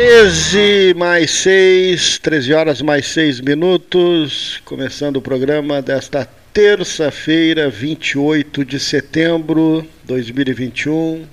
13 0.00 0.94
mais 0.94 1.30
6, 1.30 2.20
13 2.20 2.54
horas 2.54 2.80
mais 2.80 3.06
6 3.08 3.42
minutos, 3.42 4.58
começando 4.64 5.18
o 5.18 5.20
programa 5.20 5.82
desta 5.82 6.26
terça-feira, 6.54 7.68
28 7.68 8.64
de 8.64 8.80
setembro 8.80 9.82
de 9.82 10.06
2021. 10.06 11.26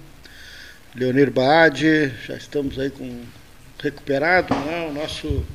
Leonir 0.93 1.31
Baade, 1.31 2.11
já 2.27 2.35
estamos 2.35 2.77
aí 2.77 2.89
com 2.89 3.21
recuperado, 3.81 4.53
né? 4.53 4.89
o 4.89 4.93
nosso 4.93 5.45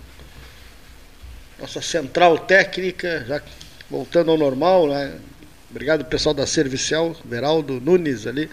nossa 1.60 1.82
central 1.82 2.38
técnica, 2.38 3.26
já 3.28 3.42
voltando 3.90 4.30
ao 4.30 4.38
normal, 4.38 4.88
né? 4.88 5.12
Obrigado 5.70 6.02
pessoal 6.06 6.34
da 6.34 6.46
Servicial, 6.46 7.14
Veraldo 7.26 7.78
Nunes 7.78 8.26
ali 8.26 8.48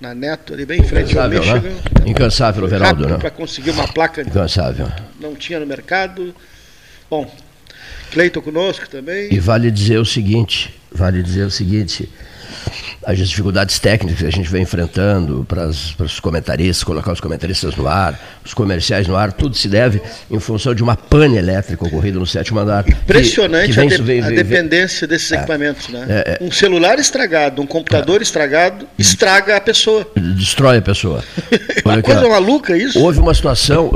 na 0.00 0.14
Neto, 0.14 0.52
ali 0.52 0.66
bem 0.66 0.80
em 0.80 0.84
frente 0.84 1.16
ao 1.18 1.28
Michigan. 1.28 1.60
Né? 1.60 1.82
Incansável, 2.06 2.66
Veraldo, 2.66 3.06
né? 3.06 3.18
Para 3.18 3.30
conseguir 3.30 3.70
uma 3.70 3.86
placa. 3.88 4.22
Incansável. 4.22 4.90
Não 5.20 5.34
tinha 5.34 5.60
no 5.60 5.66
mercado. 5.66 6.34
Bom, 7.08 7.30
Cleiton 8.10 8.40
conosco 8.40 8.88
também. 8.88 9.32
E 9.32 9.38
vale 9.38 9.70
dizer 9.70 9.98
o 9.98 10.04
seguinte, 10.04 10.74
vale 10.92 11.22
dizer 11.22 11.44
o 11.44 11.50
seguinte, 11.50 12.08
as 13.06 13.18
dificuldades 13.18 13.78
técnicas 13.78 14.20
que 14.20 14.26
a 14.26 14.30
gente 14.30 14.48
vem 14.48 14.62
enfrentando 14.62 15.44
para, 15.46 15.66
os 15.66 16.20
comentaristas, 16.20 16.82
colocar 16.82 17.12
os 17.12 17.20
comentaristas 17.20 17.76
no 17.76 17.86
ar, 17.86 18.18
os 18.44 18.54
comerciais 18.54 19.06
no 19.06 19.16
ar, 19.16 19.32
tudo 19.32 19.56
se 19.56 19.68
deve 19.68 20.00
em 20.30 20.40
função 20.40 20.74
de 20.74 20.82
uma 20.82 20.96
pane 20.96 21.36
elétrica 21.36 21.84
ocorrida 21.84 22.18
no 22.18 22.26
sétimo 22.26 22.58
andar. 22.60 22.88
Impressionante 22.88 23.66
que, 23.66 23.72
que 23.72 23.78
vem, 23.78 23.86
a, 23.86 23.96
de, 23.96 24.02
vem, 24.02 24.22
a 24.22 24.26
vem, 24.26 24.36
dependência 24.36 25.06
desses 25.06 25.30
é, 25.32 25.36
equipamentos. 25.36 25.88
Né? 25.88 26.06
É, 26.08 26.38
é, 26.40 26.44
um 26.44 26.50
celular 26.50 26.98
estragado, 26.98 27.60
um 27.60 27.66
computador 27.66 28.20
é. 28.20 28.22
estragado, 28.22 28.88
estraga 28.98 29.56
a 29.56 29.60
pessoa. 29.60 30.06
Destrói 30.16 30.78
a 30.78 30.82
pessoa. 30.82 31.22
uma 31.84 32.02
coisa 32.02 32.28
maluca 32.28 32.76
isso. 32.76 32.98
Houve 32.98 33.18
uma 33.18 33.34
situação, 33.34 33.90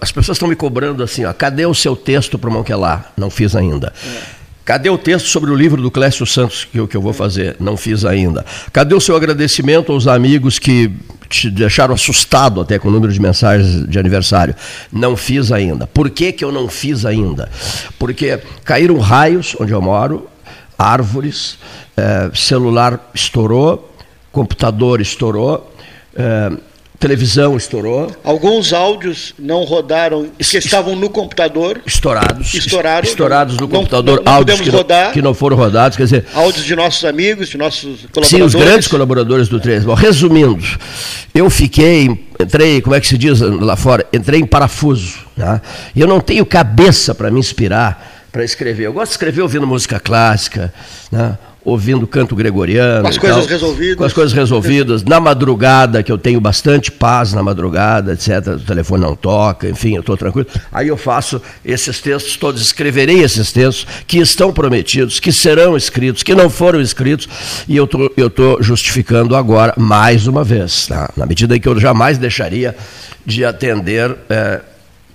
as 0.00 0.12
pessoas 0.12 0.36
estão 0.36 0.48
me 0.48 0.56
cobrando 0.56 1.02
assim, 1.02 1.24
ó, 1.24 1.32
cadê 1.32 1.64
o 1.64 1.74
seu 1.74 1.96
texto 1.96 2.38
para 2.38 2.50
o 2.50 2.52
Monquelar? 2.52 3.12
Não 3.16 3.30
fiz 3.30 3.56
ainda. 3.56 3.92
É. 4.04 4.39
Cadê 4.70 4.88
o 4.88 4.96
texto 4.96 5.26
sobre 5.26 5.50
o 5.50 5.56
livro 5.56 5.82
do 5.82 5.90
Clécio 5.90 6.24
Santos 6.24 6.64
que 6.64 6.78
eu, 6.78 6.86
que 6.86 6.96
eu 6.96 7.02
vou 7.02 7.12
fazer? 7.12 7.56
Não 7.58 7.76
fiz 7.76 8.04
ainda. 8.04 8.46
Cadê 8.72 8.94
o 8.94 9.00
seu 9.00 9.16
agradecimento 9.16 9.90
aos 9.90 10.06
amigos 10.06 10.60
que 10.60 10.92
te 11.28 11.50
deixaram 11.50 11.92
assustado 11.92 12.60
até 12.60 12.78
com 12.78 12.86
o 12.86 12.90
número 12.92 13.12
de 13.12 13.20
mensagens 13.20 13.84
de 13.88 13.98
aniversário? 13.98 14.54
Não 14.92 15.16
fiz 15.16 15.50
ainda. 15.50 15.88
Por 15.88 16.08
que, 16.08 16.30
que 16.30 16.44
eu 16.44 16.52
não 16.52 16.68
fiz 16.68 17.04
ainda? 17.04 17.50
Porque 17.98 18.38
caíram 18.62 18.96
raios 19.00 19.56
onde 19.58 19.72
eu 19.72 19.82
moro, 19.82 20.28
árvores, 20.78 21.58
é, 21.96 22.30
celular 22.32 23.10
estourou, 23.12 23.92
computador 24.30 25.00
estourou. 25.00 25.68
É, 26.14 26.52
televisão 27.00 27.56
estourou. 27.56 28.14
Alguns 28.22 28.74
áudios 28.74 29.34
não 29.38 29.64
rodaram, 29.64 30.30
que 30.38 30.58
estavam 30.58 30.94
no 30.94 31.08
computador. 31.08 31.80
Estourados. 31.86 32.52
Estouraram. 32.52 33.08
Estourados 33.08 33.56
no 33.56 33.66
computador, 33.66 34.18
não, 34.18 34.24
não 34.24 34.32
áudios 34.32 34.60
que, 34.60 34.68
rodar, 34.68 35.06
não, 35.06 35.12
que 35.14 35.22
não 35.22 35.32
foram 35.32 35.56
rodados. 35.56 35.96
Quer 35.96 36.04
dizer, 36.04 36.26
áudios 36.34 36.64
de 36.64 36.76
nossos 36.76 37.02
amigos, 37.06 37.48
de 37.48 37.56
nossos 37.56 38.06
colaboradores. 38.12 38.28
Sim, 38.28 38.42
os 38.42 38.54
grandes 38.54 38.86
colaboradores 38.86 39.48
do 39.48 39.58
13. 39.58 39.86
Bom, 39.86 39.94
resumindo, 39.94 40.62
eu 41.34 41.48
fiquei, 41.48 42.26
entrei, 42.38 42.82
como 42.82 42.94
é 42.94 43.00
que 43.00 43.06
se 43.06 43.16
diz 43.16 43.40
lá 43.40 43.76
fora? 43.76 44.06
Entrei 44.12 44.38
em 44.38 44.46
parafuso. 44.46 45.20
Né? 45.34 45.58
E 45.96 46.00
eu 46.02 46.06
não 46.06 46.20
tenho 46.20 46.44
cabeça 46.44 47.14
para 47.14 47.30
me 47.30 47.40
inspirar 47.40 48.18
para 48.30 48.44
escrever. 48.44 48.86
Eu 48.86 48.92
gosto 48.92 49.08
de 49.08 49.14
escrever 49.14 49.42
ouvindo 49.42 49.66
música 49.66 49.98
clássica, 49.98 50.72
né? 51.10 51.36
Ouvindo 51.64 52.06
canto 52.06 52.34
gregoriano. 52.34 53.02
Com 53.02 53.08
as 53.08 53.18
coisas 53.18 53.38
tal, 53.38 53.48
resolvidas. 53.48 53.96
Com 53.96 54.04
as 54.04 54.12
coisas 54.12 54.32
resolvidas. 54.32 55.02
Na 55.04 55.20
madrugada, 55.20 56.02
que 56.02 56.10
eu 56.10 56.18
tenho 56.18 56.40
bastante 56.40 56.90
paz 56.90 57.32
na 57.32 57.42
madrugada, 57.42 58.12
etc. 58.12 58.54
O 58.56 58.60
telefone 58.60 59.02
não 59.02 59.14
toca, 59.14 59.68
enfim, 59.68 59.94
eu 59.94 60.00
estou 60.00 60.16
tranquilo. 60.16 60.46
Aí 60.72 60.88
eu 60.88 60.96
faço 60.96 61.40
esses 61.64 62.00
textos 62.00 62.36
todos, 62.36 62.62
escreverei 62.62 63.22
esses 63.22 63.52
textos 63.52 63.86
que 64.06 64.18
estão 64.18 64.52
prometidos, 64.52 65.20
que 65.20 65.32
serão 65.32 65.76
escritos, 65.76 66.22
que 66.22 66.34
não 66.34 66.48
foram 66.48 66.80
escritos, 66.80 67.28
e 67.68 67.76
eu 67.76 67.86
tô, 67.86 68.10
estou 68.16 68.62
justificando 68.62 69.36
agora, 69.36 69.74
mais 69.76 70.26
uma 70.26 70.42
vez, 70.42 70.86
tá? 70.86 71.10
na 71.16 71.26
medida 71.26 71.56
em 71.56 71.60
que 71.60 71.68
eu 71.68 71.78
jamais 71.78 72.18
deixaria 72.18 72.74
de 73.24 73.44
atender. 73.44 74.16
É, 74.28 74.60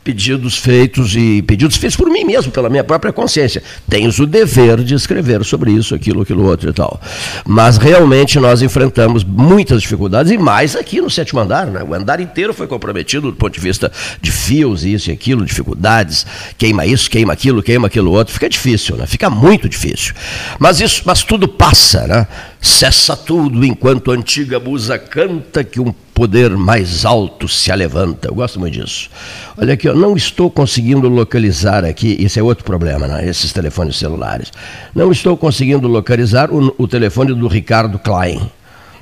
pedidos 0.05 0.55
feitos 0.55 1.15
e 1.15 1.41
pedidos 1.41 1.77
feitos 1.77 1.97
por 1.97 2.07
mim 2.11 2.23
mesmo, 2.23 2.51
pela 2.51 2.69
minha 2.69 2.83
própria 2.83 3.11
consciência. 3.11 3.63
Tens 3.89 4.19
o 4.19 4.27
dever 4.27 4.83
de 4.83 4.93
escrever 4.93 5.43
sobre 5.43 5.71
isso, 5.71 5.95
aquilo, 5.95 6.21
aquilo 6.21 6.45
outro 6.45 6.69
e 6.69 6.73
tal. 6.73 7.01
Mas 7.43 7.77
realmente 7.77 8.39
nós 8.39 8.61
enfrentamos 8.61 9.23
muitas 9.23 9.81
dificuldades 9.81 10.31
e 10.31 10.37
mais 10.37 10.75
aqui 10.75 11.01
no 11.01 11.09
sétimo 11.09 11.39
andar, 11.39 11.65
né? 11.65 11.83
O 11.83 11.91
andar 11.95 12.19
inteiro 12.19 12.53
foi 12.53 12.67
comprometido 12.67 13.31
do 13.31 13.35
ponto 13.35 13.55
de 13.55 13.59
vista 13.59 13.91
de 14.21 14.31
fios, 14.31 14.85
isso 14.85 15.09
e 15.09 15.13
aquilo, 15.13 15.43
dificuldades, 15.43 16.23
queima 16.55 16.85
isso, 16.85 17.09
queima 17.09 17.33
aquilo, 17.33 17.63
queima 17.63 17.87
aquilo 17.87 18.11
outro. 18.11 18.31
Fica 18.31 18.47
difícil, 18.47 18.95
né? 18.97 19.07
Fica 19.07 19.27
muito 19.27 19.67
difícil. 19.67 20.13
Mas 20.59 20.79
isso, 20.79 21.01
mas 21.03 21.23
tudo 21.23 21.47
passa, 21.47 22.05
né? 22.05 22.27
Cessa 22.61 23.17
tudo 23.17 23.65
enquanto 23.65 24.11
a 24.11 24.13
antiga 24.13 24.59
musa 24.59 24.99
canta 24.99 25.63
que 25.63 25.79
um 25.79 25.91
poder 26.15 26.51
mais 26.51 27.03
alto 27.03 27.45
se 27.47 27.75
levanta. 27.75 28.29
Eu 28.29 28.35
gosto 28.35 28.57
muito 28.57 28.73
disso. 28.73 29.09
Olha 29.57 29.73
aqui, 29.73 29.87
eu 29.87 29.95
não 29.95 30.15
estou 30.15 30.49
conseguindo 30.49 31.09
localizar 31.09 31.83
aqui, 31.83 32.17
esse 32.19 32.39
é 32.39 32.43
outro 32.43 32.63
problema, 32.63 33.05
né? 33.05 33.27
esses 33.27 33.51
telefones 33.51 33.97
celulares. 33.97 34.51
Não 34.95 35.11
estou 35.11 35.35
conseguindo 35.35 35.87
localizar 35.89 36.49
o, 36.51 36.73
o 36.77 36.87
telefone 36.87 37.33
do 37.33 37.47
Ricardo 37.47 37.99
Klein. 37.99 38.49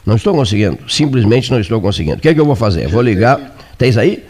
Não 0.04 0.16
estou 0.16 0.34
conseguindo, 0.34 0.80
simplesmente 0.90 1.52
não 1.52 1.60
estou 1.60 1.80
conseguindo. 1.80 2.18
O 2.18 2.20
que 2.20 2.30
é 2.30 2.34
que 2.34 2.40
eu 2.40 2.46
vou 2.46 2.56
fazer? 2.56 2.88
Vou 2.88 3.02
ligar. 3.02 3.56
Tens 3.78 3.96
aí? 3.96 4.26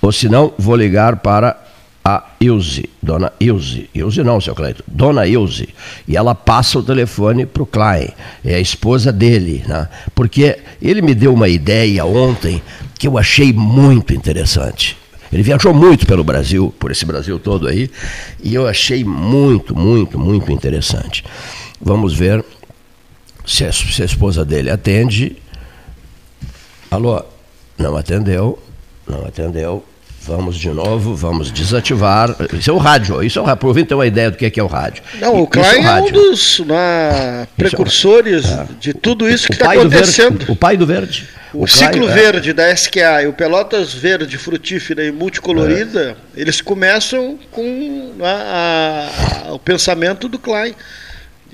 Ou 0.00 0.10
se 0.10 0.28
não, 0.28 0.52
vou 0.58 0.74
ligar 0.74 1.16
para 1.16 1.65
a 2.06 2.22
Ilse, 2.38 2.88
dona 3.02 3.32
Ilse. 3.40 3.90
Ilse 3.92 4.22
não, 4.22 4.40
seu 4.40 4.54
Cleito, 4.54 4.84
dona 4.86 5.26
Ilse. 5.26 5.68
E 6.06 6.16
ela 6.16 6.36
passa 6.36 6.78
o 6.78 6.82
telefone 6.82 7.44
para 7.44 7.64
o 7.64 7.66
Klein, 7.66 8.10
é 8.44 8.54
a 8.54 8.60
esposa 8.60 9.12
dele, 9.12 9.64
né? 9.66 9.88
porque 10.14 10.56
ele 10.80 11.02
me 11.02 11.16
deu 11.16 11.34
uma 11.34 11.48
ideia 11.48 12.04
ontem 12.04 12.62
que 12.96 13.08
eu 13.08 13.18
achei 13.18 13.52
muito 13.52 14.14
interessante. 14.14 14.96
Ele 15.32 15.42
viajou 15.42 15.74
muito 15.74 16.06
pelo 16.06 16.22
Brasil, 16.22 16.72
por 16.78 16.92
esse 16.92 17.04
Brasil 17.04 17.40
todo 17.40 17.66
aí, 17.66 17.90
e 18.40 18.54
eu 18.54 18.68
achei 18.68 19.02
muito, 19.02 19.74
muito, 19.74 20.16
muito 20.16 20.52
interessante. 20.52 21.24
Vamos 21.80 22.14
ver 22.14 22.44
se 23.44 23.64
a, 23.64 23.72
se 23.72 24.00
a 24.00 24.04
esposa 24.04 24.44
dele 24.44 24.70
atende. 24.70 25.36
Alô? 26.88 27.20
Não 27.76 27.96
atendeu, 27.96 28.56
não 29.08 29.26
atendeu. 29.26 29.84
Vamos 30.26 30.56
de 30.56 30.68
novo, 30.70 31.14
vamos 31.14 31.52
desativar. 31.52 32.34
Isso 32.52 32.68
é 32.68 32.72
o 32.72 32.78
rádio, 32.78 33.22
isso 33.22 33.38
é 33.38 33.42
o 33.42 33.44
rádio. 33.44 33.54
Aproveita 33.54 33.90
ter 33.90 33.94
uma 33.94 34.06
ideia 34.06 34.28
do 34.28 34.36
que 34.36 34.44
é, 34.44 34.50
que 34.50 34.58
é 34.58 34.62
o 34.62 34.66
rádio. 34.66 35.00
Não, 35.20 35.40
o 35.40 35.46
Klein 35.46 35.84
é, 35.84 35.86
é, 35.86 36.02
um 36.02 36.10
dos 36.10 36.58
né, 36.60 37.46
precursores 37.56 38.44
é. 38.44 38.66
de 38.80 38.92
tudo 38.92 39.28
isso 39.28 39.46
que 39.46 39.52
está 39.52 39.72
acontecendo. 39.72 40.50
o 40.50 40.56
pai 40.56 40.76
do 40.76 40.84
verde. 40.84 41.28
O, 41.54 41.62
o 41.62 41.68
ciclo 41.68 42.06
Klein, 42.06 42.10
é. 42.10 42.14
verde 42.14 42.52
da 42.52 42.72
SQA 42.72 43.22
e 43.22 43.26
o 43.28 43.32
Pelotas 43.32 43.94
verde, 43.94 44.36
frutífera 44.36 45.04
e 45.04 45.12
multicolorida, 45.12 46.16
é. 46.36 46.40
eles 46.40 46.60
começam 46.60 47.38
com 47.52 48.12
a, 48.20 49.08
a, 49.46 49.52
o 49.52 49.60
pensamento 49.60 50.28
do 50.28 50.40
Klein. 50.40 50.74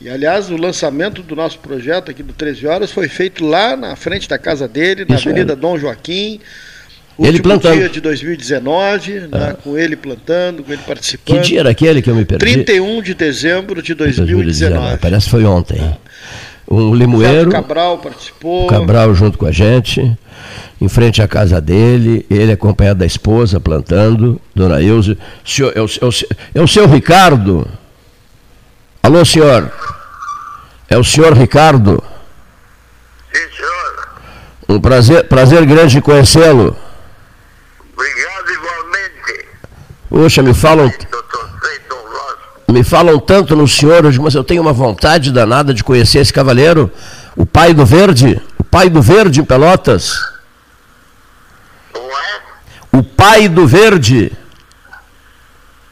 E, 0.01 0.09
aliás, 0.09 0.49
o 0.51 0.57
lançamento 0.57 1.23
do 1.23 1.37
nosso 1.37 1.59
projeto 1.59 2.11
aqui 2.11 2.23
do 2.23 2.33
13 2.33 2.67
Horas 2.67 2.91
foi 2.91 3.07
feito 3.07 3.45
lá 3.45 3.77
na 3.77 3.95
frente 3.97 4.27
da 4.27 4.39
casa 4.39 4.67
dele, 4.67 5.05
na 5.07 5.17
isso 5.17 5.29
Avenida 5.29 5.55
Dom 5.55 5.79
Joaquim 5.79 6.41
ele 7.19 7.41
plantando. 7.43 7.79
dia 7.79 7.89
de 7.89 8.01
2019, 8.01 9.13
né, 9.13 9.29
ah. 9.33 9.55
com 9.63 9.77
ele 9.77 9.97
plantando, 9.97 10.63
com 10.63 10.73
ele 10.73 10.83
participando. 10.87 11.37
Que 11.37 11.43
dia 11.43 11.61
era 11.61 11.71
aquele 11.71 12.01
que 12.01 12.11
eu 12.11 12.15
me 12.15 12.25
perdi? 12.25 12.45
31 12.45 13.03
de 13.03 13.15
dezembro 13.15 13.83
de 13.83 13.95
2019. 13.95 14.45
2019 14.45 14.99
parece 14.99 15.25
que 15.27 15.31
foi 15.31 15.45
ontem. 15.45 15.79
Ah. 15.81 15.97
Um 16.71 16.95
limoeiro. 16.95 17.51
O 17.51 17.53
Cabral 17.53 17.99
participou. 17.99 18.67
Cabral 18.67 19.15
junto 19.15 19.37
com 19.37 19.45
a 19.45 19.53
gente, 19.53 20.17
em 20.81 20.89
frente 20.89 21.21
à 21.21 21.29
casa 21.29 21.61
dele, 21.61 22.25
ele 22.31 22.53
acompanhado 22.53 23.01
da 23.01 23.07
esposa 23.07 23.61
plantando, 23.61 24.41
dona 24.55 24.81
Ilse. 24.81 25.19
Senhor, 25.45 25.73
é, 25.77 25.81
o, 25.83 25.85
é, 25.85 26.07
o, 26.07 26.11
é 26.55 26.63
o 26.63 26.67
senhor 26.67 26.89
Ricardo? 26.89 27.69
Alô, 29.03 29.23
senhor? 29.25 29.71
É 30.89 30.97
o 30.97 31.05
senhor 31.05 31.35
Ricardo? 31.35 32.03
Sim, 33.33 33.43
senhor. 33.57 34.09
Um 34.69 34.81
prazer, 34.81 35.25
prazer 35.25 35.67
grande 35.67 36.01
conhecê-lo. 36.01 36.75
Obrigado 38.03 38.51
igualmente. 38.51 39.49
Poxa, 40.11 40.43
me 40.43 40.53
falam. 40.53 40.93
Me 42.69 42.83
falam 42.83 43.21
tanto 43.21 43.55
no 43.55 43.69
senhor, 43.69 44.03
mas 44.21 44.35
eu 44.35 44.43
tenho 44.43 44.61
uma 44.61 44.73
vontade 44.73 45.31
danada 45.31 45.73
de 45.73 45.85
conhecer 45.85 46.19
esse 46.19 46.33
cavaleiro, 46.33 46.91
o 47.37 47.47
pai 47.47 47.73
do 47.73 47.87
verde, 47.87 48.43
o 48.59 48.65
pai 48.65 48.89
do 48.89 49.01
verde 49.01 49.41
em 49.41 49.45
Pelotas. 49.45 50.15
Ué? 51.95 52.41
O 52.91 53.05
pai 53.05 53.49
do 53.49 53.69
verde. 53.69 54.37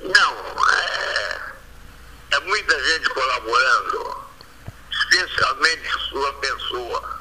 Não, 0.02 0.32
é, 0.72 2.36
é 2.36 2.40
muita 2.40 2.74
gente 2.74 3.08
colaborando, 3.10 4.16
especialmente 4.90 5.88
sua 6.08 6.32
pessoa. 6.32 7.20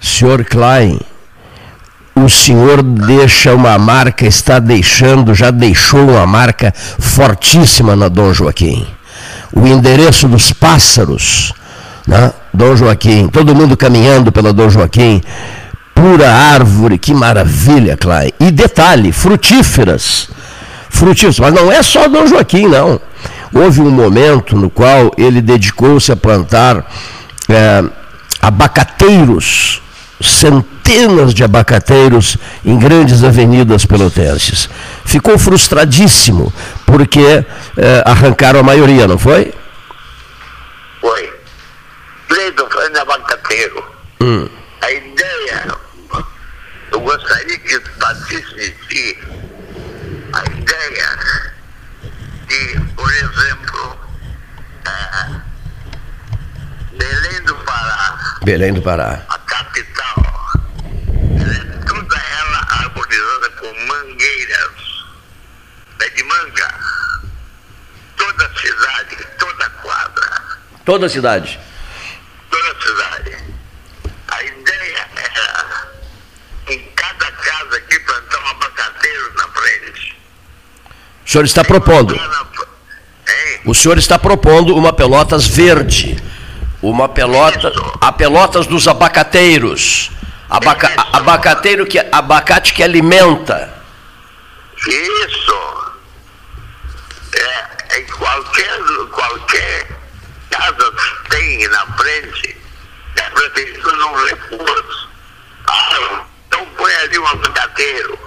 Senhor 0.00 0.44
Klein 0.44 1.00
o 2.16 2.30
senhor 2.30 2.82
deixa 2.82 3.54
uma 3.54 3.78
marca, 3.78 4.26
está 4.26 4.58
deixando, 4.58 5.34
já 5.34 5.50
deixou 5.50 6.08
uma 6.08 6.26
marca 6.26 6.72
fortíssima 6.74 7.94
na 7.94 8.08
Dom 8.08 8.32
Joaquim. 8.32 8.86
O 9.52 9.66
endereço 9.66 10.26
dos 10.26 10.50
pássaros, 10.50 11.52
né? 12.06 12.32
Dom 12.54 12.74
Joaquim, 12.74 13.28
todo 13.28 13.54
mundo 13.54 13.76
caminhando 13.76 14.32
pela 14.32 14.50
Dom 14.50 14.70
Joaquim, 14.70 15.20
pura 15.94 16.32
árvore, 16.32 16.98
que 16.98 17.12
maravilha, 17.12 17.98
Klein. 17.98 18.32
E 18.40 18.50
detalhe, 18.50 19.12
frutíferas. 19.12 20.30
Frutíferas, 20.88 21.38
mas 21.38 21.52
não 21.52 21.70
é 21.70 21.82
só 21.82 22.08
Dom 22.08 22.26
Joaquim, 22.26 22.66
não. 22.66 22.98
Houve 23.52 23.82
um 23.82 23.90
momento 23.90 24.56
no 24.56 24.70
qual 24.70 25.12
ele 25.18 25.42
dedicou-se 25.42 26.10
a 26.10 26.16
plantar 26.16 26.82
é, 27.48 27.84
abacateiros 28.40 29.82
centenas 30.20 31.34
de 31.34 31.44
abacateiros 31.44 32.36
em 32.64 32.78
grandes 32.78 33.22
avenidas 33.22 33.84
pelotenses. 33.84 34.68
Ficou 35.04 35.38
frustradíssimo 35.38 36.52
porque 36.84 37.20
eh, 37.76 38.02
arrancaram 38.04 38.60
a 38.60 38.62
maioria, 38.62 39.06
não 39.06 39.18
foi? 39.18 39.52
Foi. 41.00 41.32
Cleiton 42.28 42.68
foi 42.70 42.98
abacateiro. 42.98 43.84
Hum. 44.20 44.48
A 44.80 44.90
ideia, 44.90 45.66
eu 46.92 47.00
gostaria 47.00 47.58
que 47.58 47.78
participasse 47.98 49.18
a 50.32 50.44
ideia 50.50 51.18
de, 52.48 52.80
por 52.94 53.10
exemplo, 53.10 53.98
é, 54.86 55.46
Belém 56.96 57.42
do 57.44 57.54
Pará. 57.56 58.38
Belém 58.44 58.72
do 58.72 58.82
Pará. 58.82 59.22
A 59.28 59.38
capital. 59.38 60.22
É 61.40 61.84
toda 61.86 62.16
ela 62.16 62.66
arborizada 62.70 63.50
com 63.60 63.85
mangueiras. 63.96 65.04
Pé 65.98 66.08
de 66.10 66.22
manga. 66.24 66.74
Toda 68.16 68.46
a 68.46 68.58
cidade, 68.58 69.26
toda 69.38 69.66
a 69.66 69.70
quadra. 69.70 70.42
Toda 70.84 71.06
a 71.06 71.08
cidade. 71.08 71.60
Toda 72.50 72.70
a 72.70 72.82
cidade. 72.82 73.36
A 74.28 74.42
ideia 74.42 75.08
era 75.16 75.88
em 76.68 76.82
cada 76.94 77.32
casa 77.32 77.76
aqui 77.76 77.98
plantar 78.00 78.38
um 78.38 78.48
abacateiro 78.48 79.34
na 79.36 79.48
frente. 79.48 80.16
O 81.24 81.30
senhor 81.30 81.44
está 81.44 81.64
propondo. 81.64 82.18
O 83.64 83.74
senhor 83.74 83.98
está 83.98 84.18
propondo 84.18 84.76
uma 84.76 84.92
pelotas 84.92 85.46
verde 85.46 86.22
uma 86.82 87.08
pelota, 87.08 87.72
a 88.00 88.12
pelotas 88.12 88.66
dos 88.66 88.86
abacateiros. 88.86 90.10
Abaca, 90.48 90.92
abacateiro 91.12 91.84
que 91.84 91.98
abacate 91.98 92.72
que 92.72 92.82
alimenta. 92.82 93.75
Isso. 94.78 95.92
É, 97.32 97.98
em 97.98 98.06
qualquer, 98.06 98.80
qualquer 99.12 99.88
casa 100.50 100.92
tem 101.28 101.68
na 101.68 101.86
frente, 101.96 102.56
é 103.16 103.20
a 103.20 103.30
prefeitura 103.30 103.96
não 103.96 104.26
recurso. 104.26 105.08
Ah, 105.68 106.24
então 106.46 106.66
põe 106.76 106.94
ali 106.94 107.18
um 107.18 107.26
abacateiro. 107.26 108.18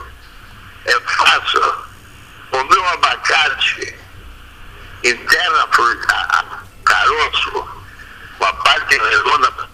É 0.86 1.00
fácil. 1.00 1.90
Comer 2.52 2.80
um 2.80 2.90
abacate, 2.90 3.96
enterra 5.04 5.68
caroço 6.84 7.70
com 8.38 8.46
a 8.46 8.54
parte 8.54 8.98
redonda 8.98 9.70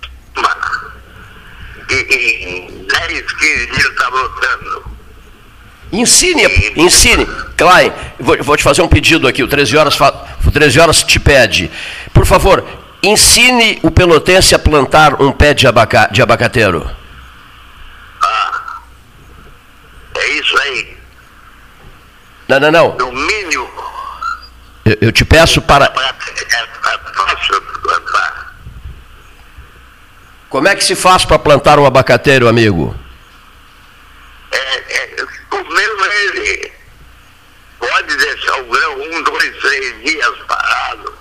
e 1.89 2.45
em 2.45 2.87
10, 2.87 3.31
15 3.31 3.65
dias 3.67 3.85
está 3.85 4.11
brotando. 4.11 4.94
Ensine, 5.91 6.43
ensine. 6.75 7.25
Klein, 7.55 7.93
vou, 8.19 8.37
vou, 8.43 8.57
te 8.57 8.63
fazer 8.63 8.81
um 8.81 8.87
pedido 8.87 9.27
aqui, 9.27 9.41
o 9.41 9.47
13 9.47 9.77
horas, 9.77 9.97
o 10.45 10.51
13 10.51 10.79
horas 10.79 11.03
te 11.03 11.19
pede. 11.19 11.71
Por 12.13 12.25
favor, 12.25 12.65
ensine 13.01 13.79
o 13.81 13.89
pelotense 13.89 14.53
a 14.53 14.59
plantar 14.59 15.21
um 15.21 15.31
pé 15.31 15.53
de, 15.53 15.67
abaca, 15.67 16.09
de 16.11 16.21
abacateiro. 16.21 16.89
Ah, 18.21 18.79
é 20.15 20.27
isso 20.29 20.57
aí. 20.61 20.97
Não, 22.47 22.59
não, 22.59 22.71
não. 22.71 22.95
No 22.97 23.11
mínimo. 23.11 23.69
Eu, 24.83 24.97
eu 25.01 25.11
te 25.11 25.25
peço 25.25 25.61
para. 25.61 25.85
É, 25.85 25.89
é 25.89 26.97
plantar. 27.81 28.55
Como 30.49 30.67
é 30.67 30.75
que 30.75 30.83
se 30.83 30.95
faz 30.95 31.25
para 31.25 31.39
plantar 31.39 31.79
um 31.79 31.85
abacateiro, 31.85 32.47
amigo? 32.47 32.95
É, 34.51 34.57
é, 34.57 35.25
mesmo 35.63 36.05
ele 36.05 36.73
pode 37.79 38.17
deixar 38.17 38.61
o 38.61 38.65
grão 38.65 39.01
um, 39.01 39.23
dois, 39.23 39.57
três 39.61 40.03
dias 40.03 40.35
parado 40.47 41.17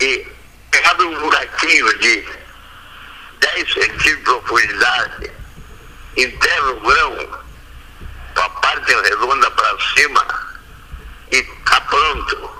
e 0.00 0.26
abre 0.84 1.06
um 1.06 1.20
buraquinho 1.20 1.98
de 1.98 2.26
10 3.40 3.72
centímetros 3.72 4.04
de 4.04 4.16
profundidade, 4.16 5.30
enterra 6.16 6.70
o 6.70 6.80
grão 6.80 7.40
com 8.34 8.40
a 8.40 8.50
parte 8.50 8.94
redonda 8.94 9.50
para 9.50 9.78
cima 9.94 10.24
e 11.32 11.36
está 11.36 11.80
pronto. 11.82 12.50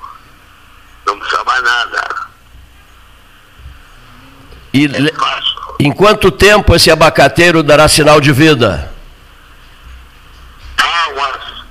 Não 1.06 1.18
precisa 1.18 1.44
mais 1.44 1.62
nada. 1.62 2.30
E 4.72 4.86
em 5.80 5.92
quanto 5.92 6.30
tempo 6.30 6.74
esse 6.74 6.90
abacateiro 6.90 7.62
dará 7.62 7.88
sinal 7.88 8.20
de 8.20 8.32
vida? 8.32 8.92
Ah, 10.78 11.08
umas 11.14 11.64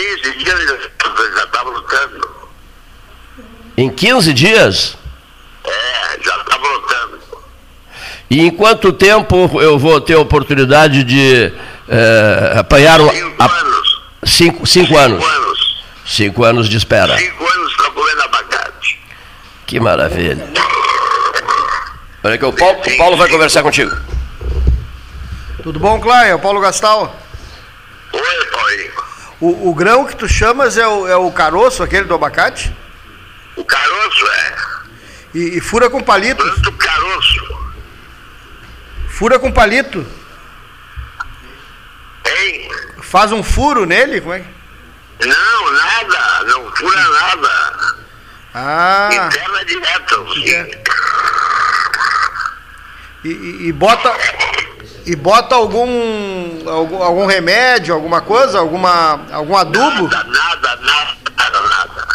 15 0.00 0.38
dias 0.38 0.64
já 1.36 1.44
estava 1.44 1.70
lutando. 1.70 2.30
Em 3.76 3.90
15 3.90 4.32
dias? 4.32 4.96
É, 5.64 6.22
já 6.22 6.36
estava 6.36 6.68
lutando. 6.68 7.20
E 8.30 8.40
em 8.40 8.50
quanto 8.50 8.92
tempo 8.92 9.60
eu 9.60 9.78
vou 9.78 10.00
ter 10.00 10.14
a 10.14 10.20
oportunidade 10.20 11.04
de 11.04 11.52
é, 11.88 12.54
apanhar 12.58 13.00
um. 13.00 13.10
Cinco 13.10 13.42
anos. 13.42 14.02
Cinco, 14.24 14.66
cinco, 14.66 14.66
cinco 14.66 14.96
anos. 14.96 15.24
anos. 15.24 15.84
Cinco 16.06 16.44
anos 16.44 16.68
de 16.68 16.76
espera. 16.78 17.18
Cinco 17.18 17.46
anos 17.46 17.76
para 17.76 17.90
comer 17.90 18.20
abacate. 18.22 19.00
Que 19.66 19.78
maravilha. 19.78 20.48
Olha 22.22 22.38
que 22.38 22.44
o 22.44 22.52
Paulo, 22.52 22.80
o 22.80 22.96
Paulo 22.96 23.16
vai 23.16 23.28
conversar 23.28 23.62
contigo. 23.62 23.94
Tudo 25.62 25.78
bom, 25.78 26.00
Clay? 26.00 26.30
É 26.30 26.34
o 26.34 26.38
Paulo 26.38 26.60
Gastal. 26.60 27.19
O, 29.40 29.70
o 29.70 29.74
grão 29.74 30.06
que 30.06 30.14
tu 30.14 30.28
chamas 30.28 30.76
é 30.76 30.86
o, 30.86 31.08
é 31.08 31.16
o 31.16 31.32
caroço, 31.32 31.82
aquele 31.82 32.04
do 32.04 32.14
abacate? 32.14 32.74
O 33.56 33.64
caroço, 33.64 34.26
é. 34.26 34.56
E, 35.34 35.58
e 35.58 35.60
fura 35.60 35.88
com 35.88 36.02
palito? 36.02 36.44
Tanto 36.44 36.72
caroço. 36.72 37.40
Fura 39.08 39.38
com 39.38 39.50
palito? 39.50 40.06
Hein? 42.26 42.70
Faz 43.02 43.32
um 43.32 43.42
furo 43.42 43.86
nele? 43.86 44.20
Como 44.20 44.34
é? 44.34 44.44
Não, 45.20 45.72
nada. 45.72 46.44
Não 46.44 46.76
fura 46.76 47.08
nada. 47.08 48.00
Ah. 48.54 49.08
Interna 49.12 49.64
direto. 49.64 50.34
Sim. 50.34 50.90
E, 53.22 53.68
e, 53.68 53.72
bota 53.72 54.10
e 55.10 55.16
bota 55.16 55.56
algum, 55.56 56.70
algum 56.70 57.02
algum 57.02 57.26
remédio, 57.26 57.92
alguma 57.92 58.20
coisa, 58.20 58.60
alguma 58.60 59.26
algum 59.32 59.56
adubo? 59.56 60.08
Nada, 60.08 60.22
nada, 60.22 60.76
nada, 60.76 61.16
nada, 61.36 61.60
nada. 61.62 62.08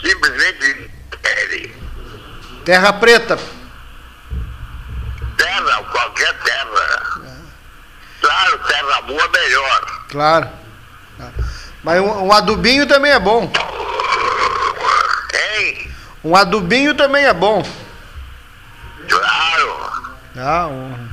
Simplesmente 0.00 0.90
pele. 1.20 1.74
Terra 2.64 2.92
preta. 2.92 3.36
Terra, 5.36 5.82
qualquer 5.90 6.32
terra. 6.44 7.20
Claro, 8.20 8.58
terra 8.68 9.00
boa 9.02 9.28
melhor. 9.28 9.86
Claro. 10.08 10.48
Mas 11.82 12.00
um, 12.00 12.26
um 12.26 12.32
adubinho 12.32 12.86
também 12.86 13.10
é 13.10 13.18
bom. 13.18 13.50
Hein? 15.34 15.90
Um 16.22 16.36
adubinho 16.36 16.94
também 16.94 17.24
é 17.24 17.34
bom. 17.34 17.60
Claro. 19.08 19.92
Ah, 20.36 20.68
um. 20.68 21.11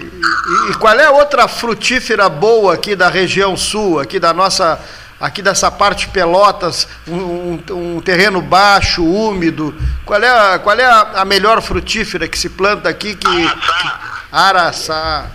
E, 0.00 0.04
e, 0.04 0.70
e, 0.70 0.74
qual 0.74 0.98
é 0.98 1.04
a 1.04 1.10
outra 1.10 1.46
frutífera 1.48 2.28
boa 2.28 2.74
aqui 2.74 2.96
da 2.96 3.08
região 3.08 3.56
sul, 3.56 4.00
aqui 4.00 4.18
da 4.18 4.32
nossa, 4.32 4.80
aqui 5.20 5.42
dessa 5.42 5.70
parte 5.70 6.08
Pelotas, 6.08 6.88
um, 7.06 7.60
um, 7.70 8.00
terreno 8.00 8.40
baixo, 8.40 9.04
úmido? 9.04 9.76
Qual 10.04 10.22
é, 10.22 10.28
a, 10.54 10.58
qual 10.58 10.78
é 10.78 10.84
a, 10.84 11.24
melhor 11.24 11.60
frutífera 11.60 12.26
que 12.26 12.38
se 12.38 12.48
planta 12.48 12.88
aqui? 12.88 13.14
Que, 13.14 13.28
Araçá. 13.28 14.00
Araçá. 14.32 15.26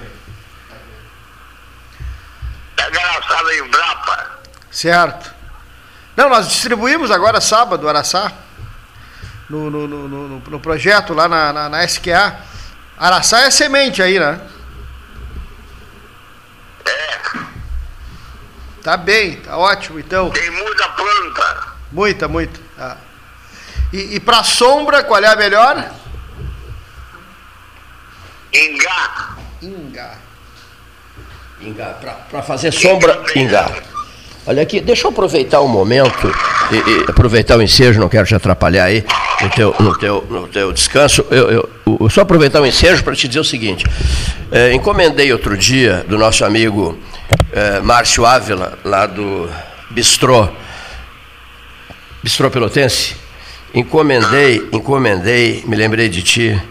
Pega 2.76 3.00
Araçá 3.00 3.54
em 3.54 3.70
Brapa. 3.70 4.26
Certo. 4.72 5.36
Não, 6.16 6.30
nós 6.30 6.48
distribuímos 6.48 7.12
agora 7.12 7.40
sábado 7.42 7.88
Araçá 7.88 8.32
no, 9.50 9.70
no, 9.70 9.88
no, 9.88 10.08
no, 10.08 10.40
no 10.40 10.60
projeto 10.60 11.14
lá 11.14 11.28
na, 11.28 11.54
na, 11.54 11.70
na 11.70 11.84
SQA. 11.86 12.36
Araçá 12.98 13.42
é 13.42 13.52
semente 13.52 14.02
aí, 14.02 14.20
né? 14.20 14.40
É, 16.86 17.16
Tá 18.82 18.96
bem, 18.96 19.38
tá 19.38 19.58
ótimo 19.58 20.00
então. 20.00 20.30
tem 20.30 20.50
muita 20.52 20.88
planta. 20.90 21.68
Muita, 21.92 22.28
muita. 22.28 22.60
Tá. 22.78 22.98
E, 23.92 24.16
e 24.16 24.20
para 24.20 24.44
sombra, 24.44 25.04
qual 25.04 25.24
é 25.24 25.28
a 25.28 25.36
melhor? 25.36 25.92
Ingá. 28.54 29.36
Inga. 29.62 30.12
Ingá, 31.62 31.98
para 32.30 32.44
fazer 32.44 32.72
sombra, 32.72 33.24
ingá. 33.36 33.72
Olha 34.48 34.62
aqui, 34.62 34.80
deixa 34.80 35.08
eu 35.08 35.12
aproveitar 35.12 35.60
o 35.62 35.68
momento 35.68 36.32
e, 36.72 36.76
e 36.76 37.06
aproveitar 37.10 37.58
o 37.58 37.64
ensejo, 37.64 38.00
não 38.00 38.08
quero 38.08 38.28
te 38.28 38.36
atrapalhar 38.36 38.84
aí 38.84 39.04
no 39.42 39.50
teu, 39.50 39.76
no 39.80 39.98
teu, 39.98 40.28
no 40.30 40.48
teu 40.48 40.72
descanso. 40.72 41.26
Eu, 41.32 41.50
eu, 41.50 41.70
eu 42.00 42.10
só 42.12 42.22
aproveitar 42.22 42.62
o 42.62 42.66
ensejo 42.66 43.04
para 43.04 43.16
te 43.16 43.28
dizer 43.28 43.40
o 43.40 43.44
seguinte: 43.44 43.84
é, 44.52 44.72
encomendei 44.72 45.34
outro 45.34 45.58
dia 45.58 46.06
do 46.08 46.16
nosso 46.16 46.46
amigo 46.46 46.96
é, 47.52 47.80
Márcio 47.80 48.24
Ávila, 48.24 48.78
lá 48.86 49.08
do 49.08 49.50
Bistrô, 49.90 50.48
Bistrô 52.22 52.52
Pelotense. 52.52 53.16
Encomendei, 53.74 54.70
encomendei, 54.72 55.64
me 55.66 55.76
lembrei 55.76 56.08
de 56.08 56.22
ti, 56.22 56.62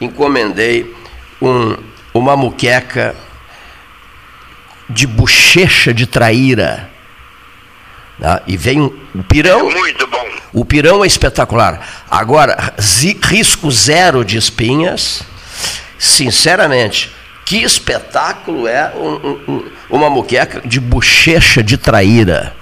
encomendei 0.00 0.92
um, 1.40 1.76
uma 2.12 2.36
muqueca 2.36 3.14
de 4.90 5.06
bochecha 5.06 5.94
de 5.94 6.06
traíra. 6.06 6.93
Tá? 8.20 8.42
E 8.46 8.56
vem 8.56 8.80
o 9.14 9.22
pirão. 9.28 9.68
Muito 9.70 10.06
bom. 10.06 10.24
O 10.52 10.64
pirão 10.64 11.02
é 11.02 11.06
espetacular. 11.06 12.04
Agora, 12.10 12.74
risco 13.24 13.70
zero 13.70 14.24
de 14.24 14.36
espinhas. 14.38 15.22
Sinceramente, 15.98 17.10
que 17.44 17.62
espetáculo 17.62 18.66
é 18.68 18.92
um- 18.96 19.14
um- 19.28 19.40
um- 19.52 19.70
uma 19.90 20.08
muqueca 20.10 20.60
de 20.64 20.78
bochecha 20.80 21.62
de 21.62 21.76
traíra. 21.76 22.54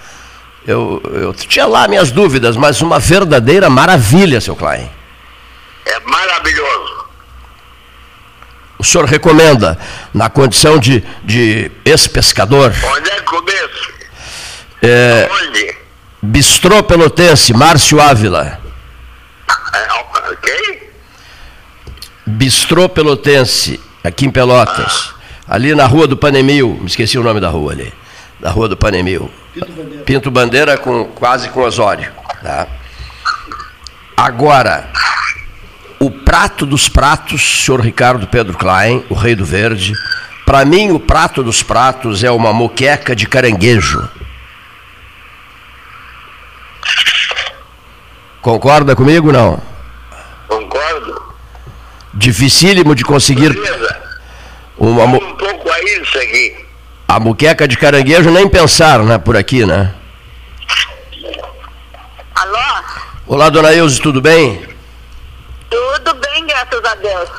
Eu, 0.67 1.03
eu 1.05 1.35
tinha 1.35 1.67
lá 1.67 1.87
minhas 1.89 2.11
dúvidas, 2.11 2.57
mas 2.57 2.81
uma 2.81 2.99
verdadeira 2.99 3.69
maravilha, 3.69 4.41
seu 4.41 4.55
Klein. 4.57 4.89
É 5.85 5.99
maravilhoso. 6.01 7.03
O 8.79 8.85
senhor 8.85 9.05
recomenda, 9.07 9.79
na 10.15 10.29
condição 10.31 10.79
de, 10.79 11.03
de 11.25 11.71
ex-pescador, 11.85 12.73
Onde 12.97 13.11
é 13.11 13.21
começo? 13.21 13.93
É, 14.83 15.29
Onde? 15.31 15.77
Bistrô 16.21 16.83
Pelotense, 16.83 17.53
Márcio 17.53 18.01
Ávila. 18.01 18.61
Ok? 20.31 20.91
Bistrô 22.27 22.89
Pelotense, 22.89 23.81
aqui 24.03 24.27
em 24.27 24.31
Pelotas. 24.31 25.13
Ali 25.47 25.75
na 25.75 25.87
rua 25.87 26.07
do 26.07 26.17
Panemil, 26.17 26.79
me 26.81 26.87
esqueci 26.87 27.19
o 27.19 27.23
nome 27.23 27.41
da 27.41 27.49
rua 27.49 27.73
ali. 27.73 27.93
Da 28.41 28.51
rua 28.51 28.69
do 28.69 28.77
Panemil. 28.77 29.31
Pinto 30.05 30.31
Bandeira 30.31 30.77
com, 30.79 31.05
quase 31.05 31.49
com 31.51 31.61
Osório. 31.61 32.11
Tá? 32.43 32.67
Agora, 34.17 34.89
o 36.01 36.11
prato 36.11 36.65
dos 36.65 36.89
pratos, 36.89 37.65
senhor 37.65 37.81
Ricardo 37.81 38.27
Pedro 38.27 38.57
Klein, 38.57 39.05
o 39.09 39.15
rei 39.15 39.35
do 39.35 39.45
verde. 39.45 39.93
Para 40.45 40.65
mim, 40.65 40.91
o 40.91 40.99
prato 40.99 41.43
dos 41.43 41.63
pratos 41.63 42.25
é 42.25 42.31
uma 42.31 42.53
moqueca 42.53 43.15
de 43.15 43.29
caranguejo. 43.29 44.09
Concorda 48.41 48.97
comigo 48.97 49.31
não? 49.33 49.61
Concordo? 50.49 51.23
Dificílimo 52.15 52.95
de 52.95 53.05
conseguir 53.05 53.53
Beleza. 53.55 53.97
uma 54.77 55.07
mo- 55.07 55.17
Um 55.23 55.37
pouco 55.37 55.71
a 55.71 55.81
isso 55.83 56.19
aqui. 56.19 56.57
a 57.09 57.21
muqueca 57.21 57.69
de 57.69 57.77
caranguejo 57.77 58.31
nem 58.31 58.49
pensar, 58.49 58.99
né, 59.01 59.19
por 59.19 59.37
aqui, 59.37 59.65
né? 59.65 59.95
Alô? 62.35 62.59
Olá, 63.27 63.49
dona 63.49 63.73
Ilse, 63.73 64.01
tudo 64.01 64.21
bem? 64.21 64.63
Tudo 65.71 66.15
bem, 66.15 66.47
graças 66.47 66.85
a 66.85 66.95
Deus. 66.97 67.31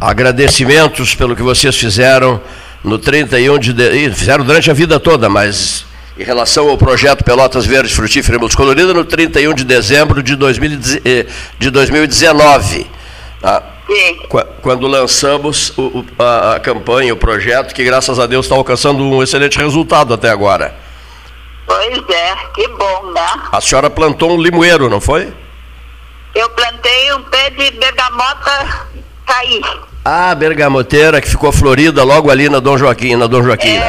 Agradecimentos 0.00 1.14
pelo 1.14 1.34
que 1.34 1.42
vocês 1.42 1.76
fizeram 1.76 2.40
no 2.84 2.98
31 2.98 3.58
de, 3.58 3.72
de... 3.72 3.90
Ih, 3.92 4.12
fizeram 4.12 4.44
durante 4.44 4.70
a 4.70 4.74
vida 4.74 5.00
toda, 5.00 5.28
mas 5.28 5.84
em 6.18 6.22
relação 6.24 6.68
ao 6.68 6.76
projeto 6.76 7.24
Pelotas 7.24 7.64
Verdes 7.64 7.92
Frutífera 7.92 8.36
e 8.36 8.40
Multicolorida, 8.40 8.92
no 8.92 9.04
31 9.04 9.54
de 9.54 9.64
dezembro 9.64 10.22
de, 10.22 10.36
2010 10.36 11.00
eh, 11.04 11.26
2019. 11.70 12.86
tá? 13.40 13.62
Quando 14.62 14.86
lançamos 14.86 15.76
o- 15.76 15.82
o- 15.98 16.06
a, 16.22 16.54
a 16.56 16.60
campanha, 16.60 17.12
o 17.12 17.16
projeto, 17.16 17.74
que 17.74 17.82
graças 17.84 18.18
a 18.18 18.26
Deus 18.26 18.46
está 18.46 18.54
alcançando 18.54 19.02
um 19.02 19.22
excelente 19.22 19.58
resultado 19.58 20.14
até 20.14 20.30
agora. 20.30 20.74
Pois 21.66 21.98
é, 22.08 22.36
que 22.54 22.68
bom, 22.68 23.12
né? 23.12 23.26
A 23.50 23.60
senhora 23.60 23.88
plantou 23.90 24.32
um 24.36 24.40
limoeiro, 24.40 24.88
não 24.88 25.00
foi? 25.00 25.32
Eu 26.34 26.48
plantei 26.50 27.12
um 27.14 27.22
pé 27.24 27.50
de 27.50 27.70
bergamota 27.72 28.86
cair. 29.26 29.62
Ah, 30.04 30.34
bergamoteira 30.34 31.20
que 31.20 31.28
ficou 31.30 31.52
florida 31.52 32.02
logo 32.02 32.30
ali 32.30 32.48
na 32.48 32.58
Dom 32.58 32.76
Joaquim, 32.76 33.14
na 33.16 33.26
Dom 33.28 33.42
Joaquim, 33.44 33.78
né? 33.78 33.86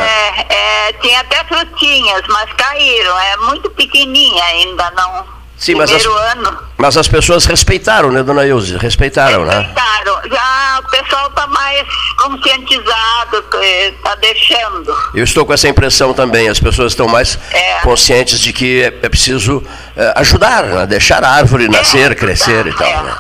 É, 0.48 0.54
é, 0.90 0.94
tinha 1.02 1.20
até 1.22 1.44
frutinhas, 1.46 2.22
mas 2.28 2.50
caíram. 2.56 3.18
É 3.20 3.38
muito 3.38 3.70
pequenininha 3.72 4.44
ainda, 4.44 4.92
não. 4.96 5.26
Sim, 5.58 5.76
mas 5.76 5.90
Primeiro 5.90 6.18
as- 6.20 6.32
ano. 6.36 6.58
Mas 6.78 6.98
as 6.98 7.08
pessoas 7.08 7.46
respeitaram, 7.46 8.12
né, 8.12 8.22
dona 8.22 8.46
Ilse? 8.46 8.76
Respeitaram, 8.78 9.46
né? 9.46 9.56
Respeitaram. 9.60 10.22
Já 10.30 10.80
o 10.86 10.90
pessoal 10.92 11.28
está 11.30 11.48
mais 11.48 11.88
conscientizado, 12.18 13.44
está 13.62 14.16
deixando. 14.16 14.96
Eu 15.16 15.24
estou 15.24 15.46
com 15.46 15.54
essa 15.54 15.68
impressão 15.68 16.14
também. 16.14 16.50
As 16.50 16.60
pessoas 16.60 16.92
estão 16.92 17.08
mais 17.08 17.40
É. 17.52 17.80
conscientes 17.82 18.40
de 18.40 18.52
que 18.54 18.84
é, 18.84 18.88
é 18.88 19.10
preciso 19.10 19.64
é, 19.96 20.14
ajudar, 20.18 20.64
né? 20.64 20.86
deixar 20.86 21.24
a 21.24 21.30
árvore 21.30 21.68
nascer, 21.70 22.14
crescer 22.16 22.68
e 22.68 22.74
tal. 22.74 22.88
é. 22.88 23.02
Né? 23.04 23.16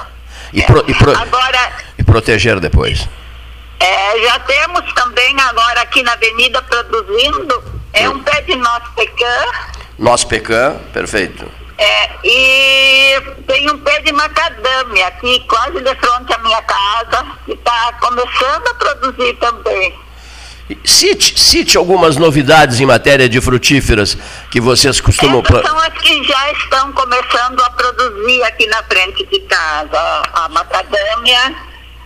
E, 0.53 0.61
pro- 0.63 0.83
e 0.87 0.93
pro- 0.93 1.17
Agora, 1.17 1.71
e 2.03 2.05
proteger 2.05 2.59
depois. 2.59 3.07
É, 3.79 4.19
já 4.27 4.39
temos 4.39 4.93
também 4.93 5.35
agora 5.41 5.81
aqui 5.81 6.03
na 6.03 6.13
avenida 6.13 6.61
produzindo, 6.61 7.63
é 7.93 8.07
um 8.09 8.19
pé 8.19 8.41
de 8.41 8.55
nosso 8.55 8.91
pecan, 8.95 9.45
Nós 9.97 10.23
pecan, 10.23 10.75
perfeito. 10.93 11.45
é, 11.77 12.09
e 12.23 13.21
tem 13.47 13.69
um 13.71 13.77
pé 13.79 13.99
de 14.01 14.11
macadâmia 14.13 15.07
aqui 15.07 15.39
quase 15.49 15.79
de 15.81 15.95
frente 15.95 16.33
à 16.33 16.37
minha 16.39 16.61
casa, 16.61 17.25
que 17.45 17.53
está 17.53 17.93
começando 17.99 18.67
a 18.67 18.73
produzir 18.75 19.33
também. 19.35 19.93
Cite, 20.85 21.37
cite 21.37 21.77
algumas 21.77 22.15
novidades 22.15 22.79
em 22.79 22.85
matéria 22.85 23.27
de 23.27 23.41
frutíferas 23.41 24.17
que 24.49 24.61
vocês 24.61 25.01
costumam 25.01 25.41
Essas 25.41 25.47
plantar. 25.51 25.67
são 25.69 25.77
as 25.79 25.93
que 26.01 26.23
já 26.23 26.51
estão 26.53 26.93
começando 26.93 27.59
a 27.61 27.69
produzir 27.71 28.41
aqui 28.43 28.65
na 28.67 28.81
frente 28.83 29.25
de 29.25 29.39
casa. 29.41 29.99
A, 29.99 30.45
a 30.45 30.49
macadâmia, 30.49 31.53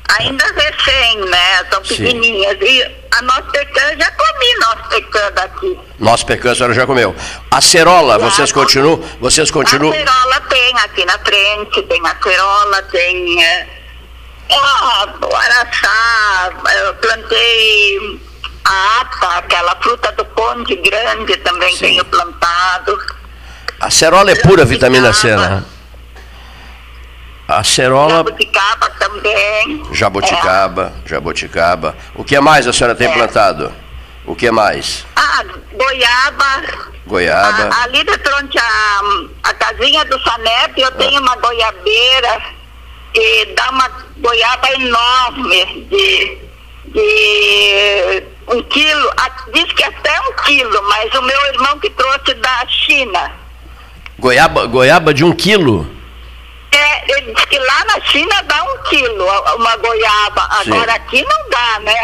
ainda 0.07 0.45
recém, 0.45 1.17
né? 1.25 1.65
São 1.69 1.83
Sim. 1.83 1.97
pequenininhas. 1.97 2.57
E 2.61 2.95
a 3.11 3.21
nossa 3.21 3.43
pecan, 3.43 3.97
já 3.97 4.11
comi 4.11 4.55
nosso 4.59 4.89
pecan 4.89 5.31
daqui. 5.33 5.79
Nós 5.99 6.23
pecan, 6.23 6.51
a 6.51 6.55
senhora 6.55 6.73
já 6.73 6.85
comeu. 6.85 7.15
Acerola, 7.51 8.17
vocês 8.17 8.51
continuam, 8.51 9.01
vocês 9.19 9.51
continuam. 9.51 9.93
Acerola 9.93 10.41
tem 10.49 10.77
aqui 10.79 11.05
na 11.05 11.19
frente, 11.19 11.81
tem 11.83 12.01
acerola, 12.05 12.81
tem 12.83 13.43
é, 13.43 13.67
o 14.49 15.35
araçá, 15.35 16.51
eu 16.85 16.93
plantei 16.95 18.19
a 18.65 19.01
ata, 19.01 19.27
aquela 19.39 19.75
fruta 19.81 20.11
do 20.13 20.25
conde 20.25 20.75
grande 20.77 21.37
também 21.37 21.73
Sim. 21.73 21.79
tenho 21.79 22.05
plantado. 22.05 22.97
Acerola 23.79 24.31
é 24.31 24.35
pura 24.35 24.65
vitamina 24.65 25.13
C, 25.13 25.35
né? 25.35 25.63
Acerola, 27.47 28.09
Jabuticaba 28.17 28.89
também. 28.99 29.83
jabuticaba, 29.93 30.93
jabuticaba. 31.05 31.95
O 32.13 32.23
que 32.23 32.37
mais 32.41 32.67
a 32.67 32.73
senhora 32.73 32.93
tem 32.95 33.07
É. 33.07 33.13
plantado? 33.13 33.71
O 34.25 34.35
que 34.35 34.51
mais? 34.51 35.05
É. 35.15 35.19
Ah, 35.21 35.43
goiaba. 35.73 36.63
Goiaba. 37.05 37.69
A- 37.73 37.83
ali 37.83 38.03
de 38.03 38.11
frente 38.17 38.57
à 38.59 38.99
a 39.49 39.53
casinha 39.53 40.03
do 40.05 40.19
Sanep, 40.21 40.77
eu 40.81 40.91
tenho 40.91 41.21
uma 41.21 41.35
goiabeira 41.37 42.41
e 43.15 43.45
dá 43.55 43.69
uma 43.69 43.89
goiaba 44.17 44.69
enorme 44.73 45.87
de, 45.89 46.37
de 46.91 48.23
um 48.49 48.61
quilo. 48.63 49.11
Ah, 49.15 49.31
Diz 49.53 49.71
que 49.71 49.83
até 49.85 50.19
um 50.19 50.33
quilo, 50.43 50.83
mas 50.89 51.13
o 51.15 51.21
meu 51.21 51.45
irmão 51.53 51.79
que 51.79 51.89
trouxe 51.91 52.33
da 52.33 52.65
China. 52.67 53.31
Goiaba, 54.19 54.65
goiaba 54.65 55.13
de 55.13 55.23
um 55.23 55.31
quilo. 55.31 55.95
É, 57.09 57.17
ele 57.17 57.33
diz 57.33 57.45
que 57.45 57.57
lá 57.59 57.85
na 57.85 58.01
China 58.05 58.43
dá 58.43 58.63
um 58.63 58.77
quilo 58.89 59.25
uma 59.55 59.75
goiaba. 59.77 60.49
Sim. 60.63 60.71
Agora 60.71 60.93
aqui 60.93 61.23
não 61.23 61.49
dá, 61.49 61.79
né? 61.81 61.95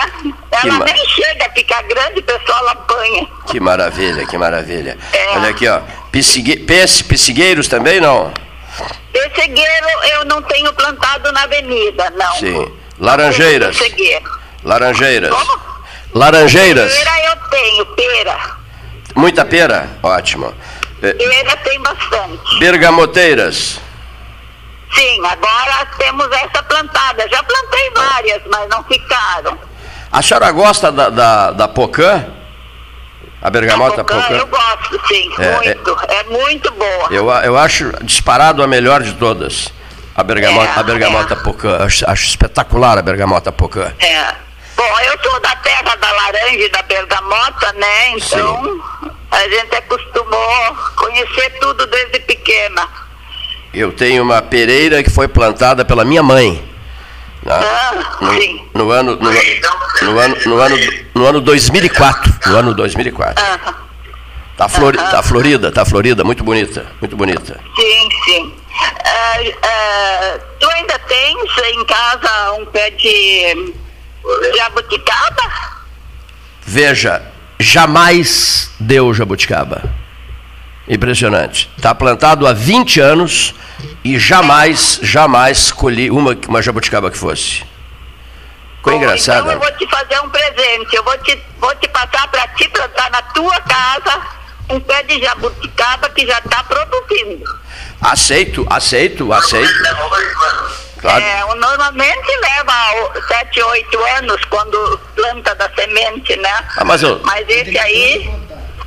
Ela 0.52 0.80
nem 0.86 1.08
chega 1.10 1.46
a 1.46 1.50
ficar 1.52 1.82
grande, 1.84 2.20
o 2.20 2.24
pessoal 2.24 2.68
apanha. 2.70 3.28
Que 3.48 3.60
maravilha, 3.60 4.26
que 4.26 4.38
maravilha. 4.38 4.98
É. 5.12 5.30
Olha 5.38 5.50
aqui, 5.50 5.68
ó. 5.68 5.82
Pessigue, 6.12 6.58
pes- 6.58 7.02
pessigueiros 7.02 7.68
também 7.68 8.00
não? 8.00 8.32
Pessegueiro 9.12 9.88
eu 10.14 10.26
não 10.26 10.42
tenho 10.44 10.72
plantado 10.74 11.32
na 11.32 11.44
avenida, 11.44 12.10
não. 12.12 12.34
Sim. 12.36 12.72
Laranjeiras. 13.00 13.78
Laranjeiras. 14.64 15.30
Como? 15.34 15.62
Laranjeiras. 16.14 16.94
Pera 16.94 17.26
eu 17.26 17.50
tenho, 17.50 17.86
pera. 17.88 18.38
Muita 19.16 19.44
pera? 19.46 19.90
Ótimo. 20.02 20.54
Eh, 21.02 21.14
Pera 21.14 21.58
tem 21.58 21.80
bastante. 21.82 22.60
Bergamoteiras. 22.60 23.80
Sim, 24.94 25.26
agora 25.26 25.86
temos 25.98 26.28
essa 26.32 26.64
plantada. 26.64 27.28
Já 27.30 27.42
plantei 27.44 27.92
várias, 27.92 28.42
mas 28.50 28.70
não 28.70 28.84
ficaram. 28.84 29.58
A 30.12 30.22
senhora 30.22 30.52
gosta 30.52 30.92
da, 30.92 31.10
da, 31.10 31.52
da 31.52 31.68
pocã? 31.68 32.26
A 33.42 33.50
bergamota 33.50 34.02
A 34.02 34.04
pocã, 34.06 34.22
pocã? 34.22 34.34
Eu 34.36 34.48
gosto, 34.48 35.08
sim, 35.08 35.30
É, 35.40 35.56
muito. 35.56 35.98
É, 36.08 36.24
muito 36.24 36.72
boa. 36.72 37.08
Eu, 37.12 37.30
eu 37.30 37.58
acho 37.58 37.92
disparado 38.04 38.62
a 38.64 38.68
melhor 38.68 39.02
de 39.02 39.14
todas. 39.14 39.74
A 40.16 40.24
bergamota, 40.24 40.72
É, 40.72 40.80
a 40.80 40.84
bergamota 40.84 41.34
é. 41.34 41.38
pocã. 41.38 41.84
Acho, 41.84 42.10
acho 42.10 42.26
espetacular 42.28 42.98
a 42.98 43.02
bergamota 43.02 43.52
pocã. 43.52 43.92
É. 44.00 44.36
Bom, 44.76 45.00
eu 45.02 45.20
sou 45.24 45.40
da 45.42 45.56
terra 45.58 45.96
da 45.96 46.12
laranja 46.12 46.58
e 46.66 46.70
da 46.70 46.82
bergamota, 46.84 47.74
né? 47.74 48.10
Então 48.12 48.82
a 49.32 49.40
gente 49.50 49.76
acostumou 49.76 50.76
conhecer 50.96 51.50
tudo 51.60 51.86
desde 51.88 52.20
pequena. 52.20 52.88
Eu 53.74 53.92
tenho 53.92 54.24
uma 54.24 54.42
pereira 54.42 55.02
que 55.04 55.10
foi 55.10 55.28
plantada 55.28 55.84
pela 55.84 56.06
minha 56.06 56.22
mãe. 56.22 56.64
né? 57.44 57.54
Ah, 57.54 58.18
no, 58.22 58.34
sim. 58.36 58.66
no 58.74 58.92
ano, 58.92 59.16
no, 59.16 59.32
no 60.12 60.20
ano, 60.20 60.36
no, 60.46 60.60
ano, 60.62 60.78
no 61.16 61.26
ano 61.26 61.42
2004. 61.42 62.34
No 62.52 62.58
ano 62.58 62.74
2004. 62.74 63.44
Ah, 63.44 63.74
Tá, 64.56 64.70
flori, 64.70 64.98
tá 64.98 65.24
florida, 65.24 65.72
tá 65.72 65.84
florida, 65.84 66.24
muito 66.24 66.44
bonita, 66.44 66.86
muito 67.02 67.18
bonita. 67.18 67.60
sim, 67.76 68.10
sim. 68.24 68.54
Ah, 69.04 69.38
ah, 69.64 70.40
tu 70.60 70.70
ainda 70.70 71.00
tens 71.00 71.58
em 71.74 71.84
casa 71.86 72.52
um 72.60 72.66
pé 72.68 72.92
de 72.92 73.74
jabuticaba? 74.56 75.52
Veja, 76.62 77.24
jamais 77.60 78.70
deu 78.80 79.12
jabuticaba. 79.12 79.84
Impressionante. 80.88 81.70
Está 81.78 81.96
plantado 81.96 82.46
há 82.46 82.54
20 82.54 83.00
anos 83.00 83.54
e 84.04 84.20
jamais, 84.20 85.00
jamais 85.02 85.72
colhi 85.72 86.12
uma, 86.12 86.38
uma 86.48 86.62
jabuticaba 86.62 87.10
que 87.10 87.18
fosse. 87.18 87.64
Ficou 88.78 88.94
Bom, 88.94 88.98
engraçado. 89.00 89.42
Então 89.50 89.54
eu 89.54 89.60
vou 89.60 89.72
te 89.78 89.88
fazer 89.90 90.20
um 90.20 90.30
presente. 90.30 90.94
Eu 90.96 91.04
vou 91.04 91.18
te, 91.20 91.42
vou 91.60 91.74
te 91.76 91.88
passar 91.88 92.28
para 92.30 92.48
ti 92.50 92.68
plantar 92.70 93.10
na 93.12 93.22
tua 93.22 93.60
casa 93.62 94.22
um 94.70 94.80
pé 94.80 95.04
de 95.04 95.22
jabuticaba 95.22 96.10
que 96.10 96.26
já 96.28 96.38
está 96.40 96.64
produzindo. 96.64 97.46
Aceito, 98.02 98.66
aceito, 98.70 99.32
aceito. 99.32 99.72
Claro. 101.00 101.22
É, 101.24 101.56
normalmente 101.56 102.28
leva 102.42 102.74
o- 103.04 103.22
sete, 103.28 103.62
oito 103.62 104.00
anos 104.18 104.42
quando 104.50 105.00
planta 105.16 105.54
da 105.56 105.70
semente, 105.76 106.36
né? 106.38 106.60
Ah, 106.78 106.84
mas 106.86 107.04
eu- 107.04 107.22
esse 107.48 107.78
aí, 107.78 108.30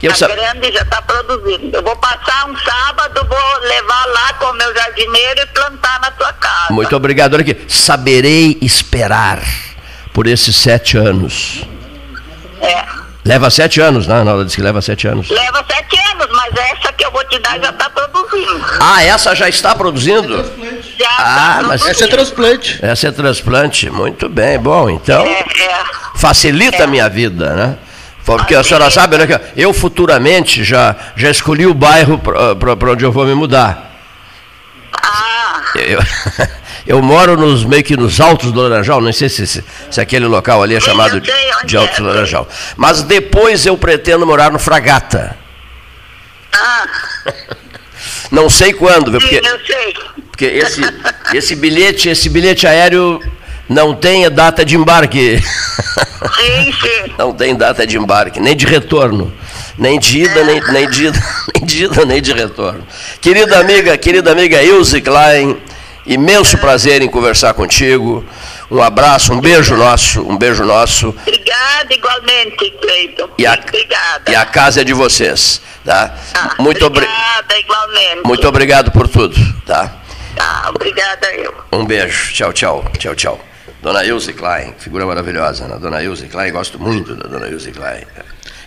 Eu 0.02 0.10
tá 0.10 0.16
sa- 0.16 0.28
grande 0.28 0.68
e 0.68 0.72
já 0.72 0.82
está 0.82 1.00
produzindo. 1.02 1.76
Eu 1.76 1.82
vou 1.82 1.96
passar 1.96 2.48
um 2.48 2.56
sábado, 2.58 3.26
vou 3.28 3.60
levar 3.68 4.06
lá 4.06 4.32
com 4.34 4.46
o 4.46 4.52
meu 4.54 4.74
jardineiro 4.74 5.40
e 5.40 5.46
plantar 5.46 6.00
na 6.00 6.10
tua 6.12 6.32
casa. 6.34 6.72
Muito 6.72 6.94
obrigado. 6.94 7.34
Olha 7.34 7.42
aqui. 7.42 7.56
Saberei 7.68 8.58
esperar 8.60 9.40
por 10.12 10.26
esses 10.26 10.54
sete 10.56 10.96
anos. 10.96 11.62
É. 12.60 12.84
Leva 13.24 13.50
sete 13.50 13.80
anos, 13.80 14.06
né? 14.06 14.20
Ela 14.20 14.44
disse 14.44 14.56
que 14.56 14.62
leva 14.62 14.80
sete 14.80 15.08
anos. 15.08 15.28
Leva 15.30 15.64
sete 15.68 15.98
anos, 16.12 16.28
mas 16.30 16.54
essa 16.70 16.92
que 16.92 17.04
eu 17.04 17.10
vou 17.10 17.24
te 17.24 17.38
dar 17.40 17.58
já 17.60 17.70
está 17.70 17.90
produzindo. 17.90 18.64
Ah, 18.80 19.02
essa 19.02 19.34
já 19.34 19.48
está 19.48 19.74
produzindo? 19.74 20.36
Já 20.96 21.08
Ah, 21.18 21.58
tá 21.60 21.62
mas- 21.66 21.84
Essa 21.86 22.04
é 22.04 22.08
transplante. 22.08 22.78
Essa 22.82 23.08
é 23.08 23.10
transplante. 23.10 23.90
Muito 23.90 24.28
bem. 24.28 24.58
Bom, 24.60 24.88
então. 24.88 25.24
É, 25.26 25.40
é. 25.40 25.84
facilita 26.16 26.84
a 26.84 26.86
minha 26.86 27.08
vida, 27.08 27.52
né? 27.54 27.78
Porque 28.26 28.56
a 28.56 28.64
senhora 28.64 28.90
sabe, 28.90 29.16
né, 29.16 29.26
que 29.26 29.40
eu 29.56 29.72
futuramente 29.72 30.64
já, 30.64 30.96
já 31.16 31.30
escolhi 31.30 31.64
o 31.64 31.72
bairro 31.72 32.18
para 32.18 32.90
onde 32.90 33.04
eu 33.04 33.12
vou 33.12 33.24
me 33.24 33.34
mudar. 33.34 33.92
Ah, 35.00 35.62
Eu, 35.76 36.00
eu 36.98 37.02
moro 37.02 37.36
nos, 37.36 37.64
meio 37.64 37.84
que 37.84 37.96
nos 37.96 38.20
altos 38.20 38.50
do 38.50 38.60
Laranjal, 38.60 39.00
não 39.00 39.12
sei 39.12 39.28
se, 39.28 39.46
se, 39.46 39.64
se 39.88 40.00
aquele 40.00 40.26
local 40.26 40.60
ali 40.60 40.74
é 40.74 40.80
chamado 40.80 41.18
onde 41.18 41.32
de 41.64 41.76
Altos 41.76 41.98
é. 41.98 42.02
do 42.02 42.08
Laranjal. 42.08 42.48
Mas 42.76 43.02
depois 43.02 43.64
eu 43.64 43.78
pretendo 43.78 44.26
morar 44.26 44.50
no 44.50 44.58
Fragata. 44.58 45.36
ah, 46.52 46.84
Não 48.32 48.50
sei 48.50 48.72
quando, 48.72 49.12
viu? 49.12 49.20
sim, 49.20 49.28
porque, 49.28 49.46
eu 49.46 49.64
sei. 49.64 49.94
porque 50.30 50.44
esse, 50.46 50.80
esse 51.32 51.54
bilhete, 51.54 52.08
esse 52.08 52.28
bilhete 52.28 52.66
aéreo 52.66 53.20
não 53.68 53.94
tem 53.94 54.28
data 54.30 54.64
de 54.64 54.76
embarque. 54.76 55.38
Sim, 55.40 56.72
sim. 56.80 57.14
Não 57.18 57.32
tem 57.32 57.54
data 57.54 57.86
de 57.86 57.96
embarque, 57.96 58.40
nem 58.40 58.56
de 58.56 58.66
retorno. 58.66 59.32
Nem 59.78 59.98
de 59.98 60.20
ida, 60.22 60.42
nem, 60.44 60.60
nem, 60.72 60.88
de 60.88 61.06
ida, 61.08 61.22
nem 61.54 61.66
de 61.66 61.84
ida, 61.84 62.04
nem 62.06 62.22
de 62.22 62.32
retorno. 62.32 62.86
Querida 63.20 63.58
amiga, 63.60 63.96
querida 63.98 64.32
amiga 64.32 64.62
Ilse 64.62 65.02
Klein, 65.02 65.58
imenso 66.06 66.56
prazer 66.56 67.02
em 67.02 67.08
conversar 67.08 67.52
contigo. 67.52 68.24
Um 68.70 68.82
abraço, 68.82 69.32
um 69.34 69.40
beijo 69.40 69.76
nosso, 69.76 70.22
um 70.22 70.36
beijo 70.36 70.64
nosso. 70.64 71.08
Obrigada 71.08 71.92
igualmente, 71.92 72.70
Cleiton. 72.80 73.28
E 73.38 73.46
a, 73.46 73.52
Obrigada. 73.52 74.30
e 74.32 74.34
a 74.34 74.44
casa 74.46 74.80
é 74.80 74.84
de 74.84 74.92
vocês, 74.94 75.60
tá? 75.84 76.14
Ah, 76.34 76.54
Muito, 76.58 76.84
obri 76.86 77.04
obrigada 77.04 77.58
igualmente. 77.60 78.20
muito 78.24 78.48
obrigado 78.48 78.90
por 78.90 79.06
tudo, 79.08 79.36
tá? 79.66 79.92
Ah, 80.38 80.70
obrigada 80.70 81.26
eu. 81.34 81.54
Um 81.72 81.84
beijo. 81.84 82.32
Tchau, 82.32 82.52
tchau. 82.52 82.84
Tchau, 82.98 83.14
tchau. 83.14 83.40
Dona 83.86 84.04
Ilse 84.04 84.32
Klein, 84.32 84.74
figura 84.76 85.06
maravilhosa, 85.06 85.68
né? 85.68 85.78
Dona 85.80 86.02
Ilse 86.02 86.26
Klein, 86.26 86.50
gosto 86.50 86.76
muito 86.76 87.14
da 87.14 87.28
Dona 87.28 87.46
Ilse 87.46 87.70
Klein. 87.70 88.02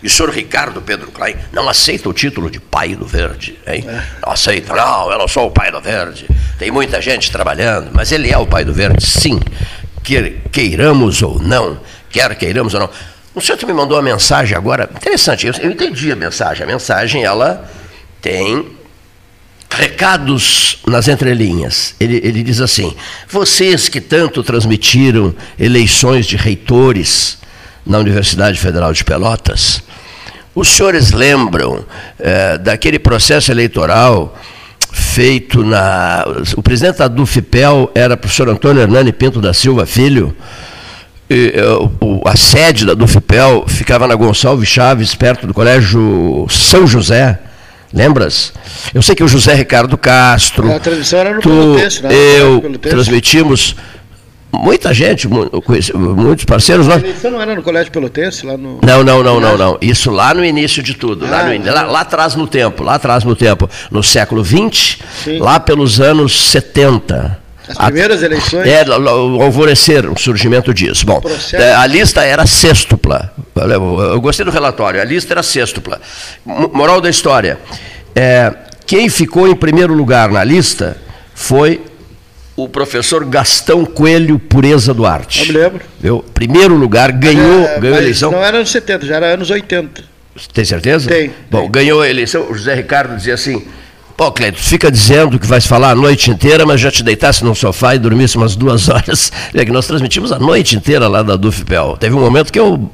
E 0.02 0.06
o 0.06 0.10
senhor 0.10 0.30
Ricardo 0.30 0.80
Pedro 0.80 1.12
Klein 1.12 1.36
não 1.52 1.68
aceita 1.68 2.08
o 2.08 2.14
título 2.14 2.50
de 2.50 2.58
pai 2.58 2.94
do 2.94 3.04
verde, 3.04 3.58
hein? 3.66 3.84
Não 4.24 4.32
aceita, 4.32 4.74
não, 4.74 5.12
eu 5.12 5.18
não 5.18 5.28
sou 5.28 5.48
o 5.48 5.50
pai 5.50 5.70
do 5.70 5.78
verde. 5.78 6.26
Tem 6.58 6.70
muita 6.70 7.02
gente 7.02 7.30
trabalhando, 7.30 7.90
mas 7.92 8.10
ele 8.12 8.32
é 8.32 8.38
o 8.38 8.46
pai 8.46 8.64
do 8.64 8.72
verde, 8.72 9.04
sim. 9.04 9.38
Quer, 10.02 10.40
queiramos 10.50 11.20
ou 11.20 11.38
não, 11.38 11.78
quer 12.08 12.34
queiramos 12.36 12.72
ou 12.72 12.80
não. 12.80 12.90
O 13.34 13.42
senhor 13.42 13.62
me 13.66 13.74
mandou 13.74 13.98
uma 13.98 14.02
mensagem 14.02 14.56
agora, 14.56 14.88
interessante, 14.96 15.46
eu, 15.46 15.52
eu 15.60 15.70
entendi 15.70 16.10
a 16.10 16.16
mensagem. 16.16 16.64
A 16.64 16.66
mensagem, 16.66 17.24
ela 17.24 17.70
tem 18.22 18.74
recados 19.70 20.78
nas 20.86 21.08
entrelinhas. 21.08 21.94
Ele, 22.00 22.20
ele 22.22 22.42
diz 22.42 22.60
assim: 22.60 22.94
vocês 23.28 23.88
que 23.88 24.00
tanto 24.00 24.42
transmitiram 24.42 25.34
eleições 25.58 26.26
de 26.26 26.36
reitores 26.36 27.38
na 27.86 27.98
Universidade 27.98 28.58
Federal 28.58 28.92
de 28.92 29.04
Pelotas, 29.04 29.82
os 30.54 30.68
senhores 30.68 31.12
lembram 31.12 31.84
eh, 32.18 32.58
daquele 32.58 32.98
processo 32.98 33.50
eleitoral 33.50 34.36
feito 34.92 35.62
na. 35.64 36.24
O 36.56 36.62
presidente 36.62 36.98
da 36.98 37.08
Dufipel 37.08 37.90
era 37.94 38.14
o 38.14 38.16
professor 38.16 38.48
Antônio 38.48 38.82
Hernani 38.82 39.12
Pinto 39.12 39.40
da 39.40 39.54
Silva 39.54 39.86
Filho. 39.86 40.36
E, 41.30 41.52
eh, 41.54 41.62
o- 42.00 42.20
a 42.26 42.36
sede 42.36 42.84
da 42.84 42.92
Dufipel 42.94 43.64
ficava 43.68 44.08
na 44.08 44.16
Gonçalves 44.16 44.68
Chaves, 44.68 45.14
perto 45.14 45.46
do 45.46 45.54
Colégio 45.54 46.44
São 46.50 46.86
José. 46.88 47.38
Lembras? 47.92 48.52
Eu 48.94 49.02
sei 49.02 49.14
que 49.16 49.24
o 49.24 49.28
José 49.28 49.54
Ricardo 49.54 49.98
Castro, 49.98 50.72
A 50.72 50.78
transmissão 50.78 51.18
era 51.18 51.34
no 51.34 51.40
tu, 51.40 51.48
Pelotense, 51.48 52.02
né? 52.02 52.08
eu, 52.12 52.60
Pelotense. 52.60 52.88
transmitimos, 52.94 53.74
muita 54.52 54.94
gente, 54.94 55.26
muitos 55.26 56.44
parceiros, 56.44 56.88
A 56.88 56.94
eleição 56.96 57.32
não 57.32 57.42
era 57.42 57.52
no 57.54 57.62
Colégio 57.62 57.90
Pelotense, 57.90 58.46
lá 58.46 58.56
no. 58.56 58.78
não, 58.84 59.02
não, 59.02 59.22
não, 59.24 59.40
não, 59.40 59.58
não. 59.58 59.78
Isso 59.80 60.08
lá 60.10 60.32
no 60.32 60.44
início 60.44 60.82
de 60.84 60.94
tudo. 60.94 61.26
lá, 61.28 61.40
Ah, 61.40 61.44
no 61.46 61.54
in- 61.54 61.64
lá- 61.64 61.82
lá 61.82 62.00
atrás 62.02 62.36
no 62.36 62.46
tempo, 62.46 62.84
lá 62.84 62.94
atrás 62.94 63.24
no 63.24 63.34
tempo. 63.34 63.68
No 63.90 64.04
século 64.04 64.44
XX, 64.44 64.98
Sim. 65.24 65.38
lá 65.40 65.58
pelos 65.58 66.00
anos 66.00 66.50
70. 66.50 67.39
As 67.76 67.86
primeiras 67.86 68.22
eleições? 68.22 68.66
É, 68.68 68.84
alvorecer, 68.90 70.10
o 70.10 70.18
surgimento 70.18 70.72
disso. 70.74 71.04
Bom, 71.06 71.20
é, 71.52 71.72
a 71.74 71.86
lista 71.86 72.22
era 72.24 72.46
sextupla. 72.46 73.32
Eu 74.12 74.20
gostei 74.20 74.44
do 74.44 74.50
relatório, 74.50 75.00
a 75.00 75.04
lista 75.04 75.34
era 75.34 75.42
sextupla. 75.42 76.00
Mo- 76.44 76.70
Moral 76.72 77.00
da 77.00 77.08
história. 77.10 77.58
é, 78.14 78.52
quem 78.86 79.08
ficou 79.08 79.46
em 79.48 79.54
primeiro 79.54 79.94
lugar 79.94 80.30
na 80.30 80.42
lista 80.42 80.96
foi 81.34 81.80
o 82.56 82.68
professor 82.68 83.24
Gastão 83.24 83.84
Coelho 83.86 84.38
Pureza 84.38 84.92
Duarte. 84.92 85.40
Eu 85.40 85.46
me 85.46 85.52
lembro. 85.60 85.80
Viu? 86.00 86.24
Primeiro 86.34 86.74
lugar, 86.74 87.12
ganhou, 87.12 87.64
É, 87.66 87.78
ganhou 87.80 87.96
a 87.96 88.00
eleição. 88.02 88.30
Não 88.32 88.44
era 88.44 88.56
anos 88.58 88.70
70, 88.70 89.06
já 89.06 89.16
era 89.16 89.26
anos 89.26 89.48
80. 89.48 90.02
Tem 90.52 90.64
certeza? 90.64 91.08
Tem, 91.08 91.30
Bom, 91.50 91.62
tem. 91.62 91.70
ganhou 91.70 92.00
a 92.02 92.08
eleição. 92.08 92.46
O 92.50 92.54
José 92.54 92.74
Ricardo 92.74 93.16
dizia 93.16 93.34
assim: 93.34 93.64
pô, 94.20 94.30
Cleiton, 94.30 94.58
fica 94.58 94.90
dizendo 94.90 95.38
que 95.38 95.46
vais 95.46 95.64
falar 95.64 95.92
a 95.92 95.94
noite 95.94 96.30
inteira, 96.30 96.66
mas 96.66 96.78
já 96.78 96.90
te 96.90 97.02
deitasse 97.02 97.42
num 97.42 97.54
sofá 97.54 97.94
e 97.94 97.98
dormisse 97.98 98.36
umas 98.36 98.54
duas 98.54 98.86
horas. 98.90 99.32
É 99.54 99.64
que 99.64 99.72
nós 99.72 99.86
transmitimos 99.86 100.30
a 100.30 100.38
noite 100.38 100.76
inteira 100.76 101.08
lá 101.08 101.22
da 101.22 101.36
Dufpel. 101.36 101.96
Teve 101.98 102.14
um 102.14 102.20
momento 102.20 102.52
que 102.52 102.60
eu 102.60 102.90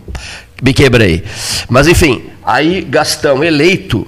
me 0.63 0.73
quebrei. 0.73 1.25
Mas, 1.69 1.89
enfim, 1.89 2.27
aí 2.45 2.81
Gastão 2.83 3.43
eleito. 3.43 4.07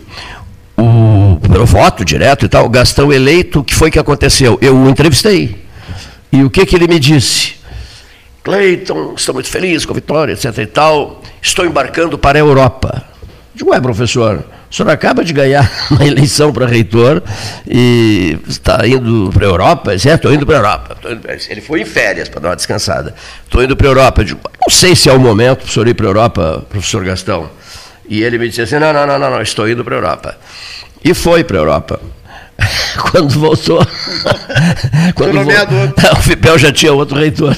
O, 0.77 1.41
pelo 1.41 1.67
voto 1.67 2.05
direto 2.05 2.47
e 2.47 2.49
tal, 2.49 2.69
Gastão 2.69 3.13
eleito, 3.13 3.61
o 3.61 3.65
que 3.65 3.75
foi 3.75 3.91
que 3.91 3.99
aconteceu? 3.99 4.57
Eu 4.63 4.77
o 4.77 4.89
entrevistei. 4.89 5.57
E 6.31 6.45
o 6.45 6.49
que, 6.51 6.65
que 6.65 6.77
ele 6.77 6.87
me 6.87 7.01
disse? 7.01 7.55
Cleiton, 8.45 9.15
estou 9.17 9.35
muito 9.35 9.49
feliz 9.49 9.85
com 9.85 9.93
a 9.93 9.97
vitória, 9.97 10.33
etc 10.35 10.57
e 10.59 10.67
tal. 10.67 11.21
Estou 11.43 11.67
embarcando 11.67 12.17
para 12.17 12.39
a 12.39 12.41
Europa. 12.41 13.05
Digo, 13.57 13.71
ué, 13.71 13.81
professor, 13.81 14.45
o 14.71 14.75
senhor 14.75 14.91
acaba 14.91 15.25
de 15.25 15.33
ganhar 15.33 15.71
uma 15.91 16.07
eleição 16.07 16.53
para 16.53 16.67
reitor 16.67 17.23
e 17.67 18.39
está 18.47 18.87
indo 18.87 19.31
para 19.33 19.47
a 19.47 19.49
Europa, 19.49 19.99
certo? 19.99 20.17
Estou 20.17 20.35
indo 20.35 20.47
para 20.47 20.57
a 20.57 20.59
Europa. 20.59 20.97
Ele 21.49 21.61
foi 21.61 21.81
em 21.81 21.85
férias 21.85 22.29
para 22.29 22.41
dar 22.41 22.49
uma 22.51 22.57
descansada. 22.57 23.15
Estou 23.45 23.63
indo 23.63 23.77
para 23.77 23.87
a 23.87 23.91
Europa. 23.91 24.25
Digo, 24.25 24.41
não 24.61 24.75
sei 24.75 24.95
se 24.95 25.09
é 25.09 25.13
o 25.13 25.19
momento 25.19 25.59
para 25.59 25.67
o 25.67 25.71
senhor 25.71 25.89
ir 25.89 25.95
para 25.95 26.07
a 26.07 26.09
Europa, 26.09 26.67
professor 26.69 27.05
Gastão. 27.05 27.51
E 28.09 28.23
ele 28.23 28.39
me 28.39 28.49
disse 28.49 28.63
assim: 28.63 28.79
não, 28.79 28.93
não, 28.93 29.07
não, 29.07 29.19
não, 29.19 29.31
não 29.31 29.43
estou 29.43 29.69
indo 29.69 29.85
para 29.85 29.95
a 29.95 29.99
Europa. 29.99 30.39
E 31.05 31.15
foi 31.15 31.45
para 31.45 31.59
a 31.59 31.61
Europa. 31.61 32.01
Quando 33.11 33.29
voltou. 33.39 33.87
quando 35.15 35.45
voltou, 35.45 36.13
o 36.13 36.23
Fipel 36.23 36.59
já 36.59 36.73
tinha 36.73 36.93
outro 36.93 37.17
reitor. 37.17 37.57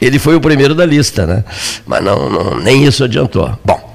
Ele 0.00 0.18
foi 0.18 0.36
o 0.36 0.40
primeiro 0.40 0.74
da 0.74 0.86
lista, 0.86 1.26
né? 1.26 1.44
Mas 1.84 2.04
não, 2.04 2.30
não, 2.30 2.60
nem 2.60 2.84
isso 2.84 3.02
adiantou. 3.02 3.58
Bom. 3.64 3.91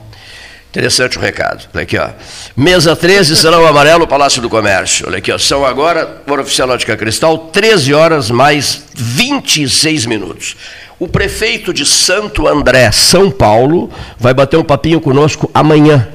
Interessante 0.70 1.18
o 1.18 1.22
recado. 1.22 1.68
Olha 1.74 1.84
aqui, 1.84 1.98
ó. 1.98 2.10
Mesa 2.56 2.96
13, 2.96 3.36
Salão 3.36 3.66
Amarelo, 3.66 4.06
Palácio 4.06 4.42
do 4.42 4.50
Comércio. 4.50 5.08
Olha 5.08 5.18
aqui, 5.18 5.32
ó. 5.32 5.38
São 5.38 5.66
agora, 5.66 6.06
por 6.06 6.40
oficial 6.40 6.70
Ótica 6.70 6.96
Cristal, 6.96 7.38
13 7.52 7.94
horas 7.94 8.30
mais 8.30 8.84
26 8.94 10.06
minutos. 10.06 10.56
O 11.00 11.08
prefeito 11.08 11.74
de 11.74 11.86
Santo 11.86 12.48
André, 12.48 12.92
São 12.92 13.32
Paulo, 13.32 13.90
vai 14.20 14.34
bater 14.34 14.58
um 14.58 14.64
papinho 14.64 15.00
conosco 15.00 15.50
amanhã. 15.54 16.08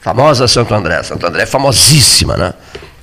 Famosa 0.00 0.48
Santo 0.48 0.74
André. 0.74 1.02
Santo 1.02 1.24
André 1.26 1.44
é 1.44 1.46
famosíssima, 1.46 2.36
né? 2.36 2.54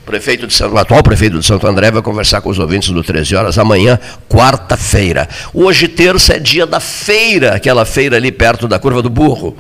Prefeito 0.05 0.47
de 0.47 0.53
Santo, 0.53 0.75
o 0.75 0.77
atual 0.77 1.03
prefeito 1.03 1.39
de 1.39 1.45
Santo 1.45 1.67
André 1.67 1.91
vai 1.91 2.01
conversar 2.01 2.41
com 2.41 2.49
os 2.49 2.57
ouvintes 2.57 2.89
do 2.89 3.03
13 3.03 3.35
horas 3.35 3.57
amanhã, 3.57 3.99
quarta-feira. 4.27 5.27
Hoje, 5.53 5.87
terça, 5.87 6.33
é 6.33 6.39
dia 6.39 6.65
da 6.65 6.79
feira, 6.79 7.55
aquela 7.55 7.85
feira 7.85 8.17
ali 8.17 8.31
perto 8.31 8.67
da 8.67 8.79
Curva 8.79 9.01
do 9.01 9.09
Burro, 9.09 9.55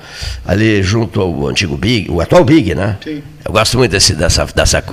ali 0.45 0.81
junto 0.81 1.21
ao 1.21 1.47
antigo 1.47 1.77
Big, 1.77 2.09
o 2.09 2.19
atual 2.21 2.43
Big, 2.43 2.73
né? 2.73 2.97
Sim. 3.03 3.21
Eu 3.45 3.53
gosto 3.53 3.77
muito 3.77 3.91
desse, 3.91 4.13
dessa, 4.13 4.45
dessa 4.53 4.83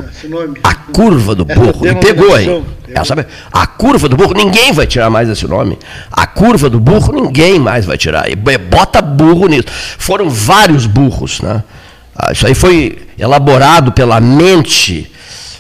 a 0.63 0.75
curva 0.75 1.35
do 1.35 1.45
burro. 1.45 1.87
E 1.87 1.95
pegou 1.97 2.35
aí. 2.35 2.65
A 3.53 3.67
curva 3.67 4.09
do 4.09 4.17
burro, 4.17 4.33
ninguém 4.33 4.73
vai 4.73 4.87
tirar 4.87 5.11
mais 5.11 5.29
esse 5.29 5.47
nome. 5.47 5.79
A 6.11 6.27
curva 6.27 6.71
do 6.71 6.81
burro, 6.81 7.13
ninguém 7.13 7.59
mais 7.59 7.85
vai 7.85 7.99
tirar. 7.99 8.31
E 8.31 8.37
bota 8.37 9.03
burro 9.03 9.49
nisso. 9.49 9.67
Foram 9.99 10.31
vários 10.31 10.87
burros, 10.87 11.41
né? 11.41 11.63
Ah, 12.17 12.33
isso 12.33 12.47
aí 12.47 12.55
foi 12.55 12.99
elaborado 13.19 13.93
pela 13.93 14.21
mente 14.21 15.13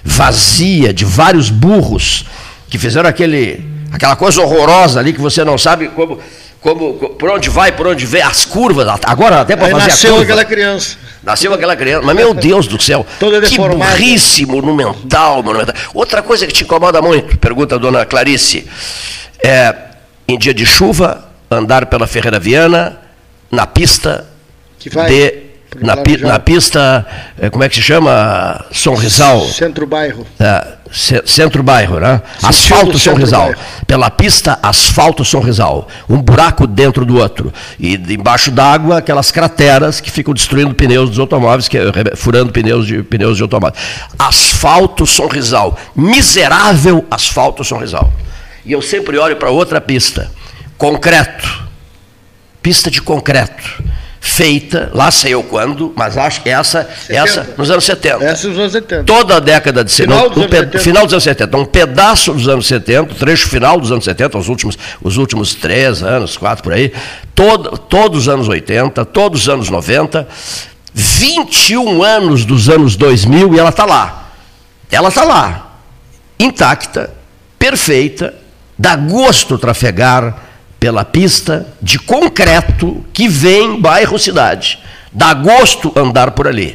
vazia 0.06 0.94
de 0.94 1.04
vários 1.04 1.50
burros 1.50 2.24
que 2.68 2.78
fizeram 2.78 3.08
aquele, 3.08 3.64
aquela 3.92 4.16
coisa 4.16 4.40
horrorosa 4.40 5.00
ali 5.00 5.12
que 5.12 5.20
você 5.20 5.44
não 5.44 5.58
sabe 5.58 5.88
como, 5.88 6.18
como, 6.60 6.94
por 6.94 7.30
onde 7.30 7.50
vai, 7.50 7.72
por 7.72 7.86
onde 7.86 8.06
vem, 8.06 8.22
as 8.22 8.44
curvas, 8.44 8.86
agora 9.04 9.40
até 9.40 9.56
para 9.56 9.68
fazer 9.68 9.88
nasceu 9.88 10.10
a 10.10 10.18
curva. 10.18 10.24
aquela 10.24 10.44
criança. 10.44 10.96
Nasceu 11.22 11.52
aquela 11.52 11.76
criança, 11.76 12.06
mas 12.06 12.14
meu 12.14 12.32
Deus 12.32 12.68
do 12.68 12.80
céu, 12.80 13.04
que 13.48 13.58
burrice 13.58 14.46
monumental, 14.46 15.42
monumental. 15.42 15.74
Outra 15.92 16.22
coisa 16.22 16.46
que 16.46 16.52
te 16.52 16.62
incomoda 16.62 17.02
muito, 17.02 17.36
pergunta 17.38 17.74
a 17.74 17.78
dona 17.78 18.06
Clarice, 18.06 18.66
é, 19.42 19.74
em 20.28 20.38
dia 20.38 20.54
de 20.54 20.64
chuva, 20.64 21.28
andar 21.50 21.86
pela 21.86 22.06
Ferreira 22.06 22.38
Viana, 22.38 23.00
na 23.50 23.66
pista 23.66 24.24
de 24.78 25.45
na, 25.80 25.96
pi, 25.96 26.16
na, 26.18 26.38
pista, 26.38 27.06
eh, 27.40 27.50
como 27.50 27.64
é 27.64 27.68
que 27.68 27.76
se 27.76 27.82
chama? 27.82 28.64
Sonrisal. 28.70 29.40
Centro-bairro. 29.46 30.26
É, 30.38 30.76
centro-bairro, 31.24 31.98
né? 31.98 32.20
asfalto 32.42 32.98
Sonrisal. 32.98 33.54
Pela 33.86 34.10
pista, 34.10 34.58
asfalto 34.62 35.24
Sonrisal. 35.24 35.88
Um 36.08 36.18
buraco 36.18 36.66
dentro 36.66 37.04
do 37.04 37.18
outro. 37.18 37.52
E 37.78 37.94
embaixo 37.94 38.50
d'água, 38.50 38.98
aquelas 38.98 39.30
crateras 39.30 40.00
que 40.00 40.10
ficam 40.10 40.32
destruindo 40.32 40.74
pneus 40.74 41.10
dos 41.10 41.18
automóveis, 41.18 41.68
que, 41.68 41.78
furando 42.16 42.52
pneus 42.52 42.86
de, 42.86 43.02
pneus 43.02 43.36
de 43.36 43.42
automóveis. 43.42 43.82
Asfalto 44.18 45.06
Sonrisal. 45.06 45.78
Miserável 45.94 47.04
asfalto 47.10 47.64
Sonrisal. 47.64 48.12
E 48.64 48.72
eu 48.72 48.82
sempre 48.82 49.18
olho 49.18 49.36
para 49.36 49.50
outra 49.50 49.80
pista. 49.80 50.30
Concreto. 50.78 51.66
Pista 52.62 52.90
de 52.90 53.00
concreto 53.00 53.84
feita, 54.26 54.90
lá 54.92 55.10
sei 55.10 55.34
eu 55.34 55.42
quando, 55.42 55.92
mas 55.96 56.18
acho 56.18 56.42
que 56.42 56.50
essa, 56.50 56.88
essa 57.08 57.54
nos 57.56 57.70
anos 57.70 57.84
70. 57.84 58.24
Essa 58.24 58.48
nos 58.48 58.58
anos 58.58 58.72
70. 58.72 59.04
Toda 59.04 59.36
a 59.36 59.40
década 59.40 59.84
de 59.84 59.92
final, 59.92 60.28
dos, 60.28 60.38
um 60.38 60.56
anos 60.56 60.82
final 60.82 61.04
dos 61.04 61.12
anos 61.12 61.24
70. 61.24 61.56
Um 61.56 61.64
pedaço 61.64 62.32
dos 62.32 62.48
anos 62.48 62.66
70, 62.66 63.14
trecho 63.14 63.48
final 63.48 63.80
dos 63.80 63.92
anos 63.92 64.04
70, 64.04 64.36
os 64.36 64.48
últimos, 64.48 64.76
os 65.00 65.16
últimos 65.16 65.54
três 65.54 66.02
anos, 66.02 66.36
quatro 66.36 66.64
por 66.64 66.72
aí, 66.72 66.92
todo, 67.34 67.78
todos 67.78 68.22
os 68.22 68.28
anos 68.28 68.48
80, 68.48 69.04
todos 69.04 69.42
os 69.42 69.48
anos 69.48 69.70
90, 69.70 70.26
21 70.92 72.02
anos 72.02 72.44
dos 72.44 72.68
anos 72.68 72.96
2000 72.96 73.54
e 73.54 73.58
ela 73.58 73.70
está 73.70 73.84
lá. 73.84 74.32
Ela 74.90 75.08
está 75.08 75.24
lá, 75.24 75.78
intacta, 76.38 77.10
perfeita, 77.58 78.34
dá 78.78 78.96
gosto 78.96 79.56
trafegar 79.56 80.45
pela 80.86 81.04
pista 81.04 81.66
de 81.82 81.98
concreto 81.98 83.04
que 83.12 83.26
vem 83.26 83.80
bairro-cidade. 83.80 84.78
Dá 85.12 85.34
gosto 85.34 85.92
andar 85.96 86.30
por 86.30 86.46
ali. 86.46 86.72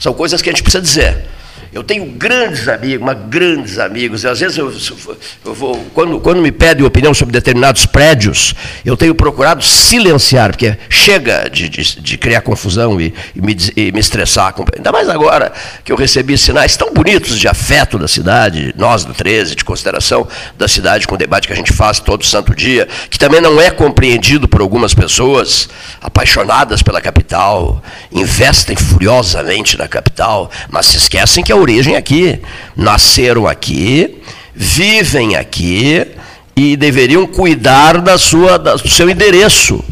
São 0.00 0.12
coisas 0.12 0.42
que 0.42 0.50
a 0.50 0.52
gente 0.52 0.64
precisa 0.64 0.82
dizer. 0.82 1.26
Eu 1.72 1.82
tenho 1.82 2.04
grandes 2.04 2.68
amigos, 2.68 3.06
mas 3.06 3.16
grandes 3.28 3.78
amigos. 3.78 4.24
E 4.24 4.28
às 4.28 4.40
vezes 4.40 4.58
eu, 4.58 4.70
eu 5.42 5.54
vou, 5.54 5.82
quando, 5.94 6.20
quando 6.20 6.42
me 6.42 6.52
pedem 6.52 6.84
opinião 6.84 7.14
sobre 7.14 7.32
determinados 7.32 7.86
prédios, 7.86 8.54
eu 8.84 8.94
tenho 8.94 9.14
procurado 9.14 9.64
silenciar, 9.64 10.50
porque 10.50 10.76
chega 10.90 11.48
de, 11.48 11.70
de, 11.70 11.98
de 11.98 12.18
criar 12.18 12.42
confusão 12.42 13.00
e, 13.00 13.14
e, 13.34 13.40
me, 13.40 13.56
e, 13.74 13.90
me, 13.90 14.00
estressar. 14.00 14.54
Ainda 14.76 14.92
mais 14.92 15.08
agora 15.08 15.50
que 15.82 15.90
eu 15.90 15.96
recebi 15.96 16.36
sinais 16.36 16.76
tão 16.76 16.92
bonitos 16.92 17.38
de 17.38 17.48
afeto 17.48 17.98
da 17.98 18.06
cidade, 18.06 18.74
nós 18.76 19.06
do 19.06 19.14
13, 19.14 19.54
de 19.56 19.64
consideração 19.64 20.28
da 20.58 20.68
cidade, 20.68 21.06
com 21.06 21.14
o 21.14 21.18
debate 21.18 21.46
que 21.46 21.54
a 21.54 21.56
gente 21.56 21.72
faz 21.72 21.98
todo 21.98 22.22
santo 22.22 22.54
dia, 22.54 22.86
que 23.08 23.18
também 23.18 23.40
não 23.40 23.58
é 23.58 23.70
compreendido 23.70 24.46
por 24.46 24.60
algumas 24.60 24.92
pessoas 24.92 25.70
apaixonadas 26.02 26.82
pela 26.82 27.00
capital, 27.00 27.82
investem 28.12 28.76
furiosamente 28.76 29.78
na 29.78 29.88
capital, 29.88 30.50
mas 30.68 30.84
se 30.84 30.98
esquecem 30.98 31.42
que 31.42 31.50
é 31.50 31.61
origem 31.62 31.96
aqui, 31.96 32.40
nasceram 32.76 33.46
aqui, 33.46 34.20
vivem 34.54 35.36
aqui 35.36 36.06
e 36.54 36.76
deveriam 36.76 37.26
cuidar 37.26 38.00
da 38.00 38.18
sua, 38.18 38.58
da, 38.58 38.74
do 38.74 38.88
seu 38.88 39.08
endereço. 39.08 39.82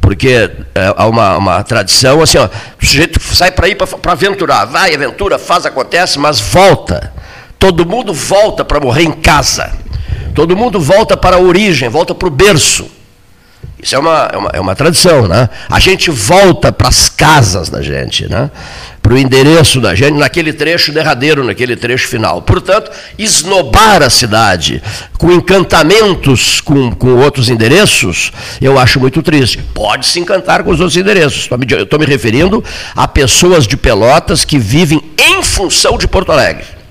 Porque 0.00 0.50
é, 0.74 0.94
há 0.96 1.06
uma, 1.06 1.36
uma 1.36 1.62
tradição 1.62 2.22
assim, 2.22 2.38
ó, 2.38 2.46
o 2.46 2.84
sujeito 2.84 3.20
sai 3.20 3.52
para 3.52 3.68
ir 3.68 3.76
para 3.76 4.12
aventurar, 4.12 4.64
vai, 4.64 4.94
aventura, 4.94 5.38
faz, 5.38 5.64
acontece, 5.64 6.18
mas 6.18 6.40
volta. 6.40 7.12
Todo 7.58 7.86
mundo 7.86 8.12
volta 8.12 8.64
para 8.64 8.80
morrer 8.80 9.04
em 9.04 9.12
casa. 9.12 9.70
Todo 10.34 10.56
mundo 10.56 10.80
volta 10.80 11.16
para 11.16 11.36
a 11.36 11.38
origem, 11.38 11.88
volta 11.88 12.14
para 12.14 12.26
o 12.26 12.30
berço. 12.30 12.90
Isso 13.82 13.96
é 13.96 13.98
uma, 13.98 14.30
é 14.32 14.36
uma, 14.36 14.50
é 14.54 14.60
uma 14.60 14.76
tradição, 14.76 15.26
né? 15.26 15.48
A 15.68 15.80
gente 15.80 16.10
volta 16.10 16.72
para 16.72 16.88
as 16.88 17.08
casas 17.08 17.68
da 17.68 17.82
gente, 17.82 18.28
né? 18.28 18.50
para 19.02 19.14
o 19.14 19.18
endereço 19.18 19.80
da 19.80 19.94
gente 19.94 20.16
naquele 20.16 20.52
trecho 20.52 20.92
derradeiro, 20.92 21.42
naquele 21.42 21.74
trecho 21.74 22.06
final. 22.06 22.40
Portanto, 22.40 22.90
esnobar 23.18 24.00
a 24.00 24.08
cidade 24.08 24.80
com 25.18 25.32
encantamentos 25.32 26.60
com, 26.60 26.92
com 26.92 27.16
outros 27.16 27.48
endereços, 27.48 28.30
eu 28.60 28.78
acho 28.78 29.00
muito 29.00 29.20
triste. 29.20 29.58
Pode 29.74 30.06
se 30.06 30.20
encantar 30.20 30.62
com 30.62 30.70
os 30.70 30.78
outros 30.78 30.96
endereços. 30.96 31.48
Eu 31.50 31.82
estou 31.82 31.98
me 31.98 32.06
referindo 32.06 32.62
a 32.94 33.08
pessoas 33.08 33.66
de 33.66 33.76
Pelotas 33.76 34.44
que 34.44 34.58
vivem 34.58 35.02
em 35.18 35.42
função 35.42 35.98
de 35.98 36.06
Porto 36.06 36.30
Alegre. 36.30 36.81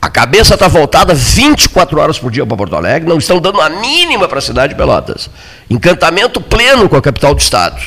A 0.00 0.10
cabeça 0.10 0.54
está 0.54 0.68
voltada 0.68 1.14
24 1.14 2.00
horas 2.00 2.18
por 2.18 2.30
dia 2.30 2.46
para 2.46 2.56
Porto 2.56 2.76
Alegre, 2.76 3.08
não 3.08 3.18
estão 3.18 3.40
dando 3.40 3.60
a 3.60 3.68
mínima 3.68 4.28
para 4.28 4.38
a 4.38 4.42
cidade 4.42 4.74
de 4.74 4.78
Pelotas. 4.78 5.30
Encantamento 5.68 6.40
pleno 6.40 6.88
com 6.88 6.96
a 6.96 7.02
capital 7.02 7.34
do 7.34 7.40
Estado. 7.40 7.80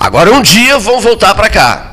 Agora, 0.00 0.32
um 0.32 0.42
dia 0.42 0.78
vão 0.78 1.00
voltar 1.00 1.34
para 1.34 1.48
cá. 1.48 1.88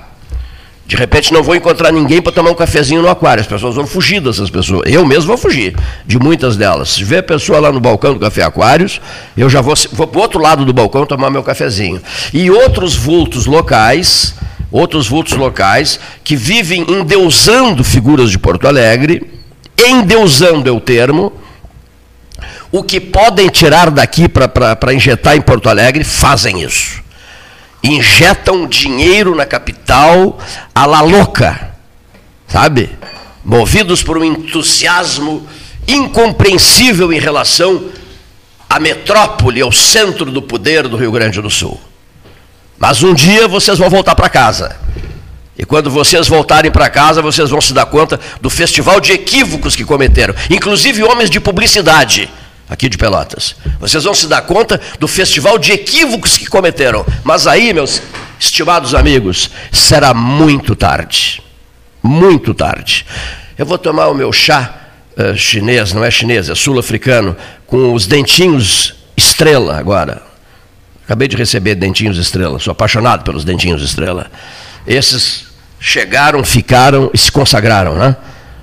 De 0.88 0.96
repente 0.96 1.34
não 1.34 1.42
vou 1.42 1.56
encontrar 1.56 1.92
ninguém 1.92 2.22
para 2.22 2.32
tomar 2.32 2.52
um 2.52 2.56
cafezinho 2.56 3.02
no 3.02 3.10
aquário. 3.10 3.42
As 3.42 3.48
pessoas 3.48 3.74
vão 3.74 3.88
fugir 3.88 4.22
dessas 4.22 4.52
pessoas. 4.52 4.84
Eu 4.86 5.04
mesmo 5.04 5.26
vou 5.26 5.38
fugir 5.38 5.76
de 6.06 6.20
muitas 6.20 6.56
delas. 6.56 6.90
Se 6.90 7.04
vê 7.04 7.18
a 7.18 7.24
pessoa 7.24 7.60
lá 7.60 7.72
no 7.72 7.80
balcão 7.80 8.14
do 8.14 8.20
Café 8.20 8.44
Aquários, 8.44 9.02
eu 9.36 9.50
já 9.50 9.62
vou, 9.62 9.74
vou 9.94 10.06
para 10.06 10.20
o 10.20 10.22
outro 10.22 10.40
lado 10.40 10.64
do 10.64 10.72
balcão 10.72 11.04
tomar 11.04 11.32
meu 11.32 11.42
cafezinho. 11.42 12.00
E 12.32 12.52
outros 12.52 12.96
vultos 12.96 13.48
locais, 13.48 14.36
outros 14.76 15.08
vultos 15.08 15.34
locais, 15.34 16.00
que 16.24 16.36
vivem 16.36 16.86
endeusando 16.90 17.84
figuras 17.84 18.30
de 18.30 18.40
Porto 18.40 18.68
Alegre, 18.68 19.32
endeusando 19.78 20.70
é 20.70 20.72
o 20.72 20.80
termo, 20.80 21.32
o 22.72 22.84
que 22.84 23.00
podem 23.00 23.48
tirar 23.48 23.90
daqui 23.90 24.28
para 24.28 24.94
injetar 24.94 25.36
em 25.36 25.42
Porto 25.42 25.70
Alegre, 25.70 26.04
fazem 26.04 26.62
isso 26.62 27.06
injetam 27.86 28.68
dinheiro 28.68 29.36
na 29.36 29.46
capital 29.46 30.40
a 30.74 30.86
la 30.86 31.02
louca, 31.02 31.76
sabe? 32.48 32.90
Movidos 33.44 34.02
por 34.02 34.18
um 34.18 34.24
entusiasmo 34.24 35.48
incompreensível 35.88 37.14
em 37.14 37.20
relação 37.20 37.90
a 38.68 38.80
metrópole, 38.80 39.62
é 39.62 39.66
o 39.66 39.72
centro 39.72 40.32
do 40.32 40.42
poder 40.42 40.88
do 40.88 40.98
Rio 40.98 41.12
Grande 41.12 41.42
do 41.42 41.50
Sul. 41.50 41.80
Mas 42.78 43.04
um 43.04 43.14
dia 43.14 43.48
vocês 43.48 43.78
vão 43.78 43.90
voltar 43.90 44.16
para 44.16 44.30
casa. 44.30 44.76
E 45.58 45.66
quando 45.66 45.90
vocês 45.90 46.28
voltarem 46.28 46.70
para 46.70 46.90
casa, 46.90 47.22
vocês 47.22 47.50
vão 47.50 47.62
se 47.62 47.74
dar 47.74 47.86
conta 47.86 48.20
do 48.42 48.50
festival 48.50 49.00
de 49.00 49.14
equívocos 49.14 49.76
que 49.76 49.86
cometeram, 49.86 50.36
inclusive 50.50 51.02
homens 51.04 51.30
de 51.30 51.40
publicidade 51.40 52.30
aqui 52.70 52.90
de 52.90 52.98
Pelotas. 52.98 53.56
Vocês 53.80 54.04
vão 54.04 54.14
se 54.14 54.28
dar 54.28 54.42
conta 54.42 54.82
do 55.00 55.08
festival 55.08 55.58
de 55.58 55.72
equívocos 55.72 56.38
que 56.38 56.48
cometeram. 56.48 57.06
Mas 57.24 57.48
aí, 57.48 57.74
meus 57.74 58.02
estimados 58.40 58.94
amigos, 58.94 59.50
será 59.72 60.14
muito 60.14 60.76
tarde. 60.76 61.42
Muito 62.02 62.54
tarde. 62.54 63.06
Eu 63.58 63.66
vou 63.66 63.78
tomar 63.78 64.08
o 64.08 64.14
meu 64.14 64.34
chá 64.34 64.76
uh, 65.18 65.36
chinês, 65.38 65.94
não 65.94 66.04
é 66.04 66.12
chinês, 66.12 66.50
é 66.50 66.56
sul-africano, 66.56 67.36
com 67.66 67.94
os 67.94 68.06
dentinhos 68.06 68.94
estrela 69.16 69.78
agora. 69.78 70.22
Acabei 71.06 71.28
de 71.28 71.38
receber 71.38 71.76
dentinhos 71.76 72.18
estrela, 72.18 72.60
sou 72.60 72.72
apaixonado 72.72 73.24
pelos 73.24 73.46
dentinhos 73.46 73.84
estrela. 73.84 74.30
Esses 74.88 75.46
chegaram, 75.80 76.44
ficaram 76.44 77.12
e 77.14 77.18
se 77.18 77.32
consagraram, 77.32 77.96
né? 77.96 78.16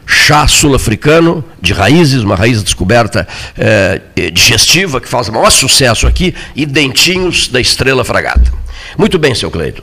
Chá 0.04 0.48
sul-africano 0.48 1.44
de 1.60 1.72
raízes, 1.72 2.22
uma 2.22 2.34
raiz 2.34 2.60
descoberta 2.60 3.26
eh, 3.56 4.00
digestiva 4.32 5.00
que 5.00 5.08
faz 5.08 5.28
o 5.28 5.32
maior 5.32 5.50
sucesso 5.50 6.08
aqui, 6.08 6.34
e 6.56 6.66
dentinhos 6.66 7.46
da 7.46 7.60
estrela 7.60 8.04
fragata. 8.04 8.52
Muito 8.98 9.20
bem, 9.20 9.34
seu 9.36 9.48
Cleito. 9.48 9.82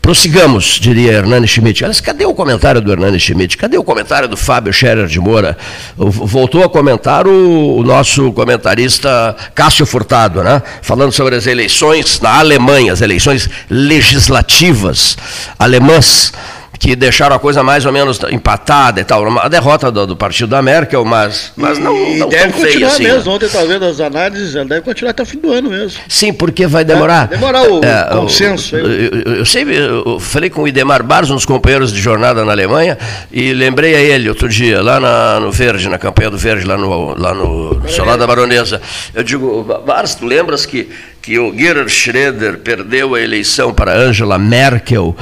Prossigamos, 0.00 0.78
diria 0.80 1.12
Hernani 1.12 1.46
Schmidt. 1.46 1.84
Aliás, 1.84 2.00
cadê 2.00 2.24
o 2.24 2.32
comentário 2.32 2.80
do 2.80 2.90
Hernani 2.90 3.18
Schmidt? 3.20 3.56
Cadê 3.56 3.76
o 3.76 3.84
comentário 3.84 4.28
do 4.28 4.36
Fábio 4.36 4.72
Scherer 4.72 5.06
de 5.06 5.20
Moura? 5.20 5.56
Voltou 5.96 6.64
a 6.64 6.68
comentar 6.68 7.26
o, 7.26 7.76
o, 7.76 7.82
nosso 7.82 8.32
comentarista 8.32 9.36
Cássio 9.54 9.84
Furtado, 9.84 10.42
né? 10.42 10.62
falando 10.82 11.12
sobre 11.12 11.34
as 11.34 11.46
eleições 11.46 12.20
na 12.20 12.38
Alemanha, 12.38 12.92
as 12.92 13.00
eleições 13.00 13.50
legislativas 13.68 15.16
alemãs 15.58 16.32
que 16.78 16.94
deixaram 16.94 17.34
a 17.34 17.38
coisa 17.38 17.62
mais 17.62 17.84
ou 17.84 17.92
menos 17.92 18.20
empatada 18.30 19.00
e 19.00 19.04
tal. 19.04 19.26
A 19.38 19.48
derrota 19.48 19.90
do, 19.90 20.06
do 20.06 20.16
partido 20.16 20.50
da 20.50 20.62
Merkel, 20.62 21.04
mas, 21.04 21.52
mas 21.56 21.78
não, 21.78 21.96
e 21.96 22.18
não 22.18 22.28
deve 22.28 22.52
continuar 22.52 22.92
assim, 22.92 23.02
mesmo. 23.02 23.24
Né? 23.24 23.36
Ontem 23.36 23.46
estava 23.46 23.66
vendo 23.66 23.84
as 23.84 24.00
análises, 24.00 24.52
deve 24.52 24.80
continuar 24.82 25.10
até 25.10 25.22
o 25.22 25.26
fim 25.26 25.38
do 25.38 25.52
ano 25.52 25.70
mesmo. 25.70 26.00
Sim, 26.08 26.32
porque 26.32 26.66
vai 26.66 26.84
demorar. 26.84 27.24
É, 27.24 27.36
demorar 27.36 27.62
o 27.62 27.84
é, 27.84 28.04
consenso. 28.10 28.76
Eu, 28.76 28.90
eu, 28.90 29.34
eu, 29.38 29.44
sei, 29.44 29.64
eu 29.64 30.20
falei 30.20 30.50
com 30.50 30.62
o 30.62 30.68
Idemar 30.68 31.02
Barros, 31.02 31.30
um 31.30 31.34
dos 31.34 31.46
companheiros 31.46 31.92
de 31.92 32.00
jornada 32.00 32.44
na 32.44 32.52
Alemanha, 32.52 32.96
e 33.32 33.52
lembrei 33.52 33.94
a 33.94 34.00
ele 34.00 34.28
outro 34.28 34.48
dia, 34.48 34.80
lá 34.80 35.00
na, 35.00 35.40
no 35.40 35.50
Verde, 35.50 35.88
na 35.88 35.98
campanha 35.98 36.30
do 36.30 36.38
Verde, 36.38 36.64
lá 36.64 36.76
no, 36.76 37.18
lá 37.18 37.34
no 37.34 37.82
Solar 37.88 38.16
da 38.16 38.26
Baronesa. 38.26 38.80
Eu 39.14 39.24
digo, 39.24 39.64
Barros, 39.84 40.14
tu 40.14 40.26
lembras 40.26 40.64
que, 40.64 40.88
que 41.20 41.38
o 41.38 41.52
Gerhard 41.56 41.90
Schroeder 41.90 42.58
perdeu 42.58 43.14
a 43.14 43.20
eleição 43.20 43.72
para 43.72 43.96
Angela 43.96 44.38
Merkel 44.38 45.16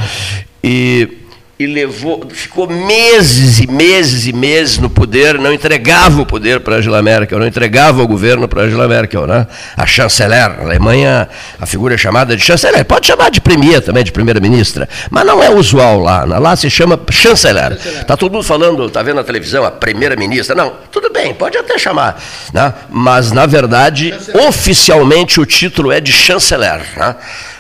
e 0.62 1.25
e 1.58 1.66
levou, 1.66 2.28
ficou 2.28 2.68
meses 2.68 3.60
e 3.60 3.66
meses 3.66 4.26
e 4.26 4.32
meses 4.32 4.76
no 4.76 4.90
poder, 4.90 5.38
não 5.38 5.50
entregava 5.54 6.20
o 6.20 6.26
poder 6.26 6.60
para 6.60 6.76
Angela 6.76 7.00
Merkel, 7.00 7.38
não 7.38 7.46
entregava 7.46 8.02
o 8.02 8.06
governo 8.06 8.46
para 8.46 8.64
Angela 8.64 8.86
Merkel, 8.86 9.26
né? 9.26 9.46
A 9.74 9.86
chanceler, 9.86 10.50
a 10.60 10.62
Alemanha, 10.62 11.26
a 11.58 11.64
figura 11.64 11.94
é 11.94 11.98
chamada 11.98 12.36
de 12.36 12.42
chanceler, 12.42 12.84
pode 12.84 13.06
chamar 13.06 13.30
de 13.30 13.40
premier 13.40 13.80
também, 13.80 14.04
de 14.04 14.12
primeira-ministra, 14.12 14.86
mas 15.10 15.24
não 15.24 15.42
é 15.42 15.48
usual 15.48 16.00
lá, 16.00 16.24
lá 16.24 16.54
se 16.56 16.68
chama 16.68 17.00
chanceler. 17.10 17.72
Está 17.72 18.18
todo 18.18 18.32
mundo 18.32 18.44
falando, 18.44 18.86
está 18.86 19.02
vendo 19.02 19.16
na 19.16 19.24
televisão, 19.24 19.64
a 19.64 19.70
primeira-ministra, 19.70 20.54
não, 20.54 20.74
tudo 20.92 21.10
bem, 21.10 21.32
pode 21.32 21.56
até 21.56 21.78
chamar, 21.78 22.22
né? 22.52 22.74
mas 22.90 23.32
na 23.32 23.46
verdade, 23.46 24.10
chanceler. 24.10 24.46
oficialmente 24.46 25.40
o 25.40 25.46
título 25.46 25.90
é 25.90 26.02
de 26.02 26.12
chanceler, 26.12 26.82
né? 26.98 27.16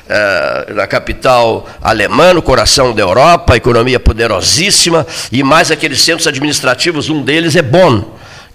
É, 0.08 0.72
na 0.72 0.86
capital 0.86 1.68
alemã, 1.82 2.32
no 2.32 2.42
coração 2.42 2.94
da 2.94 3.02
Europa, 3.02 3.56
economia 3.56 3.98
poderosíssima, 3.98 5.06
e 5.32 5.42
mais 5.42 5.70
aqueles 5.70 6.00
centros 6.00 6.26
administrativos, 6.26 7.08
um 7.08 7.22
deles 7.22 7.56
é 7.56 7.62
Bonn, 7.62 8.02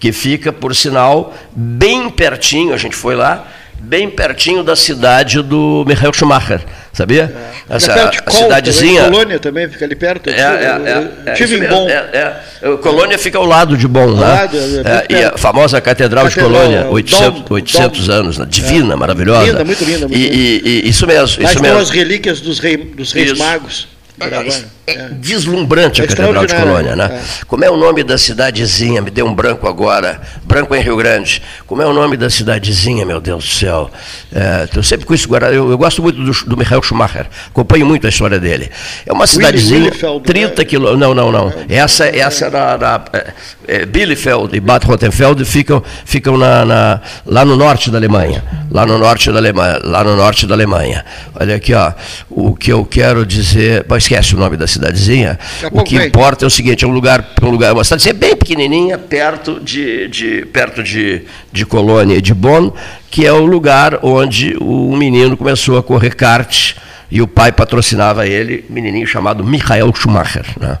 que 0.00 0.12
fica, 0.12 0.52
por 0.52 0.74
sinal, 0.74 1.34
bem 1.54 2.10
pertinho, 2.10 2.74
a 2.74 2.76
gente 2.76 2.96
foi 2.96 3.14
lá, 3.14 3.46
bem 3.82 4.08
pertinho 4.08 4.62
da 4.62 4.76
cidade 4.76 5.42
do 5.42 5.84
Michael 5.86 6.12
Schumacher, 6.12 6.60
sabia? 6.92 7.32
É. 7.68 7.76
Essa 7.76 8.10
a 8.26 8.30
cidadezinha. 8.30 9.02
Também, 9.02 9.12
Colônia 9.12 9.38
também 9.38 9.68
fica 9.68 9.84
ali 9.84 9.96
perto. 9.96 10.30
É, 10.30 10.40
é, 10.40 11.10
é, 11.26 11.32
tive 11.32 11.56
em 11.56 11.66
Bonn. 11.66 11.88
É, 11.88 12.40
é. 12.62 12.76
Colônia 12.76 13.18
fica 13.18 13.38
ao 13.38 13.44
lado 13.44 13.76
de 13.76 13.88
Bonn, 13.88 14.14
né? 14.14 14.20
Lado, 14.20 14.56
é, 14.56 15.06
e 15.08 15.24
a 15.24 15.36
famosa 15.36 15.80
Catedral, 15.80 16.24
Catedral 16.24 16.50
de 16.50 16.58
Colônia, 16.58 16.86
800, 16.90 17.40
Dom, 17.42 17.54
800 17.54 18.06
Dom. 18.06 18.12
anos, 18.12 18.38
né? 18.38 18.46
divina, 18.48 18.96
maravilhosa. 18.96 19.46
Linda, 19.46 19.64
muito 19.64 19.84
linda. 19.84 20.08
Muito 20.08 20.16
e, 20.16 20.28
linda. 20.28 20.68
E, 20.68 20.82
e, 20.84 20.88
isso 20.88 21.06
mesmo. 21.06 21.42
Mas 21.42 21.50
isso 21.50 21.62
mesmo. 21.62 21.78
as 21.78 21.90
relíquias 21.90 22.40
dos, 22.40 22.58
rei, 22.58 22.76
dos 22.76 23.12
reis 23.12 23.36
magos. 23.36 23.88
É, 24.20 24.81
é, 24.84 25.08
deslumbrante 25.10 26.02
a 26.02 26.06
Catedral 26.08 26.44
de 26.44 26.54
Colônia, 26.54 26.96
né? 26.96 27.04
É. 27.12 27.44
Como 27.46 27.64
é 27.64 27.70
o 27.70 27.76
nome 27.76 28.02
da 28.02 28.18
cidadezinha? 28.18 29.00
Me 29.00 29.12
deu 29.12 29.26
um 29.26 29.34
branco 29.34 29.68
agora. 29.68 30.20
Branco 30.42 30.74
em 30.74 30.82
Rio 30.82 30.96
Grande. 30.96 31.40
Como 31.68 31.80
é 31.80 31.86
o 31.86 31.92
nome 31.92 32.16
da 32.16 32.28
cidadezinha, 32.28 33.06
meu 33.06 33.20
Deus 33.20 33.44
do 33.44 33.50
céu? 33.50 33.90
É, 34.34 34.68
eu 34.74 34.82
sempre 34.82 35.06
com 35.06 35.14
isso 35.14 35.32
eu, 35.36 35.70
eu 35.70 35.78
gosto 35.78 36.02
muito 36.02 36.20
do, 36.20 36.32
do 36.46 36.56
Michael 36.56 36.82
Schumacher. 36.82 37.26
Acompanho 37.48 37.86
muito 37.86 38.06
a 38.06 38.10
história 38.10 38.40
dele. 38.40 38.70
É 39.06 39.12
uma 39.12 39.24
cidadezinha, 39.24 39.92
30 40.24 40.56
né? 40.56 40.64
quilômetros. 40.64 41.00
Não, 41.00 41.14
não, 41.14 41.30
não. 41.30 41.52
Essa, 41.68 42.06
essa 42.06 42.50
na, 42.50 42.76
na 42.76 43.04
é, 43.12 43.32
é, 43.68 43.86
Bielefeld 43.86 44.56
e 44.56 44.58
Bad 44.58 44.84
Rottenfeld 44.84 45.44
ficam, 45.44 45.80
ficam 46.04 46.36
na, 46.36 46.64
na, 46.64 47.00
lá 47.24 47.44
no 47.44 47.56
norte 47.56 47.88
da 47.88 47.98
Alemanha. 47.98 48.42
Lá 48.68 48.84
no 48.84 48.98
norte 48.98 49.30
da 49.30 49.38
Alemanha. 49.38 49.78
Lá 49.84 50.02
no 50.02 50.16
norte 50.16 50.44
da 50.44 50.54
Alemanha. 50.56 51.04
Olha 51.38 51.54
aqui, 51.54 51.72
ó. 51.72 51.92
O 52.28 52.56
que 52.56 52.72
eu 52.72 52.84
quero 52.84 53.24
dizer 53.24 53.86
esquece 53.96 54.34
o 54.34 54.38
nome 54.38 54.56
da 54.56 54.66
cidadezinha. 54.72 55.38
O 55.70 55.82
que 55.82 55.96
importa 55.96 56.44
é 56.44 56.46
o 56.46 56.50
seguinte: 56.50 56.84
é 56.84 56.88
um 56.88 56.92
lugar, 56.92 57.24
um 57.42 57.50
lugar 57.50 57.72
uma 57.72 57.84
cidadezinha 57.84 58.14
bem 58.14 58.36
pequenininha, 58.36 58.98
perto 58.98 59.60
de, 59.60 60.08
de, 60.08 60.46
perto 60.46 60.82
de, 60.82 61.22
de 61.52 61.64
Colônia 61.66 62.16
e 62.16 62.20
de 62.20 62.34
Bonn, 62.34 62.70
que 63.10 63.26
é 63.26 63.32
o 63.32 63.44
lugar 63.44 63.98
onde 64.02 64.56
o 64.60 64.96
menino 64.96 65.36
começou 65.36 65.78
a 65.78 65.82
correr 65.82 66.14
kart 66.14 66.74
e 67.10 67.20
o 67.20 67.28
pai 67.28 67.52
patrocinava 67.52 68.26
ele, 68.26 68.64
um 68.70 68.72
menininho 68.72 69.06
chamado 69.06 69.44
Michael 69.44 69.92
Schumacher. 69.94 70.46
Né? 70.58 70.78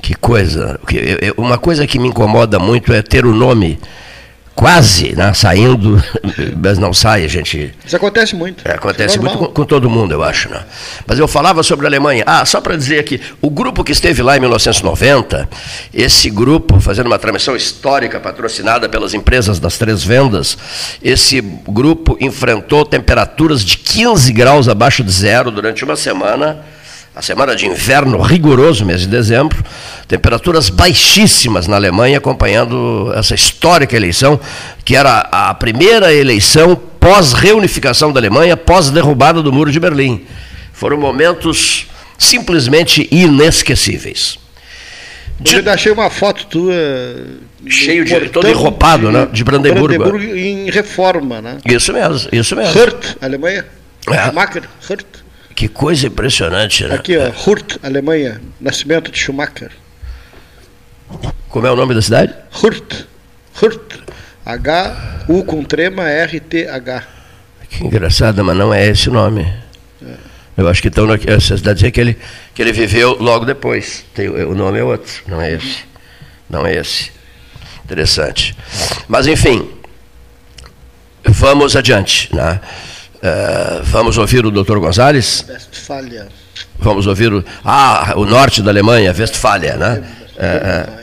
Que 0.00 0.14
coisa. 0.14 0.80
Uma 1.36 1.58
coisa 1.58 1.86
que 1.86 1.98
me 1.98 2.08
incomoda 2.08 2.58
muito 2.58 2.92
é 2.92 3.02
ter 3.02 3.26
o 3.26 3.34
nome 3.34 3.78
quase 4.54 5.14
né, 5.14 5.32
saindo, 5.34 6.02
mas 6.56 6.78
não 6.78 6.92
sai, 6.92 7.24
a 7.24 7.28
gente. 7.28 7.74
Isso 7.84 7.96
acontece 7.96 8.34
muito. 8.34 8.66
É, 8.66 8.74
acontece 8.74 9.18
é 9.18 9.20
muito 9.20 9.38
com, 9.38 9.46
com, 9.46 9.64
todo 9.64 9.88
mundo, 9.88 10.12
eu 10.12 10.22
acho. 10.22 10.48
Né? 10.48 10.62
Mas 11.06 11.18
eu 11.18 11.26
falava 11.26 11.62
sobre 11.62 11.86
a 11.86 11.88
Alemanha. 11.88 12.24
Ah, 12.26 12.44
só 12.44 12.60
para 12.60 12.76
dizer 12.76 12.98
aqui, 12.98 13.20
o 13.40 13.50
grupo 13.50 13.82
que 13.82 13.92
esteve 13.92 14.22
lá 14.22 14.36
em 14.36 14.40
1990, 14.40 15.48
esse 15.92 16.30
grupo, 16.30 16.80
fazendo 16.80 17.06
uma 17.06 17.18
transmissão 17.18 17.56
histórica 17.56 18.20
patrocinada 18.20 18.88
pelas 18.88 19.14
empresas 19.14 19.58
das 19.58 19.78
três 19.78 20.04
vendas, 20.04 20.56
esse 21.02 21.40
grupo 21.40 22.16
enfrentou 22.20 22.84
temperaturas 22.84 23.64
de 23.64 23.78
15 23.78 24.32
graus 24.32 24.68
abaixo 24.68 25.02
de 25.02 25.10
zero 25.10 25.50
durante 25.50 25.84
uma 25.84 25.96
semana 25.96 26.64
a 27.14 27.20
semana 27.20 27.54
de 27.54 27.66
inverno 27.66 28.20
rigoroso, 28.20 28.86
mês 28.86 29.02
de 29.02 29.06
dezembro, 29.06 29.62
temperaturas 30.08 30.70
baixíssimas 30.70 31.66
na 31.66 31.76
Alemanha, 31.76 32.18
acompanhando 32.18 33.12
essa 33.14 33.34
histórica 33.34 33.94
eleição, 33.94 34.40
que 34.84 34.96
era 34.96 35.20
a 35.30 35.52
primeira 35.52 36.12
eleição 36.12 36.74
pós-reunificação 36.98 38.12
da 38.12 38.18
Alemanha, 38.18 38.56
pós-derrubada 38.56 39.42
do 39.42 39.52
Muro 39.52 39.70
de 39.70 39.78
Berlim. 39.78 40.24
Foram 40.72 40.96
momentos 40.96 41.86
simplesmente 42.16 43.06
inesquecíveis. 43.10 44.38
De... 45.38 45.56
Eu 45.56 45.72
achei 45.72 45.92
uma 45.92 46.08
foto 46.08 46.46
tua. 46.46 46.74
Cheio 47.66 48.04
de. 48.04 48.28
todo 48.30 48.48
enropado, 48.48 49.08
de, 49.08 49.12
né? 49.12 49.28
De 49.30 49.44
Brandemburgo. 49.44 49.98
Brandemburgo 49.98 50.34
em 50.34 50.70
reforma, 50.70 51.40
né? 51.42 51.58
Isso 51.64 51.92
mesmo, 51.92 52.28
isso 52.32 52.56
mesmo. 52.56 52.80
Hurt, 52.80 53.16
Alemanha. 53.20 53.66
É. 54.08 54.26
Schumacher, 54.26 54.62
Hurt. 54.88 55.21
Que 55.54 55.68
coisa 55.68 56.06
impressionante, 56.06 56.84
né? 56.84 56.94
Aqui, 56.94 57.16
ó, 57.16 57.30
Hurt, 57.46 57.76
Alemanha, 57.82 58.40
nascimento 58.60 59.10
de 59.10 59.18
Schumacher. 59.18 59.70
Como 61.48 61.66
é 61.66 61.70
o 61.70 61.76
nome 61.76 61.94
da 61.94 62.02
cidade? 62.02 62.34
Hurt. 62.62 63.06
Hurt. 63.60 64.00
H-U 64.44 65.44
com 65.44 65.62
trema 65.62 66.08
R-T-H. 66.08 67.06
Que 67.68 67.84
engraçado, 67.84 68.44
mas 68.44 68.56
não 68.56 68.72
é 68.72 68.88
esse 68.88 69.08
o 69.08 69.12
nome. 69.12 69.42
É. 70.02 70.14
Eu 70.56 70.68
acho 70.68 70.82
que 70.82 70.88
estão 70.88 71.06
essa 71.26 71.56
cidade 71.56 71.90
que 71.90 72.00
ele, 72.00 72.18
que 72.54 72.60
ele 72.60 72.72
viveu 72.72 73.16
logo 73.18 73.44
depois. 73.44 74.04
Tem, 74.14 74.28
o 74.28 74.54
nome 74.54 74.78
é 74.78 74.84
outro, 74.84 75.22
não 75.26 75.40
é 75.40 75.52
esse. 75.52 75.78
Não 76.50 76.66
é 76.66 76.74
esse. 76.74 77.10
Interessante. 77.84 78.54
Mas, 79.08 79.26
enfim, 79.26 79.70
vamos 81.24 81.76
adiante. 81.76 82.34
Né? 82.34 82.60
Uh, 83.22 83.82
vamos 83.84 84.18
ouvir 84.18 84.44
o 84.44 84.50
doutor 84.50 84.80
Gonzalez? 84.80 85.44
Westfália. 85.48 86.26
Vamos 86.76 87.06
ouvir 87.06 87.32
o. 87.32 87.44
Ah, 87.64 88.14
o 88.16 88.24
norte 88.24 88.60
da 88.60 88.72
Alemanha, 88.72 89.14
Westfália, 89.16 89.76
né? 89.76 90.02
É, 90.36 90.46
é, 90.46 91.02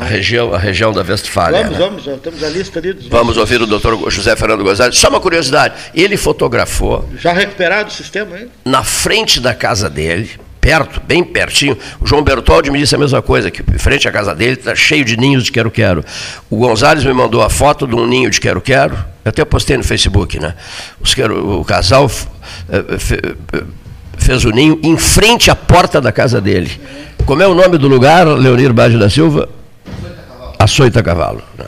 a 0.00 0.04
região, 0.04 0.54
a 0.54 0.58
região 0.58 0.92
da 0.92 1.02
Westfália. 1.02 1.64
Vamos, 1.64 1.72
né? 1.72 1.84
vamos, 1.84 2.04
já 2.04 2.16
temos 2.18 2.44
a 2.44 2.48
lista 2.48 2.78
ali 2.78 2.92
dos 2.92 3.08
Vamos 3.08 3.36
ouvir 3.36 3.60
o 3.60 3.66
doutor 3.66 4.08
José 4.08 4.36
Fernando 4.36 4.62
Gonzalez. 4.62 4.96
Só 4.96 5.08
uma 5.08 5.18
curiosidade, 5.18 5.74
ele 5.92 6.16
fotografou. 6.16 7.08
Já 7.18 7.32
recuperado 7.32 7.88
o 7.88 7.92
sistema 7.92 8.36
aí? 8.36 8.48
Na 8.64 8.84
frente 8.84 9.40
da 9.40 9.52
casa 9.52 9.90
dele, 9.90 10.30
perto, 10.60 11.00
bem 11.00 11.24
pertinho. 11.24 11.76
O 12.00 12.06
João 12.06 12.22
Bertoldi 12.22 12.70
me 12.70 12.78
disse 12.78 12.94
a 12.94 12.98
mesma 12.98 13.20
coisa, 13.20 13.50
que 13.50 13.64
frente 13.78 14.06
à 14.06 14.12
casa 14.12 14.32
dele 14.32 14.52
está 14.52 14.76
cheio 14.76 15.04
de 15.04 15.16
ninhos 15.16 15.42
de 15.42 15.50
quero-quero. 15.50 16.04
O 16.48 16.56
Gonzalez 16.58 17.04
me 17.04 17.12
mandou 17.12 17.42
a 17.42 17.50
foto 17.50 17.84
de 17.84 17.96
um 17.96 18.06
ninho 18.06 18.30
de 18.30 18.40
quero-quero, 18.40 18.96
eu 19.24 19.28
até 19.28 19.44
postei 19.44 19.76
no 19.76 19.84
Facebook, 19.84 20.38
né? 20.38 20.54
Os 21.00 21.14
o 21.16 21.64
casal 21.64 22.10
eh, 22.68 22.84
fez 24.18 24.44
o 24.44 24.50
ninho 24.50 24.80
em 24.82 24.96
frente 24.96 25.50
à 25.50 25.54
porta 25.54 26.00
da 26.00 26.10
casa 26.10 26.40
dele. 26.40 26.70
Como 27.24 27.42
é 27.42 27.46
o 27.46 27.54
nome 27.54 27.78
do 27.78 27.86
lugar, 27.86 28.26
Leonir 28.26 28.72
Baggio 28.72 28.98
da 28.98 29.08
Silva? 29.08 29.48
Açoita 30.62 31.02
Cavalo. 31.02 31.42
Né? 31.58 31.66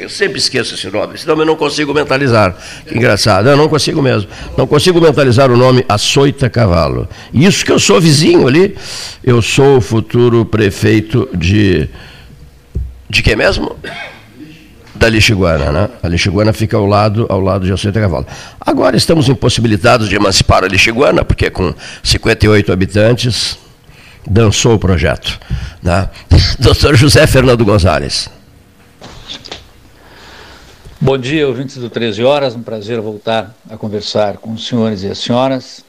Eu 0.00 0.08
sempre 0.08 0.38
esqueço 0.38 0.74
esse 0.74 0.90
nome, 0.90 1.18
senão 1.18 1.38
eu 1.38 1.44
não 1.44 1.56
consigo 1.56 1.92
mentalizar. 1.92 2.56
Que 2.86 2.96
engraçado, 2.96 3.48
eu 3.48 3.56
não 3.56 3.68
consigo 3.68 4.00
mesmo. 4.00 4.30
Não 4.56 4.66
consigo 4.66 5.00
mentalizar 5.00 5.50
o 5.50 5.56
nome 5.56 5.84
Açoita 5.88 6.48
Cavalo. 6.48 7.06
Isso 7.34 7.64
que 7.64 7.72
eu 7.72 7.78
sou 7.78 8.00
vizinho 8.00 8.46
ali, 8.48 8.76
eu 9.22 9.42
sou 9.42 9.76
o 9.76 9.80
futuro 9.80 10.44
prefeito 10.44 11.28
de. 11.34 11.88
De 13.08 13.22
que 13.22 13.36
mesmo? 13.36 13.76
Da 15.00 15.08
Lixiguana, 15.08 15.72
né? 15.72 15.88
A 16.02 16.08
Lixiguana 16.08 16.52
fica 16.52 16.76
ao 16.76 16.84
lado, 16.84 17.24
ao 17.30 17.40
lado 17.40 17.64
de 17.64 17.72
Açoita 17.72 17.98
Cavalo. 17.98 18.26
Agora 18.60 18.98
estamos 18.98 19.30
impossibilitados 19.30 20.10
de 20.10 20.16
emancipar 20.16 20.62
a 20.62 20.68
Lixiguana, 20.68 21.24
porque 21.24 21.48
com 21.48 21.72
58 22.02 22.70
habitantes, 22.70 23.58
dançou 24.26 24.74
o 24.74 24.78
projeto. 24.78 25.40
Né? 25.82 26.06
Doutor 26.60 26.96
José 26.96 27.26
Fernando 27.26 27.64
Gonzalez. 27.64 28.28
Bom 31.00 31.16
dia, 31.16 31.48
ouvintes 31.48 31.76
do 31.76 31.88
13 31.88 32.22
Horas. 32.22 32.54
Um 32.54 32.62
prazer 32.62 33.00
voltar 33.00 33.56
a 33.70 33.78
conversar 33.78 34.36
com 34.36 34.52
os 34.52 34.66
senhores 34.66 35.02
e 35.02 35.06
as 35.06 35.16
senhoras. 35.16 35.82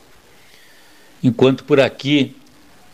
Enquanto 1.21 1.65
por 1.65 1.81
aqui 1.81 2.33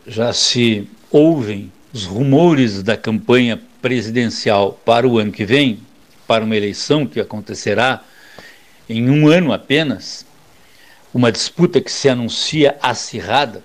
já 0.07 0.33
se 0.33 0.89
ouvem 1.11 1.71
os 1.93 2.05
rumores 2.05 2.81
da 2.81 2.97
campanha 2.97 3.61
presidencial 3.83 4.81
para 4.83 5.07
o 5.07 5.19
ano 5.19 5.31
que 5.31 5.45
vem, 5.45 5.85
para 6.27 6.43
uma 6.43 6.55
eleição 6.55 7.07
que 7.07 7.19
acontecerá 7.19 8.03
em 8.89 9.09
um 9.09 9.27
ano 9.27 9.53
apenas, 9.53 10.25
uma 11.13 11.31
disputa 11.31 11.81
que 11.81 11.91
se 11.91 12.09
anuncia 12.09 12.77
acirrada, 12.81 13.63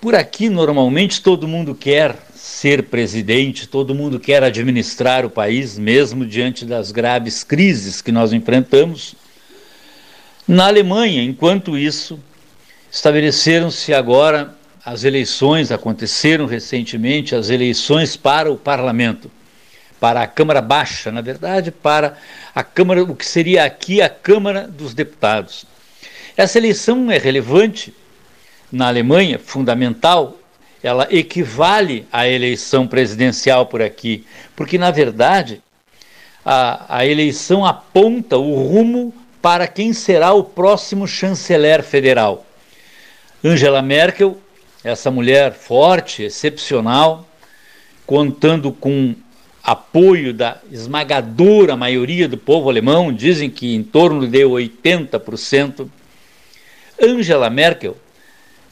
por 0.00 0.14
aqui, 0.14 0.48
normalmente, 0.48 1.22
todo 1.22 1.48
mundo 1.48 1.74
quer 1.74 2.16
ser 2.34 2.84
presidente, 2.84 3.66
todo 3.66 3.94
mundo 3.94 4.20
quer 4.20 4.42
administrar 4.44 5.24
o 5.24 5.30
país, 5.30 5.78
mesmo 5.78 6.24
diante 6.24 6.64
das 6.64 6.92
graves 6.92 7.42
crises 7.42 8.02
que 8.02 8.12
nós 8.12 8.32
enfrentamos. 8.32 9.16
Na 10.46 10.66
Alemanha, 10.66 11.22
enquanto 11.22 11.76
isso, 11.76 12.20
estabeleceram-se 12.88 13.92
agora 13.92 14.54
as 14.84 15.02
eleições, 15.02 15.72
aconteceram 15.72 16.46
recentemente 16.46 17.34
as 17.34 17.50
eleições 17.50 18.16
para 18.16 18.52
o 18.52 18.56
parlamento, 18.56 19.28
para 20.00 20.22
a 20.22 20.26
Câmara 20.26 20.60
Baixa, 20.60 21.10
na 21.10 21.20
verdade, 21.20 21.70
para 21.70 22.16
a 22.54 22.62
Câmara, 22.62 23.02
o 23.02 23.14
que 23.14 23.26
seria 23.26 23.64
aqui 23.64 24.02
a 24.02 24.08
Câmara 24.08 24.66
dos 24.66 24.94
Deputados. 24.94 25.66
Essa 26.36 26.58
eleição 26.58 27.10
é 27.10 27.18
relevante 27.18 27.94
na 28.70 28.88
Alemanha, 28.88 29.38
fundamental, 29.38 30.38
ela 30.82 31.08
equivale 31.10 32.06
à 32.12 32.28
eleição 32.28 32.86
presidencial 32.86 33.66
por 33.66 33.80
aqui, 33.80 34.24
porque, 34.54 34.76
na 34.78 34.90
verdade, 34.90 35.62
a, 36.44 36.98
a 36.98 37.06
eleição 37.06 37.64
aponta 37.64 38.36
o 38.36 38.54
rumo 38.54 39.14
para 39.40 39.66
quem 39.66 39.92
será 39.92 40.32
o 40.32 40.44
próximo 40.44 41.06
chanceler 41.06 41.82
federal. 41.82 42.44
Angela 43.42 43.80
Merkel, 43.80 44.36
essa 44.84 45.10
mulher 45.10 45.52
forte, 45.52 46.22
excepcional, 46.22 47.26
contando 48.06 48.70
com 48.72 49.14
apoio 49.66 50.32
da 50.32 50.58
esmagadora 50.70 51.76
maioria 51.76 52.28
do 52.28 52.38
povo 52.38 52.70
alemão, 52.70 53.12
dizem 53.12 53.50
que 53.50 53.74
em 53.74 53.82
torno 53.82 54.28
de 54.28 54.38
80%. 54.38 55.88
Angela 57.02 57.50
Merkel 57.50 57.96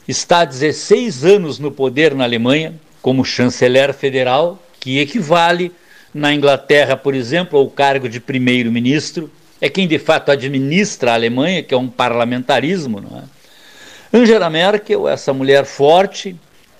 está 0.07 0.43
há 0.43 0.45
16 0.45 1.25
anos 1.25 1.59
no 1.59 1.73
poder 1.73 2.15
na 2.15 2.23
Alemanha, 2.23 2.77
como 3.03 3.25
chanceler 3.25 3.93
federal, 3.93 4.63
que 4.79 5.01
equivale 5.01 5.73
na 6.15 6.33
Inglaterra, 6.33 6.97
por 6.97 7.13
exemplo, 7.13 7.59
ao 7.59 7.69
cargo 7.69 8.09
de 8.09 8.21
primeiro-ministro. 8.21 9.29
É 9.61 9.69
quem 9.69 9.89
de 9.89 9.99
fato 9.99 10.31
administra 10.31 11.11
a 11.11 11.15
Alemanha, 11.15 11.65
que 11.65 11.75
é 11.75 11.77
um 11.77 11.89
parlamentarismo. 11.89 13.01
Não 13.01 13.19
é? 13.19 14.17
Angela 14.17 14.49
Merkel, 14.49 15.09
essa 15.09 15.33
mulher 15.33 15.65
forte, 15.65 16.37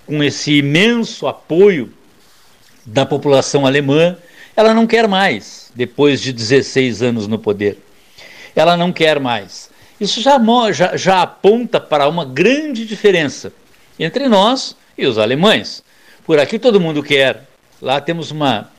com 0.07 0.23
esse 0.23 0.59
imenso 0.59 1.27
apoio 1.27 1.93
da 2.87 3.07
população 3.07 3.67
alemã, 3.67 4.17
ela 4.57 4.73
não 4.73 4.87
quer 4.87 5.09
mais, 5.09 5.71
depois 5.75 6.21
de 6.21 6.33
16 6.33 7.03
anos 7.03 7.27
no 7.27 7.39
poder. 7.39 7.79
Ela 8.55 8.77
não 8.77 8.93
quer 8.93 9.19
mais. 9.19 9.71
Isso 10.01 10.21
já, 10.21 10.41
já, 10.73 10.97
já 10.97 11.23
aponta 11.23 11.81
para 11.81 12.09
uma 12.09 12.25
grande 12.25 12.87
diferença 12.87 13.53
entre 13.99 14.29
nós 14.29 14.77
e 14.97 15.07
os 15.07 15.19
alemães. 15.19 15.83
Por 16.25 16.39
aqui 16.39 16.59
todo 16.59 16.81
mundo 16.81 17.03
quer. 17.03 17.49
Lá 17.81 18.01
temos 18.01 18.31
uma 18.31 18.71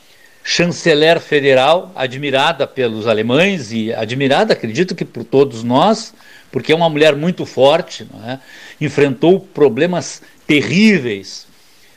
chanceler 0.44 1.20
federal 1.20 1.92
admirada 1.96 2.68
pelos 2.68 3.08
alemães 3.08 3.72
e 3.72 3.92
admirada, 3.92 4.54
acredito 4.54 4.94
que 4.94 5.04
por 5.04 5.24
todos 5.24 5.64
nós, 5.64 6.14
porque 6.52 6.72
é 6.72 6.76
uma 6.76 6.90
mulher 6.90 7.16
muito 7.16 7.46
forte, 7.46 8.08
é? 8.24 8.38
enfrentou 8.80 9.40
problemas 9.40 10.22
terríveis 10.46 11.45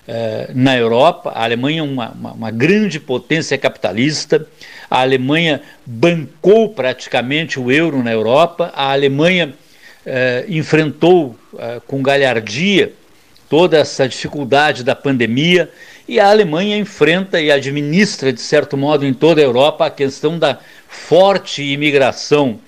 eh, 0.08 0.50
na 0.54 0.74
Europa. 0.74 1.30
A 1.34 1.44
Alemanha 1.44 1.80
é 1.80 1.82
uma, 1.82 2.10
uma, 2.10 2.32
uma 2.32 2.50
grande 2.50 2.98
potência 2.98 3.58
capitalista, 3.58 4.46
a 4.90 5.02
Alemanha 5.02 5.60
bancou 5.84 6.70
praticamente 6.70 7.60
o 7.60 7.70
euro 7.70 8.02
na 8.02 8.10
Europa, 8.10 8.72
a 8.74 8.90
Alemanha 8.90 9.54
eh, 10.06 10.46
enfrentou 10.48 11.36
eh, 11.58 11.82
com 11.86 12.02
galhardia 12.02 12.94
toda 13.50 13.76
essa 13.76 14.08
dificuldade 14.08 14.82
da 14.82 14.96
pandemia 14.96 15.70
e 16.08 16.18
a 16.18 16.30
Alemanha 16.30 16.78
enfrenta 16.78 17.38
e 17.38 17.52
administra, 17.52 18.32
de 18.32 18.40
certo 18.40 18.76
modo, 18.76 19.04
em 19.04 19.12
toda 19.12 19.42
a 19.42 19.44
Europa 19.44 19.84
a 19.84 19.90
questão 19.90 20.38
da 20.38 20.58
forte 20.88 21.62
imigração, 21.62 22.58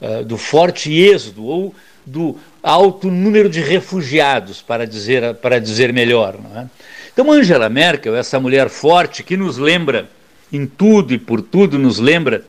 eh, 0.00 0.22
do 0.22 0.38
forte 0.38 0.90
êxodo 0.90 1.44
ou 1.44 1.74
do 2.06 2.38
alto 2.62 3.10
número 3.10 3.48
de 3.48 3.60
refugiados, 3.60 4.60
para 4.60 4.86
dizer, 4.86 5.34
para 5.34 5.58
dizer 5.58 5.92
melhor. 5.92 6.36
É? 6.56 6.66
Então, 7.12 7.30
Angela 7.30 7.68
Merkel, 7.68 8.16
essa 8.16 8.38
mulher 8.38 8.68
forte 8.68 9.22
que 9.22 9.36
nos 9.36 9.58
lembra 9.58 10.08
em 10.52 10.66
tudo 10.66 11.12
e 11.12 11.18
por 11.18 11.42
tudo 11.42 11.78
nos 11.78 11.98
lembra 11.98 12.44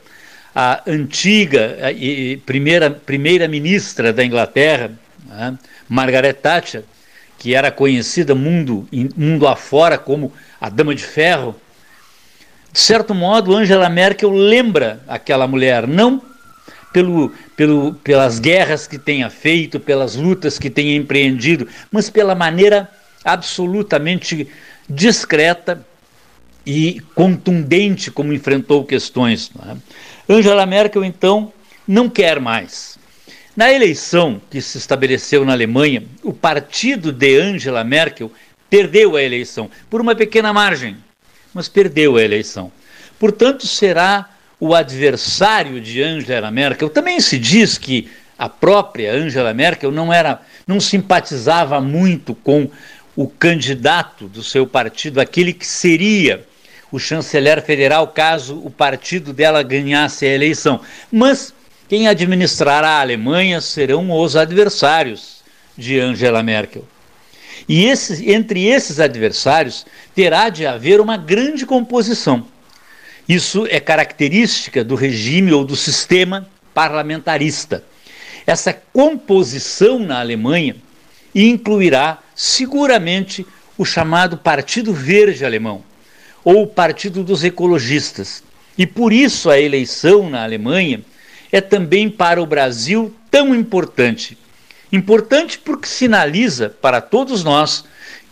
a 0.53 0.81
antiga 0.85 1.91
e 1.91 2.37
primeira, 2.45 2.89
primeira 2.89 3.47
ministra 3.47 4.11
da 4.11 4.23
Inglaterra, 4.23 4.91
né, 5.27 5.57
Margaret 5.87 6.33
Thatcher, 6.33 6.83
que 7.37 7.55
era 7.55 7.71
conhecida 7.71 8.35
mundo, 8.35 8.87
mundo 9.15 9.47
afora 9.47 9.97
como 9.97 10.31
a 10.59 10.69
Dama 10.69 10.93
de 10.93 11.03
Ferro. 11.03 11.55
De 12.71 12.79
certo 12.79 13.15
modo, 13.15 13.55
Angela 13.55 13.89
Merkel 13.89 14.29
lembra 14.31 15.01
aquela 15.07 15.47
mulher, 15.47 15.87
não 15.87 16.21
pelo, 16.91 17.31
pelo, 17.55 17.93
pelas 17.95 18.39
guerras 18.39 18.87
que 18.87 18.97
tenha 18.97 19.29
feito, 19.29 19.79
pelas 19.79 20.15
lutas 20.15 20.59
que 20.59 20.69
tenha 20.69 20.95
empreendido, 20.95 21.67
mas 21.91 22.09
pela 22.09 22.35
maneira 22.35 22.89
absolutamente 23.23 24.47
discreta 24.89 25.85
e 26.65 27.01
contundente 27.15 28.11
como 28.11 28.33
enfrentou 28.33 28.85
questões. 28.85 29.51
É? 29.67 30.33
Angela 30.33 30.65
Merkel, 30.65 31.03
então, 31.03 31.51
não 31.87 32.09
quer 32.09 32.39
mais. 32.39 32.99
Na 33.55 33.71
eleição 33.71 34.41
que 34.49 34.61
se 34.61 34.77
estabeleceu 34.77 35.43
na 35.43 35.53
Alemanha, 35.53 36.03
o 36.23 36.31
partido 36.31 37.11
de 37.11 37.37
Angela 37.39 37.83
Merkel 37.83 38.31
perdeu 38.69 39.15
a 39.15 39.21
eleição 39.21 39.69
por 39.89 39.99
uma 39.99 40.15
pequena 40.15 40.53
margem, 40.53 40.95
mas 41.53 41.67
perdeu 41.67 42.15
a 42.15 42.21
eleição. 42.23 42.71
Portanto, 43.19 43.67
será 43.67 44.29
o 44.61 44.75
adversário 44.75 45.81
de 45.81 46.03
Angela 46.03 46.51
Merkel. 46.51 46.87
Também 46.87 47.19
se 47.19 47.39
diz 47.39 47.79
que 47.79 48.07
a 48.37 48.47
própria 48.47 49.11
Angela 49.11 49.55
Merkel 49.55 49.91
não 49.91 50.13
era, 50.13 50.39
não 50.67 50.79
simpatizava 50.79 51.81
muito 51.81 52.35
com 52.35 52.69
o 53.15 53.27
candidato 53.27 54.27
do 54.27 54.43
seu 54.43 54.67
partido, 54.67 55.19
aquele 55.19 55.51
que 55.51 55.65
seria 55.65 56.45
o 56.91 56.99
chanceler 56.99 57.63
federal 57.63 58.07
caso 58.09 58.61
o 58.63 58.69
partido 58.69 59.33
dela 59.33 59.63
ganhasse 59.63 60.27
a 60.27 60.33
eleição. 60.33 60.79
Mas 61.11 61.51
quem 61.89 62.07
administrará 62.07 62.87
a 62.87 63.01
Alemanha 63.01 63.61
serão 63.61 64.11
os 64.11 64.35
adversários 64.35 65.41
de 65.75 65.99
Angela 65.99 66.43
Merkel. 66.43 66.85
E 67.67 67.87
entre 68.31 68.67
esses 68.67 68.99
adversários 68.99 69.87
terá 70.13 70.49
de 70.49 70.67
haver 70.67 71.01
uma 71.01 71.17
grande 71.17 71.65
composição. 71.65 72.45
Isso 73.31 73.65
é 73.69 73.79
característica 73.79 74.83
do 74.83 74.93
regime 74.93 75.53
ou 75.53 75.63
do 75.63 75.73
sistema 75.73 76.49
parlamentarista. 76.73 77.81
Essa 78.45 78.73
composição 78.73 79.99
na 79.99 80.19
Alemanha 80.19 80.75
incluirá 81.33 82.21
seguramente 82.35 83.47
o 83.77 83.85
chamado 83.85 84.35
Partido 84.35 84.93
Verde 84.93 85.45
Alemão 85.45 85.81
ou 86.43 86.67
Partido 86.67 87.23
dos 87.23 87.41
Ecologistas. 87.41 88.43
E 88.77 88.85
por 88.85 89.13
isso 89.13 89.49
a 89.49 89.57
eleição 89.57 90.29
na 90.29 90.43
Alemanha 90.43 91.01
é 91.53 91.61
também 91.61 92.09
para 92.09 92.41
o 92.41 92.45
Brasil 92.45 93.15
tão 93.31 93.55
importante. 93.55 94.37
Importante 94.91 95.57
porque 95.57 95.87
sinaliza 95.87 96.75
para 96.81 96.99
todos 96.99 97.45
nós 97.45 97.85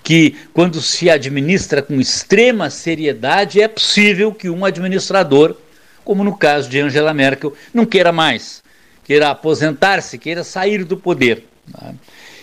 que, 0.03 0.35
quando 0.53 0.81
se 0.81 1.09
administra 1.09 1.81
com 1.81 1.99
extrema 1.99 2.69
seriedade, 2.69 3.61
é 3.61 3.67
possível 3.67 4.33
que 4.33 4.49
um 4.49 4.65
administrador, 4.65 5.55
como 6.03 6.23
no 6.23 6.35
caso 6.35 6.69
de 6.69 6.79
Angela 6.79 7.13
Merkel, 7.13 7.53
não 7.73 7.85
queira 7.85 8.11
mais, 8.11 8.63
queira 9.03 9.29
aposentar-se, 9.29 10.17
queira 10.17 10.43
sair 10.43 10.83
do 10.83 10.97
poder. 10.97 11.45
Tá? 11.71 11.93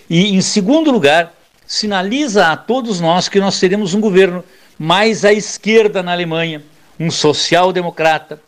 E, 0.09 0.35
em 0.35 0.41
segundo 0.41 0.91
lugar, 0.91 1.35
sinaliza 1.67 2.49
a 2.49 2.57
todos 2.57 3.01
nós 3.01 3.29
que 3.29 3.41
nós 3.41 3.59
teremos 3.59 3.95
um 3.95 4.01
governo 4.01 4.45
mais 4.79 5.25
à 5.25 5.33
esquerda 5.33 6.03
na 6.03 6.13
Alemanha, 6.13 6.63
um 6.99 7.11
social-democrata, 7.11 8.41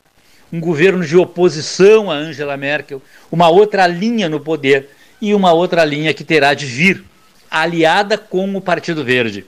um 0.53 0.61
governo 0.61 1.05
de 1.05 1.17
oposição 1.17 2.11
a 2.11 2.15
Angela 2.15 2.57
Merkel, 2.57 3.03
uma 3.31 3.49
outra 3.49 3.87
linha 3.87 4.29
no 4.29 4.41
poder 4.41 4.91
e 5.21 5.35
uma 5.35 5.53
outra 5.53 5.85
linha 5.85 6.15
que 6.15 6.25
terá 6.25 6.55
de 6.55 6.65
vir 6.65 7.05
aliada 7.51 8.17
com 8.19 8.55
o 8.57 8.61
Partido 8.61 9.05
Verde. 9.05 9.45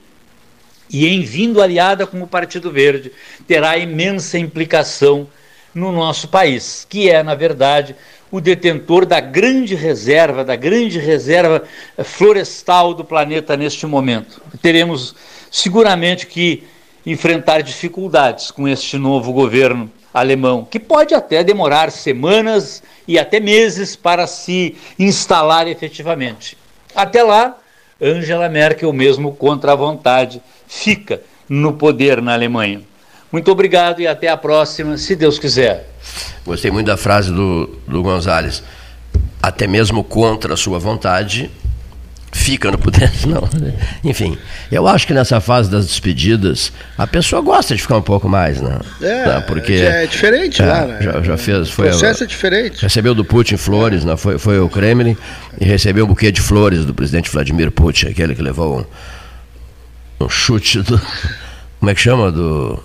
E 0.89 1.07
em 1.07 1.21
vindo 1.21 1.61
aliada 1.61 2.05
com 2.05 2.21
o 2.21 2.27
Partido 2.27 2.69
Verde, 2.69 3.11
terá 3.47 3.77
imensa 3.77 4.37
implicação 4.37 5.27
no 5.73 5.91
nosso 5.91 6.27
país, 6.27 6.85
que 6.89 7.09
é, 7.09 7.23
na 7.23 7.33
verdade, 7.33 7.95
o 8.29 8.41
detentor 8.41 9.05
da 9.05 9.19
grande 9.19 9.75
reserva, 9.75 10.43
da 10.43 10.55
grande 10.55 10.99
reserva 10.99 11.63
florestal 12.03 12.93
do 12.93 13.03
planeta 13.03 13.55
neste 13.55 13.85
momento. 13.85 14.41
Teremos 14.61 15.15
seguramente 15.49 16.27
que 16.27 16.63
enfrentar 17.05 17.61
dificuldades 17.61 18.51
com 18.51 18.67
este 18.67 18.97
novo 18.97 19.33
governo 19.33 19.91
alemão, 20.13 20.65
que 20.69 20.79
pode 20.79 21.13
até 21.13 21.43
demorar 21.43 21.89
semanas 21.89 22.83
e 23.07 23.17
até 23.17 23.39
meses 23.39 23.95
para 23.95 24.27
se 24.27 24.75
instalar 24.99 25.67
efetivamente. 25.67 26.57
Até 26.93 27.23
lá, 27.23 27.57
Angela 28.01 28.49
Merkel, 28.49 28.91
mesmo 28.91 29.33
contra 29.33 29.73
a 29.73 29.75
vontade, 29.75 30.41
fica 30.67 31.21
no 31.47 31.73
poder 31.73 32.21
na 32.21 32.33
Alemanha. 32.33 32.81
Muito 33.31 33.51
obrigado 33.51 34.01
e 34.01 34.07
até 34.07 34.27
a 34.27 34.35
próxima, 34.35 34.97
se 34.97 35.15
Deus 35.15 35.37
quiser. 35.37 35.89
Gostei 36.45 36.71
muito 36.71 36.87
da 36.87 36.97
frase 36.97 37.31
do, 37.31 37.67
do 37.87 38.01
Gonzalez. 38.01 38.63
Até 39.41 39.67
mesmo 39.67 40.03
contra 40.03 40.53
a 40.53 40.57
sua 40.57 40.79
vontade, 40.79 41.49
fica 42.31 42.71
no 42.71 42.77
poder, 42.77 43.11
não. 43.27 43.47
Enfim, 44.03 44.37
eu 44.71 44.87
acho 44.87 45.05
que 45.05 45.13
nessa 45.13 45.41
fase 45.41 45.69
das 45.69 45.87
despedidas, 45.87 46.71
a 46.97 47.05
pessoa 47.05 47.41
gosta 47.41 47.75
de 47.75 47.81
ficar 47.81 47.97
um 47.97 48.01
pouco 48.01 48.29
mais, 48.29 48.61
né? 48.61 48.79
É, 49.01 49.23
tá, 49.23 49.41
porque, 49.41 49.73
é 49.73 50.05
diferente 50.05 50.61
é, 50.61 50.65
lá, 50.65 50.85
né? 50.85 51.01
Já, 51.01 51.21
já 51.21 51.37
fez, 51.37 51.69
foi, 51.69 51.87
o 51.87 51.89
processo 51.89 52.23
é 52.23 52.27
diferente. 52.27 52.81
Recebeu 52.81 53.13
do 53.13 53.25
Putin 53.25 53.57
flores, 53.57 54.05
né? 54.05 54.15
foi, 54.15 54.37
foi 54.37 54.59
o 54.59 54.69
Kremlin, 54.69 55.17
e 55.59 55.65
recebeu 55.65 56.05
um 56.05 56.07
buquê 56.07 56.31
de 56.31 56.41
flores 56.41 56.85
do 56.85 56.93
presidente 56.93 57.29
Vladimir 57.29 57.71
Putin, 57.71 58.07
aquele 58.07 58.33
que 58.33 58.41
levou 58.41 58.79
um, 60.19 60.25
um 60.25 60.29
chute 60.29 60.81
do... 60.81 60.99
Como 61.79 61.89
é 61.89 61.95
que 61.95 62.01
chama? 62.01 62.31
Do... 62.31 62.81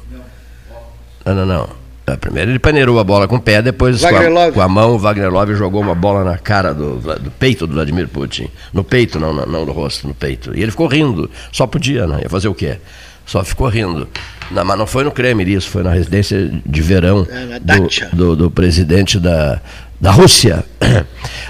Não, 1.25 1.35
não, 1.35 1.47
não. 1.47 1.86
É, 2.07 2.17
primeiro 2.17 2.53
ele 2.53 2.59
paneirou 2.61 3.01
a 3.01 3.05
bola 3.05 3.27
com 3.27 3.35
o 3.35 3.41
pé, 3.41 3.61
depois 3.61 4.01
com 4.01 4.07
a, 4.07 4.53
com 4.53 4.61
a, 4.61 4.69
mão 4.69 4.95
o 4.95 4.99
Wagner 4.99 5.29
Love 5.29 5.57
jogou 5.57 5.83
uma 5.83 5.95
bola 5.95 6.23
na 6.23 6.39
cara 6.39 6.73
do, 6.73 6.99
do 6.99 7.31
peito 7.33 7.67
do 7.67 7.75
Vladimir 7.75 8.07
Putin. 8.07 8.49
No 8.73 8.85
peito, 8.85 9.19
não, 9.19 9.35
não, 9.35 9.45
não 9.45 9.67
no 9.67 9.73
rosto, 9.73 10.07
no 10.07 10.15
peito. 10.15 10.57
E 10.57 10.63
ele 10.63 10.71
ficou 10.71 10.87
rindo. 10.87 11.29
Só 11.51 11.67
podia, 11.67 12.07
né? 12.07 12.21
Ia 12.23 12.29
fazer 12.29 12.47
o 12.47 12.55
quê? 12.55 12.79
Só 13.27 13.43
ficou 13.43 13.67
rindo. 13.67 14.07
Não, 14.53 14.65
mas 14.65 14.79
não 14.79 14.87
foi 14.87 15.03
no 15.03 15.11
Kremlin 15.11 15.51
isso, 15.51 15.69
foi 15.69 15.83
na 15.83 15.91
residência 15.91 16.49
de 16.65 16.81
verão 16.81 17.27
é, 17.29 17.59
do, 17.59 18.17
do, 18.17 18.37
do 18.37 18.51
presidente 18.53 19.19
da, 19.19 19.61
da 20.01 20.11
Rússia. 20.11 20.65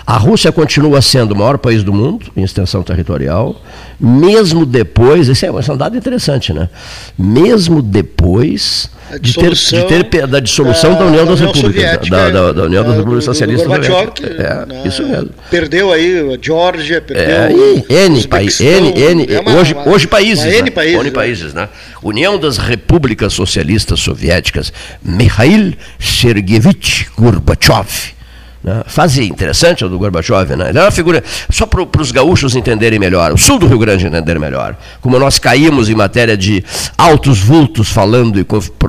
A 0.07 0.19
Rússia 0.19 0.53
continua 0.53 1.03
sendo 1.03 1.33
o 1.33 1.37
maior 1.37 1.59
país 1.59 1.83
do 1.83 1.93
mundo 1.93 2.27
em 2.37 2.45
extensão 2.45 2.81
territorial, 2.83 3.61
mesmo 3.99 4.65
depois, 4.65 5.29
esse 5.29 5.45
é, 5.45 5.51
esse 5.51 5.69
é 5.69 5.75
um 5.75 5.77
dado 5.77 5.97
interessante, 5.97 6.53
né? 6.53 6.69
Mesmo 7.19 7.83
depois 7.83 8.89
de 9.21 9.35
ter, 9.35 9.53
de 9.53 10.05
ter 10.05 10.27
da 10.29 10.39
dissolução 10.39 10.93
da, 10.93 11.01
da 11.01 11.05
União 11.07 11.27
das 11.27 11.41
Repúblicas, 11.41 12.09
da, 12.09 12.31
da, 12.31 12.53
da, 12.53 12.63
União 12.65 12.85
das 12.85 12.95
Repúblicas 12.95 13.25
Socialistas 13.25 13.67
Soviéticas. 13.67 14.31
É, 14.39 14.67
né, 14.67 14.83
isso 14.85 15.03
mesmo. 15.05 15.31
Perdeu 15.51 15.93
aí 15.93 16.35
a 16.35 16.39
Geórgia, 16.41 17.01
perdeu 17.01 17.37
é, 17.37 17.53
e 17.53 17.95
N, 18.07 18.29
país, 18.29 18.61
N, 18.61 18.93
N, 18.97 19.27
é 19.29 19.41
uma, 19.41 19.55
hoje, 19.55 19.75
uma, 19.75 19.89
hoje 19.89 20.07
países, 20.07 20.45
uma 20.45 20.55
N 20.55 20.63
né? 20.63 20.71
países, 20.71 21.01
N 21.01 21.11
países, 21.11 21.55
né? 21.55 21.69
União 22.01 22.39
das 22.39 22.59
Repúblicas 22.59 23.33
Socialistas 23.33 23.99
Soviéticas, 23.99 24.73
Mikhail 25.03 25.75
Sergeyevich 25.99 27.09
Gorbachev 27.17 28.16
né? 28.67 28.83
Fase 28.89 29.23
interessante 29.23 29.87
do 29.87 29.97
Gorbachev, 29.97 30.57
né? 30.57 30.71
Ele 30.71 30.79
é 30.79 30.83
uma 30.83 30.91
figura, 30.91 31.23
só 31.49 31.67
para 31.67 32.03
os 32.03 32.11
gaúchos 32.11 32.57
entenderem 32.57 32.99
melhor, 32.99 33.33
o 33.33 33.39
sul 33.39 33.61
do 33.61 33.69
Rio 33.69 33.79
Grande 33.79 34.05
entender 34.05 34.41
melhor, 34.41 34.77
como 35.01 35.17
nós 35.21 35.39
caímos 35.39 35.89
em 35.89 35.95
matéria 35.95 36.37
de 36.37 36.65
altos 36.99 37.39
vultos 37.39 37.89
falando 37.89 38.41
e 38.41 38.45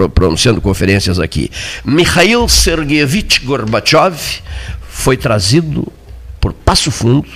pronunciando 0.09 0.59
conferências 0.59 1.19
aqui. 1.19 1.51
Mikhail 1.85 2.49
Sergeyevich 2.49 3.45
Gorbachev 3.45 4.17
foi 4.89 5.15
trazido 5.15 5.87
por 6.41 6.53
Passo 6.53 6.89
Fundo, 6.89 7.27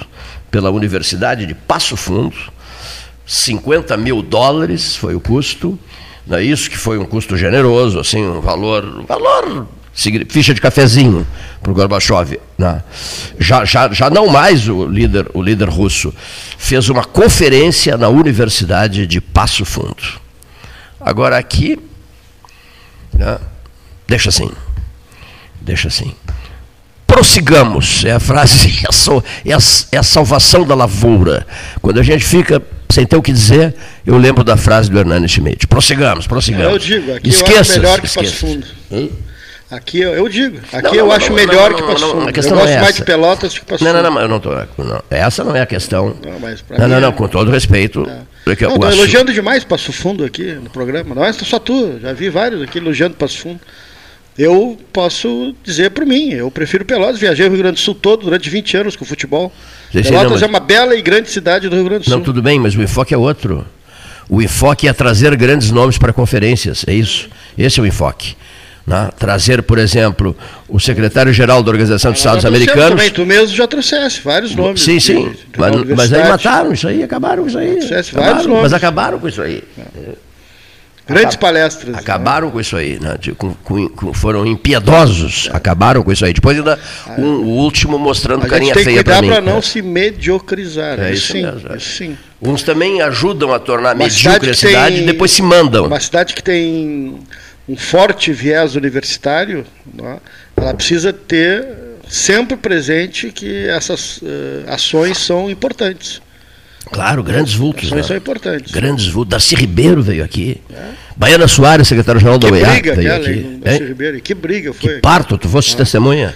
pela 0.49 0.71
Universidade 0.71 1.45
de 1.45 1.53
Passo 1.53 1.95
Fundo, 1.95 2.35
50 3.23 3.95
mil 3.97 4.23
dólares 4.23 4.95
foi 4.95 5.13
o 5.13 5.21
custo, 5.21 5.77
não 6.25 6.39
é 6.39 6.43
isso 6.43 6.71
que 6.71 6.77
foi 6.77 6.97
um 6.97 7.05
custo 7.05 7.37
generoso, 7.37 7.99
assim, 7.99 8.25
um 8.25 8.41
valor, 8.41 8.83
um 8.83 9.05
valor 9.05 9.67
ficha 10.29 10.53
de 10.53 10.61
cafezinho 10.61 11.27
para 11.61 11.71
o 11.71 11.75
Gorbachev. 11.75 12.39
Né? 12.57 12.81
Já, 13.39 13.65
já, 13.65 13.91
já 13.91 14.09
não 14.09 14.27
mais 14.27 14.67
o 14.67 14.85
líder, 14.85 15.27
o 15.33 15.41
líder 15.41 15.69
russo. 15.69 16.13
Fez 16.57 16.89
uma 16.89 17.03
conferência 17.03 17.97
na 17.97 18.09
Universidade 18.09 19.05
de 19.05 19.21
Passo 19.21 19.65
Fundo. 19.65 20.21
Agora 20.99 21.37
aqui, 21.37 21.79
né? 23.13 23.37
deixa 24.07 24.29
assim, 24.29 24.49
deixa 25.59 25.87
assim. 25.87 26.13
Prossigamos, 27.05 28.05
é 28.05 28.11
a 28.13 28.19
frase, 28.19 28.83
é 29.45 29.53
a, 29.53 29.57
é 29.91 29.97
a 29.97 30.03
salvação 30.03 30.65
da 30.65 30.73
lavoura. 30.73 31.45
Quando 31.81 31.99
a 31.99 32.03
gente 32.03 32.23
fica 32.23 32.61
sem 32.89 33.05
ter 33.05 33.15
o 33.15 33.21
que 33.21 33.31
dizer, 33.31 33.75
eu 34.05 34.17
lembro 34.17 34.43
da 34.43 34.57
frase 34.57 34.89
do 34.89 34.97
Hernani 34.97 35.27
Schmidt. 35.27 35.67
Prossigamos, 35.67 36.27
prossigamos. 36.27 36.73
Eu 36.73 36.79
digo, 36.79 37.13
aqui 37.13 37.29
esqueça, 37.29 37.55
eu 37.55 37.59
acho 37.59 37.79
melhor 37.79 38.01
que 38.01 38.13
Passo 38.13 38.35
Fundo. 38.35 38.67
Hum? 38.91 39.09
Aqui 39.71 40.01
eu, 40.01 40.13
eu 40.13 40.27
digo, 40.27 40.59
aqui 40.73 40.83
não, 40.83 40.95
eu 40.95 41.05
não, 41.05 41.11
acho 41.13 41.29
não, 41.29 41.35
melhor 41.37 41.73
que 41.73 41.81
Passo 41.81 42.11
Fundo. 42.11 42.27
A 42.27 42.31
questão 42.33 42.57
eu 42.57 42.61
gosto 42.61 42.73
é 42.73 42.81
mais 42.81 42.95
de 42.95 43.03
Pelotas 43.05 43.57
que 43.57 43.63
Passo 43.63 43.85
Fundo. 43.85 43.93
Não, 43.93 44.03
não, 44.03 44.11
não, 44.11 44.21
eu 44.21 44.27
não 44.27 44.39
tô, 44.41 44.49
não, 44.49 45.01
essa 45.09 45.45
não 45.45 45.55
é 45.55 45.61
a 45.61 45.65
questão. 45.65 46.13
Não, 46.21 46.39
mas 46.41 46.61
não, 46.69 46.89
não, 46.89 46.99
não, 46.99 47.07
é... 47.07 47.11
com 47.13 47.25
todo 47.29 47.49
respeito. 47.49 48.01
É. 48.01 48.21
Não, 48.45 48.53
estou 48.53 48.91
elogiando 48.91 49.31
demais 49.31 49.63
Passo 49.63 49.93
Fundo 49.93 50.25
aqui 50.25 50.55
no 50.55 50.69
programa. 50.69 51.15
Não 51.15 51.23
é 51.23 51.31
só 51.31 51.57
tu, 51.57 51.97
já 52.01 52.11
vi 52.11 52.29
vários 52.29 52.61
aqui 52.61 52.79
elogiando 52.79 53.15
Passo 53.15 53.37
Fundo. 53.37 53.61
Eu 54.37 54.77
posso 54.91 55.55
dizer 55.63 55.91
por 55.91 56.05
mim, 56.05 56.31
eu 56.31 56.51
prefiro 56.51 56.83
Pelotas, 56.83 57.17
viajei 57.17 57.45
o 57.45 57.49
Rio 57.49 57.59
Grande 57.59 57.75
do 57.75 57.79
Sul 57.79 57.95
todo 57.95 58.25
durante 58.25 58.49
20 58.49 58.75
anos 58.75 58.95
com 58.97 59.05
futebol. 59.05 59.53
Pelotas 59.93 60.11
não, 60.11 60.29
mas... 60.31 60.41
é 60.41 60.45
uma 60.47 60.59
bela 60.59 60.95
e 60.95 61.01
grande 61.01 61.29
cidade 61.29 61.69
do 61.69 61.75
Rio 61.77 61.85
Grande 61.85 62.03
do 62.03 62.09
Sul. 62.09 62.17
Não, 62.17 62.23
tudo 62.23 62.41
bem, 62.41 62.59
mas 62.59 62.75
o 62.75 62.81
enfoque 62.81 63.13
é 63.13 63.17
outro. 63.17 63.65
O 64.27 64.41
enfoque 64.41 64.87
é 64.87 64.93
trazer 64.93 65.33
grandes 65.37 65.71
nomes 65.71 65.97
para 65.97 66.11
conferências, 66.11 66.83
é 66.87 66.93
isso. 66.93 67.29
Esse 67.57 67.79
é 67.79 67.83
o 67.83 67.85
enfoque. 67.85 68.35
Né? 68.85 69.09
Trazer, 69.17 69.61
por 69.61 69.77
exemplo, 69.77 70.35
o 70.67 70.79
secretário-geral 70.79 71.61
da 71.61 71.69
Organização 71.69 72.11
dos 72.11 72.19
Estados 72.19 72.45
Americanos. 72.45 72.89
Também, 72.89 73.11
tu 73.11 73.25
mesmo 73.25 73.55
já 73.55 73.67
trouxesse 73.67 74.21
vários 74.21 74.55
nomes. 74.55 74.81
Sim, 74.81 74.99
sim. 74.99 75.29
De, 75.29 75.35
de 75.35 75.59
mas, 75.59 75.75
mas, 75.95 76.13
aí 76.13 76.27
mataram 76.27 76.73
isso 76.73 76.87
aí, 76.87 77.03
acabaram 77.03 77.43
com 77.43 77.49
isso 77.49 77.59
aí. 77.59 77.79
Acabaram, 77.79 78.43
nomes. 78.43 78.61
Mas 78.63 78.73
acabaram 78.73 79.19
com 79.19 79.27
isso 79.27 79.41
aí. 79.41 79.63
Grandes 81.07 81.35
palestras. 81.35 81.95
Acabaram 81.95 82.47
né? 82.47 82.53
com 82.53 82.59
isso 82.59 82.77
aí, 82.77 82.99
né? 82.99 83.17
De, 83.19 83.33
com, 83.33 83.53
com, 83.53 84.13
foram 84.13 84.45
impiedosos, 84.45 85.49
é. 85.51 85.55
acabaram 85.55 86.03
com 86.03 86.11
isso 86.11 86.23
aí. 86.23 86.33
Depois 86.33 86.57
ainda 86.57 86.79
um, 87.17 87.23
o 87.23 87.47
último 87.47 87.97
mostrando 87.97 88.45
a 88.45 88.47
carinha 88.47 88.73
feia 88.73 89.03
para 89.03 89.21
mim. 89.21 89.29
para 89.29 89.41
não 89.41 89.61
se 89.61 89.81
mediocrizar. 89.81 90.99
É 90.99 91.11
isso, 91.11 91.33
sim, 91.33 91.43
mesmo, 91.43 91.73
é. 91.73 91.79
sim. 91.79 92.17
Uns 92.41 92.63
também 92.63 93.01
ajudam 93.01 93.53
a 93.53 93.59
tornar 93.59 93.95
medíocre 93.95 94.51
a 94.51 94.53
cidade 94.53 94.95
tem, 94.95 95.03
e 95.03 95.05
depois 95.05 95.31
se 95.31 95.41
mandam. 95.41 95.85
Uma 95.85 95.99
cidade 95.99 96.33
que 96.33 96.41
tem 96.41 97.19
um 97.71 97.77
forte 97.77 98.31
viés 98.33 98.75
universitário, 98.75 99.65
né, 99.93 100.19
ela 100.57 100.73
precisa 100.73 101.13
ter 101.13 101.65
sempre 102.09 102.57
presente 102.57 103.31
que 103.31 103.67
essas 103.67 104.17
uh, 104.17 104.25
ações 104.67 105.17
são 105.17 105.49
importantes. 105.49 106.21
Claro, 106.91 107.23
grandes 107.23 107.53
vultos. 107.53 107.83
Isso 107.85 107.95
Né? 107.95 108.03
são 108.03 108.17
importantes. 108.17 108.71
Grandes 108.71 109.07
vultos. 109.07 109.29
Darcy 109.29 109.55
Ribeiro 109.55 110.01
veio 110.01 110.23
aqui. 110.23 110.59
Baiana 111.15 111.47
Soares, 111.47 111.87
secretário-geral 111.87 112.37
da 112.37 112.47
Que 112.47 112.53
OEA, 112.53 112.65
briga 112.69 112.95
veio 112.95 113.13
aquela, 113.13 113.29
aqui. 113.29 113.39
hein, 113.39 113.45
Hein? 113.53 113.59
Darcy 113.63 113.83
Ribeiro. 113.85 114.21
Que 114.21 114.33
briga 114.33 114.73
foi. 114.73 114.95
Que 114.95 114.99
parto, 114.99 115.37
tu 115.37 115.47
foste 115.47 115.77
testemunha. 115.77 116.33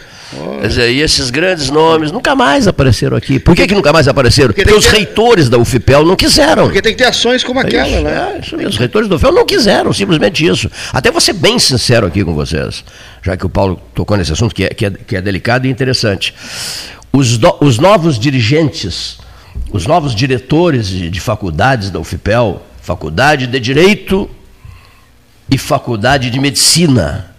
Quer 0.61 0.67
dizer, 0.67 0.89
e 0.91 1.01
esses 1.01 1.29
grandes 1.29 1.69
nomes 1.69 2.11
nunca 2.11 2.35
mais 2.35 2.67
apareceram 2.67 3.15
aqui. 3.15 3.39
Por 3.39 3.55
que, 3.55 3.67
que 3.67 3.75
nunca 3.75 3.93
mais 3.93 4.07
apareceram? 4.07 4.49
Porque 4.49 4.63
Porque, 4.63 4.77
os 4.77 4.85
que- 4.85 4.95
reitores 4.95 5.49
da 5.49 5.57
UFPEL 5.57 6.03
não 6.03 6.15
quiseram. 6.15 6.63
Porque 6.65 6.81
tem 6.81 6.93
que 6.93 6.97
ter 6.97 7.05
ações 7.09 7.43
como 7.43 7.59
É 7.59 7.63
aquela, 7.63 7.87
isso, 7.87 8.01
né? 8.01 8.33
é, 8.35 8.39
isso 8.39 8.57
mesmo. 8.57 8.69
Os 8.71 8.77
reitores 8.77 9.07
do 9.07 9.15
UFPEL 9.15 9.31
não 9.31 9.45
quiseram, 9.45 9.93
simplesmente 9.93 10.45
isso. 10.45 10.69
Até 10.91 11.11
vou 11.11 11.21
ser 11.21 11.33
bem 11.33 11.59
sincero 11.59 12.07
aqui 12.07 12.23
com 12.23 12.33
vocês, 12.33 12.83
já 13.21 13.37
que 13.37 13.45
o 13.45 13.49
Paulo 13.49 13.79
tocou 13.93 14.17
nesse 14.17 14.31
assunto, 14.33 14.53
que 14.55 14.65
é, 14.65 14.69
que 14.69 14.85
é, 14.87 14.89
que 14.91 15.15
é 15.15 15.21
delicado 15.21 15.67
e 15.67 15.69
interessante. 15.69 16.33
Os, 17.13 17.37
do- 17.37 17.55
os 17.61 17.77
novos 17.77 18.17
dirigentes, 18.19 19.17
os 19.71 19.85
novos 19.85 20.13
diretores 20.15 20.87
de, 20.87 21.09
de 21.09 21.19
faculdades 21.21 21.89
da 21.91 21.99
UFPEL, 21.99 22.61
Faculdade 22.81 23.47
de 23.47 23.59
Direito 23.59 24.29
e 25.49 25.57
Faculdade 25.57 26.29
de 26.29 26.39
Medicina, 26.39 27.34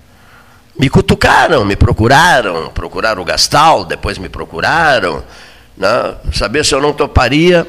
me 0.78 0.88
cutucaram, 0.88 1.64
me 1.64 1.76
procuraram, 1.76 2.70
procuraram 2.70 3.22
o 3.22 3.24
Gastal, 3.24 3.84
depois 3.84 4.18
me 4.18 4.28
procuraram, 4.28 5.22
né, 5.76 6.14
saber 6.32 6.64
se 6.64 6.74
eu 6.74 6.80
não 6.80 6.92
toparia 6.92 7.66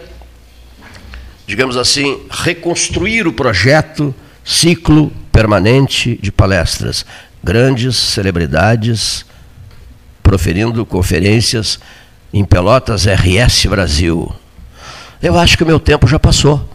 digamos 1.47 1.77
assim, 1.77 2.19
reconstruir 2.29 3.25
o 3.25 3.31
projeto 3.31 4.13
ciclo 4.43 5.09
permanente 5.31 6.19
de 6.21 6.29
palestras. 6.29 7.05
Grandes 7.41 7.95
celebridades 7.95 9.25
proferindo 10.21 10.85
conferências 10.85 11.79
em 12.33 12.43
Pelotas 12.43 13.05
RS 13.05 13.65
Brasil. 13.67 14.29
Eu 15.23 15.39
acho 15.39 15.57
que 15.57 15.63
o 15.63 15.67
meu 15.67 15.79
tempo 15.79 16.05
já 16.05 16.19
passou 16.19 16.69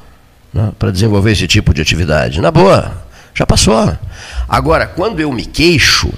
né, 0.53 0.73
para 0.79 0.91
desenvolver 0.91 1.33
esse 1.33 1.47
tipo 1.47 1.75
de 1.75 1.83
atividade. 1.83 2.41
Na 2.41 2.51
boa, 2.51 3.05
já 3.35 3.47
passou. 3.47 3.97
Agora, 4.49 4.87
quando 4.87 5.21
eu 5.21 5.33
me 5.33 5.45
queixo, 5.45 6.13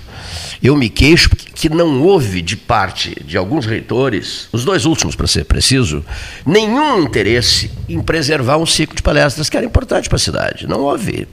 eu 0.62 0.76
me 0.76 0.88
queixo 0.88 1.30
que 1.30 1.68
não 1.68 2.02
houve 2.02 2.40
de 2.40 2.56
parte 2.56 3.14
de 3.24 3.36
alguns 3.36 3.66
reitores, 3.66 4.48
os 4.52 4.64
dois 4.64 4.84
últimos 4.84 5.14
para 5.14 5.26
ser 5.26 5.44
preciso, 5.44 6.04
nenhum 6.46 7.02
interesse 7.02 7.70
em 7.88 8.00
preservar 8.00 8.56
um 8.56 8.66
ciclo 8.66 8.96
de 8.96 9.02
palestras 9.02 9.48
que 9.48 9.56
era 9.56 9.66
importante 9.66 10.08
para 10.08 10.16
a 10.16 10.20
cidade. 10.20 10.66
Não 10.66 10.80
houve. 10.80 11.28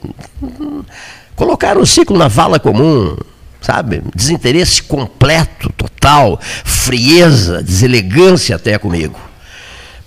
Colocaram 1.34 1.80
o 1.80 1.86
ciclo 1.86 2.16
na 2.16 2.28
vala 2.28 2.60
comum, 2.60 3.16
sabe? 3.60 4.02
Desinteresse 4.14 4.82
completo, 4.82 5.72
total, 5.76 6.38
frieza, 6.42 7.62
deselegância 7.62 8.56
até 8.56 8.76
comigo. 8.78 9.18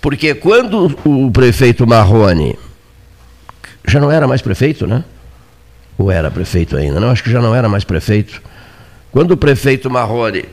Porque 0.00 0.34
quando 0.34 0.96
o 1.04 1.30
prefeito 1.32 1.84
Marrone 1.84 2.56
já 3.88 3.98
não 3.98 4.10
era 4.10 4.28
mais 4.28 4.40
prefeito, 4.40 4.86
né? 4.86 5.04
Ou 5.98 6.10
era 6.10 6.30
prefeito 6.30 6.76
ainda? 6.76 7.00
Não, 7.00 7.10
acho 7.10 7.22
que 7.22 7.30
já 7.30 7.40
não 7.40 7.54
era 7.54 7.68
mais 7.68 7.84
prefeito. 7.84 8.42
Quando 9.10 9.30
o 9.30 9.36
prefeito 9.36 9.90
Marrone 9.90 10.44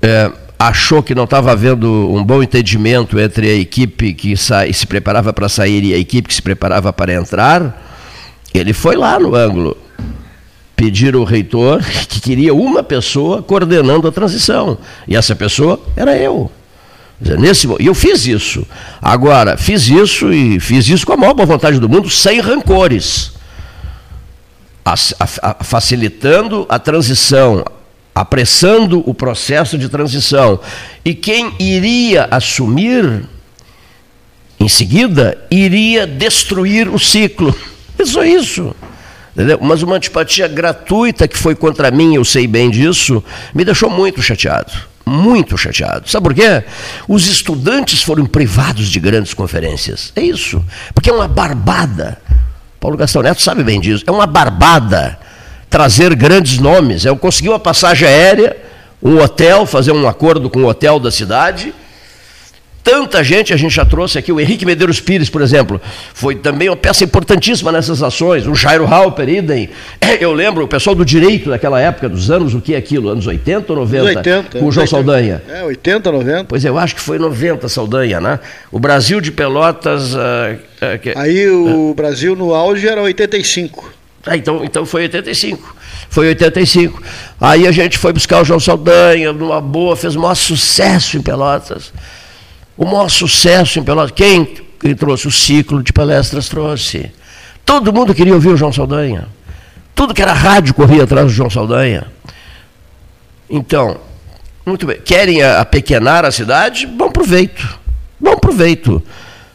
é, 0.00 0.32
achou 0.58 1.02
que 1.02 1.14
não 1.14 1.24
estava 1.24 1.52
havendo 1.52 1.90
um 2.10 2.24
bom 2.24 2.42
entendimento 2.42 3.18
entre 3.18 3.50
a 3.50 3.54
equipe 3.54 4.14
que 4.14 4.34
se 4.36 4.86
preparava 4.86 5.32
para 5.32 5.48
sair 5.48 5.84
e 5.84 5.94
a 5.94 5.98
equipe 5.98 6.28
que 6.28 6.34
se 6.34 6.42
preparava 6.42 6.92
para 6.92 7.12
entrar, 7.12 7.82
ele 8.52 8.72
foi 8.72 8.96
lá 8.96 9.18
no 9.18 9.34
ângulo 9.34 9.76
pedir 10.74 11.14
ao 11.14 11.24
reitor 11.24 11.82
que 12.08 12.20
queria 12.20 12.54
uma 12.54 12.82
pessoa 12.82 13.42
coordenando 13.42 14.08
a 14.08 14.12
transição. 14.12 14.78
E 15.06 15.16
essa 15.16 15.36
pessoa 15.36 15.80
era 15.96 16.16
eu. 16.16 16.50
Nesse, 17.20 17.68
e 17.78 17.86
eu 17.86 17.94
fiz 17.94 18.26
isso. 18.26 18.66
Agora, 19.00 19.56
fiz 19.56 19.88
isso 19.88 20.32
e 20.32 20.58
fiz 20.58 20.88
isso 20.88 21.06
com 21.06 21.12
a 21.12 21.16
maior 21.16 21.34
boa 21.34 21.46
vontade 21.46 21.78
do 21.78 21.88
mundo, 21.88 22.10
sem 22.10 22.40
rancores. 22.40 23.33
Facilitando 25.62 26.66
a 26.68 26.78
transição, 26.78 27.64
apressando 28.14 29.02
o 29.08 29.14
processo 29.14 29.78
de 29.78 29.88
transição. 29.88 30.60
E 31.04 31.14
quem 31.14 31.52
iria 31.58 32.28
assumir, 32.30 33.24
em 34.60 34.68
seguida, 34.68 35.38
iria 35.50 36.06
destruir 36.06 36.88
o 36.88 36.98
ciclo. 36.98 37.54
É 37.98 38.04
só 38.04 38.24
isso. 38.24 38.74
Entendeu? 39.34 39.58
Mas 39.60 39.82
uma 39.82 39.96
antipatia 39.96 40.46
gratuita 40.46 41.26
que 41.26 41.36
foi 41.36 41.54
contra 41.56 41.90
mim, 41.90 42.14
eu 42.14 42.24
sei 42.24 42.46
bem 42.46 42.70
disso, 42.70 43.22
me 43.52 43.64
deixou 43.64 43.90
muito 43.90 44.22
chateado. 44.22 44.72
Muito 45.04 45.58
chateado. 45.58 46.08
Sabe 46.08 46.24
por 46.24 46.34
quê? 46.34 46.64
Os 47.08 47.26
estudantes 47.26 48.02
foram 48.02 48.24
privados 48.26 48.88
de 48.88 48.98
grandes 49.00 49.34
conferências. 49.34 50.12
É 50.16 50.22
isso. 50.22 50.64
Porque 50.94 51.10
é 51.10 51.12
uma 51.12 51.28
barbada. 51.28 52.18
Paulo 52.84 52.98
Gastão 52.98 53.22
Neto 53.22 53.40
sabe 53.40 53.64
bem 53.64 53.80
disso. 53.80 54.04
É 54.06 54.10
uma 54.10 54.26
barbada 54.26 55.18
trazer 55.70 56.14
grandes 56.14 56.58
nomes. 56.58 57.06
Eu 57.06 57.16
consegui 57.16 57.48
uma 57.48 57.58
passagem 57.58 58.06
aérea, 58.06 58.54
um 59.02 59.18
hotel, 59.22 59.64
fazer 59.64 59.90
um 59.90 60.06
acordo 60.06 60.50
com 60.50 60.64
o 60.64 60.66
hotel 60.66 61.00
da 61.00 61.10
cidade. 61.10 61.72
Tanta 62.84 63.24
gente 63.24 63.50
a 63.54 63.56
gente 63.56 63.74
já 63.74 63.84
trouxe 63.84 64.18
aqui, 64.18 64.30
o 64.30 64.38
Henrique 64.38 64.66
Medeiros 64.66 65.00
Pires, 65.00 65.30
por 65.30 65.40
exemplo, 65.40 65.80
foi 66.12 66.34
também 66.34 66.68
uma 66.68 66.76
peça 66.76 67.02
importantíssima 67.02 67.72
nessas 67.72 68.02
ações, 68.02 68.46
o 68.46 68.54
Jairo 68.54 68.84
Halper, 68.86 69.26
idem. 69.26 69.70
Eu 70.20 70.34
lembro, 70.34 70.62
o 70.64 70.68
pessoal 70.68 70.94
do 70.94 71.02
direito 71.02 71.48
daquela 71.48 71.80
época, 71.80 72.10
dos 72.10 72.30
anos, 72.30 72.52
o 72.52 72.60
que 72.60 72.74
é 72.74 72.76
aquilo? 72.76 73.08
Anos 73.08 73.26
80 73.26 73.72
ou 73.72 73.78
90? 73.80 74.04
80, 74.04 74.58
com 74.58 74.66
o 74.66 74.70
João 74.70 74.84
80. 74.84 74.86
Saldanha. 74.86 75.42
É, 75.48 75.64
80, 75.64 76.12
90. 76.12 76.44
Pois 76.44 76.62
é, 76.62 76.68
eu 76.68 76.76
acho 76.78 76.94
que 76.94 77.00
foi 77.00 77.18
90, 77.18 77.66
Saldanha, 77.70 78.20
né? 78.20 78.38
O 78.70 78.78
Brasil 78.78 79.18
de 79.18 79.32
Pelotas. 79.32 80.14
ah, 80.14 80.54
ah, 80.82 80.98
que- 80.98 81.14
Aí 81.16 81.48
o 81.48 81.94
Brasil 81.96 82.36
no 82.36 82.52
auge 82.52 82.86
era 82.86 83.00
85. 83.00 83.90
ah, 84.26 84.36
então, 84.36 84.62
então 84.62 84.84
foi 84.84 85.04
85. 85.04 85.74
Foi 86.10 86.28
85. 86.28 87.02
Aí 87.40 87.66
a 87.66 87.72
gente 87.72 87.96
foi 87.96 88.12
buscar 88.12 88.42
o 88.42 88.44
João 88.44 88.60
Saldanha, 88.60 89.32
numa 89.32 89.58
boa, 89.60 89.96
fez 89.96 90.14
o 90.14 90.20
maior 90.20 90.34
sucesso 90.34 91.16
em 91.16 91.22
Pelotas. 91.22 91.90
O 92.76 92.84
maior 92.84 93.08
sucesso 93.08 93.78
em 93.78 93.84
Pelotas. 93.84 94.12
Quem, 94.12 94.44
trouxe? 94.96 95.28
O 95.28 95.30
ciclo 95.30 95.82
de 95.82 95.92
palestras 95.92 96.48
trouxe. 96.48 97.10
Todo 97.64 97.92
mundo 97.92 98.14
queria 98.14 98.34
ouvir 98.34 98.48
o 98.48 98.56
João 98.56 98.72
Saldanha. 98.72 99.28
Tudo 99.94 100.12
que 100.12 100.20
era 100.20 100.32
rádio 100.32 100.74
corria 100.74 101.04
atrás 101.04 101.26
do 101.26 101.32
João 101.32 101.48
Saldanha. 101.48 102.06
Então, 103.48 103.98
muito 104.66 104.86
bem. 104.86 105.00
Querem 105.00 105.42
apequenar 105.42 106.24
a 106.24 106.30
cidade? 106.30 106.86
Bom 106.86 107.10
proveito. 107.10 107.78
Bom 108.18 108.36
proveito. 108.36 109.02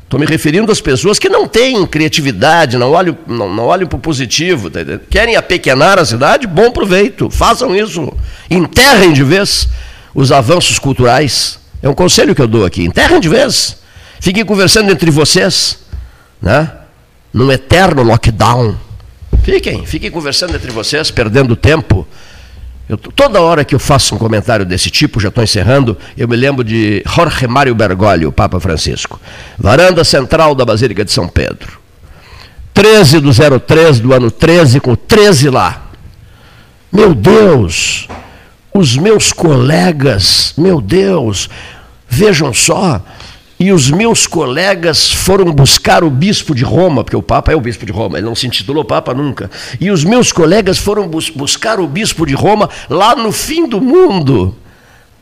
Estou 0.03 0.19
me 0.19 0.25
referindo 0.25 0.71
às 0.71 0.81
pessoas 0.81 1.19
que 1.19 1.29
não 1.29 1.47
têm 1.47 1.85
criatividade, 1.85 2.77
não 2.77 2.91
olham, 2.91 3.15
não, 3.27 3.53
não 3.53 3.65
olham 3.65 3.87
para 3.87 3.97
o 3.97 3.99
positivo. 3.99 4.69
tá? 4.69 4.79
Querem 5.09 5.35
apequenar 5.35 5.99
a 5.99 6.05
cidade? 6.05 6.47
Bom 6.47 6.71
proveito. 6.71 7.29
Façam 7.29 7.75
isso. 7.75 8.11
Enterrem 8.49 9.13
de 9.13 9.23
vez 9.23 9.67
os 10.15 10.31
avanços 10.31 10.79
culturais. 10.79 11.58
É 11.81 11.89
um 11.89 11.93
conselho 11.93 12.35
que 12.35 12.41
eu 12.41 12.47
dou 12.47 12.65
aqui. 12.65 12.83
Enterrem 12.83 13.19
de 13.19 13.29
vez. 13.29 13.77
Fiquem 14.19 14.43
conversando 14.43 14.91
entre 14.91 15.09
vocês, 15.11 15.79
né? 16.41 16.71
num 17.33 17.51
eterno 17.51 18.03
lockdown. 18.03 18.75
Fiquem, 19.43 19.85
fiquem 19.85 20.11
conversando 20.11 20.55
entre 20.55 20.71
vocês, 20.71 21.09
perdendo 21.09 21.55
tempo. 21.55 22.07
Eu 22.87 22.97
toda 22.97 23.39
hora 23.39 23.63
que 23.63 23.75
eu 23.75 23.79
faço 23.79 24.15
um 24.15 24.17
comentário 24.17 24.65
desse 24.65 24.89
tipo, 24.89 25.19
já 25.19 25.29
estou 25.29 25.43
encerrando, 25.43 25.95
eu 26.17 26.27
me 26.27 26.35
lembro 26.35 26.63
de 26.63 27.03
Jorge 27.05 27.47
Mário 27.47 27.75
Bergoglio, 27.75 28.29
o 28.29 28.31
Papa 28.31 28.59
Francisco. 28.59 29.19
Varanda 29.57 30.03
central 30.03 30.55
da 30.55 30.65
Basílica 30.65 31.05
de 31.05 31.11
São 31.11 31.27
Pedro. 31.27 31.79
13 32.73 33.19
do 33.19 33.31
03 33.59 33.99
do 33.99 34.13
ano 34.13 34.31
13, 34.31 34.79
com 34.79 34.95
13 34.95 35.49
lá. 35.49 35.83
Meu 36.91 37.13
Deus, 37.13 38.07
os 38.73 38.95
meus 38.95 39.31
colegas, 39.31 40.53
meu 40.57 40.79
Deus, 40.79 41.49
vejam 42.07 42.53
só, 42.53 43.01
e 43.59 43.73
os 43.73 43.91
meus 43.91 44.25
colegas 44.25 45.11
foram 45.11 45.51
buscar 45.51 46.01
o 46.03 46.09
bispo 46.09 46.55
de 46.55 46.63
Roma, 46.63 47.03
porque 47.03 47.17
o 47.17 47.21
Papa 47.21 47.51
é 47.51 47.55
o 47.55 47.61
bispo 47.61 47.85
de 47.85 47.91
Roma, 47.91 48.17
ele 48.17 48.25
não 48.25 48.35
se 48.35 48.47
intitulou 48.47 48.85
Papa 48.85 49.13
nunca. 49.13 49.51
E 49.81 49.91
os 49.91 50.05
meus 50.05 50.31
colegas 50.31 50.77
foram 50.77 51.07
bus 51.09 51.29
buscar 51.29 51.79
o 51.79 51.87
bispo 51.87 52.25
de 52.25 52.33
Roma 52.33 52.69
lá 52.89 53.15
no 53.15 53.33
fim 53.33 53.67
do 53.67 53.81
mundo. 53.81 54.55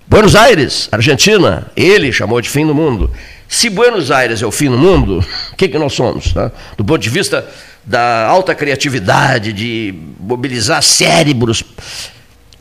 Buenos 0.08 0.36
Aires, 0.36 0.88
Argentina, 0.92 1.66
ele 1.76 2.14
chamou 2.14 2.40
de 2.40 2.48
fim 2.48 2.66
do 2.66 2.76
mundo. 2.76 3.10
Se 3.50 3.70
Buenos 3.70 4.12
Aires 4.12 4.42
é 4.42 4.46
o 4.46 4.52
fim 4.52 4.70
do 4.70 4.78
mundo, 4.78 5.26
o 5.52 5.56
que, 5.56 5.68
que 5.68 5.78
nós 5.80 5.94
somos? 5.94 6.34
né? 6.34 6.52
Do 6.78 6.86
ponto 6.86 7.02
de 7.02 7.10
vista 7.10 7.46
da 7.84 8.28
alta 8.28 8.54
criatividade, 8.54 9.52
de 9.52 9.96
mobilizar 10.20 10.84
cérebros, 10.84 11.64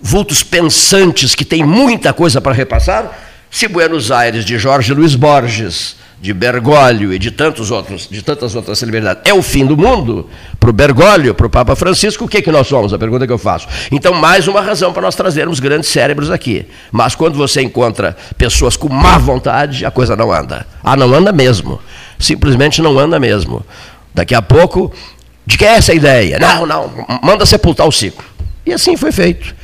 vultos 0.01 0.43
pensantes 0.43 1.35
que 1.35 1.45
têm 1.45 1.65
muita 1.65 2.13
coisa 2.13 2.41
para 2.41 2.53
repassar, 2.53 3.11
se 3.51 3.69
Buenos 3.69 4.11
Aires 4.11 4.45
de 4.45 4.59
Jorge 4.59 4.93
Luiz 4.93 5.15
Borges 5.15 5.97
de 6.21 6.33
Bergoglio 6.33 7.13
e 7.13 7.19
de, 7.19 7.31
tantos 7.31 7.71
outros, 7.71 8.09
de 8.11 8.23
tantas 8.23 8.55
outras 8.55 8.79
celebridades 8.79 9.23
é 9.27 9.35
o 9.35 9.43
fim 9.43 9.67
do 9.67 9.77
mundo, 9.77 10.29
para 10.59 10.71
o 10.71 10.73
Bergoglio, 10.73 11.35
para 11.35 11.47
o 11.47 11.51
Papa 11.51 11.77
Francisco, 11.77 12.25
o 12.25 12.29
que, 12.29 12.41
que 12.41 12.51
nós 12.51 12.67
somos? 12.67 12.93
A 12.93 12.99
pergunta 12.99 13.27
que 13.27 13.33
eu 13.33 13.39
faço. 13.39 13.69
Então, 13.93 14.15
mais 14.15 14.49
uma 14.49 14.61
razão 14.61 14.93
para 14.93 15.03
nós 15.03 15.15
trazermos 15.15 15.61
grandes 15.61 15.89
cérebros 15.91 16.31
aqui. 16.31 16.67
Mas 16.91 17.15
quando 17.15 17.37
você 17.37 17.63
encontra 17.63 18.17
pessoas 18.39 18.77
com 18.77 18.89
má 18.89 19.19
vontade, 19.19 19.85
a 19.85 19.91
coisa 19.91 20.17
não 20.17 20.33
anda. 20.33 20.67
Ah, 20.83 20.97
não 20.97 21.15
anda 21.15 21.33
mesmo. 21.33 21.79
Simplesmente 22.19 22.81
não 22.81 22.99
anda 22.99 23.21
mesmo. 23.21 23.65
Daqui 24.15 24.35
a 24.35 24.41
pouco, 24.41 24.93
de 25.45 25.59
que 25.59 25.65
é 25.65 25.77
essa 25.77 25.93
ideia? 25.93 26.39
Não, 26.39 26.67
não, 26.67 27.07
manda 27.23 27.45
sepultar 27.45 27.87
o 27.87 27.93
ciclo. 27.93 28.25
E 28.65 28.73
assim 28.73 28.97
foi 28.97 29.13
feito. 29.13 29.55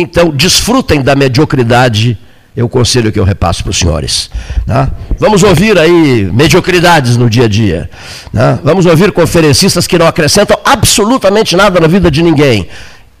Então, 0.00 0.30
desfrutem 0.30 1.02
da 1.02 1.16
mediocridade 1.16 2.16
é 2.56 2.62
o 2.62 2.68
conselho 2.68 3.12
que 3.12 3.18
eu 3.18 3.24
repasso 3.24 3.62
para 3.62 3.70
os 3.70 3.78
senhores. 3.78 4.30
Né? 4.66 4.88
Vamos 5.18 5.42
ouvir 5.42 5.78
aí 5.78 6.28
mediocridades 6.32 7.16
no 7.16 7.28
dia 7.28 7.44
a 7.44 7.48
dia. 7.48 7.90
Né? 8.32 8.58
Vamos 8.64 8.86
ouvir 8.86 9.12
conferencistas 9.12 9.86
que 9.86 9.98
não 9.98 10.06
acrescentam 10.06 10.58
absolutamente 10.64 11.56
nada 11.56 11.78
na 11.80 11.86
vida 11.86 12.10
de 12.10 12.22
ninguém. 12.22 12.68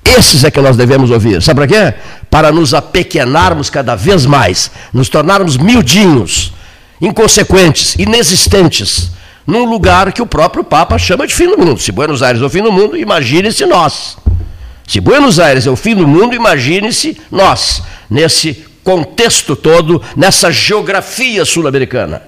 Esses 0.04 0.42
é 0.42 0.50
que 0.50 0.60
nós 0.60 0.76
devemos 0.76 1.10
ouvir. 1.10 1.42
Sabe 1.42 1.66
para 1.66 1.68
quê? 1.68 1.98
Para 2.30 2.50
nos 2.50 2.74
apequenarmos 2.74 3.70
cada 3.70 3.94
vez 3.94 4.24
mais, 4.24 4.70
nos 4.92 5.08
tornarmos 5.08 5.56
miudinhos, 5.56 6.52
inconsequentes, 7.00 7.94
inexistentes, 7.96 9.10
num 9.46 9.64
lugar 9.64 10.12
que 10.12 10.22
o 10.22 10.26
próprio 10.26 10.64
Papa 10.64 10.98
chama 10.98 11.26
de 11.26 11.34
fim 11.34 11.48
do 11.48 11.58
mundo. 11.58 11.80
Se 11.80 11.92
Buenos 11.92 12.22
Aires 12.22 12.42
é 12.42 12.44
o 12.44 12.50
fim 12.50 12.62
do 12.62 12.72
mundo, 12.72 12.96
imagine-se 12.96 13.66
nós. 13.66 14.16
Se 14.88 15.00
Buenos 15.00 15.38
Aires 15.38 15.66
é 15.66 15.70
o 15.70 15.76
fim 15.76 15.94
do 15.94 16.08
mundo, 16.08 16.34
imagine-se 16.34 17.20
nós, 17.30 17.82
nesse 18.08 18.64
contexto 18.82 19.54
todo, 19.54 20.02
nessa 20.16 20.50
geografia 20.50 21.44
sul-americana. 21.44 22.22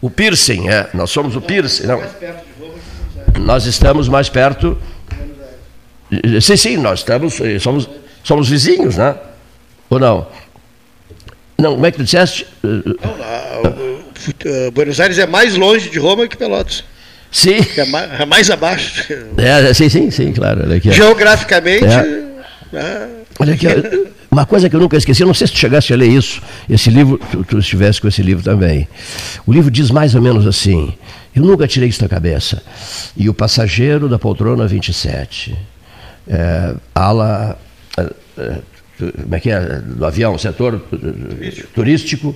O 0.00 0.08
piercing, 0.08 0.68
é, 0.68 0.88
nós 0.94 1.10
somos 1.10 1.34
o 1.34 1.40
piercing. 1.40 1.88
Não. 1.88 2.00
Nós 3.40 3.66
estamos 3.66 4.08
mais 4.08 4.28
perto. 4.28 4.78
Sim, 6.40 6.56
sim, 6.56 6.76
nós 6.76 7.00
estamos, 7.00 7.40
eh, 7.40 7.58
somos, 7.58 7.90
somos 8.22 8.48
vizinhos, 8.48 8.96
né? 8.96 9.16
Ou 9.88 9.98
não? 9.98 10.28
Não, 11.58 11.74
como 11.74 11.86
é 11.86 11.90
que 11.90 11.98
tu 11.98 12.04
disseste? 12.04 12.46
Não, 12.62 14.70
Buenos 14.72 15.00
Aires 15.00 15.18
é 15.18 15.26
mais 15.26 15.56
longe 15.56 15.90
de 15.90 15.98
Roma 15.98 16.28
que 16.28 16.36
Pelotas. 16.36 16.84
Sim. 17.30 17.58
É 17.76 18.24
mais, 18.26 18.48
é 18.48 18.52
abaixo. 18.52 19.04
É, 19.36 19.72
sim, 19.72 19.88
sim, 19.88 20.10
sim, 20.10 20.32
claro. 20.32 20.72
Aqui, 20.72 20.92
Geograficamente. 20.92 21.84
É. 21.84 22.30
É. 22.72 23.08
Olha 23.38 23.54
aqui, 23.54 23.66
uma 24.30 24.46
coisa 24.46 24.68
que 24.68 24.76
eu 24.76 24.80
nunca 24.80 24.96
esqueci, 24.96 25.22
eu 25.22 25.26
não 25.26 25.34
sei 25.34 25.46
se 25.46 25.52
tu 25.52 25.58
chegasse 25.58 25.92
a 25.92 25.96
ler 25.96 26.08
isso, 26.08 26.40
esse 26.68 26.88
livro, 26.90 27.18
tu, 27.30 27.42
tu 27.42 27.58
estivesse 27.58 28.00
com 28.00 28.06
esse 28.06 28.22
livro 28.22 28.44
também. 28.44 28.86
O 29.46 29.52
livro 29.52 29.70
diz 29.70 29.90
mais 29.90 30.14
ou 30.14 30.22
menos 30.22 30.46
assim, 30.46 30.94
eu 31.34 31.42
nunca 31.42 31.66
tirei 31.66 31.88
isso 31.88 32.00
da 32.00 32.08
cabeça. 32.08 32.62
E 33.16 33.28
o 33.28 33.34
passageiro 33.34 34.08
da 34.08 34.18
poltrona 34.18 34.66
27, 34.66 35.56
é, 36.28 36.74
ala, 36.94 37.58
é, 37.96 38.02
é, 38.38 38.58
como 39.22 39.34
é 39.34 39.40
que 39.40 39.50
é, 39.50 39.80
do 39.80 40.04
avião, 40.04 40.36
setor 40.38 40.80
turístico, 41.74 42.34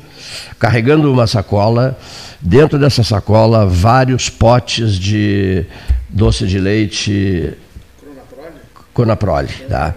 carregando 0.58 1.12
uma 1.12 1.26
sacola, 1.26 1.98
dentro 2.40 2.78
dessa 2.78 3.02
sacola 3.02 3.66
vários 3.66 4.28
potes 4.28 4.98
de 4.98 5.64
doce 6.08 6.46
de 6.46 6.58
leite 6.58 7.54
Conaprole. 8.92 9.48
Tá? 9.68 9.94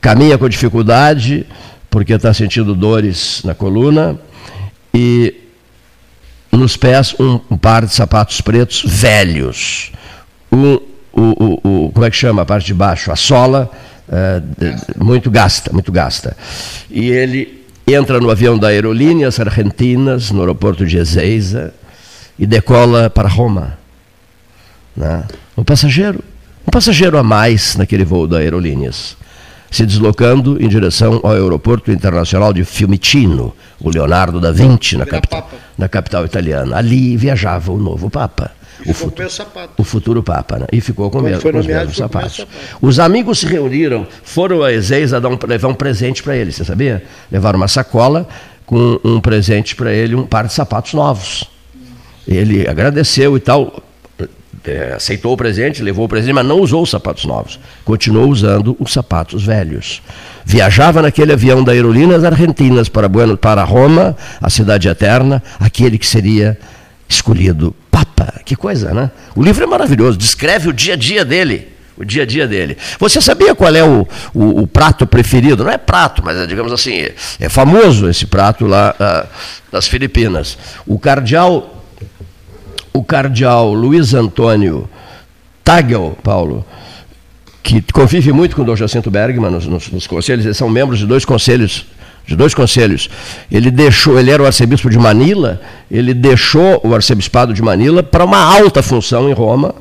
Caminha 0.00 0.36
com 0.36 0.48
dificuldade, 0.48 1.46
porque 1.90 2.12
está 2.12 2.32
sentindo 2.34 2.74
dores 2.74 3.42
na 3.42 3.54
coluna, 3.54 4.18
e 4.92 5.34
nos 6.52 6.76
pés 6.76 7.14
um, 7.18 7.40
um 7.50 7.56
par 7.56 7.84
de 7.84 7.94
sapatos 7.94 8.40
pretos 8.40 8.84
velhos. 8.86 9.90
Um, 10.52 10.78
o, 11.12 11.22
o, 11.22 11.86
o, 11.86 11.92
como 11.92 12.04
é 12.04 12.10
que 12.10 12.16
chama 12.16 12.42
a 12.42 12.44
parte 12.44 12.66
de 12.66 12.74
baixo? 12.74 13.10
A 13.10 13.16
sola, 13.16 13.70
é, 14.08 14.42
muito 14.96 15.30
gasta, 15.30 15.72
muito 15.72 15.90
gasta. 15.90 16.36
E 16.90 17.10
ele 17.10 17.64
entra 17.86 18.20
no 18.20 18.30
avião 18.30 18.58
da 18.58 18.68
Aerolíneas 18.68 19.38
Argentinas, 19.40 20.30
no 20.30 20.40
aeroporto 20.40 20.86
de 20.86 20.96
Ezeiza, 20.96 21.72
e 22.38 22.46
decola 22.46 23.08
para 23.10 23.28
Roma. 23.28 23.78
Né? 24.96 25.24
Um 25.56 25.64
passageiro 25.64 26.22
um 26.66 26.70
passageiro 26.70 27.18
a 27.18 27.22
mais 27.22 27.76
naquele 27.76 28.04
voo 28.04 28.26
da 28.26 28.38
Aerolíneas, 28.38 29.16
se 29.70 29.84
deslocando 29.84 30.62
em 30.62 30.68
direção 30.68 31.20
ao 31.22 31.32
aeroporto 31.32 31.92
internacional 31.92 32.52
de 32.52 32.64
Fiumicino, 32.64 33.54
o 33.80 33.90
Leonardo 33.90 34.40
da 34.40 34.50
Vinci, 34.50 34.96
na 34.96 35.04
capital, 35.04 35.50
na 35.76 35.88
capital 35.88 36.24
italiana. 36.24 36.76
Ali 36.76 37.16
viajava 37.16 37.70
o 37.70 37.76
novo 37.76 38.08
Papa. 38.08 38.50
O, 38.86 38.92
futuro, 38.92 39.28
o, 39.78 39.84
futuro 39.84 40.22
Papa, 40.22 40.58
né? 40.58 40.66
E 40.72 40.80
ficou 40.80 41.10
com, 41.10 41.20
mesmo, 41.20 41.50
com 41.50 41.58
os 41.58 41.66
mesmos 41.66 41.96
sapatos. 41.96 42.46
Os 42.80 42.98
amigos 42.98 43.38
se 43.38 43.46
reuniram, 43.46 44.06
foram 44.22 44.62
a 44.62 44.72
Ezeiza 44.72 45.20
dar 45.20 45.28
um, 45.28 45.38
levar 45.46 45.68
um 45.68 45.74
presente 45.74 46.22
para 46.22 46.36
ele, 46.36 46.52
você 46.52 46.64
sabia? 46.64 47.02
Levaram 47.30 47.56
uma 47.56 47.68
sacola 47.68 48.28
com 48.66 49.00
um 49.04 49.20
presente 49.20 49.74
para 49.74 49.92
ele, 49.92 50.14
um 50.14 50.26
par 50.26 50.46
de 50.46 50.52
sapatos 50.52 50.92
novos. 50.92 51.44
Ele 52.26 52.68
agradeceu 52.68 53.36
e 53.36 53.40
tal 53.40 53.82
é, 54.66 54.94
aceitou 54.94 55.34
o 55.34 55.36
presente, 55.36 55.82
levou 55.82 56.06
o 56.06 56.08
presente, 56.08 56.32
mas 56.32 56.46
não 56.46 56.58
usou 56.58 56.82
os 56.82 56.90
sapatos 56.90 57.24
novos. 57.24 57.60
Continuou 57.84 58.28
usando 58.28 58.76
os 58.80 58.92
sapatos 58.92 59.44
velhos. 59.44 60.02
Viajava 60.44 61.02
naquele 61.02 61.32
avião 61.32 61.62
da 61.62 61.72
Aerolíneas 61.72 62.24
Argentinas 62.24 62.88
para, 62.88 63.08
bueno, 63.08 63.36
para 63.36 63.62
Roma, 63.64 64.16
a 64.40 64.48
cidade 64.48 64.88
eterna, 64.88 65.42
aquele 65.60 65.98
que 65.98 66.06
seria 66.06 66.58
escolhido 67.08 67.74
Papa. 67.90 68.40
Que 68.44 68.56
coisa, 68.56 68.92
né? 68.92 69.10
O 69.34 69.42
livro 69.42 69.62
é 69.62 69.66
maravilhoso, 69.66 70.18
descreve 70.18 70.68
o 70.68 70.72
dia 70.72 70.94
a 70.94 70.96
dia 70.96 71.24
dele. 71.24 71.68
O 71.96 72.04
dia 72.04 72.24
a 72.24 72.26
dia 72.26 72.48
dele. 72.48 72.76
Você 72.98 73.20
sabia 73.20 73.54
qual 73.54 73.72
é 73.72 73.84
o, 73.84 74.06
o, 74.34 74.62
o 74.62 74.66
prato 74.66 75.06
preferido? 75.06 75.62
Não 75.62 75.70
é 75.70 75.78
prato, 75.78 76.22
mas 76.24 76.36
é, 76.36 76.46
digamos 76.46 76.72
assim, 76.72 77.06
é 77.38 77.48
famoso 77.48 78.08
esse 78.08 78.26
prato 78.26 78.66
lá 78.66 78.94
ah, 78.98 79.26
das 79.70 79.86
Filipinas. 79.86 80.58
O 80.84 80.98
cardeal 80.98 81.74
o 82.94 83.02
cardeal 83.02 83.74
Luiz 83.74 84.14
Antônio 84.14 84.88
Tagel, 85.64 86.16
Paulo, 86.22 86.64
que 87.60 87.82
convive 87.92 88.32
muito 88.32 88.54
com 88.54 88.62
o 88.62 88.64
Dom 88.64 88.76
Jacinto 88.76 89.10
Bergman 89.10 89.50
nos, 89.50 89.66
nos, 89.66 89.90
nos, 89.90 90.06
conselhos, 90.06 90.44
eles 90.44 90.56
são 90.56 90.68
membros 90.68 91.00
de 91.00 91.06
dois 91.06 91.24
conselhos, 91.24 91.86
de 92.26 92.36
dois 92.36 92.54
conselhos. 92.54 93.08
Ele 93.50 93.70
deixou, 93.70 94.18
ele 94.18 94.30
era 94.30 94.42
o 94.42 94.46
arcebispo 94.46 94.88
de 94.88 94.98
Manila, 94.98 95.60
ele 95.90 96.14
deixou 96.14 96.80
o 96.84 96.94
arcebispado 96.94 97.52
de 97.52 97.62
Manila 97.62 98.02
para 98.02 98.24
uma 98.24 98.38
alta 98.38 98.82
função 98.82 99.28
em 99.28 99.32
Roma, 99.32 99.74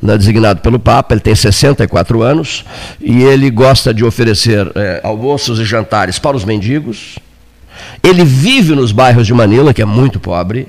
né, 0.00 0.16
designado 0.16 0.60
pelo 0.60 0.78
Papa, 0.78 1.14
ele 1.14 1.20
tem 1.20 1.34
64 1.34 2.22
anos, 2.22 2.64
e 3.00 3.22
ele 3.22 3.50
gosta 3.50 3.94
de 3.94 4.04
oferecer 4.04 4.70
é, 4.74 5.00
almoços 5.02 5.58
e 5.58 5.64
jantares 5.64 6.18
para 6.18 6.36
os 6.36 6.44
mendigos. 6.44 7.18
Ele 8.02 8.24
vive 8.24 8.74
nos 8.74 8.92
bairros 8.92 9.26
de 9.26 9.34
Manila, 9.34 9.72
que 9.72 9.82
é 9.82 9.86
muito 9.86 10.20
pobre, 10.20 10.68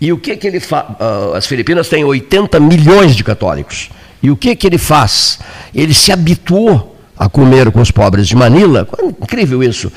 e 0.00 0.12
o 0.12 0.18
que, 0.18 0.36
que 0.36 0.46
ele 0.46 0.60
faz? 0.60 0.86
Uh, 0.90 1.34
as 1.34 1.46
Filipinas 1.46 1.88
têm 1.88 2.04
80 2.04 2.58
milhões 2.58 3.14
de 3.14 3.22
católicos. 3.22 3.90
E 4.22 4.30
o 4.30 4.36
que, 4.36 4.56
que 4.56 4.66
ele 4.66 4.78
faz? 4.78 5.38
Ele 5.74 5.92
se 5.92 6.10
habituou 6.10 6.96
a 7.18 7.28
comer 7.28 7.70
com 7.70 7.80
os 7.80 7.90
pobres 7.90 8.26
de 8.26 8.34
Manila. 8.34 8.88
Incrível 9.20 9.62
isso. 9.62 9.92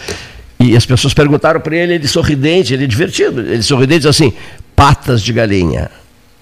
E 0.64 0.78
as 0.78 0.86
pessoas 0.86 1.14
perguntaram 1.14 1.60
para 1.60 1.76
ele, 1.76 1.96
ele 1.96 2.08
sorridente, 2.08 2.74
ele 2.74 2.88
divertido, 2.88 3.42
ele 3.42 3.62
sorridente 3.62 4.00
diz 4.00 4.08
assim: 4.08 4.32
patas 4.74 5.22
de 5.22 5.34
galinha. 5.34 5.92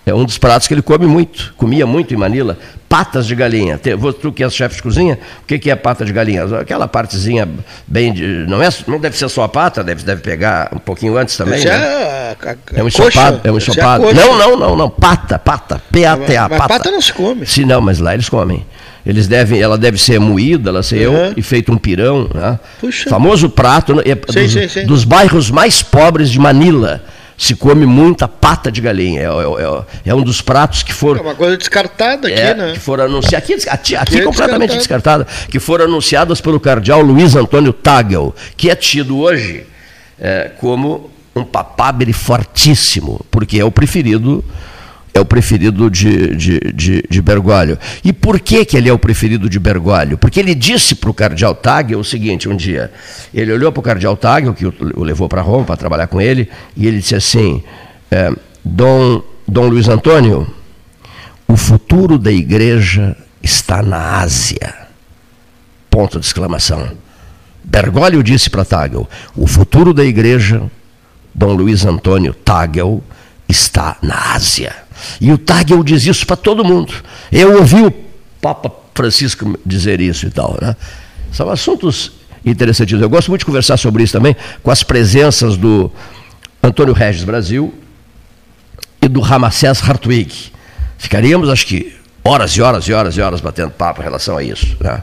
É 0.05 0.13
um 0.13 0.25
dos 0.25 0.37
pratos 0.37 0.67
que 0.67 0.73
ele 0.73 0.81
come 0.81 1.05
muito, 1.05 1.53
comia 1.55 1.85
muito 1.85 2.13
em 2.13 2.17
Manila, 2.17 2.57
patas 2.89 3.25
de 3.25 3.35
galinha. 3.35 3.79
Tu 3.79 4.31
que 4.31 4.43
és 4.43 4.53
chefe 4.53 4.75
de 4.75 4.83
cozinha, 4.83 5.17
o 5.41 5.45
que 5.45 5.69
é 5.69 5.75
pata 5.75 6.03
de 6.03 6.11
galinha? 6.11 6.43
Aquela 6.59 6.87
partezinha 6.87 7.47
bem 7.87 8.11
de, 8.11 8.25
não 8.47 8.61
é, 8.61 8.69
não 8.87 8.99
deve 8.99 9.17
ser 9.17 9.29
só 9.29 9.43
a 9.43 9.49
pata, 9.49 9.83
deve, 9.83 10.03
deve 10.03 10.21
pegar 10.21 10.69
um 10.73 10.79
pouquinho 10.79 11.17
antes 11.17 11.37
também. 11.37 11.63
Né? 11.63 11.71
É, 11.71 12.35
a, 12.43 12.51
a, 12.51 12.55
é 12.73 12.83
um 12.83 12.87
ensopado, 12.87 13.41
é 13.43 13.51
um 13.51 13.57
ensopado. 13.57 14.09
É 14.09 14.13
não, 14.13 14.37
não, 14.37 14.57
não, 14.57 14.75
não, 14.75 14.89
pata, 14.89 15.37
pata, 15.37 15.81
P 15.91 16.03
A 16.03 16.17
T 16.17 16.35
A, 16.35 16.49
pata. 16.49 16.67
pata 16.67 16.91
não 16.91 17.01
se 17.01 17.13
come. 17.13 17.45
Sim, 17.45 17.65
não, 17.65 17.79
mas 17.79 17.99
lá 17.99 18.13
eles 18.13 18.27
comem. 18.27 18.65
Eles 19.05 19.27
devem, 19.27 19.59
ela 19.59 19.77
deve 19.77 19.97
ser 19.97 20.19
moída, 20.19 20.69
ela 20.69 20.83
ser 20.83 21.09
uhum. 21.09 21.33
e 21.35 21.41
feito 21.41 21.71
um 21.71 21.77
pirão, 21.77 22.29
né? 22.33 22.59
Puxa. 22.79 23.09
Famoso 23.09 23.49
prato 23.49 23.95
né? 23.95 24.03
é, 24.05 24.15
sim, 24.31 24.41
dos, 24.43 24.51
sim, 24.51 24.67
sim. 24.67 24.85
dos 24.85 25.03
bairros 25.03 25.49
mais 25.49 25.81
pobres 25.81 26.29
de 26.29 26.39
Manila 26.39 27.03
se 27.41 27.55
come 27.55 27.87
muita 27.87 28.27
pata 28.27 28.71
de 28.71 28.79
galinha. 28.79 29.21
É, 29.21 29.25
é, 29.25 30.11
é, 30.11 30.13
um 30.13 30.21
dos 30.21 30.41
pratos 30.41 30.83
que 30.83 30.93
foram. 30.93 31.21
É 31.21 31.23
uma 31.23 31.33
coisa 31.33 31.57
descartada 31.57 32.27
aqui, 32.27 32.39
é, 32.39 32.53
né? 32.53 32.73
Que 32.73 32.79
foram 32.79 33.05
anunciadas. 33.05 33.49
Aqui, 33.49 33.67
aqui, 33.67 33.95
aqui 33.95 34.19
é 34.19 34.23
completamente 34.23 34.77
descartada. 34.77 35.25
Que 35.49 35.59
foram 35.59 35.85
anunciadas 35.85 36.39
pelo 36.39 36.59
cardeal 36.59 37.01
Luiz 37.01 37.35
Antônio 37.35 37.73
Tagel, 37.73 38.35
que 38.55 38.69
é 38.69 38.75
tido 38.75 39.17
hoje 39.17 39.65
é, 40.19 40.51
como 40.59 41.09
um 41.35 41.43
papábere 41.43 42.13
fortíssimo, 42.13 43.25
porque 43.31 43.59
é 43.59 43.65
o 43.65 43.71
preferido 43.71 44.45
é 45.13 45.19
o 45.19 45.25
preferido 45.25 45.89
de, 45.89 46.35
de, 46.35 46.59
de, 46.73 47.03
de, 47.09 47.21
Bergoglio. 47.21 47.77
E 48.03 48.13
por 48.13 48.39
que, 48.39 48.63
que 48.63 48.77
ele 48.77 48.89
é 48.89 48.93
o 48.93 48.99
preferido 48.99 49.49
de 49.49 49.59
Bergoglio? 49.59 50.17
Porque 50.17 50.39
ele 50.39 50.55
disse 50.55 50.95
para 50.95 51.09
o 51.09 51.13
cardeal 51.13 51.53
Tag 51.53 51.95
o 51.95 52.03
seguinte, 52.03 52.47
um 52.47 52.55
dia, 52.55 52.91
ele 53.33 53.51
olhou 53.51 53.71
para 53.71 53.79
o 53.79 53.83
cardeal 53.83 54.15
Tag, 54.15 54.53
que 54.53 54.65
o, 54.65 54.73
o 54.95 55.03
levou 55.03 55.27
para 55.27 55.41
Roma 55.41 55.65
para 55.65 55.75
trabalhar 55.77 56.07
com 56.07 56.21
ele, 56.21 56.49
e 56.75 56.87
ele 56.87 56.99
disse 56.99 57.15
assim, 57.15 57.61
É, 58.09 58.31
Dom, 58.63 59.21
Dom 59.47 59.67
Luiz 59.67 59.87
Antônio, 59.87 60.47
o 61.47 61.57
futuro 61.57 62.17
da 62.17 62.31
igreja 62.31 63.17
está 63.43 63.81
na 63.81 64.19
Ásia. 64.19 64.73
Ponto 65.89 66.19
de 66.19 66.25
exclamação. 66.25 66.91
Bergoglio 67.63 68.23
disse 68.23 68.49
para 68.49 68.63
Tagel: 68.63 69.09
o 69.35 69.45
futuro 69.45 69.93
da 69.93 70.05
igreja, 70.05 70.63
Dom 71.33 71.53
Luiz 71.53 71.85
Antônio 71.85 72.33
Tagel, 72.33 73.03
está 73.47 73.97
na 74.01 74.33
Ásia. 74.33 74.73
E 75.19 75.31
o 75.31 75.37
Tagel 75.37 75.83
diz 75.83 76.05
isso 76.05 76.25
para 76.25 76.35
todo 76.35 76.63
mundo. 76.63 76.93
Eu 77.31 77.57
ouvi 77.57 77.81
o 77.81 77.91
Papa 78.41 78.71
Francisco 78.93 79.57
dizer 79.65 80.01
isso 80.01 80.25
e 80.25 80.29
tal. 80.29 80.57
Né? 80.61 80.75
São 81.31 81.49
assuntos 81.49 82.11
interessantes. 82.45 82.99
Eu 82.99 83.09
gosto 83.09 83.29
muito 83.29 83.41
de 83.41 83.45
conversar 83.45 83.77
sobre 83.77 84.03
isso 84.03 84.13
também 84.13 84.35
com 84.61 84.71
as 84.71 84.83
presenças 84.83 85.57
do 85.57 85.91
Antônio 86.61 86.93
Regis 86.93 87.23
Brasil 87.23 87.73
e 89.01 89.07
do 89.07 89.19
Ramacés 89.19 89.81
Hartwig. 89.81 90.51
Ficaríamos, 90.97 91.49
acho 91.49 91.65
que, 91.65 91.95
horas 92.23 92.51
e 92.51 92.61
horas 92.61 92.85
e 92.85 92.93
horas 92.93 93.17
e 93.17 93.21
horas 93.21 93.41
batendo 93.41 93.71
papo 93.71 94.01
em 94.01 94.03
relação 94.03 94.37
a 94.37 94.43
isso. 94.43 94.77
Né? 94.79 95.01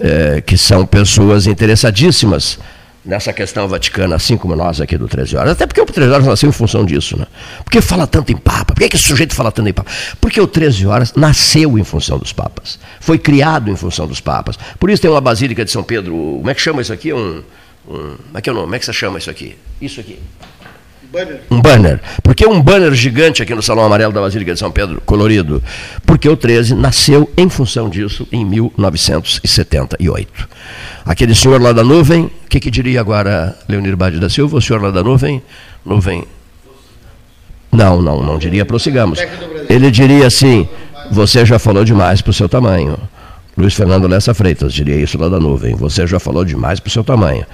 É, 0.00 0.40
que 0.40 0.56
são 0.56 0.86
pessoas 0.86 1.46
interessadíssimas 1.46 2.58
nessa 3.04 3.32
questão 3.32 3.66
vaticana, 3.66 4.16
assim 4.16 4.36
como 4.36 4.54
nós 4.54 4.80
aqui 4.80 4.96
do 4.96 5.08
13 5.08 5.36
Horas. 5.36 5.52
Até 5.52 5.66
porque 5.66 5.80
o 5.80 5.86
13 5.86 6.10
Horas 6.12 6.26
nasceu 6.26 6.48
em 6.48 6.52
função 6.52 6.84
disso. 6.84 7.18
Né? 7.18 7.26
Por 7.64 7.70
que 7.70 7.80
fala 7.80 8.06
tanto 8.06 8.30
em 8.32 8.36
Papa? 8.36 8.74
Por 8.74 8.80
que, 8.80 8.88
que 8.88 8.96
esse 8.96 9.06
sujeito 9.06 9.34
fala 9.34 9.50
tanto 9.50 9.68
em 9.68 9.72
Papa? 9.72 9.90
Porque 10.20 10.40
o 10.40 10.46
13 10.46 10.86
Horas 10.86 11.12
nasceu 11.14 11.78
em 11.78 11.84
função 11.84 12.18
dos 12.18 12.32
Papas. 12.32 12.78
Foi 13.00 13.18
criado 13.18 13.70
em 13.70 13.76
função 13.76 14.06
dos 14.06 14.20
Papas. 14.20 14.58
Por 14.78 14.90
isso 14.90 15.02
tem 15.02 15.10
uma 15.10 15.20
Basílica 15.20 15.64
de 15.64 15.70
São 15.70 15.82
Pedro. 15.82 16.12
Como 16.12 16.50
é 16.50 16.54
que 16.54 16.60
chama 16.60 16.80
isso 16.80 16.92
aqui? 16.92 17.12
Um, 17.12 17.42
um, 17.88 18.16
como 18.16 18.38
é 18.38 18.40
que 18.40 18.48
é 18.48 18.52
o 18.52 18.54
nome? 18.54 18.66
Como 18.66 18.76
é 18.76 18.78
que 18.78 18.84
você 18.84 18.92
chama 18.92 19.18
isso 19.18 19.30
aqui? 19.30 19.56
Isso 19.80 20.00
aqui. 20.00 20.18
Banner. 21.12 21.40
Um 21.50 21.60
banner. 21.60 22.00
Por 22.22 22.34
que 22.34 22.46
um 22.46 22.62
banner 22.62 22.94
gigante 22.94 23.42
aqui 23.42 23.54
no 23.54 23.62
Salão 23.62 23.84
Amarelo 23.84 24.14
da 24.14 24.20
Basílica 24.22 24.54
de 24.54 24.58
São 24.58 24.70
Pedro, 24.70 25.02
colorido? 25.04 25.62
Porque 26.06 26.26
o 26.26 26.34
13 26.34 26.74
nasceu 26.74 27.30
em 27.36 27.50
função 27.50 27.90
disso 27.90 28.26
em 28.32 28.46
1978. 28.46 30.48
Aquele 31.04 31.34
senhor 31.34 31.60
lá 31.60 31.72
da 31.72 31.84
nuvem, 31.84 32.24
o 32.24 32.30
que, 32.48 32.58
que, 32.58 32.70
diria 32.70 32.98
agora 32.98 33.54
Leonir 33.68 33.94
Bade 33.94 34.18
da 34.18 34.30
Silva? 34.30 34.56
O 34.56 34.62
senhor 34.62 34.80
lá 34.80 34.90
da 34.90 35.02
nuvem? 35.02 35.42
Nuvem. 35.84 36.24
Não, 37.70 38.00
não, 38.00 38.22
não 38.22 38.38
diria 38.38 38.64
prossigamos. 38.64 39.18
Ele 39.68 39.90
diria 39.90 40.26
assim: 40.26 40.66
você 41.10 41.44
já 41.44 41.58
falou 41.58 41.84
demais 41.84 42.22
para 42.22 42.30
o 42.30 42.34
seu 42.34 42.48
tamanho. 42.48 42.98
Luiz 43.54 43.74
Fernando 43.74 44.08
Lessa 44.08 44.32
Freitas 44.32 44.72
diria 44.72 44.96
isso 44.96 45.18
lá 45.18 45.28
da 45.28 45.38
nuvem. 45.38 45.74
Você 45.74 46.06
já 46.06 46.18
falou 46.18 46.42
demais 46.42 46.80
para 46.80 46.88
o 46.88 46.90
seu 46.90 47.04
tamanho 47.04 47.44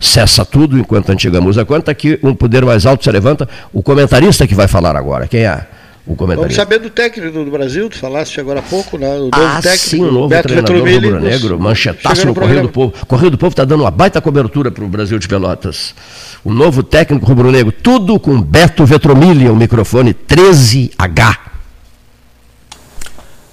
cessa 0.00 0.44
tudo 0.44 0.78
enquanto 0.78 1.10
a 1.10 1.12
antiga 1.12 1.40
musa 1.40 1.64
canta, 1.64 1.94
que 1.94 2.18
um 2.22 2.34
poder 2.34 2.64
mais 2.64 2.86
alto 2.86 3.04
se 3.04 3.10
levanta. 3.10 3.48
O 3.72 3.82
comentarista 3.82 4.46
que 4.46 4.54
vai 4.54 4.68
falar 4.68 4.96
agora, 4.96 5.26
quem 5.26 5.40
é? 5.44 5.66
O 6.06 6.16
comentarista. 6.16 6.40
Vamos 6.40 6.54
saber 6.54 6.78
do 6.78 6.90
técnico 6.90 7.44
do 7.44 7.50
Brasil, 7.50 7.90
tu 7.90 7.98
falaste 7.98 8.40
agora 8.40 8.60
há 8.60 8.62
pouco, 8.62 8.96
né? 8.96 9.08
o 9.08 9.24
novo 9.24 9.30
ah, 9.34 9.60
técnico, 9.60 9.84
sim, 9.84 10.02
o 10.02 10.10
novo 10.10 10.28
Beto 10.28 10.48
treinador 10.48 10.78
rubro-negro, 10.78 11.60
manchetaço 11.60 12.22
no, 12.22 12.28
no 12.28 12.34
Correio 12.34 12.62
do 12.62 12.68
Povo. 12.70 12.94
Correio 13.06 13.30
do 13.30 13.36
Povo 13.38 13.50
está 13.50 13.64
dando 13.64 13.82
uma 13.82 13.90
baita 13.90 14.20
cobertura 14.20 14.70
para 14.70 14.82
o 14.82 14.88
Brasil 14.88 15.18
de 15.18 15.28
Pelotas. 15.28 15.94
O 16.42 16.52
novo 16.52 16.82
técnico 16.82 17.26
rubro-negro, 17.26 17.70
tudo 17.70 18.18
com 18.18 18.40
Beto 18.40 18.86
Vetromilha, 18.86 19.52
o 19.52 19.56
microfone 19.56 20.14
13H. 20.14 21.47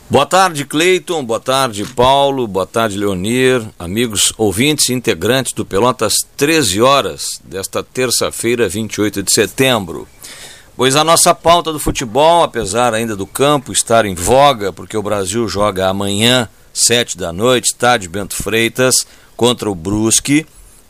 Boa 0.07 0.25
tarde, 0.27 0.65
Cleiton. 0.65 1.25
Boa 1.25 1.39
tarde, 1.39 1.83
Paulo. 1.83 2.47
Boa 2.47 2.67
tarde, 2.67 2.95
Leonir. 2.95 3.67
Amigos 3.79 4.31
ouvintes 4.37 4.89
e 4.89 4.93
integrantes 4.93 5.51
do 5.51 5.65
Pelotas 5.65 6.17
13 6.37 6.79
horas 6.79 7.41
desta 7.43 7.81
terça-feira, 7.83 8.69
28 8.69 9.23
de 9.23 9.33
setembro. 9.33 10.07
Pois 10.77 10.95
a 10.95 11.03
nossa 11.03 11.33
pauta 11.33 11.73
do 11.73 11.79
futebol, 11.79 12.43
apesar 12.43 12.93
ainda 12.93 13.15
do 13.15 13.25
campo 13.25 13.71
estar 13.71 14.05
em 14.05 14.13
voga, 14.13 14.71
porque 14.71 14.95
o 14.95 15.01
Brasil 15.01 15.47
joga 15.47 15.89
amanhã, 15.89 16.47
7 16.71 17.17
da 17.17 17.33
noite, 17.33 17.65
estádio 17.65 18.11
Bento 18.11 18.35
Freitas, 18.35 19.07
contra 19.35 19.71
o 19.71 19.73
Brusque, 19.73 20.45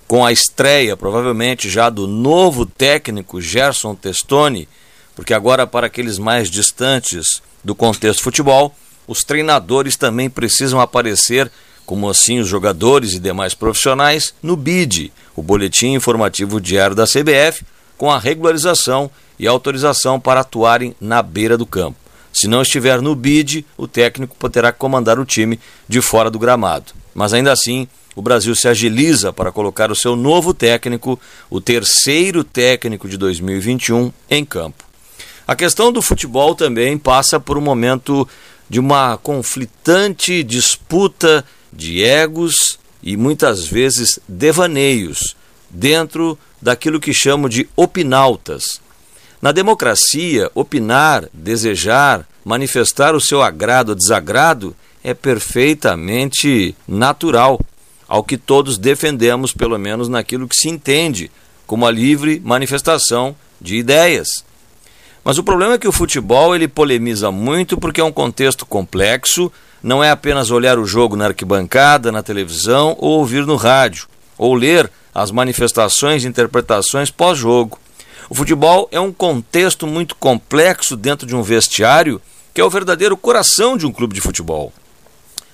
com 0.10 0.26
a 0.26 0.34
estreia 0.34 0.98
provavelmente 0.98 1.70
já 1.70 1.90
do 1.90 2.06
novo 2.06 2.66
técnico 2.66 3.40
Gerson 3.40 3.96
Testoni, 3.96 4.68
porque 5.16 5.34
agora 5.34 5.66
para 5.66 5.88
aqueles 5.88 6.20
mais 6.20 6.52
distantes 6.52 7.42
do 7.64 7.74
contexto 7.74 8.22
futebol, 8.22 8.76
os 9.08 9.24
treinadores 9.24 9.96
também 9.96 10.30
precisam 10.30 10.80
aparecer, 10.80 11.52
como 11.86 12.10
assim 12.10 12.40
os 12.40 12.48
jogadores 12.48 13.14
e 13.14 13.20
demais 13.20 13.54
profissionais, 13.54 14.34
no 14.42 14.56
BID, 14.56 15.12
o 15.36 15.44
Boletim 15.44 15.94
Informativo 15.94 16.60
Diário 16.60 16.96
da 16.96 17.06
CBF, 17.06 17.64
com 17.98 18.12
a 18.12 18.20
regularização 18.20 19.10
e 19.38 19.48
autorização 19.48 20.20
para 20.20 20.42
atuarem 20.42 20.96
na 21.00 21.22
beira 21.22 21.58
do 21.58 21.66
campo. 21.66 21.98
Se 22.34 22.48
não 22.48 22.62
estiver 22.62 23.02
no 23.02 23.16
BID, 23.16 23.66
o 23.78 23.88
técnico 23.88 24.36
poderá 24.38 24.72
comandar 24.72 25.20
o 25.20 25.26
time 25.26 25.60
de 25.88 26.02
fora 26.02 26.30
do 26.30 26.40
gramado. 26.40 26.92
Mas 27.14 27.34
ainda 27.34 27.52
assim, 27.52 27.88
o 28.16 28.22
Brasil 28.22 28.54
se 28.56 28.68
agiliza 28.68 29.32
para 29.32 29.52
colocar 29.52 29.92
o 29.92 29.96
seu 29.96 30.16
novo 30.16 30.54
técnico, 30.54 31.20
o 31.50 31.62
terceiro 31.62 32.44
técnico 32.44 33.08
de 33.08 33.18
2021, 33.18 34.12
em 34.30 34.44
campo. 34.44 34.84
A 35.48 35.56
questão 35.56 35.92
do 35.92 36.02
futebol 36.02 36.56
também 36.56 36.98
passa 36.98 37.40
por 37.40 37.58
um 37.58 37.62
momento 37.62 38.28
de 38.70 38.80
uma 38.80 39.18
conflitante 39.18 40.44
disputa 40.44 41.46
de 41.72 42.04
egos 42.04 42.80
e 43.04 43.16
muitas 43.16 43.68
vezes 43.68 44.20
devaneios 44.28 45.36
dentro 45.70 46.38
daquilo 46.62 47.00
que 47.00 47.14
chamo 47.14 47.48
de 47.48 47.70
opinautas. 47.76 48.82
Na 49.42 49.52
democracia, 49.52 50.50
opinar, 50.56 51.30
desejar, 51.32 52.28
manifestar 52.44 53.14
o 53.14 53.22
seu 53.22 53.42
agrado 53.44 53.90
ou 53.90 53.96
desagrado 53.96 54.76
é 55.04 55.14
perfeitamente 55.14 56.76
natural, 56.88 57.60
ao 58.08 58.24
que 58.24 58.38
todos 58.38 58.78
defendemos, 58.78 59.54
pelo 59.54 59.78
menos 59.78 60.10
naquilo 60.10 60.48
que 60.48 60.56
se 60.56 60.70
entende 60.70 61.30
como 61.68 61.86
a 61.86 61.92
livre 61.92 62.42
manifestação 62.44 63.36
de 63.62 63.76
ideias. 63.76 64.28
Mas 65.26 65.40
o 65.40 65.44
problema 65.44 65.74
é 65.74 65.78
que 65.80 65.88
o 65.88 65.92
futebol 65.92 66.56
ele 66.56 66.68
polemiza 66.68 67.32
muito 67.32 67.80
porque 67.80 68.00
é 68.00 68.04
um 68.04 68.12
contexto 68.12 68.64
complexo, 68.64 69.52
não 69.82 70.04
é 70.04 70.12
apenas 70.12 70.52
olhar 70.52 70.78
o 70.78 70.86
jogo 70.86 71.16
na 71.16 71.26
arquibancada, 71.26 72.12
na 72.12 72.22
televisão 72.22 72.96
ou 73.00 73.18
ouvir 73.18 73.44
no 73.44 73.56
rádio, 73.56 74.08
ou 74.38 74.54
ler 74.54 74.88
as 75.16 75.32
manifestações 75.32 76.24
e 76.24 76.28
interpretações 76.28 77.10
pós-jogo. 77.10 77.80
O 78.30 78.36
futebol 78.36 78.88
é 78.92 79.00
um 79.00 79.12
contexto 79.12 79.88
muito 79.88 80.16
complexo 80.16 80.96
dentro 80.96 81.26
de 81.26 81.36
um 81.36 81.42
vestiário 81.42 82.22
que 82.54 82.62
é 82.62 82.64
o 82.64 82.70
verdadeiro 82.70 83.18
coração 83.18 83.76
de 83.76 83.88
um 83.88 83.92
clube 83.92 84.14
de 84.14 84.22
futebol. 84.22 84.72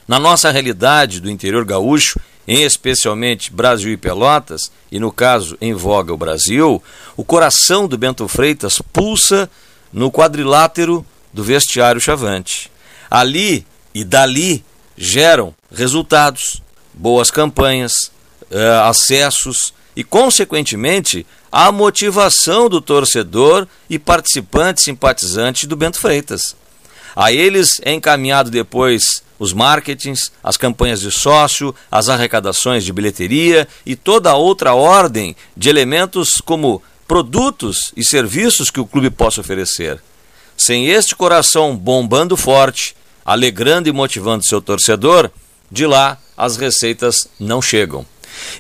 Na 0.05 0.19
nossa 0.19 0.51
realidade 0.51 1.21
do 1.21 1.31
interior 1.31 1.63
gaúcho, 1.63 2.19
em 2.47 2.63
especialmente 2.63 3.51
Brasil 3.51 3.91
e 3.91 3.97
Pelotas, 3.97 4.71
e 4.91 4.99
no 4.99 5.11
caso 5.11 5.57
em 5.61 5.73
voga 5.73 6.13
o 6.13 6.17
Brasil, 6.17 6.81
o 7.15 7.23
coração 7.23 7.87
do 7.87 7.97
Bento 7.97 8.27
Freitas 8.27 8.81
pulsa 8.91 9.49
no 9.91 10.11
quadrilátero 10.11 11.05
do 11.33 11.43
vestiário 11.43 12.01
Chavante. 12.01 12.71
Ali 13.09 13.65
e 13.93 14.03
dali 14.03 14.63
geram 14.97 15.53
resultados, 15.73 16.61
boas 16.93 17.31
campanhas, 17.31 18.11
uh, 18.49 18.83
acessos 18.85 19.73
e, 19.95 20.03
consequentemente, 20.03 21.25
a 21.51 21.71
motivação 21.71 22.69
do 22.69 22.79
torcedor 22.79 23.67
e 23.89 23.99
participante 23.99 24.81
simpatizante 24.81 25.67
do 25.67 25.75
Bento 25.75 25.99
Freitas. 25.99 26.55
A 27.15 27.31
eles 27.31 27.81
é 27.83 27.91
encaminhado 27.91 28.49
depois 28.49 29.21
os 29.41 29.53
marketings, 29.53 30.31
as 30.43 30.55
campanhas 30.55 31.01
de 31.01 31.09
sócio, 31.09 31.73
as 31.91 32.09
arrecadações 32.09 32.85
de 32.85 32.93
bilheteria 32.93 33.67
e 33.83 33.95
toda 33.95 34.35
outra 34.35 34.75
ordem 34.75 35.35
de 35.57 35.67
elementos 35.67 36.39
como 36.39 36.79
produtos 37.07 37.91
e 37.97 38.05
serviços 38.05 38.69
que 38.69 38.79
o 38.79 38.85
clube 38.85 39.09
possa 39.09 39.41
oferecer. 39.41 39.99
Sem 40.55 40.89
este 40.89 41.15
coração 41.15 41.75
bombando 41.75 42.37
forte, 42.37 42.95
alegrando 43.25 43.89
e 43.89 43.91
motivando 43.91 44.45
seu 44.45 44.61
torcedor, 44.61 45.31
de 45.71 45.87
lá 45.87 46.19
as 46.37 46.55
receitas 46.55 47.27
não 47.39 47.63
chegam. 47.63 48.05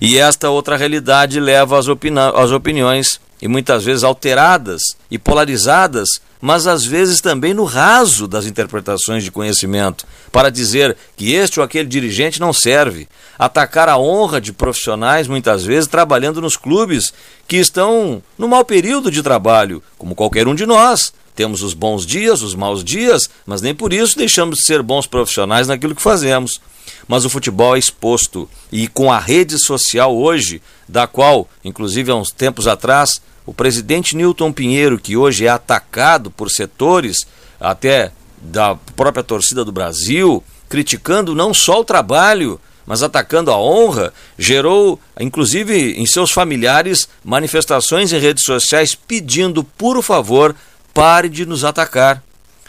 E 0.01 0.17
esta 0.17 0.49
outra 0.49 0.77
realidade 0.77 1.39
leva 1.39 1.77
às, 1.77 1.87
opini 1.87 2.17
opiniões, 2.55 3.21
e 3.39 3.47
muitas 3.47 3.83
vezes 3.83 4.03
alteradas 4.03 4.81
e 5.11 5.19
polarizadas, 5.19 6.09
mas 6.41 6.65
às 6.65 6.83
vezes 6.83 7.21
também 7.21 7.53
no 7.53 7.63
raso 7.63 8.27
das 8.27 8.45
interpretações 8.45 9.23
de 9.23 9.31
conhecimento, 9.31 10.05
para 10.31 10.49
dizer 10.49 10.97
que 11.15 11.33
este 11.33 11.59
ou 11.59 11.63
aquele 11.63 11.87
dirigente 11.87 12.39
não 12.39 12.51
serve, 12.51 13.07
atacar 13.37 13.87
a 13.87 13.97
honra 13.97 14.41
de 14.41 14.51
profissionais 14.51 15.27
muitas 15.27 15.63
vezes 15.63 15.87
trabalhando 15.87 16.41
nos 16.41 16.57
clubes 16.57 17.13
que 17.47 17.57
estão 17.57 18.23
no 18.37 18.47
mau 18.47 18.65
período 18.65 19.11
de 19.11 19.21
trabalho, 19.21 19.83
como 19.97 20.15
qualquer 20.15 20.47
um 20.47 20.55
de 20.55 20.65
nós. 20.65 21.13
Temos 21.35 21.63
os 21.63 21.73
bons 21.73 22.05
dias, 22.05 22.41
os 22.41 22.55
maus 22.55 22.83
dias, 22.83 23.29
mas 23.45 23.61
nem 23.61 23.73
por 23.73 23.93
isso 23.93 24.17
deixamos 24.17 24.59
de 24.59 24.65
ser 24.65 24.81
bons 24.81 25.07
profissionais 25.07 25.67
naquilo 25.67 25.95
que 25.95 26.01
fazemos. 26.01 26.59
Mas 27.07 27.25
o 27.25 27.29
futebol 27.29 27.75
é 27.75 27.79
exposto 27.79 28.49
e 28.71 28.87
com 28.87 29.11
a 29.11 29.17
rede 29.17 29.57
social 29.57 30.15
hoje, 30.15 30.61
da 30.87 31.07
qual, 31.07 31.47
inclusive 31.63 32.11
há 32.11 32.15
uns 32.15 32.31
tempos 32.31 32.67
atrás, 32.67 33.21
o 33.45 33.53
presidente 33.53 34.15
Newton 34.15 34.51
Pinheiro, 34.51 34.99
que 34.99 35.17
hoje 35.17 35.45
é 35.45 35.49
atacado 35.49 36.29
por 36.29 36.49
setores 36.49 37.25
até 37.59 38.11
da 38.41 38.75
própria 38.95 39.23
torcida 39.23 39.63
do 39.63 39.71
Brasil, 39.71 40.43
criticando 40.67 41.35
não 41.35 41.53
só 41.53 41.81
o 41.81 41.85
trabalho, 41.85 42.59
mas 42.85 43.03
atacando 43.03 43.51
a 43.51 43.57
honra, 43.57 44.13
gerou, 44.37 44.99
inclusive 45.19 45.93
em 45.93 46.05
seus 46.05 46.31
familiares, 46.31 47.07
manifestações 47.23 48.11
em 48.11 48.19
redes 48.19 48.43
sociais 48.43 48.95
pedindo, 48.95 49.63
por 49.63 50.01
favor, 50.01 50.55
pare 50.93 51.29
de 51.29 51.45
nos 51.45 51.63
atacar. 51.63 52.23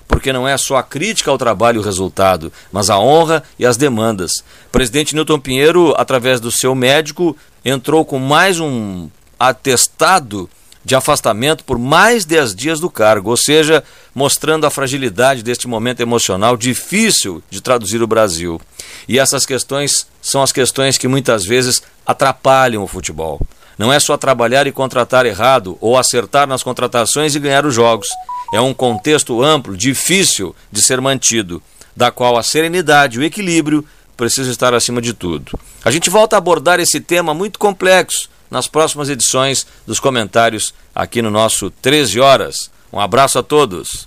Porque 0.06 0.32
não 0.32 0.46
é 0.46 0.58
só 0.58 0.76
a 0.76 0.82
crítica 0.82 1.30
ao 1.30 1.38
trabalho 1.38 1.76
e 1.76 1.80
o 1.80 1.84
resultado, 1.84 2.52
mas 2.70 2.90
a 2.90 2.98
honra 2.98 3.42
e 3.58 3.64
as 3.64 3.78
demandas. 3.78 4.30
O 4.66 4.70
presidente 4.70 5.14
Newton 5.14 5.40
Pinheiro, 5.40 5.94
através 5.96 6.38
do 6.38 6.50
seu 6.50 6.74
médico, 6.74 7.36
entrou 7.64 8.04
com 8.04 8.18
mais 8.18 8.60
um 8.60 9.08
atestado 9.40 10.50
de 10.84 10.94
afastamento 10.94 11.64
por 11.64 11.78
mais 11.78 12.24
10 12.24 12.54
dias 12.54 12.80
do 12.80 12.90
cargo, 12.90 13.30
ou 13.30 13.36
seja, 13.36 13.84
mostrando 14.14 14.66
a 14.66 14.70
fragilidade 14.70 15.42
deste 15.42 15.68
momento 15.68 16.00
emocional 16.00 16.56
difícil 16.56 17.42
de 17.50 17.60
traduzir 17.60 18.02
o 18.02 18.06
Brasil. 18.06 18.60
E 19.08 19.18
essas 19.18 19.46
questões 19.46 20.06
são 20.20 20.42
as 20.42 20.52
questões 20.52 20.98
que 20.98 21.08
muitas 21.08 21.44
vezes 21.44 21.82
atrapalham 22.06 22.82
o 22.82 22.88
futebol. 22.88 23.40
Não 23.78 23.92
é 23.92 23.98
só 23.98 24.16
trabalhar 24.16 24.66
e 24.66 24.72
contratar 24.72 25.24
errado 25.24 25.78
ou 25.80 25.96
acertar 25.96 26.46
nas 26.46 26.62
contratações 26.62 27.34
e 27.34 27.40
ganhar 27.40 27.64
os 27.64 27.74
jogos. 27.74 28.08
É 28.52 28.60
um 28.60 28.74
contexto 28.74 29.42
amplo, 29.42 29.76
difícil 29.76 30.54
de 30.70 30.82
ser 30.82 31.00
mantido, 31.00 31.62
da 31.96 32.10
qual 32.10 32.36
a 32.36 32.42
serenidade 32.42 33.18
o 33.18 33.24
equilíbrio 33.24 33.84
precisam 34.16 34.52
estar 34.52 34.74
acima 34.74 35.00
de 35.00 35.14
tudo. 35.14 35.58
A 35.84 35.90
gente 35.90 36.10
volta 36.10 36.36
a 36.36 36.38
abordar 36.38 36.78
esse 36.78 37.00
tema 37.00 37.32
muito 37.32 37.58
complexo 37.58 38.28
nas 38.52 38.68
próximas 38.68 39.08
edições 39.08 39.66
dos 39.86 39.98
comentários 39.98 40.74
aqui 40.94 41.22
no 41.22 41.30
nosso 41.30 41.70
13 41.70 42.20
Horas. 42.20 42.70
Um 42.92 43.00
abraço 43.00 43.38
a 43.38 43.42
todos. 43.42 44.06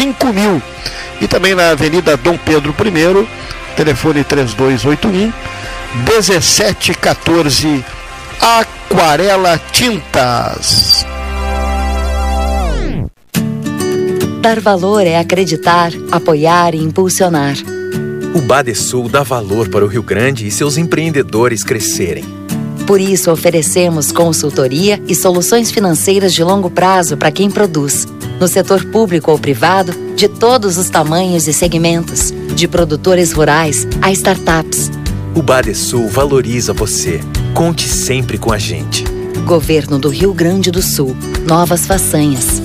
5000 0.00 0.62
e 1.20 1.28
também 1.28 1.54
na 1.54 1.70
Avenida 1.70 2.16
Dom 2.16 2.38
Pedro 2.38 2.74
I, 2.78 3.28
telefone 3.76 4.24
3281 4.24 5.30
1714 6.06 7.84
Aquarela 8.40 9.60
Tintas. 9.70 11.04
Dar 14.40 14.58
valor 14.58 15.06
é 15.06 15.18
acreditar, 15.18 15.92
apoiar 16.10 16.74
e 16.74 16.78
impulsionar. 16.78 17.56
O 18.34 18.40
Badesul 18.40 19.06
dá 19.06 19.22
valor 19.22 19.68
para 19.68 19.84
o 19.84 19.88
Rio 19.88 20.02
Grande 20.02 20.46
e 20.46 20.50
seus 20.50 20.78
empreendedores 20.78 21.62
crescerem. 21.62 22.24
Por 22.86 22.98
isso, 23.00 23.30
oferecemos 23.30 24.10
consultoria 24.10 24.98
e 25.06 25.14
soluções 25.14 25.70
financeiras 25.70 26.32
de 26.32 26.42
longo 26.42 26.70
prazo 26.70 27.18
para 27.18 27.30
quem 27.30 27.50
produz 27.50 28.06
no 28.40 28.48
setor 28.48 28.86
público 28.86 29.30
ou 29.30 29.38
privado, 29.38 29.92
de 30.16 30.26
todos 30.26 30.78
os 30.78 30.88
tamanhos 30.88 31.46
e 31.46 31.52
segmentos, 31.52 32.32
de 32.54 32.66
produtores 32.66 33.32
rurais 33.32 33.86
a 34.00 34.10
startups. 34.10 34.90
O 35.34 35.42
Badesul 35.42 36.08
valoriza 36.08 36.72
você. 36.72 37.20
Conte 37.54 37.86
sempre 37.86 38.38
com 38.38 38.50
a 38.50 38.58
gente. 38.58 39.04
Governo 39.44 39.98
do 39.98 40.08
Rio 40.08 40.32
Grande 40.32 40.70
do 40.70 40.80
Sul. 40.82 41.14
Novas 41.46 41.86
façanhas. 41.86 42.62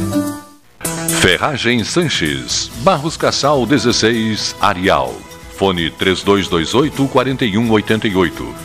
Ferragem 1.20 1.84
Sanches. 1.84 2.72
Barros 2.78 3.18
Cassal 3.18 3.66
16, 3.66 4.56
Arial. 4.62 5.14
Fone 5.58 5.90
3228 5.90 7.08
4188 7.08 8.65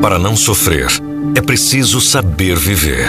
Para 0.00 0.18
não 0.18 0.34
sofrer, 0.34 0.88
é 1.36 1.42
preciso 1.42 2.00
saber 2.00 2.56
viver. 2.56 3.08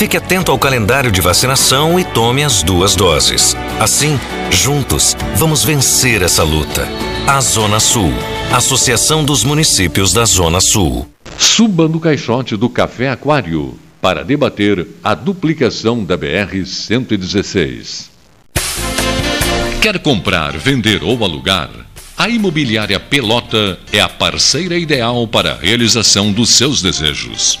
Fique 0.00 0.16
atento 0.16 0.50
ao 0.50 0.58
calendário 0.58 1.12
de 1.12 1.20
vacinação 1.20 2.00
e 2.00 2.04
tome 2.04 2.42
as 2.42 2.62
duas 2.62 2.96
doses. 2.96 3.54
Assim, 3.78 4.18
juntos, 4.50 5.14
vamos 5.36 5.62
vencer 5.62 6.22
essa 6.22 6.42
luta. 6.42 6.88
A 7.26 7.38
Zona 7.42 7.78
Sul, 7.78 8.10
Associação 8.50 9.22
dos 9.22 9.44
Municípios 9.44 10.14
da 10.14 10.24
Zona 10.24 10.58
Sul. 10.58 11.06
Suba 11.36 11.86
no 11.86 12.00
caixote 12.00 12.56
do 12.56 12.70
Café 12.70 13.10
Aquário 13.10 13.78
para 14.00 14.24
debater 14.24 14.88
a 15.04 15.14
duplicação 15.14 16.02
da 16.02 16.16
BR-116. 16.16 18.06
Quer 19.82 19.98
comprar, 19.98 20.56
vender 20.56 21.04
ou 21.04 21.22
alugar? 21.22 21.68
A 22.16 22.26
Imobiliária 22.26 22.98
Pelota 22.98 23.78
é 23.92 24.00
a 24.00 24.08
parceira 24.08 24.78
ideal 24.78 25.28
para 25.28 25.52
a 25.52 25.56
realização 25.56 26.32
dos 26.32 26.48
seus 26.48 26.80
desejos. 26.80 27.60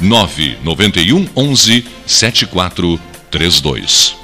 991 0.00 1.28
11 1.34 1.84
7432 2.06 4.23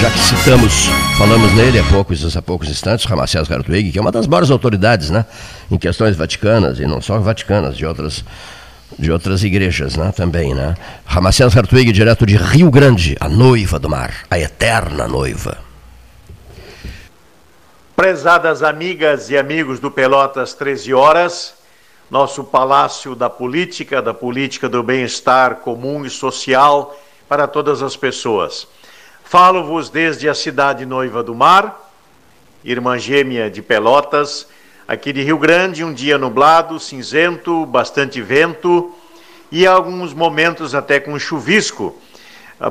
Já 0.00 0.10
que 0.12 0.18
citamos, 0.20 0.86
falamos 1.16 1.52
nele 1.54 1.80
há 1.80 1.84
poucos, 1.84 2.36
há 2.36 2.40
poucos 2.40 2.68
instantes, 2.68 3.04
Ramacés 3.04 3.48
Gartwig, 3.48 3.90
que 3.90 3.98
é 3.98 4.00
uma 4.00 4.12
das 4.12 4.28
maiores 4.28 4.48
autoridades 4.48 5.10
né, 5.10 5.26
em 5.68 5.76
questões 5.76 6.16
vaticanas, 6.16 6.78
e 6.78 6.86
não 6.86 7.00
só 7.00 7.18
vaticanas, 7.18 7.76
de 7.76 7.84
outras, 7.84 8.24
de 8.96 9.10
outras 9.10 9.42
igrejas 9.42 9.96
né, 9.96 10.12
também. 10.14 10.54
Né? 10.54 10.76
Ramacés 11.04 11.52
Gartwig, 11.52 11.90
direto 11.90 12.24
de 12.24 12.36
Rio 12.36 12.70
Grande, 12.70 13.16
a 13.18 13.28
noiva 13.28 13.76
do 13.78 13.88
mar, 13.88 14.14
a 14.30 14.38
eterna 14.38 15.08
noiva. 15.08 15.58
Prezadas 17.96 18.62
amigas 18.62 19.30
e 19.30 19.36
amigos 19.36 19.80
do 19.80 19.90
Pelotas 19.90 20.54
13 20.54 20.94
Horas, 20.94 21.54
nosso 22.08 22.44
palácio 22.44 23.16
da 23.16 23.28
política, 23.28 24.00
da 24.00 24.14
política 24.14 24.68
do 24.68 24.80
bem-estar 24.80 25.56
comum 25.56 26.06
e 26.06 26.10
social 26.10 26.96
para 27.28 27.48
todas 27.48 27.82
as 27.82 27.96
pessoas. 27.96 28.68
Falo-vos 29.28 29.90
desde 29.90 30.26
a 30.26 30.34
cidade 30.34 30.86
noiva 30.86 31.22
do 31.22 31.34
mar, 31.34 31.92
irmã 32.64 32.98
gêmea 32.98 33.50
de 33.50 33.60
Pelotas, 33.60 34.48
aqui 34.88 35.12
de 35.12 35.22
Rio 35.22 35.36
Grande, 35.36 35.84
um 35.84 35.92
dia 35.92 36.16
nublado, 36.16 36.80
cinzento, 36.80 37.66
bastante 37.66 38.22
vento 38.22 38.90
e 39.52 39.66
alguns 39.66 40.14
momentos 40.14 40.74
até 40.74 40.98
com 40.98 41.18
chuvisco, 41.18 41.94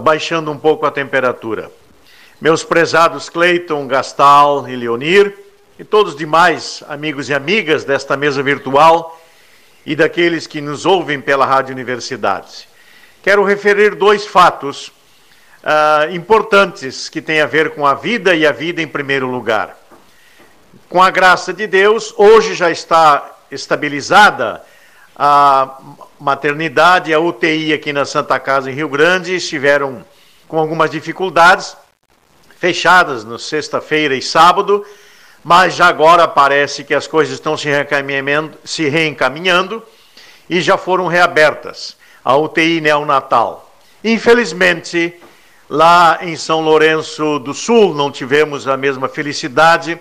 baixando 0.01 0.49
um 0.49 0.58
pouco 0.58 0.88
a 0.88 0.89
temperatura. 0.89 1.72
Meus 2.41 2.64
prezados 2.64 3.30
Cleiton, 3.30 3.86
Gastal 3.86 4.68
e 4.68 4.76
Leonir, 4.76 5.38
e 5.78 5.84
todos 5.84 6.14
os 6.14 6.18
demais 6.18 6.84
amigos 6.89 7.30
e 7.30 7.36
amigas 7.36 7.86
desta 7.86 8.18
mesa 8.18 8.41
virtual 8.41 9.22
e 9.86 9.95
daqueles 9.95 10.47
que 10.47 10.60
nos 10.60 10.88
ouvem 10.88 11.22
pela 11.22 11.45
Rádio 11.45 11.76
Universidade. 11.76 12.68
Quero 13.22 13.43
referir 13.43 13.93
dois 13.93 14.26
fatos 14.26 14.96
uh, 15.68 16.15
importantes 16.15 17.09
que 17.09 17.22
têm 17.22 17.41
a 17.41 17.45
ver 17.45 17.72
com 17.72 17.86
a 17.86 17.93
vida 17.93 18.34
e 18.34 18.47
a 18.47 18.53
vida 18.53 18.82
em 18.82 18.88
primeiro 18.88 19.28
lugar. 19.28 19.78
Com 20.88 21.03
a 21.03 21.09
graça 21.09 21.53
de 21.53 21.68
Deus, 21.68 22.13
hoje 22.18 22.53
já 22.53 22.72
está 22.72 23.36
estabilizada 23.51 24.63
a 25.20 25.80
maternidade 26.20 27.11
a 27.11 27.20
UTI 27.20 27.74
aqui 27.74 27.91
na 27.91 28.05
Santa 28.05 28.39
Casa 28.39 28.70
em 28.70 28.74
Rio 28.76 28.88
Grande 28.88 29.34
estiveram 29.34 30.05
com 30.47 30.59
algumas 30.59 30.91
dificuldades, 30.91 31.76
fechadas 32.59 33.26
na 33.26 33.39
sexta-feira 33.39 34.15
e 34.15 34.22
sábado, 34.22 34.86
mas 35.43 35.74
já 35.74 35.88
agora 35.88 36.28
parece 36.28 36.84
que 36.84 36.93
as 36.93 37.07
coisas 37.07 37.34
estão 37.34 37.57
se 37.57 37.68
reencaminhando, 37.68 38.57
se 38.63 38.88
reencaminhando 38.88 39.84
e 40.47 40.61
já 40.61 40.78
foram 40.78 41.07
reabertas. 41.07 41.97
A 42.24 42.36
UTI 42.36 42.82
neonatal. 42.82 43.72
Infelizmente, 44.03 45.20
Lá 45.70 46.20
em 46.22 46.38
São 46.38 46.61
Lourenço 46.61 47.39
do 47.39 47.53
Sul, 47.53 47.93
não 47.93 48.09
tivemos 48.09 48.70
a 48.70 48.78
mesma 48.78 49.09
felicidade 49.09 49.99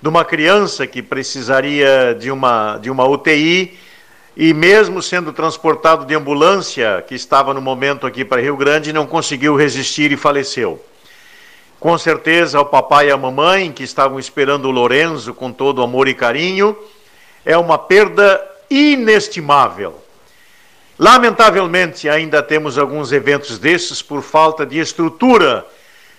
de 0.00 0.08
uma 0.08 0.24
criança 0.24 0.86
que 0.86 1.02
precisaria 1.02 2.14
de 2.14 2.30
uma, 2.30 2.78
de 2.78 2.88
uma 2.88 3.04
UTI 3.04 3.76
e 4.36 4.54
mesmo 4.54 5.02
sendo 5.02 5.32
transportado 5.32 6.06
de 6.06 6.14
ambulância, 6.14 7.04
que 7.08 7.16
estava 7.16 7.52
no 7.52 7.60
momento 7.60 8.06
aqui 8.06 8.24
para 8.24 8.40
Rio 8.40 8.56
Grande, 8.56 8.92
não 8.92 9.04
conseguiu 9.04 9.56
resistir 9.56 10.12
e 10.12 10.16
faleceu. 10.16 10.80
Com 11.80 11.98
certeza, 11.98 12.58
ao 12.58 12.66
papai 12.66 13.08
e 13.08 13.10
à 13.10 13.16
mamãe, 13.16 13.72
que 13.72 13.82
estavam 13.82 14.16
esperando 14.16 14.66
o 14.66 14.70
Lorenzo 14.70 15.34
com 15.34 15.50
todo 15.50 15.82
amor 15.82 16.06
e 16.06 16.14
carinho, 16.14 16.78
é 17.44 17.58
uma 17.58 17.76
perda 17.76 18.40
inestimável. 18.70 20.00
Lamentavelmente, 21.00 22.10
ainda 22.10 22.42
temos 22.42 22.76
alguns 22.76 23.10
eventos 23.10 23.58
desses 23.58 24.02
por 24.02 24.20
falta 24.20 24.66
de 24.66 24.78
estrutura 24.78 25.66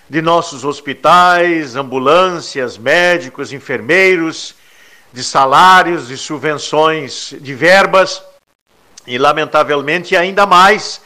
de 0.10 0.24
nossos 0.24 0.66
hospitais, 0.66 1.76
ambulâncias, 1.76 2.80
médicos, 2.80 3.54
enfermeiros, 3.54 4.56
de 5.14 5.24
salários, 5.24 6.08
de 6.08 6.18
subvenções, 6.18 7.36
de 7.40 7.54
verbas, 7.54 8.24
e 9.06 9.20
lamentavelmente 9.20 10.18
ainda 10.18 10.48
mais 10.48 11.00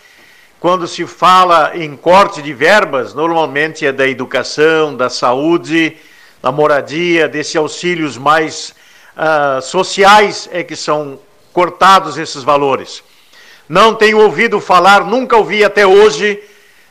quando 0.58 0.88
se 0.88 1.06
fala 1.06 1.76
em 1.76 1.98
corte 1.98 2.42
de 2.42 2.54
verbas, 2.54 3.14
normalmente 3.14 3.86
é 3.86 3.92
da 3.92 4.08
educação, 4.08 4.96
da 4.96 5.10
saúde, 5.10 5.98
da 6.42 6.50
moradia, 6.50 7.28
desses 7.28 7.58
auxílios 7.58 8.18
mais 8.18 8.74
uh, 9.18 9.62
sociais 9.62 10.48
é 10.54 10.64
que 10.64 10.78
são 10.78 11.20
cortados 11.52 12.18
esses 12.18 12.42
valores. 12.42 13.04
Não 13.68 13.96
tenho 13.96 14.20
ouvido 14.20 14.60
falar, 14.60 15.04
nunca 15.04 15.36
ouvi 15.36 15.64
até 15.64 15.86
hoje, 15.88 16.42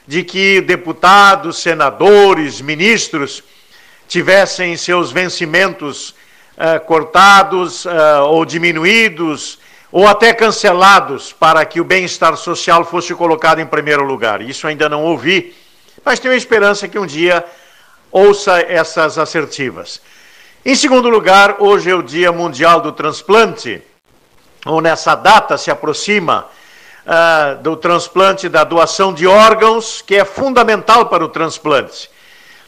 de 0.07 0.25
que 0.25 0.61
deputados, 0.61 1.59
senadores, 1.59 2.61
ministros 2.61 3.43
tivessem 4.09 4.77
seus 4.77 5.11
vencimentos 5.11 6.11
uh, 6.59 6.81
cortados 6.85 7.85
uh, 7.85 8.25
ou 8.27 8.45
diminuídos 8.45 9.59
ou 9.91 10.07
até 10.09 10.35
cancelados 10.35 11.33
para 11.33 11.65
que 11.65 11.81
o 11.81 11.85
bem-estar 11.85 12.37
social 12.37 12.85
fosse 12.85 13.15
colocado 13.15 13.61
em 13.61 13.67
primeiro 13.67 14.03
lugar. 14.03 14.43
Isso 14.43 14.67
ainda 14.67 14.89
não 14.89 15.05
ouvi, 15.05 15.55
mas 16.05 16.19
tenho 16.19 16.35
esperança 16.35 16.89
que 16.89 16.99
um 16.99 17.07
dia 17.07 17.45
ouça 18.11 18.61
essas 18.61 19.19
assertivas. 19.19 20.01
Em 20.67 20.75
segundo 20.75 21.09
lugar, 21.09 21.57
hoje 21.61 21.91
é 21.91 21.95
o 21.95 22.03
Dia 22.03 22.33
Mundial 22.33 22.81
do 22.81 22.91
Transplante, 22.91 23.83
ou 24.67 24.81
nessa 24.81 25.15
data 25.15 25.57
se 25.57 25.71
aproxima 25.71 26.49
uh, 27.07 27.63
do 27.63 27.77
transplante 27.77 28.49
da 28.49 28.65
doação 28.65 29.13
de 29.13 29.27
órgãos, 29.27 30.03
que 30.03 30.17
é 30.17 30.25
fundamental 30.25 31.07
para 31.07 31.25
o 31.25 31.29
transplante. 31.29 32.11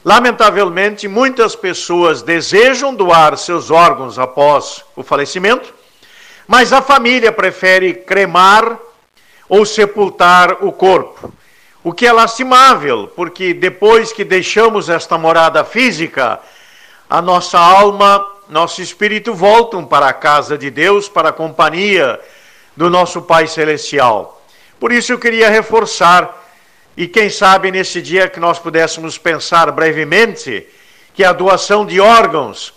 Lamentavelmente, 0.05 1.09
muitas 1.09 1.57
pessoas 1.57 2.23
desejam 2.23 2.95
doar 2.95 3.37
seus 3.37 3.71
órgãos 3.71 4.19
após 4.19 4.85
o 4.95 5.03
falecimento, 5.03 5.75
mas 6.47 6.73
a 6.73 6.81
família 6.81 7.33
prefere 7.33 7.93
cremar 7.93 8.79
ou 9.49 9.67
sepultar 9.67 10.65
o 10.65 10.71
corpo. 10.71 11.33
O 11.83 11.93
que 11.93 12.07
é 12.07 12.13
lastimável, 12.13 13.11
porque 13.15 13.53
depois 13.53 14.13
que 14.13 14.25
deixamos 14.25 14.89
esta 14.89 15.19
morada 15.19 15.65
física, 15.65 16.41
a 17.09 17.23
nossa 17.23 17.59
alma, 17.59 18.25
nosso 18.49 18.81
espírito 18.83 19.35
voltam 19.35 19.85
para 19.85 20.09
a 20.09 20.13
casa 20.13 20.57
de 20.57 20.71
Deus, 20.71 21.09
para 21.09 21.31
a 21.31 21.33
companhia 21.33 22.21
do 22.77 22.91
nosso 22.91 23.23
Pai 23.23 23.47
Celestial. 23.47 24.43
Por 24.79 24.93
isso 24.93 25.13
eu 25.13 25.19
queria 25.19 25.49
reforçar, 25.49 26.45
e 26.97 27.09
quem 27.09 27.31
sabe 27.31 27.71
nesse 27.71 28.03
dia 28.03 28.29
que 28.29 28.39
nós 28.39 28.59
pudéssemos 28.59 29.17
pensar 29.17 29.71
brevemente, 29.73 30.67
que 31.15 31.25
a 31.25 31.33
doação 31.33 31.87
de 31.87 32.01
órgãos 32.01 32.77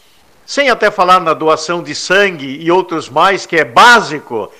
sem 0.50 0.68
até 0.68 0.90
falar 0.90 1.20
na 1.20 1.36
doação 1.36 1.84
de 1.84 1.94
sangue 1.94 2.58
e 2.60 2.72
outros 2.72 3.08
mais, 3.08 3.46
que 3.46 3.56
é 3.56 3.64
básico, 3.64 4.52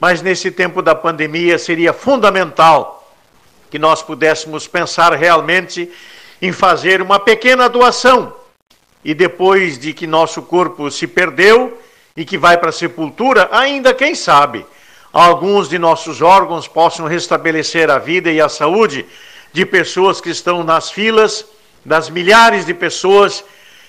mas 0.00 0.20
nesse 0.20 0.50
tempo 0.50 0.82
da 0.82 0.92
pandemia 0.92 1.56
seria 1.56 1.92
fundamental 1.92 3.14
que 3.70 3.78
nós 3.78 4.02
pudéssemos 4.02 4.66
pensar 4.66 5.12
realmente 5.12 5.88
em 6.42 6.50
fazer 6.50 7.00
uma 7.00 7.20
pequena 7.20 7.68
doação. 7.68 8.34
E 9.04 9.14
depois 9.14 9.78
de 9.78 9.92
que 9.92 10.04
nosso 10.04 10.42
corpo 10.42 10.90
se 10.90 11.06
perdeu 11.06 11.80
e 12.16 12.24
que 12.24 12.36
vai 12.36 12.58
para 12.58 12.70
a 12.70 12.72
sepultura, 12.72 13.48
ainda 13.52 13.94
quem 13.94 14.16
sabe, 14.16 14.66
alguns 15.22 15.68
de 15.68 15.78
nossos 15.78 16.20
órgãos 16.20 16.68
possam 16.68 17.06
restabelecer 17.06 17.90
a 17.90 17.98
vida 17.98 18.30
e 18.30 18.40
a 18.40 18.48
saúde 18.48 19.06
de 19.52 19.64
pessoas 19.64 20.20
que 20.20 20.28
estão 20.28 20.62
nas 20.62 20.90
filas, 20.90 21.46
das 21.84 22.10
milhares 22.10 22.66
de 22.66 22.74
pessoas 22.74 23.42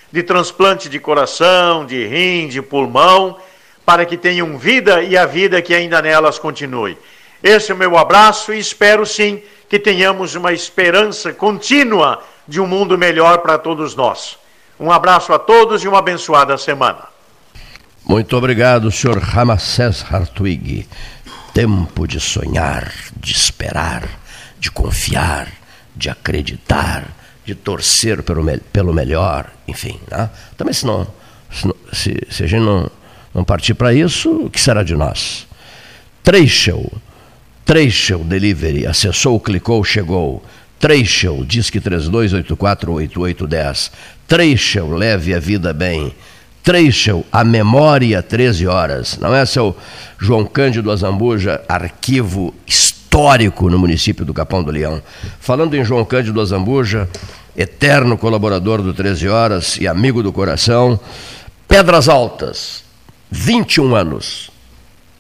de 0.10 0.24
transplante 0.24 0.88
de 0.88 1.00
coração, 1.00 1.86
de 1.86 2.08
rim, 2.08 2.48
de 2.48 2.62
pulmão, 2.62 3.38
para 3.86 4.06
que 4.06 4.16
tenham 4.16 4.58
vida 4.58 5.04
e 5.04 5.18
a 5.18 5.26
vida 5.26 5.62
que 5.62 5.74
ainda 5.74 6.02
nelas 6.02 6.40
continue. 6.40 6.98
Esse 7.44 7.72
é 7.72 7.76
o 7.76 7.78
meu 7.78 7.98
abraço 7.98 8.54
e 8.54 8.60
espero 8.60 9.06
sim 9.06 9.42
que 9.68 9.78
tenhamos 9.78 10.34
uma 10.36 10.54
esperança 10.54 11.34
contínua 11.34 12.24
de 12.48 12.62
um 12.62 12.66
mundo 12.66 12.98
melhor 12.98 13.40
para 13.40 13.58
todos 13.58 13.96
nós. 13.96 14.38
Um 14.80 14.92
abraço 14.92 15.34
a 15.34 15.40
todos 15.40 15.84
e 15.84 15.88
uma 15.88 16.00
abençoada 16.00 16.58
semana. 16.58 17.18
Muito 18.08 18.38
obrigado, 18.38 18.90
Sr. 18.90 19.18
Ramacés 19.18 20.06
Hartwig. 20.10 20.88
Tempo 21.58 22.06
de 22.08 22.20
sonhar, 22.20 22.94
de 23.20 23.32
esperar, 23.32 24.08
de 24.60 24.70
confiar, 24.70 25.52
de 25.96 26.08
acreditar 26.08 27.08
de 27.44 27.56
torcer 27.56 28.22
pelo, 28.22 28.46
pelo 28.72 28.94
melhor, 28.94 29.52
enfim. 29.68 30.00
Né? 30.12 30.30
Também 30.56 30.72
se, 30.72 30.86
não, 30.86 31.08
se, 31.92 32.16
se, 32.30 32.44
a 32.44 32.46
gente 32.46 32.62
não, 32.62 32.92
não 33.34 33.44
partir 33.44 33.74
para 33.74 33.92
isso, 33.92 34.46
o 34.46 34.52
que 34.52 34.62
será 34.62 34.84
de 34.84 34.94
nós? 34.94 35.48
Treishel, 36.22 36.92
Treishel 37.66 38.24
Delivery, 38.24 38.86
acessou, 38.86 39.40
clicou, 39.40 39.84
chegou. 39.84 40.46
Treishel, 40.78 41.44
disque 41.44 41.82
32848810. 41.82 43.92
Treishel, 44.28 44.92
leve 44.92 45.34
a 45.34 45.40
vida 45.40 45.74
bem. 45.74 46.14
Treishel, 46.68 47.26
a 47.32 47.46
memória 47.46 48.22
13 48.22 48.68
horas. 48.68 49.18
Não 49.22 49.34
é 49.34 49.46
seu 49.46 49.74
João 50.20 50.44
Cândido 50.44 50.92
Azambuja, 50.92 51.62
arquivo 51.66 52.54
histórico 52.68 53.70
no 53.70 53.80
município 53.80 54.26
do 54.26 54.34
Capão 54.34 54.62
do 54.62 54.70
Leão. 54.70 55.02
Falando 55.40 55.76
em 55.76 55.86
João 55.86 56.04
Cândido 56.04 56.42
Azambuja, 56.42 57.08
eterno 57.56 58.18
colaborador 58.18 58.82
do 58.82 58.94
13 58.94 59.30
Horas 59.30 59.78
e 59.80 59.88
amigo 59.88 60.22
do 60.22 60.34
coração. 60.34 61.00
Pedras 61.70 62.10
Altas, 62.10 62.84
21 63.32 63.96
anos. 63.96 64.52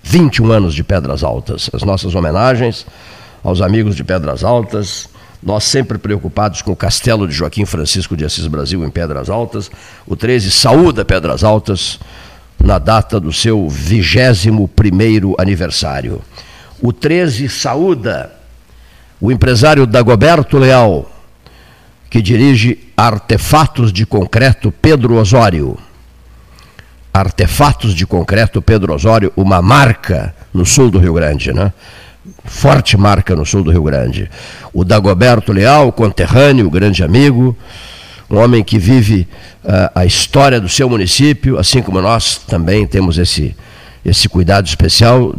21 0.04 0.52
anos 0.52 0.76
de 0.76 0.84
Pedras 0.84 1.24
Altas. 1.24 1.70
As 1.72 1.82
nossas 1.82 2.14
homenagens 2.14 2.86
aos 3.42 3.62
amigos 3.62 3.96
de 3.96 4.04
Pedras 4.04 4.44
Altas. 4.44 5.08
Nós 5.42 5.64
sempre 5.64 5.98
preocupados 5.98 6.62
com 6.62 6.72
o 6.72 6.76
castelo 6.76 7.28
de 7.28 7.34
Joaquim 7.34 7.66
Francisco 7.66 8.18
de 8.18 8.26
Assis 8.26 8.48
Brasil 8.48 8.84
em 8.84 8.90
Pedras 8.90 9.30
Altas. 9.30 9.70
O 10.06 10.16
13 10.16 10.50
saúda 10.52 11.06
Pedras 11.06 11.44
Altas 11.44 12.00
na 12.62 12.80
data 12.80 13.20
do 13.20 13.32
seu 13.32 13.70
21 13.70 15.36
aniversário. 15.38 16.22
O 16.82 16.92
13 16.92 17.48
saúda 17.50 18.38
o 19.20 19.32
empresário 19.32 19.88
Dagoberto 19.88 20.58
Leal, 20.58 21.10
que 22.10 22.22
dirige 22.22 22.92
Artefatos 22.96 23.92
de 23.92 24.06
Concreto 24.06 24.72
Pedro 24.72 25.16
Osório. 25.16 25.78
Artefatos 27.14 27.96
de 27.96 28.06
Concreto 28.06 28.62
Pedro 28.62 28.94
Osório, 28.94 29.34
uma 29.36 29.62
marca 29.62 30.36
no 30.54 30.66
sul 30.66 30.92
do 30.92 31.00
Rio 31.00 31.14
Grande, 31.14 31.52
né? 31.52 31.74
Forte 32.46 32.98
marca 32.98 33.36
no 33.36 33.46
sul 33.46 33.64
do 33.64 33.72
Rio 33.72 33.84
Grande. 33.84 34.30
O 34.74 34.84
Dagoberto 34.84 35.52
Leal, 35.52 35.92
conterrâneo, 35.92 36.70
grande 36.70 37.04
amigo, 37.04 37.56
um 38.30 38.38
homem 38.38 38.64
que 38.64 38.78
vive 38.78 39.28
uh, 39.64 39.92
a 39.96 40.06
história 40.06 40.60
do 40.60 40.68
seu 40.68 40.90
município, 40.90 41.58
assim 41.58 41.82
como 41.82 42.02
nós 42.02 42.38
também 42.38 42.86
temos 42.86 43.18
esse, 43.18 43.56
esse 44.04 44.28
cuidado 44.28 44.68
especial. 44.68 45.34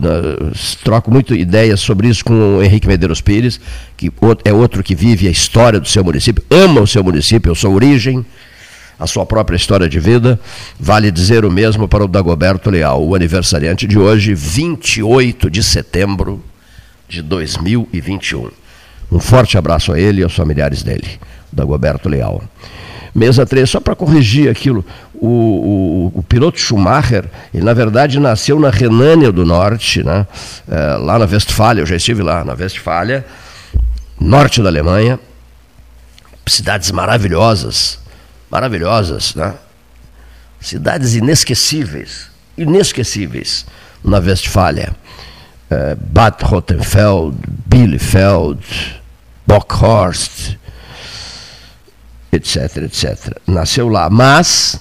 Troco 0.83 1.11
muito 1.11 1.35
ideias 1.35 1.81
sobre 1.81 2.09
isso 2.09 2.25
com 2.25 2.59
o 2.59 2.63
Henrique 2.63 2.87
Medeiros 2.87 3.21
Pires, 3.21 3.61
que 3.97 4.11
é 4.45 4.53
outro 4.53 4.83
que 4.83 4.95
vive 4.95 5.29
a 5.29 5.31
história 5.31 5.79
do 5.79 5.89
seu 5.89 6.03
município, 6.03 6.43
ama 6.51 6.81
o 6.81 6.87
seu 6.87 7.05
município, 7.05 7.53
a 7.53 7.55
sua 7.55 7.71
origem, 7.71 8.25
a 8.99 9.07
sua 9.07 9.27
própria 9.27 9.57
história 9.57 9.89
de 9.89 10.01
vida. 10.01 10.41
Vale 10.81 11.11
dizer 11.11 11.45
o 11.45 11.51
mesmo 11.51 11.87
para 11.87 12.05
o 12.05 12.09
Dagoberto 12.09 12.71
Leal, 12.71 13.07
o 13.07 13.15
aniversariante 13.15 13.87
de 13.87 13.99
hoje, 13.99 14.35
28 14.35 15.51
de 15.51 15.63
setembro 15.63 16.43
de 17.09 17.23
2021. 17.23 18.51
Um 19.11 19.19
forte 19.19 19.57
abraço 19.57 19.93
a 19.93 19.99
ele 19.99 20.21
e 20.21 20.25
aos 20.25 20.35
familiares 20.35 20.83
dele, 20.83 21.19
Dagoberto 21.51 22.09
Leal. 22.09 22.43
Mesa 23.15 23.47
3, 23.47 23.69
só 23.69 23.81
para 23.81 23.97
corrigir 23.97 24.51
aquilo, 24.51 24.85
o, 25.15 25.27
o, 25.27 26.19
o, 26.19 26.23
piloto 26.23 26.61
Schumacher, 26.61 27.25
ele 27.53 27.65
na 27.65 27.73
verdade 27.73 28.21
nasceu 28.21 28.61
na 28.61 28.71
Renânia 28.71 29.33
do 29.33 29.45
Norte, 29.45 30.05
né? 30.05 30.27
É, 30.69 30.97
lá 30.99 31.19
na 31.19 31.25
Westfália, 31.25 31.83
eu 31.83 31.87
já 31.87 31.97
estive 31.97 32.23
lá, 32.23 32.45
na 32.45 32.53
Westfália, 32.53 33.27
norte 34.21 34.63
da 34.63 34.69
Alemanha, 34.69 35.19
cidades 36.47 36.91
maravilhosas, 36.91 37.99
maravilhosas, 38.51 39.35
né? 39.35 39.55
cidades 40.61 41.15
inesquecíveis, 41.15 42.29
inesquecíveis 42.57 43.67
na 44.05 44.19
Westfália. 44.19 44.95
Uh, 45.71 45.97
Bad 46.01 46.45
Rottenfeld, 46.45 47.37
Bielefeld, 47.67 48.61
Bockhorst, 49.47 50.57
etc, 52.33 52.77
etc. 52.79 53.39
Nasceu 53.47 53.89
lá, 53.89 54.11
mas 54.11 54.81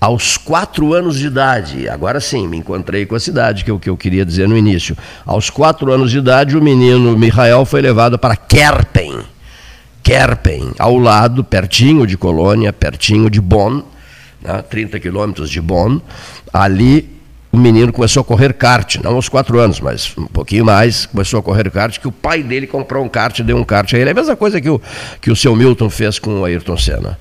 aos 0.00 0.36
quatro 0.36 0.92
anos 0.92 1.18
de 1.18 1.26
idade, 1.26 1.88
agora 1.88 2.20
sim, 2.20 2.46
me 2.46 2.58
encontrei 2.58 3.06
com 3.06 3.14
a 3.14 3.20
cidade, 3.20 3.64
que 3.64 3.70
é 3.70 3.74
o 3.74 3.78
que 3.78 3.88
eu 3.88 3.96
queria 3.96 4.24
dizer 4.24 4.46
no 4.48 4.56
início. 4.56 4.96
Aos 5.24 5.50
quatro 5.50 5.90
anos 5.90 6.10
de 6.10 6.18
idade, 6.18 6.56
o 6.56 6.62
menino 6.62 7.16
Michael 7.16 7.64
foi 7.64 7.80
levado 7.80 8.18
para 8.18 8.36
Kerpen. 8.36 9.20
Kerpen, 10.02 10.72
ao 10.78 10.98
lado, 10.98 11.42
pertinho 11.42 12.06
de 12.06 12.16
Colônia, 12.16 12.72
pertinho 12.72 13.28
de 13.28 13.40
Bonn, 13.40 13.82
né, 14.40 14.62
30 14.62 15.00
quilômetros 15.00 15.50
de 15.50 15.60
Bonn. 15.60 15.98
Ali 16.52 17.15
o 17.52 17.56
menino 17.56 17.92
começou 17.92 18.20
a 18.20 18.24
correr 18.24 18.52
kart, 18.52 18.96
não 18.96 19.14
aos 19.14 19.28
quatro 19.28 19.58
anos, 19.58 19.80
mas 19.80 20.12
um 20.16 20.26
pouquinho 20.26 20.64
mais, 20.64 21.06
começou 21.06 21.40
a 21.40 21.42
correr 21.42 21.70
kart, 21.70 21.98
que 21.98 22.08
o 22.08 22.12
pai 22.12 22.42
dele 22.42 22.66
comprou 22.66 23.04
um 23.04 23.08
kart, 23.08 23.40
deu 23.40 23.56
um 23.56 23.64
kart 23.64 23.92
a 23.94 23.98
ele. 23.98 24.10
É 24.10 24.12
a 24.12 24.14
mesma 24.14 24.36
coisa 24.36 24.60
que 24.60 24.68
o, 24.68 24.80
que 25.20 25.30
o 25.30 25.36
seu 25.36 25.56
Milton 25.56 25.88
fez 25.88 26.18
com 26.18 26.40
o 26.40 26.44
Ayrton 26.44 26.76
Senna, 26.76 27.18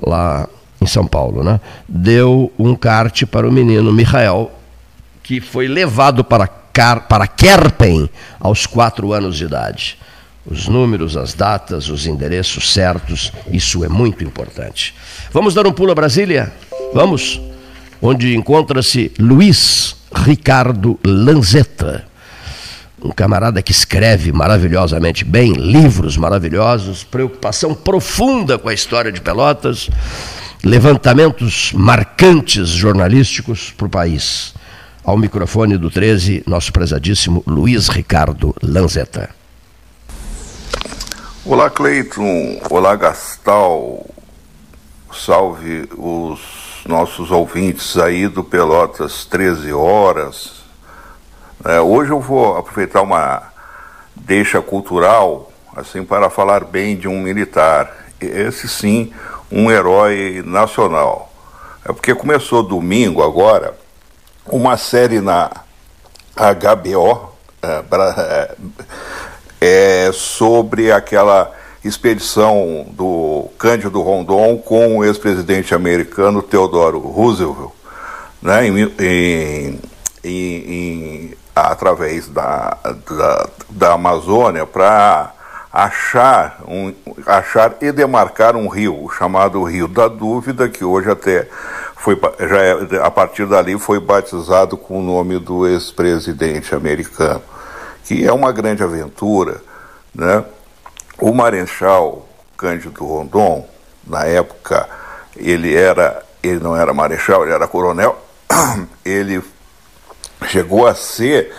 lá 0.00 0.48
em 0.80 0.86
São 0.86 1.06
Paulo. 1.06 1.44
Né? 1.44 1.60
Deu 1.88 2.52
um 2.58 2.74
kart 2.74 3.24
para 3.26 3.48
o 3.48 3.52
menino 3.52 3.92
Michael, 3.92 4.50
que 5.22 5.40
foi 5.40 5.68
levado 5.68 6.24
para, 6.24 6.46
para 6.46 7.26
Kerpen 7.26 8.08
aos 8.40 8.66
quatro 8.66 9.12
anos 9.12 9.36
de 9.36 9.44
idade. 9.44 9.98
Os 10.50 10.66
números, 10.66 11.16
as 11.16 11.34
datas, 11.34 11.90
os 11.90 12.06
endereços 12.06 12.72
certos, 12.72 13.30
isso 13.52 13.84
é 13.84 13.88
muito 13.88 14.24
importante. 14.24 14.94
Vamos 15.30 15.52
dar 15.52 15.66
um 15.66 15.72
pulo 15.72 15.92
a 15.92 15.94
Brasília? 15.94 16.50
Vamos? 16.94 17.38
Onde 18.00 18.34
encontra-se 18.34 19.12
Luiz 19.18 19.96
Ricardo 20.14 20.98
Lanzetta, 21.04 22.06
um 23.02 23.10
camarada 23.10 23.62
que 23.62 23.72
escreve 23.72 24.32
maravilhosamente 24.32 25.24
bem, 25.24 25.52
livros 25.52 26.16
maravilhosos, 26.16 27.04
preocupação 27.04 27.74
profunda 27.74 28.58
com 28.58 28.68
a 28.68 28.74
história 28.74 29.12
de 29.12 29.20
Pelotas, 29.20 29.88
levantamentos 30.64 31.72
marcantes 31.72 32.68
jornalísticos 32.68 33.72
para 33.76 33.86
o 33.86 33.90
país. 33.90 34.54
Ao 35.04 35.16
microfone 35.16 35.78
do 35.78 35.90
13, 35.90 36.42
nosso 36.46 36.72
prezadíssimo 36.72 37.42
Luiz 37.46 37.88
Ricardo 37.88 38.54
Lanzetta. 38.62 39.30
Olá, 41.44 41.70
Cleiton. 41.70 42.60
Olá, 42.68 42.94
Gastal. 42.94 44.04
Salve 45.10 45.88
os 45.96 46.57
nossos 46.88 47.30
ouvintes 47.30 47.98
aí 47.98 48.26
do 48.26 48.42
Pelotas 48.42 49.26
13 49.26 49.74
horas. 49.74 50.64
É, 51.62 51.78
hoje 51.80 52.10
eu 52.10 52.18
vou 52.18 52.56
aproveitar 52.56 53.02
uma 53.02 53.42
deixa 54.16 54.62
cultural, 54.62 55.52
assim, 55.76 56.02
para 56.02 56.30
falar 56.30 56.64
bem 56.64 56.96
de 56.96 57.06
um 57.06 57.20
militar. 57.20 57.94
Esse 58.18 58.66
sim, 58.66 59.12
um 59.52 59.70
herói 59.70 60.42
nacional. 60.46 61.30
É 61.84 61.92
porque 61.92 62.14
começou 62.14 62.62
domingo 62.62 63.22
agora 63.22 63.76
uma 64.46 64.78
série 64.78 65.20
na 65.20 65.50
HBO 66.34 67.32
é, 67.62 67.84
é, 69.60 70.06
é 70.06 70.12
sobre 70.12 70.90
aquela 70.90 71.52
expedição 71.88 72.86
do 72.90 73.48
Cândido 73.58 74.00
Rondon 74.00 74.58
com 74.58 74.98
o 74.98 75.04
ex-presidente 75.04 75.74
americano 75.74 76.42
Theodore 76.42 76.98
Roosevelt, 76.98 77.72
né, 78.40 78.66
em, 78.66 78.92
em, 79.00 79.80
em, 80.24 81.34
através 81.54 82.28
da, 82.28 82.76
da, 83.08 83.48
da 83.70 83.92
Amazônia 83.94 84.66
para 84.66 85.32
achar, 85.72 86.60
um, 86.66 86.92
achar 87.26 87.76
e 87.80 87.92
demarcar 87.92 88.56
um 88.56 88.68
rio, 88.68 89.08
chamado 89.16 89.62
Rio 89.64 89.88
da 89.88 90.08
Dúvida, 90.08 90.68
que 90.68 90.84
hoje 90.84 91.10
até 91.10 91.48
foi, 91.96 92.18
já 92.40 92.62
é, 92.62 93.02
a 93.02 93.10
partir 93.10 93.46
dali 93.46 93.78
foi 93.78 94.00
batizado 94.00 94.76
com 94.76 94.98
o 94.98 95.02
nome 95.02 95.38
do 95.38 95.66
ex-presidente 95.66 96.74
americano, 96.74 97.42
que 98.04 98.24
é 98.24 98.32
uma 98.32 98.52
grande 98.52 98.82
aventura, 98.82 99.60
né? 100.14 100.44
O 101.20 101.32
Marechal 101.34 102.28
Cândido 102.56 103.04
Rondon, 103.04 103.66
na 104.06 104.24
época, 104.24 104.88
ele 105.36 105.74
era, 105.74 106.22
ele 106.42 106.60
não 106.60 106.76
era 106.76 106.94
marechal, 106.94 107.44
ele 107.44 107.52
era 107.52 107.66
coronel, 107.66 108.18
ele 109.04 109.42
chegou 110.46 110.86
a 110.86 110.94
ser, 110.94 111.52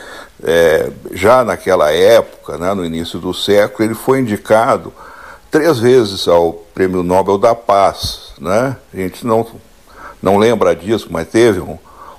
é, 0.43 0.89
já 1.11 1.43
naquela 1.43 1.91
época, 1.91 2.57
né, 2.57 2.73
no 2.73 2.85
início 2.85 3.19
do 3.19 3.33
século, 3.33 3.87
ele 3.87 3.95
foi 3.95 4.19
indicado 4.19 4.93
três 5.51 5.79
vezes 5.79 6.27
ao 6.27 6.53
Prêmio 6.53 7.03
Nobel 7.03 7.37
da 7.37 7.53
Paz. 7.53 8.33
Né? 8.39 8.75
A 8.93 8.97
gente 8.97 9.25
não, 9.25 9.45
não 10.21 10.37
lembra 10.37 10.75
disso, 10.75 11.07
mas 11.09 11.27
teve 11.27 11.59
um, 11.59 11.77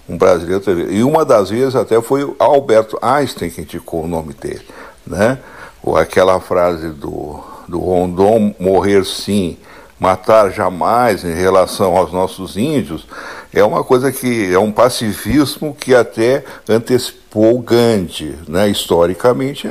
um 0.09 0.17
brasileiro. 0.17 0.63
Teve, 0.63 0.93
e 0.93 1.03
uma 1.03 1.25
das 1.25 1.51
vezes 1.51 1.75
até 1.75 2.01
foi 2.03 2.25
o 2.25 2.37
Alberto 2.39 2.99
Einstein 3.01 3.51
que 3.51 3.63
indicou 3.63 4.05
o 4.05 4.09
nome 4.09 4.35
dele. 4.35 4.67
Né? 5.07 5.39
Ou 5.83 5.97
aquela 5.97 6.41
frase 6.41 6.89
do, 6.89 7.41
do 7.67 7.79
Rondon, 7.79 8.55
morrer 8.59 9.05
sim, 9.05 9.57
matar 9.99 10.51
jamais 10.51 11.25
em 11.25 11.35
relação 11.35 11.97
aos 11.97 12.11
nossos 12.11 12.57
índios, 12.57 13.07
é 13.53 13.63
uma 13.63 13.85
coisa 13.85 14.11
que 14.11 14.53
é 14.53 14.59
um 14.59 14.73
pacifismo 14.73 15.77
que 15.79 15.95
até 15.95 16.43
antecipou 16.69 17.59
Gandhi, 17.61 18.35
né, 18.49 18.69
historicamente. 18.69 19.69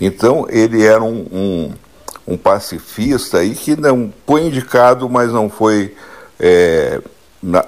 Então 0.00 0.46
ele 0.48 0.84
era 0.84 1.02
um, 1.02 1.26
um, 1.32 1.72
um 2.26 2.36
pacifista 2.36 3.38
aí 3.38 3.54
que 3.54 3.76
não 3.76 4.12
foi 4.26 4.46
indicado, 4.46 5.08
mas 5.08 5.30
não 5.30 5.48
foi 5.48 5.94
é, 6.40 7.00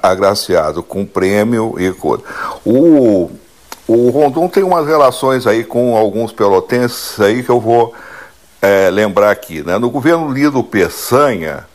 agraciado 0.02 0.82
com 0.82 1.06
prêmio 1.06 1.74
e 1.78 1.92
coisa. 1.92 2.24
O 2.64 3.30
o 3.86 4.10
Rondon 4.10 4.48
tem 4.48 4.62
umas 4.62 4.86
relações 4.86 5.46
aí 5.46 5.62
com 5.62 5.96
alguns 5.96 6.32
pelotenses 6.32 7.20
aí 7.20 7.42
que 7.42 7.50
eu 7.50 7.60
vou 7.60 7.94
é, 8.62 8.88
lembrar 8.90 9.30
aqui. 9.30 9.62
Né? 9.62 9.78
No 9.78 9.90
governo 9.90 10.32
Lido 10.32 10.62
Peçanha, 10.64 11.66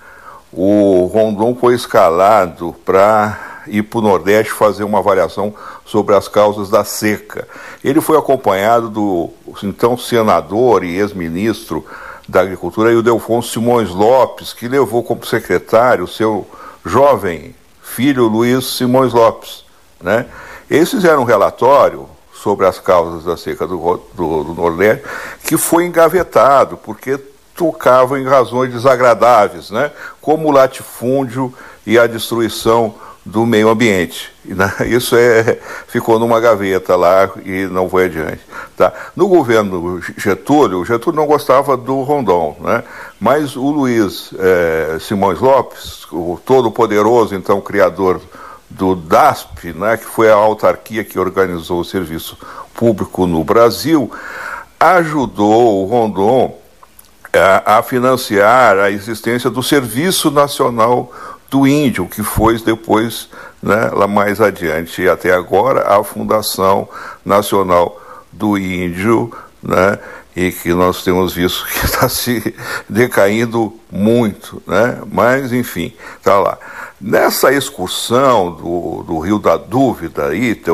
o 0.52 1.10
Rondon 1.14 1.56
foi 1.56 1.76
escalado 1.76 2.76
para 2.84 3.64
ir 3.68 3.84
para 3.84 4.00
o 4.00 4.02
Nordeste 4.02 4.52
fazer 4.52 4.84
uma 4.84 4.98
avaliação 4.98 5.54
sobre 5.86 6.16
as 6.16 6.28
causas 6.28 6.70
da 6.70 6.84
seca. 6.84 7.48
Ele 7.84 8.02
foi 8.02 8.18
acompanhado 8.18 8.90
do 8.90 9.30
então 9.64 9.96
senador 9.96 10.84
e 10.84 10.98
ex-ministro 10.98 11.86
da 12.28 12.42
Agricultura, 12.42 12.96
o 12.96 13.04
Delfonso 13.04 13.52
Simões 13.52 13.90
Lopes, 13.90 14.54
que 14.54 14.68
levou 14.68 15.04
como 15.04 15.26
secretário 15.26 16.06
o 16.06 16.08
seu 16.08 16.48
jovem 16.86 17.56
filho 17.82 18.28
Luiz 18.28 18.66
Simões 18.78 19.14
Lopes. 19.14 19.64
Né? 20.02 20.26
Eles 20.70 20.92
fizeram 20.92 21.22
um 21.22 21.26
relatório 21.26 22.08
sobre 22.34 22.66
as 22.66 22.80
causas 22.80 23.26
da 23.26 23.36
seca 23.36 23.68
do, 23.68 24.02
do, 24.14 24.44
do 24.44 24.54
Nordeste 24.54 25.04
que 25.44 25.58
foi 25.58 25.86
engavetado, 25.86 26.78
porque 26.78 27.20
tocava 27.56 28.18
em 28.20 28.24
razões 28.24 28.72
desagradáveis, 28.72 29.70
né? 29.70 29.92
como 30.22 30.48
o 30.48 30.52
latifúndio 30.52 31.54
e 31.86 32.00
a 32.00 32.08
destruição 32.08 32.96
do 33.26 33.46
meio 33.46 33.68
ambiente. 33.68 34.32
Né? 34.46 34.72
Isso 34.88 35.16
é, 35.18 35.60
ficou 35.88 36.18
numa 36.18 36.40
gaveta 36.40 36.96
lá 36.96 37.30
e 37.44 37.66
não 37.66 37.90
foi 37.90 38.06
adiante. 38.06 38.42
Tá? 38.78 38.94
No 39.16 39.28
governo 39.28 40.02
Getúlio, 40.18 40.86
Getúlio 40.86 41.20
não 41.20 41.28
gostava 41.28 41.76
do 41.76 42.02
Rondon, 42.04 42.56
né? 42.62 42.84
mas 43.20 43.58
o 43.58 43.70
Luiz 43.70 44.34
é, 44.40 44.98
Simões 45.00 45.40
Lopes, 45.40 46.06
o 46.12 46.40
todo-poderoso, 46.46 47.36
então 47.36 47.60
criador 47.60 48.22
do 48.70 48.96
DASP, 48.96 49.74
né, 49.74 49.98
que 49.98 50.06
foi 50.06 50.30
a 50.30 50.36
autarquia 50.36 51.04
que 51.04 51.20
organizou 51.20 51.80
o 51.80 51.86
serviço 51.86 52.38
público 52.74 53.26
no 53.26 53.44
Brasil, 53.44 54.12
ajudou 54.80 55.84
o 55.84 55.86
Rondon 55.86 56.58
a, 57.34 57.78
a 57.78 57.84
financiar 57.84 58.78
a 58.78 58.90
existência 58.92 59.50
do 59.50 59.62
Serviço 59.62 60.32
Nacional 60.32 61.12
do 61.50 61.68
Índio, 61.68 62.08
que 62.08 62.22
foi 62.22 62.60
depois, 62.60 63.28
né, 63.62 63.90
lá 63.92 64.08
mais 64.08 64.40
adiante 64.40 65.02
e 65.02 65.10
até 65.10 65.34
agora, 65.34 65.88
a 65.88 66.04
Fundação 66.04 66.88
Nacional 67.26 68.00
do 68.32 68.58
Índio, 68.58 69.34
né, 69.62 69.98
e 70.36 70.52
que 70.52 70.74
nós 70.74 71.04
temos 71.04 71.34
visto 71.34 71.66
que 71.66 71.84
está 71.86 72.08
se 72.08 72.56
decaindo 72.88 73.74
muito, 73.92 74.62
né, 74.66 75.02
mas 75.12 75.52
enfim, 75.52 75.94
está 76.18 76.38
lá. 76.40 76.58
Nessa 77.02 77.54
excursão 77.54 78.52
do, 78.52 79.04
do 79.04 79.20
Rio 79.20 79.40
da 79.40 79.56
Dúvida, 79.56 80.28
aí, 80.28 80.54
que 80.54 80.70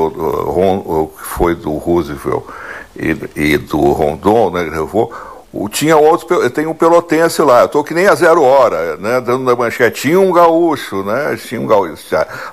foi 1.18 1.54
do 1.54 1.74
Roosevelt 1.78 2.44
e, 2.96 3.16
e 3.36 3.58
do 3.60 3.80
Rondon, 3.92 4.50
né, 4.50 4.62
levou, 4.64 5.14
tinha 5.70 5.96
outro, 5.96 6.50
tem 6.50 6.66
um 6.66 6.74
pelotense 6.74 7.42
lá, 7.44 7.62
eu 7.62 7.66
estou 7.68 7.84
que 7.84 7.94
nem 7.94 8.08
a 8.08 8.16
zero 8.16 8.42
hora, 8.42 8.98
né, 8.98 9.22
dando 9.22 9.44
na 9.44 9.56
manchete, 9.56 10.02
tinha 10.02 10.20
um 10.20 10.32
gaúcho, 10.32 11.04
né, 11.04 11.38
tinha 11.38 11.62
um 11.62 11.68
gaúcho, 11.68 12.04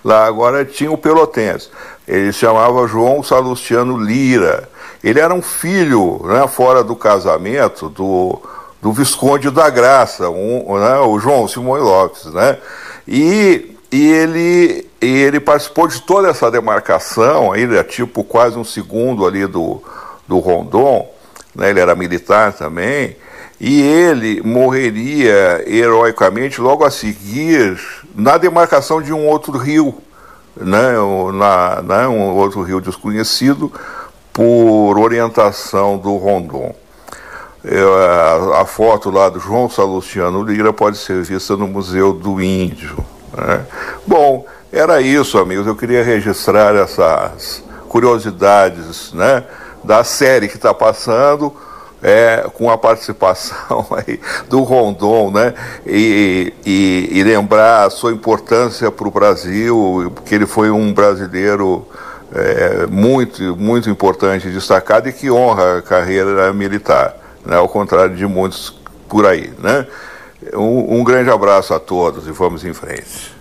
lá 0.04 0.26
agora 0.26 0.66
tinha 0.66 0.90
o 0.90 0.94
um 0.94 0.98
pelotense, 0.98 1.70
ele 2.06 2.30
se 2.30 2.40
chamava 2.40 2.86
João 2.86 3.22
Salustiano 3.22 3.96
Lira, 3.96 4.68
ele 5.02 5.18
era 5.18 5.32
um 5.32 5.42
filho, 5.42 6.20
né, 6.24 6.46
fora 6.46 6.84
do 6.84 6.94
casamento, 6.94 7.88
do, 7.88 8.38
do 8.82 8.92
Visconde 8.92 9.50
da 9.50 9.70
Graça, 9.70 10.28
um, 10.28 10.78
né, 10.78 10.98
o 10.98 11.18
João 11.18 11.48
Simões 11.48 11.82
Lopes, 11.82 12.26
né? 12.26 12.58
E, 13.06 13.76
e 13.90 14.10
ele, 14.10 14.86
e 15.00 15.06
ele 15.06 15.40
participou 15.40 15.88
de 15.88 16.00
toda 16.02 16.28
essa 16.28 16.50
demarcação, 16.50 17.54
ele 17.54 17.76
é 17.76 17.82
tipo 17.82 18.22
quase 18.24 18.56
um 18.56 18.64
segundo 18.64 19.26
ali 19.26 19.46
do, 19.46 19.82
do 20.26 20.38
Rondon, 20.38 21.08
né, 21.54 21.70
ele 21.70 21.80
era 21.80 21.94
militar 21.94 22.52
também, 22.52 23.16
e 23.60 23.80
ele 23.82 24.42
morreria 24.42 25.62
heroicamente 25.66 26.60
logo 26.60 26.84
a 26.84 26.90
seguir 26.90 27.78
na 28.14 28.36
demarcação 28.38 29.00
de 29.02 29.12
um 29.12 29.26
outro 29.26 29.56
rio, 29.58 29.94
né, 30.56 30.92
na, 31.34 31.82
né, 31.82 32.08
um 32.08 32.34
outro 32.36 32.62
rio 32.62 32.80
desconhecido, 32.80 33.72
por 34.32 34.98
orientação 34.98 35.98
do 35.98 36.16
Rondon. 36.16 36.74
Eu, 37.64 37.94
a, 38.54 38.64
foto 38.64 39.08
lá 39.08 39.28
do 39.28 39.38
João 39.38 39.70
Salustiano 39.70 40.42
Lira 40.42 40.72
pode 40.72 40.96
ser 40.96 41.22
vista 41.22 41.56
no 41.56 41.68
Museu 41.68 42.12
do 42.12 42.42
Índio. 42.42 43.04
Né? 43.36 43.64
Bom, 44.04 44.44
era 44.72 45.00
isso, 45.00 45.38
amigos. 45.38 45.66
Eu 45.66 45.76
queria 45.76 46.02
registrar 46.02 46.74
essas 46.74 47.62
curiosidades 47.88 49.12
né, 49.12 49.44
da 49.84 50.02
série 50.02 50.48
que 50.48 50.56
está 50.56 50.74
passando. 50.74 51.54
É, 52.04 52.50
com 52.54 52.68
a 52.68 52.76
participação 52.76 53.86
do 54.50 54.64
Rondon, 54.64 55.30
né? 55.30 55.54
E, 55.86 56.52
e, 56.66 57.08
e 57.12 57.22
lembrar 57.22 57.84
a 57.84 57.90
sua 57.90 58.10
importância 58.10 58.90
para 58.90 59.06
o 59.06 59.10
Brasil, 59.12 60.10
porque 60.12 60.34
ele 60.34 60.44
foi 60.44 60.68
um 60.68 60.92
brasileiro 60.92 61.86
é, 62.34 62.86
muito, 62.86 63.56
muito 63.56 63.90
importante, 63.90 64.48
destacado 64.48 65.08
e 65.08 65.12
que 65.12 65.30
honra 65.30 65.78
a 65.78 65.82
carreira 65.82 66.52
militar, 66.52 67.14
né? 67.44 67.56
ao 67.56 67.68
contrário 67.68 68.16
de 68.16 68.26
muitos 68.26 68.74
por 69.08 69.26
aí. 69.26 69.52
Né? 69.58 69.86
Um, 70.54 71.00
um 71.00 71.04
grande 71.04 71.30
abraço 71.30 71.74
a 71.74 71.80
todos 71.80 72.26
e 72.26 72.32
vamos 72.32 72.64
em 72.64 72.72
frente. 72.72 73.32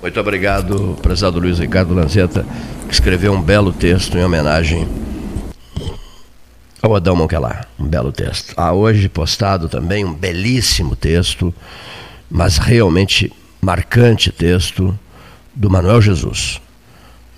Muito 0.00 0.20
obrigado, 0.20 0.98
prezado 1.00 1.38
Luiz 1.38 1.58
Ricardo 1.58 1.94
Lanzetta, 1.94 2.44
que 2.86 2.92
escreveu 2.92 3.32
um 3.32 3.40
belo 3.40 3.72
texto 3.72 4.18
em 4.18 4.24
homenagem 4.24 4.86
ao 6.82 6.94
Adão 6.94 7.16
Monquelar. 7.16 7.66
Um 7.78 7.86
belo 7.86 8.12
texto. 8.12 8.52
Há 8.56 8.72
hoje 8.72 9.08
postado 9.08 9.68
também 9.68 10.04
um 10.04 10.12
belíssimo 10.12 10.94
texto, 10.94 11.54
mas 12.30 12.58
realmente 12.58 13.32
marcante 13.62 14.30
texto 14.30 14.98
do 15.54 15.70
Manuel 15.70 16.02
Jesus 16.02 16.60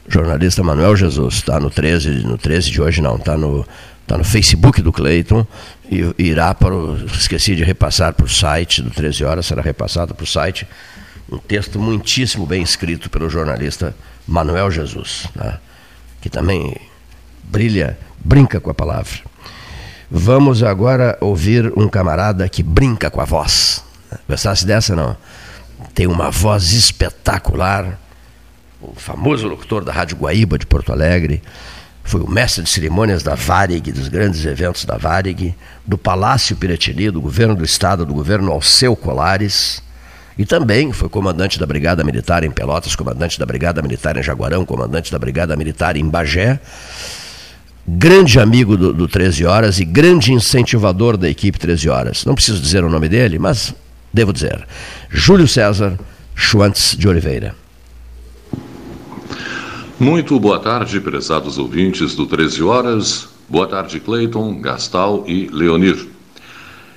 jornalista 0.08 0.62
Manuel 0.62 0.96
Jesus, 0.96 1.34
está 1.34 1.58
no 1.58 1.70
13, 1.70 2.26
no 2.26 2.38
13 2.38 2.70
de 2.70 2.80
hoje 2.80 3.00
não, 3.00 3.16
está 3.16 3.36
no, 3.36 3.66
tá 4.06 4.16
no 4.16 4.24
Facebook 4.24 4.80
do 4.80 4.92
Cleiton 4.92 5.46
e 5.90 6.14
irá 6.22 6.54
para 6.54 6.74
o. 6.74 7.06
Esqueci 7.06 7.54
de 7.54 7.64
repassar 7.64 8.12
para 8.14 8.26
o 8.26 8.28
site 8.28 8.82
do 8.82 8.90
13 8.90 9.24
horas, 9.24 9.46
será 9.46 9.62
repassado 9.62 10.14
para 10.14 10.24
o 10.24 10.26
site. 10.26 10.66
Um 11.30 11.38
texto 11.38 11.78
muitíssimo 11.78 12.46
bem 12.46 12.62
escrito 12.62 13.10
pelo 13.10 13.28
jornalista 13.28 13.94
Manuel 14.26 14.70
Jesus, 14.70 15.26
né, 15.34 15.58
que 16.20 16.30
também 16.30 16.76
brilha, 17.44 17.98
brinca 18.18 18.60
com 18.60 18.70
a 18.70 18.74
palavra. 18.74 19.18
Vamos 20.10 20.62
agora 20.62 21.18
ouvir 21.20 21.72
um 21.76 21.88
camarada 21.88 22.48
que 22.48 22.62
brinca 22.62 23.10
com 23.10 23.20
a 23.20 23.24
voz. 23.24 23.84
Gostasse 24.28 24.64
dessa, 24.64 24.94
não? 24.94 25.16
Tem 25.94 26.06
uma 26.06 26.30
voz 26.30 26.72
espetacular 26.72 27.98
o 28.80 28.94
famoso 28.94 29.48
locutor 29.48 29.84
da 29.84 29.92
Rádio 29.92 30.16
Guaíba 30.16 30.58
de 30.58 30.66
Porto 30.66 30.92
Alegre, 30.92 31.42
foi 32.06 32.20
o 32.20 32.30
mestre 32.30 32.62
de 32.62 32.70
cerimônias 32.70 33.24
da 33.24 33.34
Varig, 33.34 33.90
dos 33.90 34.08
grandes 34.08 34.46
eventos 34.46 34.84
da 34.84 34.96
Varig, 34.96 35.54
do 35.84 35.98
Palácio 35.98 36.54
Piratini, 36.54 37.10
do 37.10 37.20
governo 37.20 37.56
do 37.56 37.64
estado, 37.64 38.06
do 38.06 38.14
governo 38.14 38.52
Alceu 38.52 38.94
Colares, 38.94 39.82
e 40.38 40.46
também 40.46 40.92
foi 40.92 41.08
comandante 41.08 41.58
da 41.58 41.66
Brigada 41.66 42.04
Militar 42.04 42.44
em 42.44 42.50
Pelotas, 42.50 42.94
comandante 42.94 43.38
da 43.38 43.44
Brigada 43.44 43.82
Militar 43.82 44.16
em 44.16 44.22
Jaguarão, 44.22 44.64
comandante 44.64 45.10
da 45.10 45.18
Brigada 45.18 45.56
Militar 45.56 45.96
em 45.96 46.08
Bagé, 46.08 46.60
grande 47.88 48.38
amigo 48.38 48.76
do, 48.76 48.92
do 48.92 49.08
13 49.08 49.44
Horas 49.44 49.80
e 49.80 49.84
grande 49.84 50.32
incentivador 50.32 51.16
da 51.16 51.28
equipe 51.28 51.58
13 51.58 51.88
Horas. 51.88 52.24
Não 52.24 52.36
preciso 52.36 52.60
dizer 52.60 52.84
o 52.84 52.90
nome 52.90 53.08
dele, 53.08 53.36
mas 53.36 53.74
devo 54.12 54.32
dizer. 54.32 54.64
Júlio 55.10 55.48
César 55.48 55.98
Schwantz 56.36 56.96
de 56.96 57.08
Oliveira. 57.08 57.65
Muito 59.98 60.38
boa 60.38 60.58
tarde, 60.58 61.00
prezados 61.00 61.56
ouvintes 61.56 62.14
do 62.14 62.26
13 62.26 62.62
Horas. 62.62 63.28
Boa 63.48 63.66
tarde, 63.66 63.98
Cleiton, 63.98 64.60
Gastal 64.60 65.24
e 65.26 65.48
Leonir. 65.50 66.06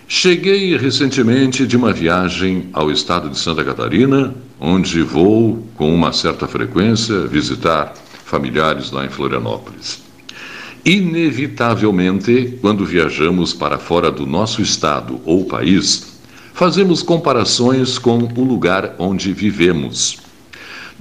Cheguei 0.05 0.75
recentemente 0.75 1.65
de 1.65 1.77
uma 1.77 1.93
viagem 1.93 2.67
ao 2.73 2.91
estado 2.91 3.29
de 3.29 3.39
Santa 3.39 3.63
Catarina, 3.63 4.35
onde 4.59 5.01
vou 5.01 5.65
com 5.77 5.95
uma 5.95 6.11
certa 6.11 6.45
frequência 6.45 7.21
visitar 7.21 7.93
familiares 8.25 8.91
lá 8.91 9.05
em 9.05 9.09
Florianópolis. 9.09 10.01
Inevitavelmente, 10.83 12.57
quando 12.59 12.85
viajamos 12.85 13.53
para 13.53 13.77
fora 13.77 14.11
do 14.11 14.25
nosso 14.25 14.61
estado 14.61 15.21
ou 15.23 15.45
país, 15.45 16.19
fazemos 16.53 17.01
comparações 17.01 17.97
com 17.97 18.17
o 18.17 18.43
lugar 18.43 18.93
onde 18.99 19.31
vivemos. 19.31 20.28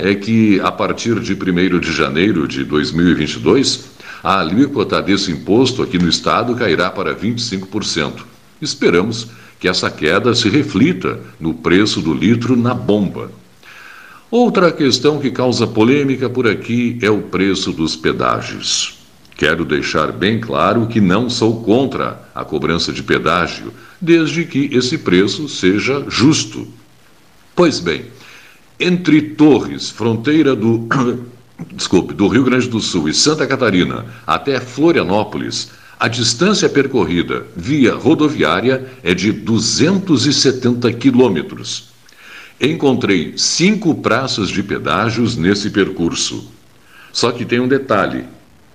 é, 0.01 0.11
é 0.11 0.15
que, 0.15 0.59
a 0.61 0.71
partir 0.71 1.19
de 1.19 1.33
1 1.33 1.79
de 1.79 1.91
janeiro 1.91 2.47
de 2.47 2.63
2022, 2.63 3.85
a 4.23 4.39
alíquota 4.39 5.01
desse 5.01 5.31
imposto 5.31 5.83
aqui 5.83 5.97
no 5.97 6.09
estado 6.09 6.55
cairá 6.55 6.89
para 6.89 7.15
25%. 7.15 8.23
Esperamos 8.61 9.27
que 9.59 9.67
essa 9.67 9.89
queda 9.89 10.33
se 10.35 10.49
reflita 10.49 11.19
no 11.39 11.53
preço 11.53 12.01
do 12.01 12.13
litro 12.13 12.55
na 12.55 12.73
bomba. 12.73 13.31
Outra 14.29 14.71
questão 14.71 15.19
que 15.19 15.31
causa 15.31 15.65
polêmica 15.65 16.29
por 16.29 16.47
aqui 16.47 16.97
é 17.01 17.09
o 17.09 17.21
preço 17.21 17.71
dos 17.71 17.95
pedágios. 17.95 18.96
Quero 19.37 19.63
deixar 19.63 20.11
bem 20.11 20.39
claro 20.39 20.87
que 20.87 20.99
não 20.99 21.29
sou 21.29 21.63
contra 21.63 22.27
a 22.33 22.43
cobrança 22.43 22.91
de 22.91 23.03
pedágio, 23.03 23.71
desde 24.01 24.43
que 24.43 24.69
esse 24.73 24.97
preço 24.97 25.47
seja 25.47 26.03
justo. 26.09 26.67
Pois 27.55 27.79
bem, 27.79 28.05
entre 28.79 29.21
Torres, 29.21 29.91
fronteira 29.91 30.55
do 30.55 30.87
desculpe, 31.73 32.13
do 32.13 32.27
Rio 32.27 32.43
Grande 32.43 32.67
do 32.67 32.79
Sul 32.79 33.07
e 33.07 33.13
Santa 33.13 33.45
Catarina, 33.45 34.05
até 34.25 34.59
Florianópolis, 34.59 35.69
A 35.99 36.07
distância 36.07 36.69
percorrida 36.69 37.47
via 37.55 37.95
rodoviária 37.95 38.85
é 39.01 39.15
de 39.15 39.31
270 39.31 40.93
quilômetros. 40.93 41.89
Encontrei 42.61 43.33
cinco 43.35 43.95
praças 43.95 44.49
de 44.49 44.61
pedágios 44.61 45.35
nesse 45.35 45.71
percurso. 45.71 46.51
Só 47.11 47.31
que 47.31 47.43
tem 47.43 47.59
um 47.59 47.67
detalhe: 47.67 48.25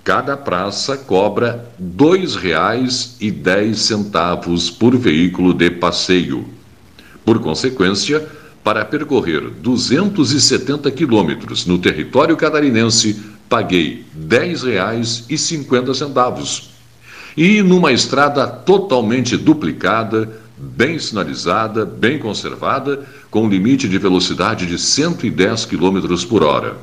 cada 0.05 0.37
praça 0.37 0.97
cobra 0.97 1.65
R$ 1.79 1.85
2,10 1.97 4.77
por 4.77 4.97
veículo 4.97 5.55
de 5.55 5.71
passeio. 5.71 6.45
Por 7.25 7.39
consequência, 7.39 8.27
para 8.65 8.85
percorrer 8.85 9.49
270 9.49 10.91
quilômetros 10.91 11.65
no 11.67 11.79
território 11.79 12.37
catarinense, 12.37 13.23
paguei 13.49 14.05
R$ 14.15 14.27
10,50. 14.27 16.73
E 17.37 17.63
numa 17.63 17.93
estrada 17.93 18.47
totalmente 18.47 19.37
duplicada, 19.37 20.41
bem 20.59 20.99
sinalizada, 20.99 21.85
bem 21.85 22.19
conservada, 22.19 23.07
com 23.31 23.49
limite 23.49 23.89
de 23.89 23.99
velocidade 23.99 24.67
de 24.67 24.77
110 24.79 25.65
km 25.65 26.01
por 26.29 26.43
hora. 26.43 26.77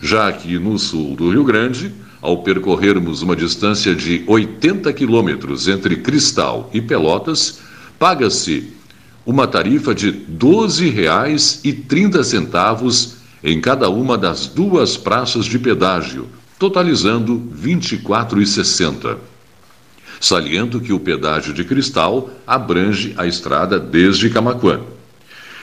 Já 0.00 0.28
aqui 0.28 0.58
no 0.58 0.78
sul 0.78 1.14
do 1.14 1.30
Rio 1.30 1.44
Grande, 1.44 1.92
ao 2.20 2.42
percorrermos 2.42 3.22
uma 3.22 3.36
distância 3.36 3.94
de 3.94 4.24
80 4.26 4.92
quilômetros 4.92 5.68
entre 5.68 5.94
Cristal 5.96 6.68
e 6.72 6.80
Pelotas, 6.80 7.60
paga-se 7.98 8.72
uma 9.24 9.46
tarifa 9.46 9.94
de 9.94 10.10
R$ 10.10 10.26
12,30 10.38 13.18
em 13.44 13.60
cada 13.60 13.88
uma 13.88 14.18
das 14.18 14.46
duas 14.46 14.96
praças 14.96 15.44
de 15.44 15.58
pedágio, 15.58 16.26
totalizando 16.58 17.34
R$ 17.34 17.76
24,60. 17.76 19.16
Saliento 20.20 20.80
que 20.80 20.92
o 20.92 20.98
pedágio 20.98 21.54
de 21.54 21.62
Cristal 21.62 22.30
abrange 22.46 23.14
a 23.16 23.26
estrada 23.26 23.78
desde 23.78 24.30
Camaquã. 24.30 24.80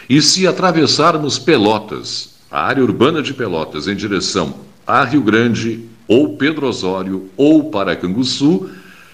E 0.10 0.22
se 0.22 0.48
atravessarmos 0.48 1.38
Pelotas, 1.38 2.36
a 2.50 2.62
área 2.62 2.84
urbana 2.84 3.22
de 3.22 3.34
Pelotas, 3.34 3.88
em 3.88 3.96
direção 3.96 4.56
a 4.88 5.04
Rio 5.04 5.22
Grande, 5.22 5.90
ou 6.08 6.38
Pedro 6.38 6.68
Osório, 6.68 7.30
ou 7.36 7.70
para 7.70 7.96
Canguçu, 7.96 8.70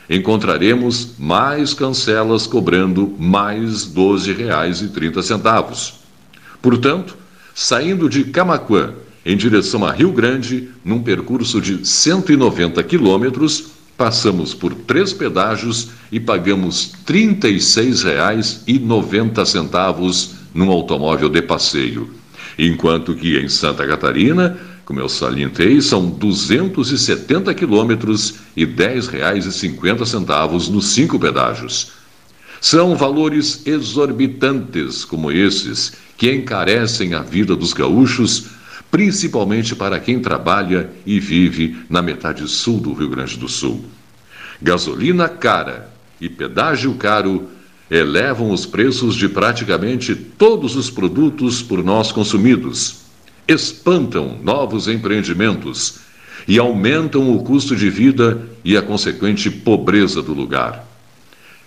encontraremos 0.10 1.14
mais 1.18 1.74
cancelas 1.74 2.46
cobrando 2.46 3.16
mais 3.18 3.86
R$ 3.86 4.02
12,30. 4.02 5.94
Portanto, 6.62 7.16
saindo 7.56 8.10
de 8.10 8.26
Camaquã 8.26 8.94
em 9.26 9.38
direção 9.38 9.86
a 9.86 9.92
Rio 9.92 10.12
Grande, 10.12 10.70
num 10.84 11.02
percurso 11.02 11.62
de 11.62 11.88
190 11.88 12.84
quilômetros, 12.84 13.68
passamos 13.96 14.56
por 14.56 14.74
três 14.74 15.14
pedágios 15.14 15.92
e 16.12 16.20
pagamos 16.20 16.94
R$ 17.08 17.38
36,90 17.38 20.30
num 20.54 20.70
automóvel 20.72 21.30
de 21.30 21.42
passeio. 21.42 22.10
Enquanto 22.58 23.14
que 23.14 23.38
em 23.38 23.48
Santa 23.48 23.86
Catarina, 23.86 24.58
como 24.92 25.00
eu 25.00 25.08
salientei, 25.08 25.80
são 25.80 26.10
270 26.10 27.54
quilômetros 27.54 28.34
e 28.58 28.66
R$ 28.66 28.74
10,50 28.74 30.68
nos 30.68 30.88
cinco 30.88 31.18
pedágios. 31.18 31.94
São 32.60 32.94
valores 32.94 33.66
exorbitantes 33.66 35.06
como 35.06 35.32
esses 35.32 35.94
que 36.18 36.30
encarecem 36.30 37.14
a 37.14 37.22
vida 37.22 37.56
dos 37.56 37.72
gaúchos, 37.72 38.48
principalmente 38.92 39.78
para 39.78 39.98
quem 39.98 40.20
trabalha 40.20 40.90
e 41.06 41.22
vive 41.22 41.78
na 41.90 42.02
metade 42.02 42.46
sul 42.50 42.82
do 42.82 42.92
Rio 42.92 43.08
Grande 43.08 43.38
do 43.38 43.48
Sul. 43.48 43.86
Gasolina 44.62 45.30
cara 45.30 45.90
e 46.20 46.28
pedágio 46.28 46.96
caro 46.96 47.48
elevam 47.90 48.52
os 48.52 48.66
preços 48.66 49.16
de 49.16 49.30
praticamente 49.30 50.14
todos 50.14 50.76
os 50.76 50.90
produtos 50.90 51.62
por 51.62 51.82
nós 51.82 52.12
consumidos, 52.12 53.01
espantam 53.52 54.38
novos 54.41 54.88
empreendimentos 54.88 55.99
e 56.48 56.57
aumentam 56.57 57.36
o 57.36 57.44
custo 57.44 57.76
de 57.76 57.90
vida 57.90 58.41
e 58.64 58.76
a 58.76 58.82
consequente 58.82 59.49
pobreza 59.49 60.22
do 60.22 60.34
lugar. 60.34 60.86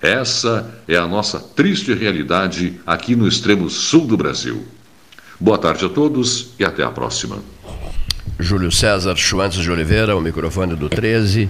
Essa 0.01 0.74
é 0.86 0.97
a 0.97 1.06
nossa 1.06 1.39
triste 1.39 1.94
realidade 1.94 2.81
aqui 2.86 3.16
no 3.16 3.27
extremo 3.27 3.70
sul 3.70 4.06
do 4.06 4.16
Brasil. 4.16 4.65
Boa 5.40 5.59
tarde 5.59 5.86
a 5.86 5.89
todos 5.89 6.51
e 6.59 6.65
até 6.65 6.82
a 6.82 6.90
próxima. 6.90 7.39
Júlio 8.39 8.70
César 8.70 9.16
Schwantz 9.16 9.56
de 9.56 9.70
Oliveira, 9.70 10.16
o 10.16 10.20
microfone 10.20 10.74
do 10.74 10.89
13 10.89 11.48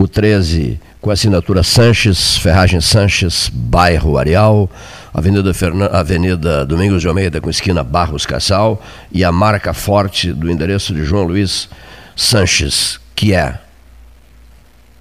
o 0.00 0.08
13 0.08 0.80
com 0.98 1.10
assinatura 1.10 1.62
Sanches, 1.62 2.38
Ferragem 2.38 2.80
Sanches, 2.80 3.50
bairro 3.52 4.16
Areal, 4.16 4.70
Avenida, 5.12 5.50
Avenida 5.92 6.64
Domingos 6.64 7.02
de 7.02 7.08
Almeida 7.08 7.40
com 7.40 7.50
esquina 7.50 7.82
Barros 7.82 8.24
Cassal 8.24 8.82
e 9.10 9.24
a 9.24 9.32
marca 9.32 9.74
forte 9.74 10.32
do 10.32 10.50
endereço 10.50 10.94
de 10.94 11.04
João 11.04 11.24
Luiz 11.24 11.68
Sanches, 12.16 13.00
que 13.14 13.34
é 13.34 13.58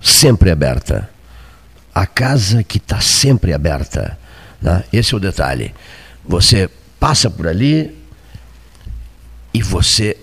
sempre 0.02 0.49
aberta. 0.49 1.10
A 1.94 2.06
casa 2.06 2.64
que 2.64 2.77
está 2.77 2.99
sempre 3.02 3.53
aberta. 3.53 4.18
Né? 4.61 4.84
Esse 4.91 5.14
é 5.14 5.18
o 5.18 5.19
detalhe. 5.19 5.73
Você 6.26 6.69
passa 6.99 7.30
por 7.30 7.48
ali 7.48 7.95
e 9.53 9.61
você 9.61 10.18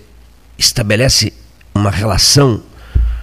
estabelece 0.57 1.33
uma 1.73 1.91
relação 1.91 2.63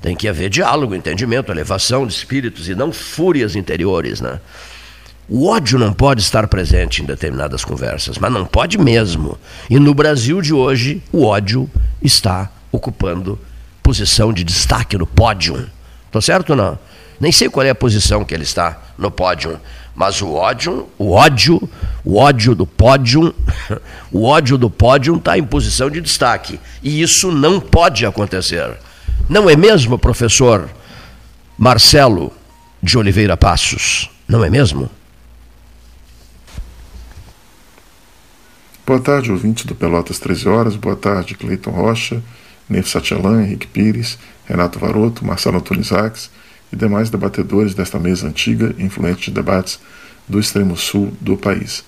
Tem 0.00 0.16
que 0.16 0.28
haver 0.28 0.48
diálogo, 0.48 0.94
entendimento, 0.94 1.52
elevação 1.52 2.06
de 2.06 2.14
espíritos 2.14 2.70
e 2.70 2.74
não 2.74 2.90
fúrias 2.90 3.54
interiores, 3.54 4.18
né? 4.22 4.40
O 5.28 5.48
ódio 5.48 5.76
não 5.76 5.92
pode 5.92 6.20
estar 6.20 6.46
presente 6.46 7.02
em 7.02 7.04
determinadas 7.04 7.64
conversas, 7.64 8.16
mas 8.16 8.32
não 8.32 8.46
pode 8.46 8.78
mesmo. 8.78 9.36
E 9.68 9.78
no 9.78 9.92
Brasil 9.92 10.40
de 10.40 10.54
hoje, 10.54 11.02
o 11.12 11.24
ódio 11.24 11.68
está 12.00 12.48
ocupando 12.70 13.38
posição 13.82 14.32
de 14.32 14.44
destaque 14.44 14.96
no 14.96 15.06
pódio. 15.06 15.68
Tô 16.12 16.20
certo 16.20 16.50
ou 16.50 16.56
não? 16.56 16.78
Nem 17.18 17.32
sei 17.32 17.48
qual 17.48 17.66
é 17.66 17.70
a 17.70 17.74
posição 17.74 18.24
que 18.24 18.34
ele 18.34 18.44
está 18.44 18.80
no 18.96 19.10
pódio, 19.10 19.58
mas 19.96 20.22
o 20.22 20.32
ódio, 20.34 20.86
o 20.98 21.12
ódio, 21.12 21.68
o 22.04 22.18
ódio 22.18 22.54
do 22.54 22.66
pódio, 22.66 23.34
o 24.12 24.24
ódio 24.24 24.56
do 24.56 24.70
pódio 24.70 25.16
está 25.16 25.36
em 25.36 25.42
posição 25.42 25.90
de 25.90 26.00
destaque. 26.00 26.60
E 26.82 27.02
isso 27.02 27.32
não 27.32 27.58
pode 27.58 28.06
acontecer. 28.06 28.76
Não 29.28 29.50
é 29.50 29.56
mesmo, 29.56 29.98
professor 29.98 30.68
Marcelo 31.58 32.32
de 32.80 32.96
Oliveira 32.96 33.36
Passos? 33.36 34.08
Não 34.28 34.44
é 34.44 34.50
mesmo? 34.50 34.88
Boa 38.86 39.00
tarde, 39.00 39.32
ouvinte 39.32 39.66
do 39.66 39.74
Pelotas 39.74 40.20
13 40.20 40.48
Horas. 40.48 40.76
Boa 40.76 40.94
tarde, 40.94 41.34
Cleiton 41.34 41.72
Rocha, 41.72 42.22
Neif 42.68 42.88
Satialan, 42.88 43.42
Henrique 43.42 43.66
Pires, 43.66 44.16
Renato 44.46 44.78
Varoto, 44.78 45.26
Marcelo 45.26 45.58
Aques 45.58 46.30
e 46.72 46.76
demais 46.76 47.10
debatedores 47.10 47.74
desta 47.74 47.98
mesa 47.98 48.28
antiga 48.28 48.72
e 48.78 48.84
influente 48.84 49.24
de 49.24 49.32
debates 49.32 49.80
do 50.28 50.38
extremo 50.38 50.76
sul 50.76 51.12
do 51.20 51.36
país. 51.36 51.84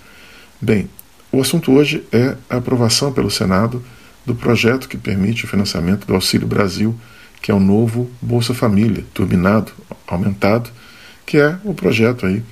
Bem, 0.60 0.90
o 1.30 1.40
assunto 1.40 1.70
hoje 1.70 2.04
é 2.10 2.36
a 2.50 2.56
aprovação 2.56 3.12
pelo 3.12 3.30
Senado 3.30 3.80
do 4.26 4.34
projeto 4.34 4.88
que 4.88 4.96
permite 4.96 5.44
o 5.44 5.48
financiamento 5.48 6.04
do 6.04 6.16
Auxílio 6.16 6.48
Brasil, 6.48 6.98
que 7.40 7.52
é 7.52 7.54
o 7.54 7.60
novo 7.60 8.10
Bolsa 8.20 8.52
Família, 8.52 9.04
turbinado, 9.14 9.70
aumentado, 10.04 10.68
que 11.24 11.38
é 11.38 11.60
o 11.62 11.72
projeto 11.72 12.26
aí 12.26 12.42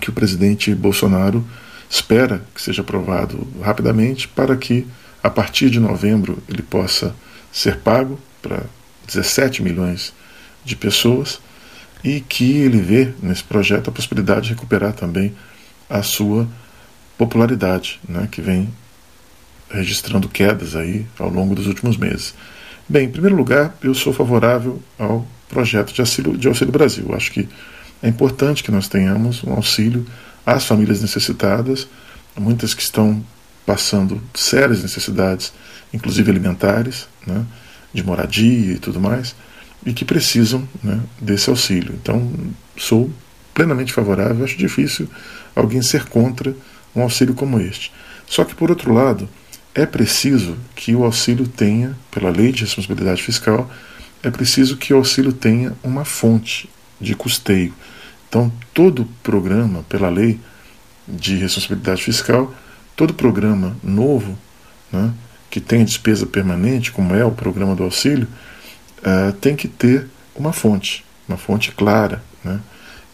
que 0.00 0.08
o 0.08 0.12
presidente 0.12 0.72
Bolsonaro 0.72 1.44
espera 1.88 2.42
que 2.54 2.60
seja 2.60 2.82
aprovado 2.82 3.46
rapidamente 3.62 4.28
para 4.28 4.56
que, 4.56 4.86
a 5.22 5.30
partir 5.30 5.70
de 5.70 5.80
novembro, 5.80 6.42
ele 6.48 6.62
possa 6.62 7.14
ser 7.52 7.78
pago 7.78 8.18
para 8.42 8.64
17 9.06 9.62
milhões 9.62 10.12
de 10.64 10.76
pessoas 10.76 11.40
e 12.02 12.20
que 12.20 12.58
ele 12.58 12.80
vê 12.80 13.12
nesse 13.22 13.42
projeto 13.42 13.88
a 13.88 13.92
possibilidade 13.92 14.48
de 14.48 14.54
recuperar 14.54 14.92
também 14.92 15.34
a 15.88 16.02
sua 16.02 16.46
popularidade, 17.16 18.00
né, 18.08 18.28
que 18.30 18.40
vem 18.40 18.68
registrando 19.70 20.28
quedas 20.28 20.76
aí 20.76 21.06
ao 21.18 21.28
longo 21.28 21.54
dos 21.54 21.66
últimos 21.66 21.96
meses. 21.96 22.34
Bem, 22.88 23.06
em 23.06 23.10
primeiro 23.10 23.36
lugar, 23.36 23.76
eu 23.82 23.94
sou 23.94 24.12
favorável 24.12 24.80
ao 24.98 25.26
projeto 25.48 25.92
de 25.92 26.00
auxílio, 26.00 26.36
de 26.36 26.46
auxílio 26.46 26.72
Brasil. 26.72 27.12
Acho 27.14 27.32
que 27.32 27.48
é 28.02 28.08
importante 28.08 28.62
que 28.62 28.70
nós 28.70 28.86
tenhamos 28.88 29.42
um 29.42 29.52
auxílio 29.52 30.06
às 30.46 30.64
famílias 30.64 31.02
necessitadas, 31.02 31.88
muitas 32.38 32.72
que 32.72 32.82
estão 32.82 33.22
passando 33.66 34.22
sérias 34.32 34.82
necessidades, 34.82 35.52
inclusive 35.92 36.30
alimentares, 36.30 37.08
né, 37.26 37.44
de 37.92 38.04
moradia 38.04 38.74
e 38.74 38.78
tudo 38.78 39.00
mais, 39.00 39.34
e 39.84 39.92
que 39.92 40.04
precisam 40.04 40.66
né, 40.82 41.00
desse 41.20 41.50
auxílio. 41.50 41.94
Então, 42.00 42.32
sou 42.76 43.10
plenamente 43.52 43.92
favorável, 43.92 44.44
acho 44.44 44.56
difícil 44.56 45.08
alguém 45.54 45.82
ser 45.82 46.04
contra 46.04 46.54
um 46.94 47.02
auxílio 47.02 47.34
como 47.34 47.58
este. 47.58 47.92
Só 48.26 48.44
que, 48.44 48.54
por 48.54 48.70
outro 48.70 48.92
lado, 48.92 49.28
é 49.74 49.84
preciso 49.84 50.56
que 50.74 50.94
o 50.94 51.04
auxílio 51.04 51.46
tenha, 51.46 51.96
pela 52.10 52.30
lei 52.30 52.52
de 52.52 52.62
responsabilidade 52.62 53.22
fiscal, 53.22 53.70
é 54.22 54.30
preciso 54.30 54.76
que 54.76 54.92
o 54.92 54.96
auxílio 54.96 55.32
tenha 55.32 55.72
uma 55.82 56.04
fonte 56.04 56.68
de 57.00 57.14
custeio. 57.14 57.74
Então, 58.28 58.52
todo 58.74 59.08
programa, 59.22 59.84
pela 59.88 60.08
lei 60.08 60.40
de 61.06 61.36
responsabilidade 61.36 62.02
fiscal, 62.02 62.52
todo 62.94 63.14
programa 63.14 63.76
novo, 63.82 64.36
né, 64.92 65.12
que 65.50 65.60
tem 65.60 65.84
despesa 65.84 66.26
permanente, 66.26 66.90
como 66.90 67.14
é 67.14 67.24
o 67.24 67.30
programa 67.30 67.74
do 67.74 67.84
auxílio, 67.84 68.26
uh, 68.98 69.32
tem 69.34 69.54
que 69.54 69.68
ter 69.68 70.06
uma 70.34 70.52
fonte, 70.52 71.04
uma 71.28 71.38
fonte 71.38 71.72
clara. 71.72 72.22
Né? 72.42 72.60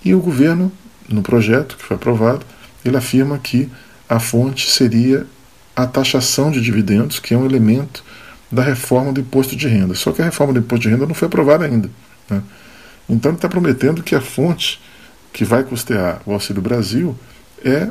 E 0.05 0.15
o 0.15 0.21
governo, 0.21 0.73
no 1.09 1.23
projeto 1.23 1.77
que 1.77 1.85
foi 1.85 1.97
aprovado, 1.97 2.45
ele 2.85 2.97
afirma 2.97 3.39
que 3.39 3.69
a 4.09 4.19
fonte 4.19 4.71
seria 4.71 5.27
a 5.75 5.87
taxação 5.87 6.51
de 6.51 6.61
dividendos, 6.61 7.19
que 7.19 7.35
é 7.35 7.37
um 7.37 7.45
elemento 7.45 8.05
da 8.51 8.63
reforma 8.63 9.13
do 9.13 9.21
imposto 9.21 9.57
de 9.57 9.67
renda. 9.67 9.95
Só 9.95 10.13
que 10.13 10.21
a 10.21 10.25
reforma 10.25 10.53
do 10.53 10.59
imposto 10.59 10.83
de 10.83 10.89
renda 10.89 11.07
não 11.07 11.15
foi 11.15 11.27
aprovada 11.27 11.65
ainda. 11.65 11.89
Né? 12.29 12.43
Então 13.09 13.31
ele 13.31 13.39
está 13.39 13.49
prometendo 13.49 14.03
que 14.03 14.15
a 14.15 14.21
fonte 14.21 14.81
que 15.33 15.45
vai 15.45 15.65
custear 15.65 16.21
o 16.27 16.33
Auxílio 16.33 16.61
Brasil 16.61 17.17
é 17.65 17.89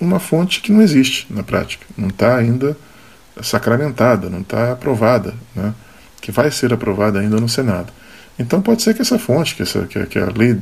uma 0.00 0.20
fonte 0.20 0.60
que 0.60 0.70
não 0.70 0.80
existe 0.80 1.26
na 1.30 1.42
prática, 1.42 1.84
não 1.96 2.08
está 2.08 2.36
ainda 2.36 2.76
sacramentada, 3.42 4.30
não 4.30 4.40
está 4.40 4.72
aprovada, 4.72 5.34
né? 5.54 5.74
que 6.20 6.30
vai 6.30 6.50
ser 6.50 6.72
aprovada 6.72 7.18
ainda 7.18 7.40
no 7.40 7.48
Senado. 7.48 7.92
Então 8.38 8.62
pode 8.62 8.82
ser 8.82 8.94
que 8.94 9.02
essa 9.02 9.18
fonte, 9.18 9.54
que, 9.54 9.62
essa, 9.62 9.86
que, 9.86 10.04
que 10.06 10.18
a 10.18 10.26
lei 10.26 10.54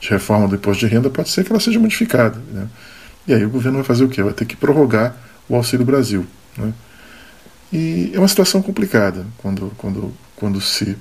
de 0.00 0.08
reforma 0.08 0.48
do 0.48 0.56
imposto 0.56 0.86
de 0.86 0.92
renda, 0.92 1.10
pode 1.10 1.28
ser 1.28 1.44
que 1.44 1.52
ela 1.52 1.60
seja 1.60 1.78
modificada. 1.78 2.40
Né? 2.52 2.66
E 3.26 3.34
aí 3.34 3.44
o 3.44 3.50
governo 3.50 3.78
vai 3.78 3.86
fazer 3.86 4.04
o 4.04 4.08
quê? 4.08 4.22
Vai 4.22 4.32
ter 4.32 4.44
que 4.44 4.56
prorrogar 4.56 5.14
o 5.48 5.54
Auxílio 5.54 5.84
Brasil. 5.84 6.26
Né? 6.56 6.72
E 7.72 8.10
é 8.14 8.18
uma 8.18 8.26
situação 8.26 8.60
complicada 8.62 9.24
quando, 9.38 9.72
quando, 9.76 10.12
quando 10.34 10.60
se 10.60 10.96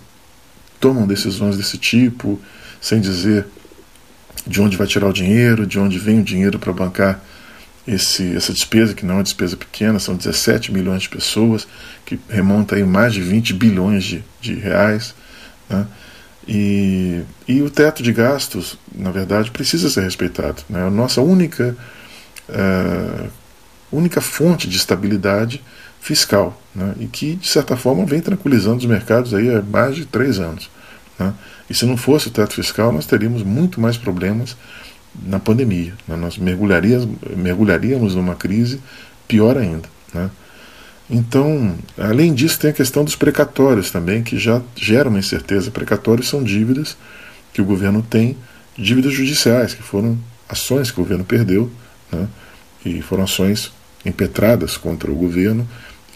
tomam 0.79 1.07
decisões 1.07 1.57
desse 1.57 1.77
tipo, 1.77 2.39
sem 2.79 2.99
dizer 3.01 3.47
de 4.45 4.61
onde 4.61 4.77
vai 4.77 4.87
tirar 4.87 5.07
o 5.07 5.13
dinheiro, 5.13 5.65
de 5.65 5.79
onde 5.79 5.99
vem 5.99 6.19
o 6.19 6.23
dinheiro 6.23 6.57
para 6.57 6.73
bancar 6.73 7.21
esse, 7.87 8.35
essa 8.35 8.53
despesa, 8.53 8.93
que 8.93 9.05
não 9.05 9.15
é 9.15 9.17
uma 9.17 9.23
despesa 9.23 9.57
pequena, 9.57 9.99
são 9.99 10.15
17 10.15 10.71
milhões 10.71 11.03
de 11.03 11.09
pessoas, 11.09 11.67
que 12.05 12.19
remonta 12.29 12.75
aí 12.75 12.83
mais 12.83 13.13
de 13.13 13.21
20 13.21 13.53
bilhões 13.53 14.03
de, 14.03 14.23
de 14.39 14.53
reais. 14.53 15.15
Né? 15.69 15.87
E, 16.47 17.21
e 17.47 17.61
o 17.61 17.69
teto 17.69 18.01
de 18.03 18.11
gastos, 18.11 18.77
na 18.93 19.11
verdade, 19.11 19.51
precisa 19.51 19.89
ser 19.89 20.01
respeitado. 20.01 20.63
Né? 20.69 20.81
A 20.83 20.89
nossa 20.89 21.21
única, 21.21 21.75
uh, 22.49 23.29
única 23.91 24.21
fonte 24.21 24.67
de 24.67 24.77
estabilidade 24.77 25.61
fiscal, 25.99 26.59
né? 26.73 26.93
e 26.99 27.07
que, 27.07 27.35
de 27.35 27.47
certa 27.47 27.75
forma, 27.75 28.05
vem 28.05 28.21
tranquilizando 28.21 28.77
os 28.77 28.85
mercados 28.85 29.33
aí 29.33 29.53
há 29.53 29.61
mais 29.61 29.95
de 29.95 30.05
três 30.05 30.39
anos. 30.39 30.69
Né? 31.17 31.33
E 31.69 31.73
se 31.73 31.85
não 31.85 31.95
fosse 31.95 32.27
o 32.27 32.31
teto 32.31 32.55
fiscal, 32.55 32.91
nós 32.91 33.05
teríamos 33.05 33.43
muito 33.43 33.79
mais 33.79 33.97
problemas 33.97 34.57
na 35.23 35.39
pandemia. 35.39 35.93
Né? 36.07 36.15
Nós 36.15 36.37
mergulharíamos, 36.37 37.07
mergulharíamos 37.35 38.15
numa 38.15 38.35
crise 38.35 38.79
pior 39.27 39.57
ainda. 39.57 39.87
Né? 40.13 40.29
Então, 41.09 41.75
além 41.97 42.33
disso, 42.33 42.59
tem 42.59 42.69
a 42.69 42.73
questão 42.73 43.03
dos 43.03 43.15
precatórios 43.15 43.91
também, 43.91 44.23
que 44.23 44.37
já 44.37 44.61
geram 44.75 45.09
uma 45.09 45.19
incerteza. 45.19 45.71
Precatórios 45.71 46.27
são 46.27 46.43
dívidas 46.43 46.97
que 47.53 47.61
o 47.61 47.65
governo 47.65 48.01
tem, 48.01 48.37
dívidas 48.77 49.13
judiciais, 49.13 49.73
que 49.73 49.81
foram 49.81 50.17
ações 50.47 50.91
que 50.91 50.99
o 50.99 51.03
governo 51.03 51.23
perdeu, 51.23 51.71
né? 52.11 52.27
e 52.85 53.01
foram 53.01 53.23
ações 53.23 53.71
impetradas 54.05 54.77
contra 54.77 55.11
o 55.11 55.15
governo, 55.15 55.67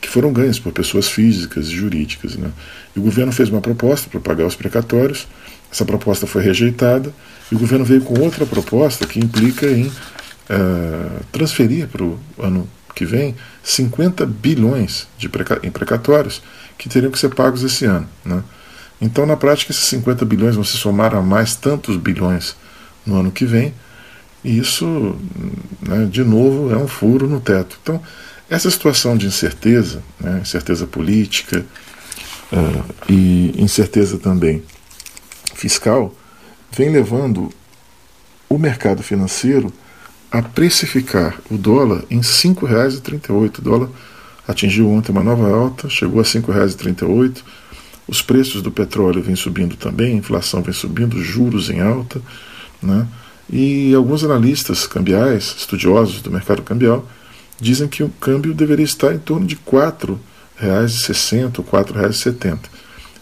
que 0.03 0.09
foram 0.09 0.33
ganhas 0.33 0.59
por 0.59 0.73
pessoas 0.73 1.07
físicas 1.07 1.67
e 1.67 1.71
jurídicas. 1.71 2.35
Né? 2.35 2.51
E 2.93 2.99
o 2.99 3.01
governo 3.01 3.31
fez 3.31 3.47
uma 3.47 3.61
proposta 3.61 4.09
para 4.09 4.19
pagar 4.19 4.45
os 4.45 4.53
precatórios, 4.53 5.25
essa 5.71 5.85
proposta 5.85 6.27
foi 6.27 6.43
rejeitada, 6.43 7.11
e 7.49 7.55
o 7.55 7.57
governo 7.57 7.85
veio 7.85 8.01
com 8.01 8.19
outra 8.19 8.45
proposta 8.45 9.07
que 9.07 9.17
implica 9.17 9.65
em 9.65 9.87
uh, 9.87 11.23
transferir 11.31 11.87
para 11.87 12.03
o 12.03 12.19
ano 12.37 12.69
que 12.93 13.05
vem 13.05 13.33
50 13.63 14.25
bilhões 14.25 15.07
de 15.17 15.29
preca 15.29 15.59
em 15.63 15.71
precatórios 15.71 16.43
que 16.77 16.89
teriam 16.89 17.09
que 17.09 17.17
ser 17.17 17.29
pagos 17.29 17.63
esse 17.63 17.85
ano. 17.85 18.07
Né? 18.25 18.43
Então, 19.01 19.25
na 19.25 19.37
prática, 19.37 19.71
esses 19.71 19.85
50 19.85 20.25
bilhões 20.25 20.55
vão 20.55 20.65
se 20.65 20.75
somar 20.75 21.15
a 21.15 21.21
mais 21.21 21.55
tantos 21.55 21.95
bilhões 21.95 22.57
no 23.05 23.21
ano 23.21 23.31
que 23.31 23.45
vem, 23.45 23.73
e 24.43 24.57
isso, 24.57 25.15
né, 25.81 26.05
de 26.11 26.25
novo, 26.25 26.73
é 26.73 26.77
um 26.77 26.89
furo 26.89 27.29
no 27.29 27.39
teto. 27.39 27.79
Então, 27.81 28.01
essa 28.49 28.69
situação 28.69 29.17
de 29.17 29.25
incerteza, 29.25 30.03
né, 30.19 30.39
incerteza 30.41 30.85
política 30.85 31.65
uh, 32.51 32.93
e 33.09 33.53
incerteza 33.57 34.17
também 34.17 34.63
fiscal, 35.55 36.13
vem 36.71 36.89
levando 36.89 37.49
o 38.49 38.57
mercado 38.57 39.01
financeiro 39.01 39.71
a 40.31 40.41
precificar 40.41 41.39
o 41.49 41.57
dólar 41.57 42.03
em 42.09 42.17
R$ 42.17 42.23
5,38. 42.23 43.59
O 43.59 43.61
dólar 43.61 43.89
atingiu 44.47 44.89
ontem 44.89 45.11
uma 45.11 45.23
nova 45.23 45.47
alta, 45.49 45.89
chegou 45.89 46.19
a 46.19 46.23
R$ 46.23 46.29
5,38. 46.29 47.43
Os 48.07 48.21
preços 48.21 48.61
do 48.61 48.71
petróleo 48.71 49.21
vêm 49.21 49.35
subindo 49.35 49.75
também, 49.75 50.13
a 50.13 50.17
inflação 50.17 50.61
vem 50.61 50.73
subindo, 50.73 51.21
juros 51.21 51.69
em 51.69 51.79
alta. 51.79 52.21
Né? 52.81 53.07
E 53.49 53.93
alguns 53.93 54.23
analistas 54.23 54.85
cambiais, 54.85 55.55
estudiosos 55.57 56.21
do 56.21 56.31
mercado 56.31 56.61
cambial, 56.61 57.07
dizem 57.63 57.87
que 57.87 58.03
o 58.03 58.09
câmbio 58.09 58.53
deveria 58.53 58.85
estar 58.85 59.13
em 59.13 59.17
torno 59.17 59.47
de 59.47 59.55
R$ 59.55 59.61
4,60 59.65 61.59
ou 61.59 61.65
R$ 61.65 61.83
4,70. 61.85 62.59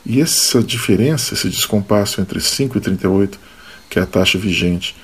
E 0.03 0.19
essa 0.19 0.63
diferença, 0.63 1.35
esse 1.35 1.47
descompasso 1.47 2.19
entre 2.19 2.39
5,38, 2.39 3.37
que 3.89 3.99
é 3.99 4.01
a 4.01 4.05
taxa 4.05 4.39
vigente, 4.39 4.95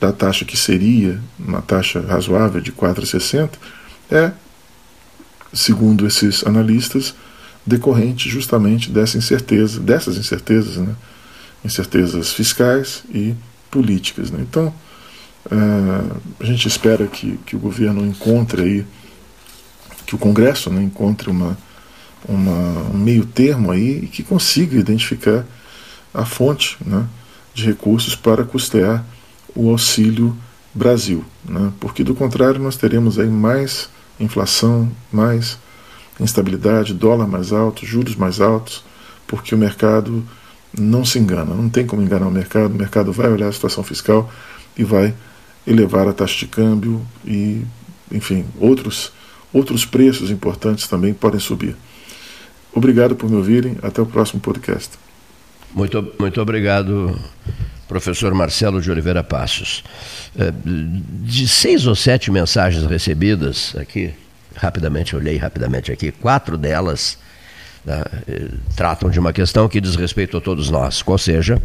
da 0.00 0.12
taxa 0.12 0.44
que 0.44 0.56
seria 0.56 1.20
uma 1.38 1.60
taxa 1.60 2.00
razoável 2.00 2.60
de 2.60 2.72
4,60, 2.72 3.50
é, 4.10 4.32
segundo 5.52 6.06
esses 6.06 6.46
analistas, 6.46 7.14
decorrente 7.66 8.30
justamente 8.30 8.90
dessa 8.90 9.18
incerteza, 9.18 9.80
dessas 9.80 10.16
incertezas, 10.16 10.76
né, 10.76 10.94
incertezas 11.64 12.32
fiscais 12.32 13.02
e 13.12 13.34
políticas. 13.70 14.30
Né? 14.30 14.38
Então, 14.40 14.72
uh, 15.46 16.16
a 16.40 16.44
gente 16.44 16.68
espera 16.68 17.06
que, 17.06 17.38
que 17.46 17.56
o 17.56 17.58
governo 17.58 18.04
encontre 18.04 18.62
aí, 18.62 18.86
que 20.06 20.14
o 20.14 20.18
Congresso 20.18 20.70
né, 20.70 20.82
encontre 20.82 21.30
uma, 21.30 21.56
uma, 22.28 22.90
um 22.94 22.98
meio 22.98 23.24
termo 23.24 23.70
aí 23.70 24.04
e 24.04 24.06
que 24.06 24.22
consiga 24.22 24.78
identificar 24.78 25.44
a 26.12 26.24
fonte 26.24 26.76
né, 26.84 27.06
de 27.54 27.64
recursos 27.64 28.14
para 28.14 28.44
custear 28.44 29.04
o 29.54 29.70
auxílio 29.70 30.36
Brasil, 30.74 31.24
né? 31.42 31.72
porque 31.80 32.04
do 32.04 32.14
contrário 32.14 32.60
nós 32.60 32.76
teremos 32.76 33.18
aí 33.18 33.28
mais 33.28 33.88
inflação, 34.20 34.90
mais 35.10 35.58
instabilidade, 36.20 36.92
dólar 36.92 37.26
mais 37.26 37.50
alto, 37.50 37.86
juros 37.86 38.14
mais 38.14 38.40
altos, 38.40 38.84
porque 39.26 39.54
o 39.54 39.58
mercado 39.58 40.22
não 40.78 41.04
se 41.04 41.18
engana, 41.18 41.54
não 41.54 41.70
tem 41.70 41.86
como 41.86 42.02
enganar 42.02 42.26
o 42.26 42.30
mercado, 42.30 42.74
o 42.74 42.78
mercado 42.78 43.10
vai 43.10 43.30
olhar 43.30 43.48
a 43.48 43.52
situação 43.52 43.82
fiscal 43.82 44.30
e 44.76 44.84
vai 44.84 45.14
elevar 45.66 46.06
a 46.08 46.12
taxa 46.12 46.38
de 46.38 46.46
câmbio 46.46 47.04
e, 47.24 47.62
enfim, 48.10 48.44
outros, 48.58 49.12
outros 49.52 49.84
preços 49.84 50.30
importantes 50.30 50.86
também 50.86 51.12
podem 51.12 51.40
subir. 51.40 51.76
Obrigado 52.72 53.16
por 53.16 53.28
me 53.28 53.36
ouvirem, 53.36 53.76
até 53.82 54.00
o 54.00 54.06
próximo 54.06 54.40
podcast. 54.40 54.90
Muito, 55.74 56.12
muito 56.18 56.40
obrigado, 56.40 57.18
professor 57.88 58.32
Marcelo 58.34 58.80
de 58.80 58.90
Oliveira 58.90 59.24
Passos. 59.24 59.82
É, 60.38 60.52
de 61.24 61.48
seis 61.48 61.86
ou 61.86 61.94
sete 61.94 62.30
mensagens 62.30 62.84
recebidas 62.84 63.74
aqui, 63.76 64.12
rapidamente, 64.54 65.16
olhei 65.16 65.36
rapidamente 65.36 65.90
aqui, 65.90 66.12
quatro 66.12 66.56
delas 66.56 67.18
né, 67.86 68.02
tratam 68.74 69.08
de 69.08 69.18
uma 69.20 69.32
questão 69.32 69.68
que 69.68 69.80
diz 69.80 69.94
respeito 69.94 70.36
a 70.36 70.40
todos 70.40 70.68
nós, 70.68 71.02
ou 71.06 71.16
seja, 71.16 71.62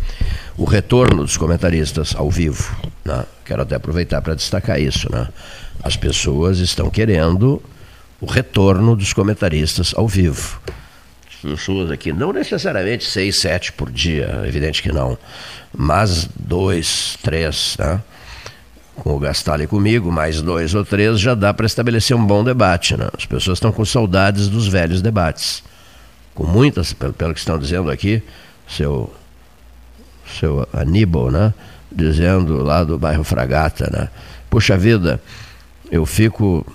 o 0.55 0.63
retorno 0.63 1.23
dos 1.23 1.35
comentaristas 1.35 2.15
ao 2.15 2.29
vivo. 2.29 2.75
Né? 3.03 3.25
Quero 3.43 3.63
até 3.63 3.75
aproveitar 3.75 4.21
para 4.21 4.35
destacar 4.35 4.79
isso. 4.79 5.11
Né? 5.11 5.27
As 5.83 5.97
pessoas 5.97 6.59
estão 6.59 6.89
querendo 6.89 7.61
o 8.21 8.27
retorno 8.27 8.95
dos 8.95 9.11
comentaristas 9.11 9.93
ao 9.95 10.07
vivo 10.07 10.61
pessoas 11.41 11.89
aqui, 11.89 12.13
não 12.13 12.31
necessariamente 12.31 13.03
seis, 13.03 13.39
sete 13.39 13.71
por 13.73 13.91
dia, 13.91 14.43
evidente 14.45 14.81
que 14.81 14.91
não, 14.91 15.17
mas 15.75 16.29
dois, 16.39 17.17
três, 17.23 17.75
né? 17.79 17.99
com 18.95 19.15
o 19.15 19.19
Gastalho 19.19 19.63
e 19.63 19.67
comigo, 19.67 20.11
mais 20.11 20.41
dois 20.41 20.75
ou 20.75 20.85
três, 20.85 21.19
já 21.19 21.33
dá 21.33 21.53
para 21.53 21.65
estabelecer 21.65 22.15
um 22.15 22.23
bom 22.25 22.43
debate. 22.43 22.95
Né? 22.95 23.07
As 23.17 23.25
pessoas 23.25 23.57
estão 23.57 23.71
com 23.71 23.83
saudades 23.83 24.47
dos 24.47 24.67
velhos 24.67 25.01
debates. 25.01 25.63
Com 26.33 26.45
muitas, 26.45 26.93
pelo, 26.93 27.13
pelo 27.13 27.33
que 27.33 27.39
estão 27.39 27.59
dizendo 27.59 27.91
aqui, 27.91 28.23
seu, 28.67 29.13
seu 30.25 30.67
Aníbal, 30.73 31.31
né? 31.31 31.53
dizendo 31.91 32.63
lá 32.63 32.83
do 32.83 32.97
bairro 32.97 33.23
Fragata, 33.23 33.89
né? 33.91 34.09
Puxa 34.49 34.77
vida, 34.77 35.21
eu 35.91 36.05
fico 36.05 36.65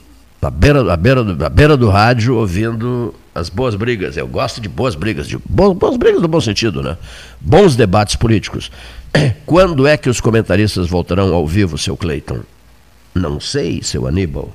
na 0.41 0.51
beira, 0.51 0.93
à 0.93 0.97
beira, 0.97 1.25
do, 1.25 1.45
à 1.45 1.49
beira 1.49 1.77
do 1.77 1.89
rádio 1.89 2.37
ouvindo 2.37 3.15
as 3.35 3.49
boas 3.49 3.75
brigas. 3.75 4.17
Eu 4.17 4.29
gosto 4.29 4.61
de 4.61 4.69
boas 4.69 4.95
brigas, 4.95 5.27
de 5.27 5.39
boas 5.49 5.97
brigas 5.97 6.21
no 6.21 6.29
bom 6.29 6.41
sentido, 6.41 6.83
né? 6.83 6.97
Bons 7.41 7.75
debates 7.75 8.17
políticos. 8.17 8.71
Quando 9.47 9.87
é 9.87 9.97
que 9.97 10.11
os 10.11 10.21
comentaristas 10.21 10.89
voltarão 10.89 11.33
ao 11.35 11.47
vivo, 11.47 11.79
seu 11.79 11.97
Cleiton? 11.97 12.41
Não 13.15 13.41
sei, 13.41 13.83
seu 13.83 14.07
Aníbal. 14.07 14.55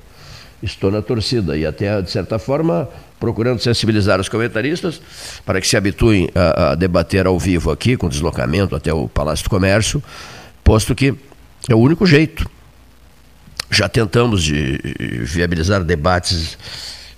Estou 0.61 0.91
na 0.91 1.01
torcida 1.01 1.57
e 1.57 1.65
até, 1.65 2.01
de 2.01 2.11
certa 2.11 2.37
forma, 2.37 2.87
procurando 3.19 3.59
sensibilizar 3.59 4.19
os 4.19 4.29
comentaristas 4.29 5.01
para 5.45 5.59
que 5.59 5.67
se 5.67 5.75
habituem 5.75 6.29
a, 6.35 6.71
a 6.71 6.75
debater 6.75 7.25
ao 7.25 7.39
vivo 7.39 7.71
aqui, 7.71 7.97
com 7.97 8.07
deslocamento 8.07 8.75
até 8.75 8.93
o 8.93 9.07
Palácio 9.07 9.43
do 9.45 9.49
Comércio, 9.49 10.03
posto 10.63 10.93
que 10.93 11.15
é 11.69 11.73
o 11.73 11.79
único 11.79 12.05
jeito. 12.05 12.49
Já 13.69 13.87
tentamos 13.89 14.43
de 14.43 14.79
viabilizar 15.23 15.83
debates 15.83 16.57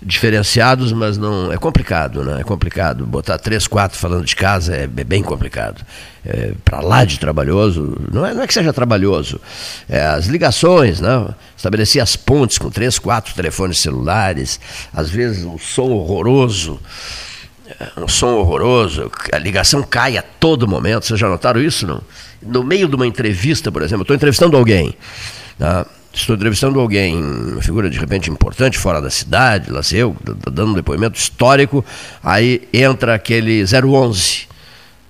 diferenciados, 0.05 0.91
mas 0.91 1.17
não 1.17 1.51
é 1.51 1.57
complicado, 1.57 2.23
né? 2.23 2.41
É 2.41 2.43
complicado. 2.43 3.05
Botar 3.05 3.37
três, 3.37 3.67
quatro 3.67 3.97
falando 3.97 4.25
de 4.25 4.35
casa 4.35 4.75
é, 4.75 4.83
é 4.83 5.03
bem 5.03 5.23
complicado. 5.23 5.83
É, 6.25 6.53
para 6.63 6.79
lá 6.79 7.03
de 7.03 7.19
trabalhoso, 7.19 7.97
não 8.11 8.25
é, 8.25 8.33
não 8.33 8.43
é 8.43 8.47
que 8.47 8.53
seja 8.53 8.71
trabalhoso, 8.71 9.41
é 9.89 10.05
as 10.05 10.27
ligações, 10.27 11.01
né? 11.01 11.27
estabelecer 11.55 12.01
as 12.01 12.15
pontes 12.15 12.57
com 12.57 12.69
três, 12.69 12.97
quatro 12.97 13.33
telefones 13.33 13.81
celulares, 13.81 14.57
às 14.93 15.09
vezes 15.09 15.43
um 15.43 15.57
som 15.57 15.91
horroroso, 15.91 16.79
é, 17.67 17.99
um 18.01 18.07
som 18.07 18.35
horroroso, 18.35 19.11
a 19.31 19.37
ligação 19.37 19.83
cai 19.83 20.17
a 20.17 20.21
todo 20.21 20.67
momento. 20.67 21.05
Vocês 21.05 21.19
já 21.19 21.27
notaram 21.27 21.61
isso, 21.61 21.85
não? 21.85 22.01
No 22.41 22.63
meio 22.63 22.87
de 22.87 22.95
uma 22.95 23.07
entrevista, 23.07 23.71
por 23.71 23.81
exemplo, 23.81 24.03
estou 24.03 24.15
entrevistando 24.15 24.55
alguém. 24.55 24.95
Tá? 25.57 25.85
Estou 26.13 26.35
entrevistando 26.35 26.79
alguém, 26.79 27.15
uma 27.17 27.61
figura 27.61 27.89
de 27.89 27.97
repente 27.97 28.29
importante 28.29 28.77
fora 28.77 29.01
da 29.01 29.09
cidade, 29.09 29.71
lá 29.71 29.81
sei 29.81 30.03
eu, 30.03 30.15
dando 30.51 30.71
um 30.71 30.75
depoimento 30.75 31.17
histórico, 31.17 31.83
aí 32.23 32.67
entra 32.71 33.15
aquele 33.15 33.63
011, 33.63 34.47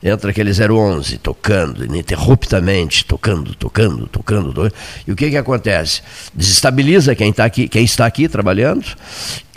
entra 0.02 0.32
aquele 0.32 0.52
011 0.52 1.18
tocando 1.18 1.84
ininterruptamente, 1.84 3.06
tocando, 3.06 3.54
tocando, 3.54 4.08
tocando, 4.08 4.54
tocando. 4.54 4.74
e 5.06 5.12
o 5.12 5.16
que 5.16 5.30
que 5.30 5.38
acontece? 5.38 6.02
Desestabiliza 6.34 7.14
quem, 7.16 7.34
tá 7.34 7.44
aqui, 7.44 7.68
quem 7.68 7.84
está 7.84 8.06
aqui 8.06 8.30
trabalhando, 8.30 8.86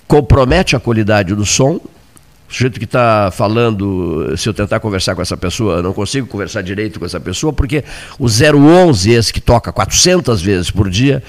compromete 0.08 0.74
a 0.74 0.80
qualidade 0.80 1.34
do 1.34 1.46
som, 1.46 1.80
o 2.48 2.52
sujeito 2.52 2.78
que 2.78 2.84
está 2.84 3.30
falando, 3.32 4.34
se 4.36 4.48
eu 4.48 4.54
tentar 4.54 4.78
conversar 4.78 5.14
com 5.14 5.22
essa 5.22 5.36
pessoa, 5.36 5.82
não 5.82 5.92
consigo 5.92 6.26
conversar 6.26 6.62
direito 6.62 6.98
com 6.98 7.04
essa 7.04 7.18
pessoa, 7.18 7.52
porque 7.52 7.82
o 8.18 8.26
011, 8.26 9.10
esse 9.10 9.32
que 9.32 9.40
toca 9.40 9.72
400 9.72 10.40
vezes 10.40 10.70
por 10.70 10.88
dia, 10.88 11.22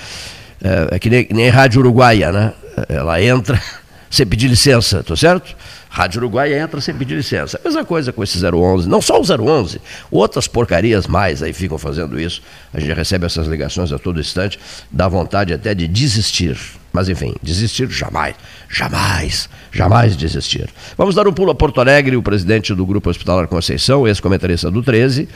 é, 0.64 0.95
é 0.95 0.99
que 0.99 1.10
nem, 1.10 1.27
nem 1.31 1.49
Rádio 1.49 1.81
Uruguaia, 1.81 2.31
né? 2.31 2.53
Ela 2.88 3.22
entra 3.22 3.61
sem 4.11 4.26
pedir 4.26 4.48
licença, 4.48 5.03
tô 5.03 5.15
certo? 5.15 5.56
Rádio 5.89 6.19
Uruguaia 6.19 6.60
entra 6.60 6.80
sem 6.80 6.94
pedir 6.94 7.15
licença. 7.15 7.60
Mesma 7.64 7.84
coisa 7.84 8.14
com 8.14 8.23
esse 8.23 8.38
011, 8.45 8.88
não 8.88 9.02
só 9.02 9.19
o 9.19 9.23
011, 9.23 9.81
outras 10.11 10.48
porcarias 10.48 11.07
mais 11.07 11.41
aí 11.41 11.53
ficam 11.53 11.77
fazendo 11.77 12.19
isso. 12.19 12.41
A 12.72 12.80
gente 12.80 12.94
recebe 12.94 13.26
essas 13.26 13.48
ligações 13.48 13.91
a 13.91 13.98
todo 13.98 14.19
instante, 14.19 14.60
dá 14.91 15.07
vontade 15.07 15.53
até 15.53 15.73
de 15.73 15.88
desistir. 15.88 16.57
Mas 16.94 17.10
enfim, 17.10 17.35
desistir 17.41 17.89
jamais, 17.89 18.35
jamais, 18.69 19.49
jamais 19.72 20.15
desistir. 20.15 20.69
Vamos 20.98 21.15
dar 21.15 21.27
um 21.27 21.34
pulo 21.34 21.52
a 21.52 21.56
Porto 21.56 21.80
Alegre, 21.80 22.15
o 22.15 22.23
presidente 22.23 22.73
do 22.73 22.85
Grupo 22.85 23.10
Hospitalar 23.10 23.48
Conceição, 23.48 24.07
ex-comentarista 24.07 24.69
do 24.69 24.84
13, 24.84 25.27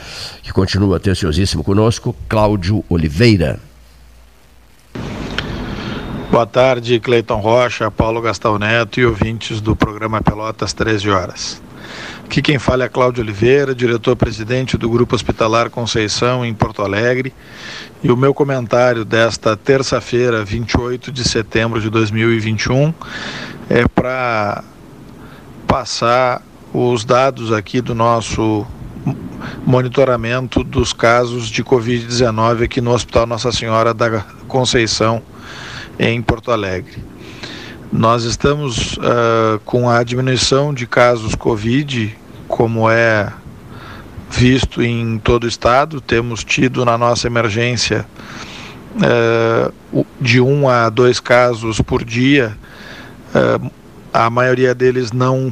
que 0.44 0.52
continua 0.52 0.98
atenciosíssimo 0.98 1.64
conosco, 1.64 2.16
Cláudio 2.28 2.84
Oliveira. 2.90 3.60
Boa 6.32 6.45
tarde, 6.45 6.99
Cleiton 6.99 7.40
Rocha, 7.40 7.91
Paulo 7.91 8.22
Gastão 8.22 8.58
Neto 8.58 8.99
e 8.99 9.06
ouvintes 9.06 9.60
do 9.60 9.76
programa 9.76 10.22
Pelotas 10.22 10.72
13 10.72 11.10
Horas. 11.10 11.62
Aqui 12.32 12.41
quem 12.41 12.58
fala 12.58 12.86
é 12.86 12.88
Cláudio 12.88 13.22
Oliveira, 13.22 13.76
diretor-presidente 13.76 14.78
do 14.78 14.90
Grupo 14.90 15.14
Hospitalar 15.14 15.70
Conceição 15.70 16.45
em 16.45 16.53
Porto 16.53 16.82
Alegre. 16.82 17.34
E 18.02 18.10
o 18.10 18.16
meu 18.16 18.34
comentário 18.34 19.03
desta 19.03 19.58
terça-feira, 19.58 20.41
28 20.41 21.12
de 21.12 21.28
setembro 21.28 21.82
de 21.82 21.90
2021, 21.90 22.94
é 23.70 23.86
para 23.86 24.64
passar 25.68 26.41
os 26.74 27.03
dados 27.03 27.52
aqui 27.52 27.82
do 27.82 27.94
nosso 27.94 28.66
monitoramento 29.66 30.64
dos 30.64 30.94
casos 30.94 31.49
de 31.49 31.62
Covid-19 31.66 32.64
aqui 32.64 32.80
no 32.80 32.94
Hospital 32.94 33.28
Nossa 33.28 33.52
Senhora 33.52 33.94
da 33.94 34.22
Conceição 34.48 35.22
em 35.99 36.22
Porto 36.22 36.49
Alegre. 36.49 37.03
Nós 37.91 38.24
estamos 38.24 38.94
uh, 38.94 39.60
com 39.66 39.90
a 39.90 40.02
diminuição 40.02 40.74
de 40.74 40.88
casos 40.88 41.36
Covid, 41.36 42.20
como 42.52 42.90
é 42.90 43.32
visto 44.30 44.84
em 44.84 45.18
todo 45.18 45.45
o 45.45 45.48
estado. 45.48 46.02
Temos 46.02 46.44
tido 46.44 46.84
na 46.84 46.98
nossa 46.98 47.26
emergência 47.26 48.06
uh, 48.98 50.06
de 50.19 50.41
um 50.41 50.68
a 50.68 50.90
dois 50.90 51.19
casos 51.19 51.80
por 51.80 52.03
dia, 52.03 52.56
uh, 53.34 53.72
a 54.14 54.30
maioria 54.30 54.76
deles 54.76 55.14
não 55.14 55.52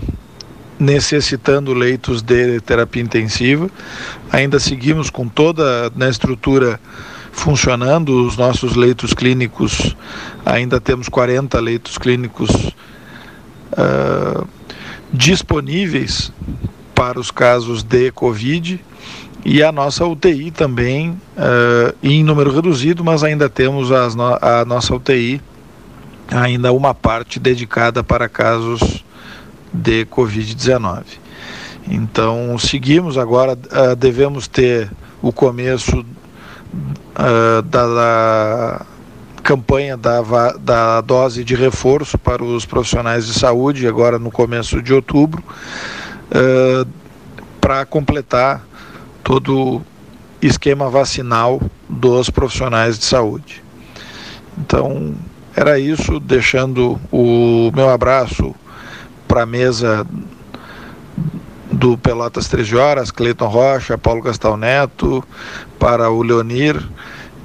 necessitando 0.78 1.74
leitos 1.74 2.22
de 2.22 2.60
terapia 2.60 3.02
intensiva. 3.02 3.70
Ainda 4.32 4.60
seguimos 4.60 5.10
com 5.10 5.28
toda 5.28 5.92
a 5.98 6.10
estrutura 6.10 6.80
funcionando, 7.32 8.28
os 8.28 8.36
nossos 8.36 8.76
leitos 8.76 9.14
clínicos, 9.14 9.96
ainda 10.46 10.82
temos 10.82 11.08
40 11.08 11.58
leitos 11.62 11.98
clínicos 11.98 12.50
uh, 13.72 14.48
disponíveis 15.14 16.32
para 17.00 17.18
os 17.18 17.32
casos 17.32 17.82
de 17.82 18.12
Covid 18.12 18.84
e 19.46 19.64
a 19.64 19.72
nossa 19.72 20.06
UTI 20.06 20.52
também 20.52 21.12
uh, 21.12 21.96
em 22.04 22.26
número 22.26 22.54
reduzido, 22.54 23.06
mas 23.06 23.24
ainda 23.24 23.48
temos 23.48 23.90
no 23.90 24.38
a 24.42 24.66
nossa 24.66 24.94
UTI 24.94 25.42
ainda 26.30 26.74
uma 26.74 26.94
parte 26.94 27.40
dedicada 27.40 28.04
para 28.04 28.28
casos 28.28 29.02
de 29.72 30.06
Covid-19. 30.08 31.04
Então, 31.88 32.60
seguimos 32.60 33.18
agora, 33.18 33.54
uh, 33.54 33.96
devemos 33.96 34.50
ter 34.50 34.92
o 35.22 35.32
começo 35.32 36.02
uh, 36.02 37.62
da, 37.64 37.88
da, 37.88 38.86
campanha 39.42 39.96
da, 39.96 40.22
da 40.60 41.00
dose 41.00 41.46
de 41.46 41.56
reforço 41.56 42.18
para 42.18 42.44
os 42.44 42.66
profissionais 42.66 43.26
de 43.26 43.40
saúde, 43.40 43.88
agora 43.88 44.20
no 44.20 44.30
começo 44.30 44.82
de 44.82 44.94
outubro, 44.94 45.42
uh, 46.32 46.88
para 47.60 47.86
completar 47.86 48.66
todo 49.24 49.78
o 49.78 49.82
esquema 50.42 50.90
vacinal 50.90 51.62
dos 51.88 52.30
profissionais 52.30 52.98
de 52.98 53.06
saúde. 53.06 53.64
Então, 54.58 55.16
era 55.56 55.80
isso, 55.80 56.20
deixando 56.20 57.00
o 57.12 57.72
meu 57.76 57.90
abraço 57.90 58.56
para 59.28 59.44
a 59.44 59.46
mesa 59.46 60.06
do 61.72 61.98
Pelotas 61.98 62.48
13 62.48 62.76
Horas, 62.76 63.12
Cleiton 63.12 63.48
Rocha, 63.48 63.98
Paulo 63.98 64.22
Gastal 64.22 64.58
Neto, 64.58 65.24
para 65.78 66.10
o 66.10 66.24
Leonir 66.24 66.82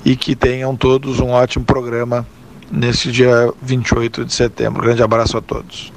e 0.04 0.16
que 0.16 0.34
tenham 0.34 0.76
todos 0.76 1.20
um 1.20 1.30
ótimo 1.30 1.64
programa 1.64 2.26
nesse 2.70 3.10
dia 3.10 3.52
28 3.62 4.24
de 4.24 4.32
setembro. 4.32 4.82
Grande 4.82 5.02
abraço 5.02 5.36
a 5.36 5.40
todos. 5.40 5.92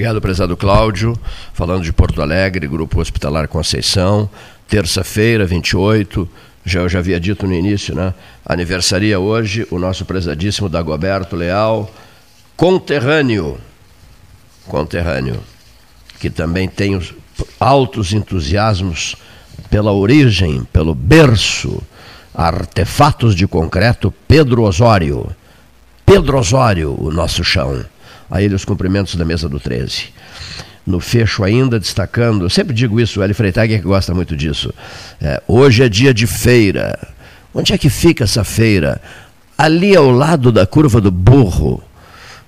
Obrigado, 0.00 0.18
prezado 0.18 0.56
Cláudio. 0.56 1.14
Falando 1.52 1.84
de 1.84 1.92
Porto 1.92 2.22
Alegre, 2.22 2.66
Grupo 2.66 3.02
Hospitalar 3.02 3.46
Conceição, 3.48 4.30
terça-feira, 4.66 5.44
28. 5.44 6.26
Já 6.64 6.80
eu 6.80 6.88
já 6.88 7.00
havia 7.00 7.20
dito 7.20 7.46
no 7.46 7.52
início, 7.52 7.94
né? 7.94 8.14
Aniversaria 8.42 9.20
hoje 9.20 9.66
o 9.70 9.78
nosso 9.78 10.06
prezadíssimo 10.06 10.70
Dagoberto 10.70 11.36
Leal, 11.36 11.92
conterrâneo. 12.56 13.58
Conterrâneo. 14.66 15.38
Que 16.18 16.30
também 16.30 16.66
tem 16.66 16.96
os 16.96 17.12
altos 17.60 18.14
entusiasmos 18.14 19.16
pela 19.68 19.92
origem, 19.92 20.64
pelo 20.72 20.94
berço, 20.94 21.82
artefatos 22.34 23.34
de 23.34 23.46
concreto 23.46 24.10
Pedro 24.26 24.62
Osório. 24.62 25.26
Pedro 26.06 26.38
Osório, 26.38 26.96
o 26.98 27.12
nosso 27.12 27.44
chão. 27.44 27.84
A 28.30 28.40
ele 28.40 28.54
os 28.54 28.64
cumprimentos 28.64 29.14
da 29.16 29.24
mesa 29.24 29.48
do 29.48 29.58
13. 29.58 30.08
No 30.86 31.00
fecho 31.00 31.44
ainda 31.44 31.78
destacando, 31.78 32.48
sempre 32.48 32.74
digo 32.74 33.00
isso, 33.00 33.20
o 33.20 33.24
Eli 33.24 33.34
Freitag 33.34 33.74
é 33.74 33.78
que 33.78 33.84
gosta 33.84 34.14
muito 34.14 34.36
disso. 34.36 34.72
É, 35.20 35.42
hoje 35.46 35.82
é 35.82 35.88
dia 35.88 36.14
de 36.14 36.26
feira. 36.26 36.98
Onde 37.52 37.72
é 37.72 37.78
que 37.78 37.90
fica 37.90 38.24
essa 38.24 38.44
feira? 38.44 39.00
Ali 39.58 39.94
ao 39.94 40.10
lado 40.10 40.50
da 40.50 40.66
curva 40.66 41.00
do 41.00 41.10
burro, 41.10 41.82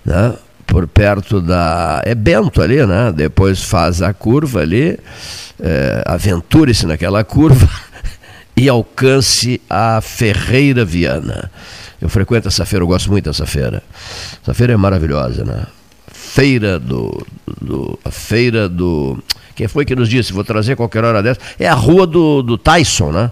né? 0.04 0.34
por 0.72 0.86
perto 0.86 1.38
da. 1.38 2.00
É 2.02 2.14
Bento 2.14 2.62
ali, 2.62 2.84
né? 2.86 3.12
Depois 3.14 3.62
faz 3.62 4.00
a 4.00 4.14
curva 4.14 4.60
ali, 4.60 4.98
é, 5.60 6.02
aventure-se 6.06 6.86
naquela 6.86 7.22
curva 7.22 7.68
e 8.56 8.70
alcance 8.70 9.60
a 9.68 10.00
Ferreira 10.00 10.82
Viana. 10.82 11.50
Eu 12.02 12.08
frequento 12.08 12.48
essa 12.48 12.66
feira, 12.66 12.82
eu 12.82 12.88
gosto 12.88 13.08
muito 13.08 13.26
dessa 13.26 13.46
feira. 13.46 13.80
Essa 14.42 14.52
feira 14.52 14.72
é 14.72 14.76
maravilhosa, 14.76 15.44
né? 15.44 15.66
Feira 16.12 16.76
do, 16.76 17.24
do 17.60 17.96
a 18.04 18.10
feira 18.10 18.68
do. 18.68 19.22
Quem 19.54 19.68
foi 19.68 19.84
que 19.84 19.94
nos 19.94 20.08
disse? 20.08 20.32
Vou 20.32 20.42
trazer 20.42 20.74
qualquer 20.74 21.04
hora 21.04 21.22
dessa. 21.22 21.40
É 21.60 21.68
a 21.68 21.74
rua 21.74 22.04
do, 22.04 22.42
do 22.42 22.58
Tyson, 22.58 23.12
né? 23.12 23.30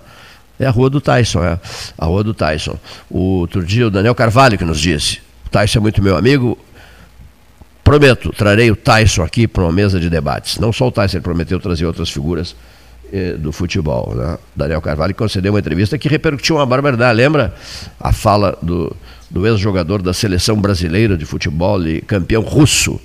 É 0.59 0.67
a 0.67 0.71
rua 0.71 0.89
do 0.89 1.01
Tyson, 1.01 1.43
é. 1.43 1.59
A 1.99 2.07
rua 2.07 2.23
do 2.23 2.33
Tyson. 2.33 2.79
O 3.11 3.41
outro 3.41 3.65
dia 3.65 3.89
o 3.89 3.91
Daniel 3.91 4.15
Carvalho 4.15 4.57
que 4.57 4.65
nos 4.65 4.79
disse. 4.79 5.19
O 5.47 5.51
Tyson 5.51 5.81
é 5.81 5.83
muito 5.83 6.01
meu 6.01 6.17
amigo, 6.17 6.57
Prometo, 7.83 8.33
trarei 8.33 8.71
o 8.71 8.77
Tyson 8.77 9.25
aqui 9.25 9.49
para 9.49 9.65
uma 9.65 9.73
mesa 9.73 9.99
de 9.99 10.09
debates. 10.09 10.59
Não 10.61 10.73
só 10.73 10.87
o 10.87 10.93
Tyson, 10.93 11.17
ele 11.17 11.25
prometeu 11.25 11.59
trazer 11.59 11.87
outras 11.87 12.09
figuras 12.09 12.55
do 13.39 13.53
futebol. 13.53 14.15
Né? 14.15 14.39
Daniel 14.55 14.81
Carvalho 14.81 15.15
concedeu 15.15 15.53
uma 15.53 15.59
entrevista 15.59 15.99
que 15.99 16.09
repercutiu 16.09 16.57
uma 16.57 16.67
barbaridade. 16.67 17.17
Lembra 17.17 17.55
a 17.99 18.13
fala 18.13 18.57
do, 18.63 18.95
do 19.31 19.47
ex-jogador 19.47 20.03
da 20.03 20.13
seleção 20.13 20.57
brasileira 20.61 21.17
de 21.17 21.25
futebol 21.25 21.87
e 21.87 22.01
campeão 22.01 22.43
russo? 22.43 23.01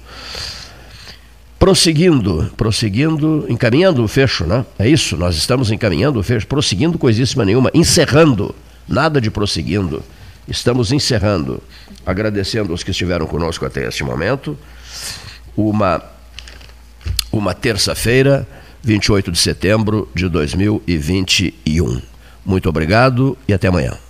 Prosseguindo, 1.57 2.51
prosseguindo, 2.57 3.45
encaminhando 3.49 4.03
o 4.03 4.07
fecho, 4.07 4.45
né? 4.45 4.65
É 4.77 4.87
isso, 4.87 5.17
nós 5.17 5.35
estamos 5.35 5.71
encaminhando 5.71 6.19
o 6.19 6.23
fecho, 6.23 6.45
prosseguindo 6.45 6.97
coisíssima 6.97 7.45
nenhuma, 7.45 7.71
encerrando, 7.73 8.53
nada 8.87 9.19
de 9.19 9.31
prosseguindo. 9.31 10.03
Estamos 10.47 10.91
encerrando, 10.91 11.63
agradecendo 12.05 12.71
os 12.71 12.83
que 12.83 12.91
estiveram 12.91 13.25
conosco 13.25 13.65
até 13.65 13.87
este 13.87 14.03
momento 14.03 14.55
uma, 15.55 16.03
uma 17.31 17.53
terça-feira, 17.53 18.47
28 18.85 19.31
de 19.31 19.39
setembro 19.39 20.07
de 20.13 20.29
2021. 20.29 22.01
Muito 22.45 22.69
obrigado 22.69 23.35
e 23.47 23.53
até 23.53 23.67
amanhã. 23.67 24.04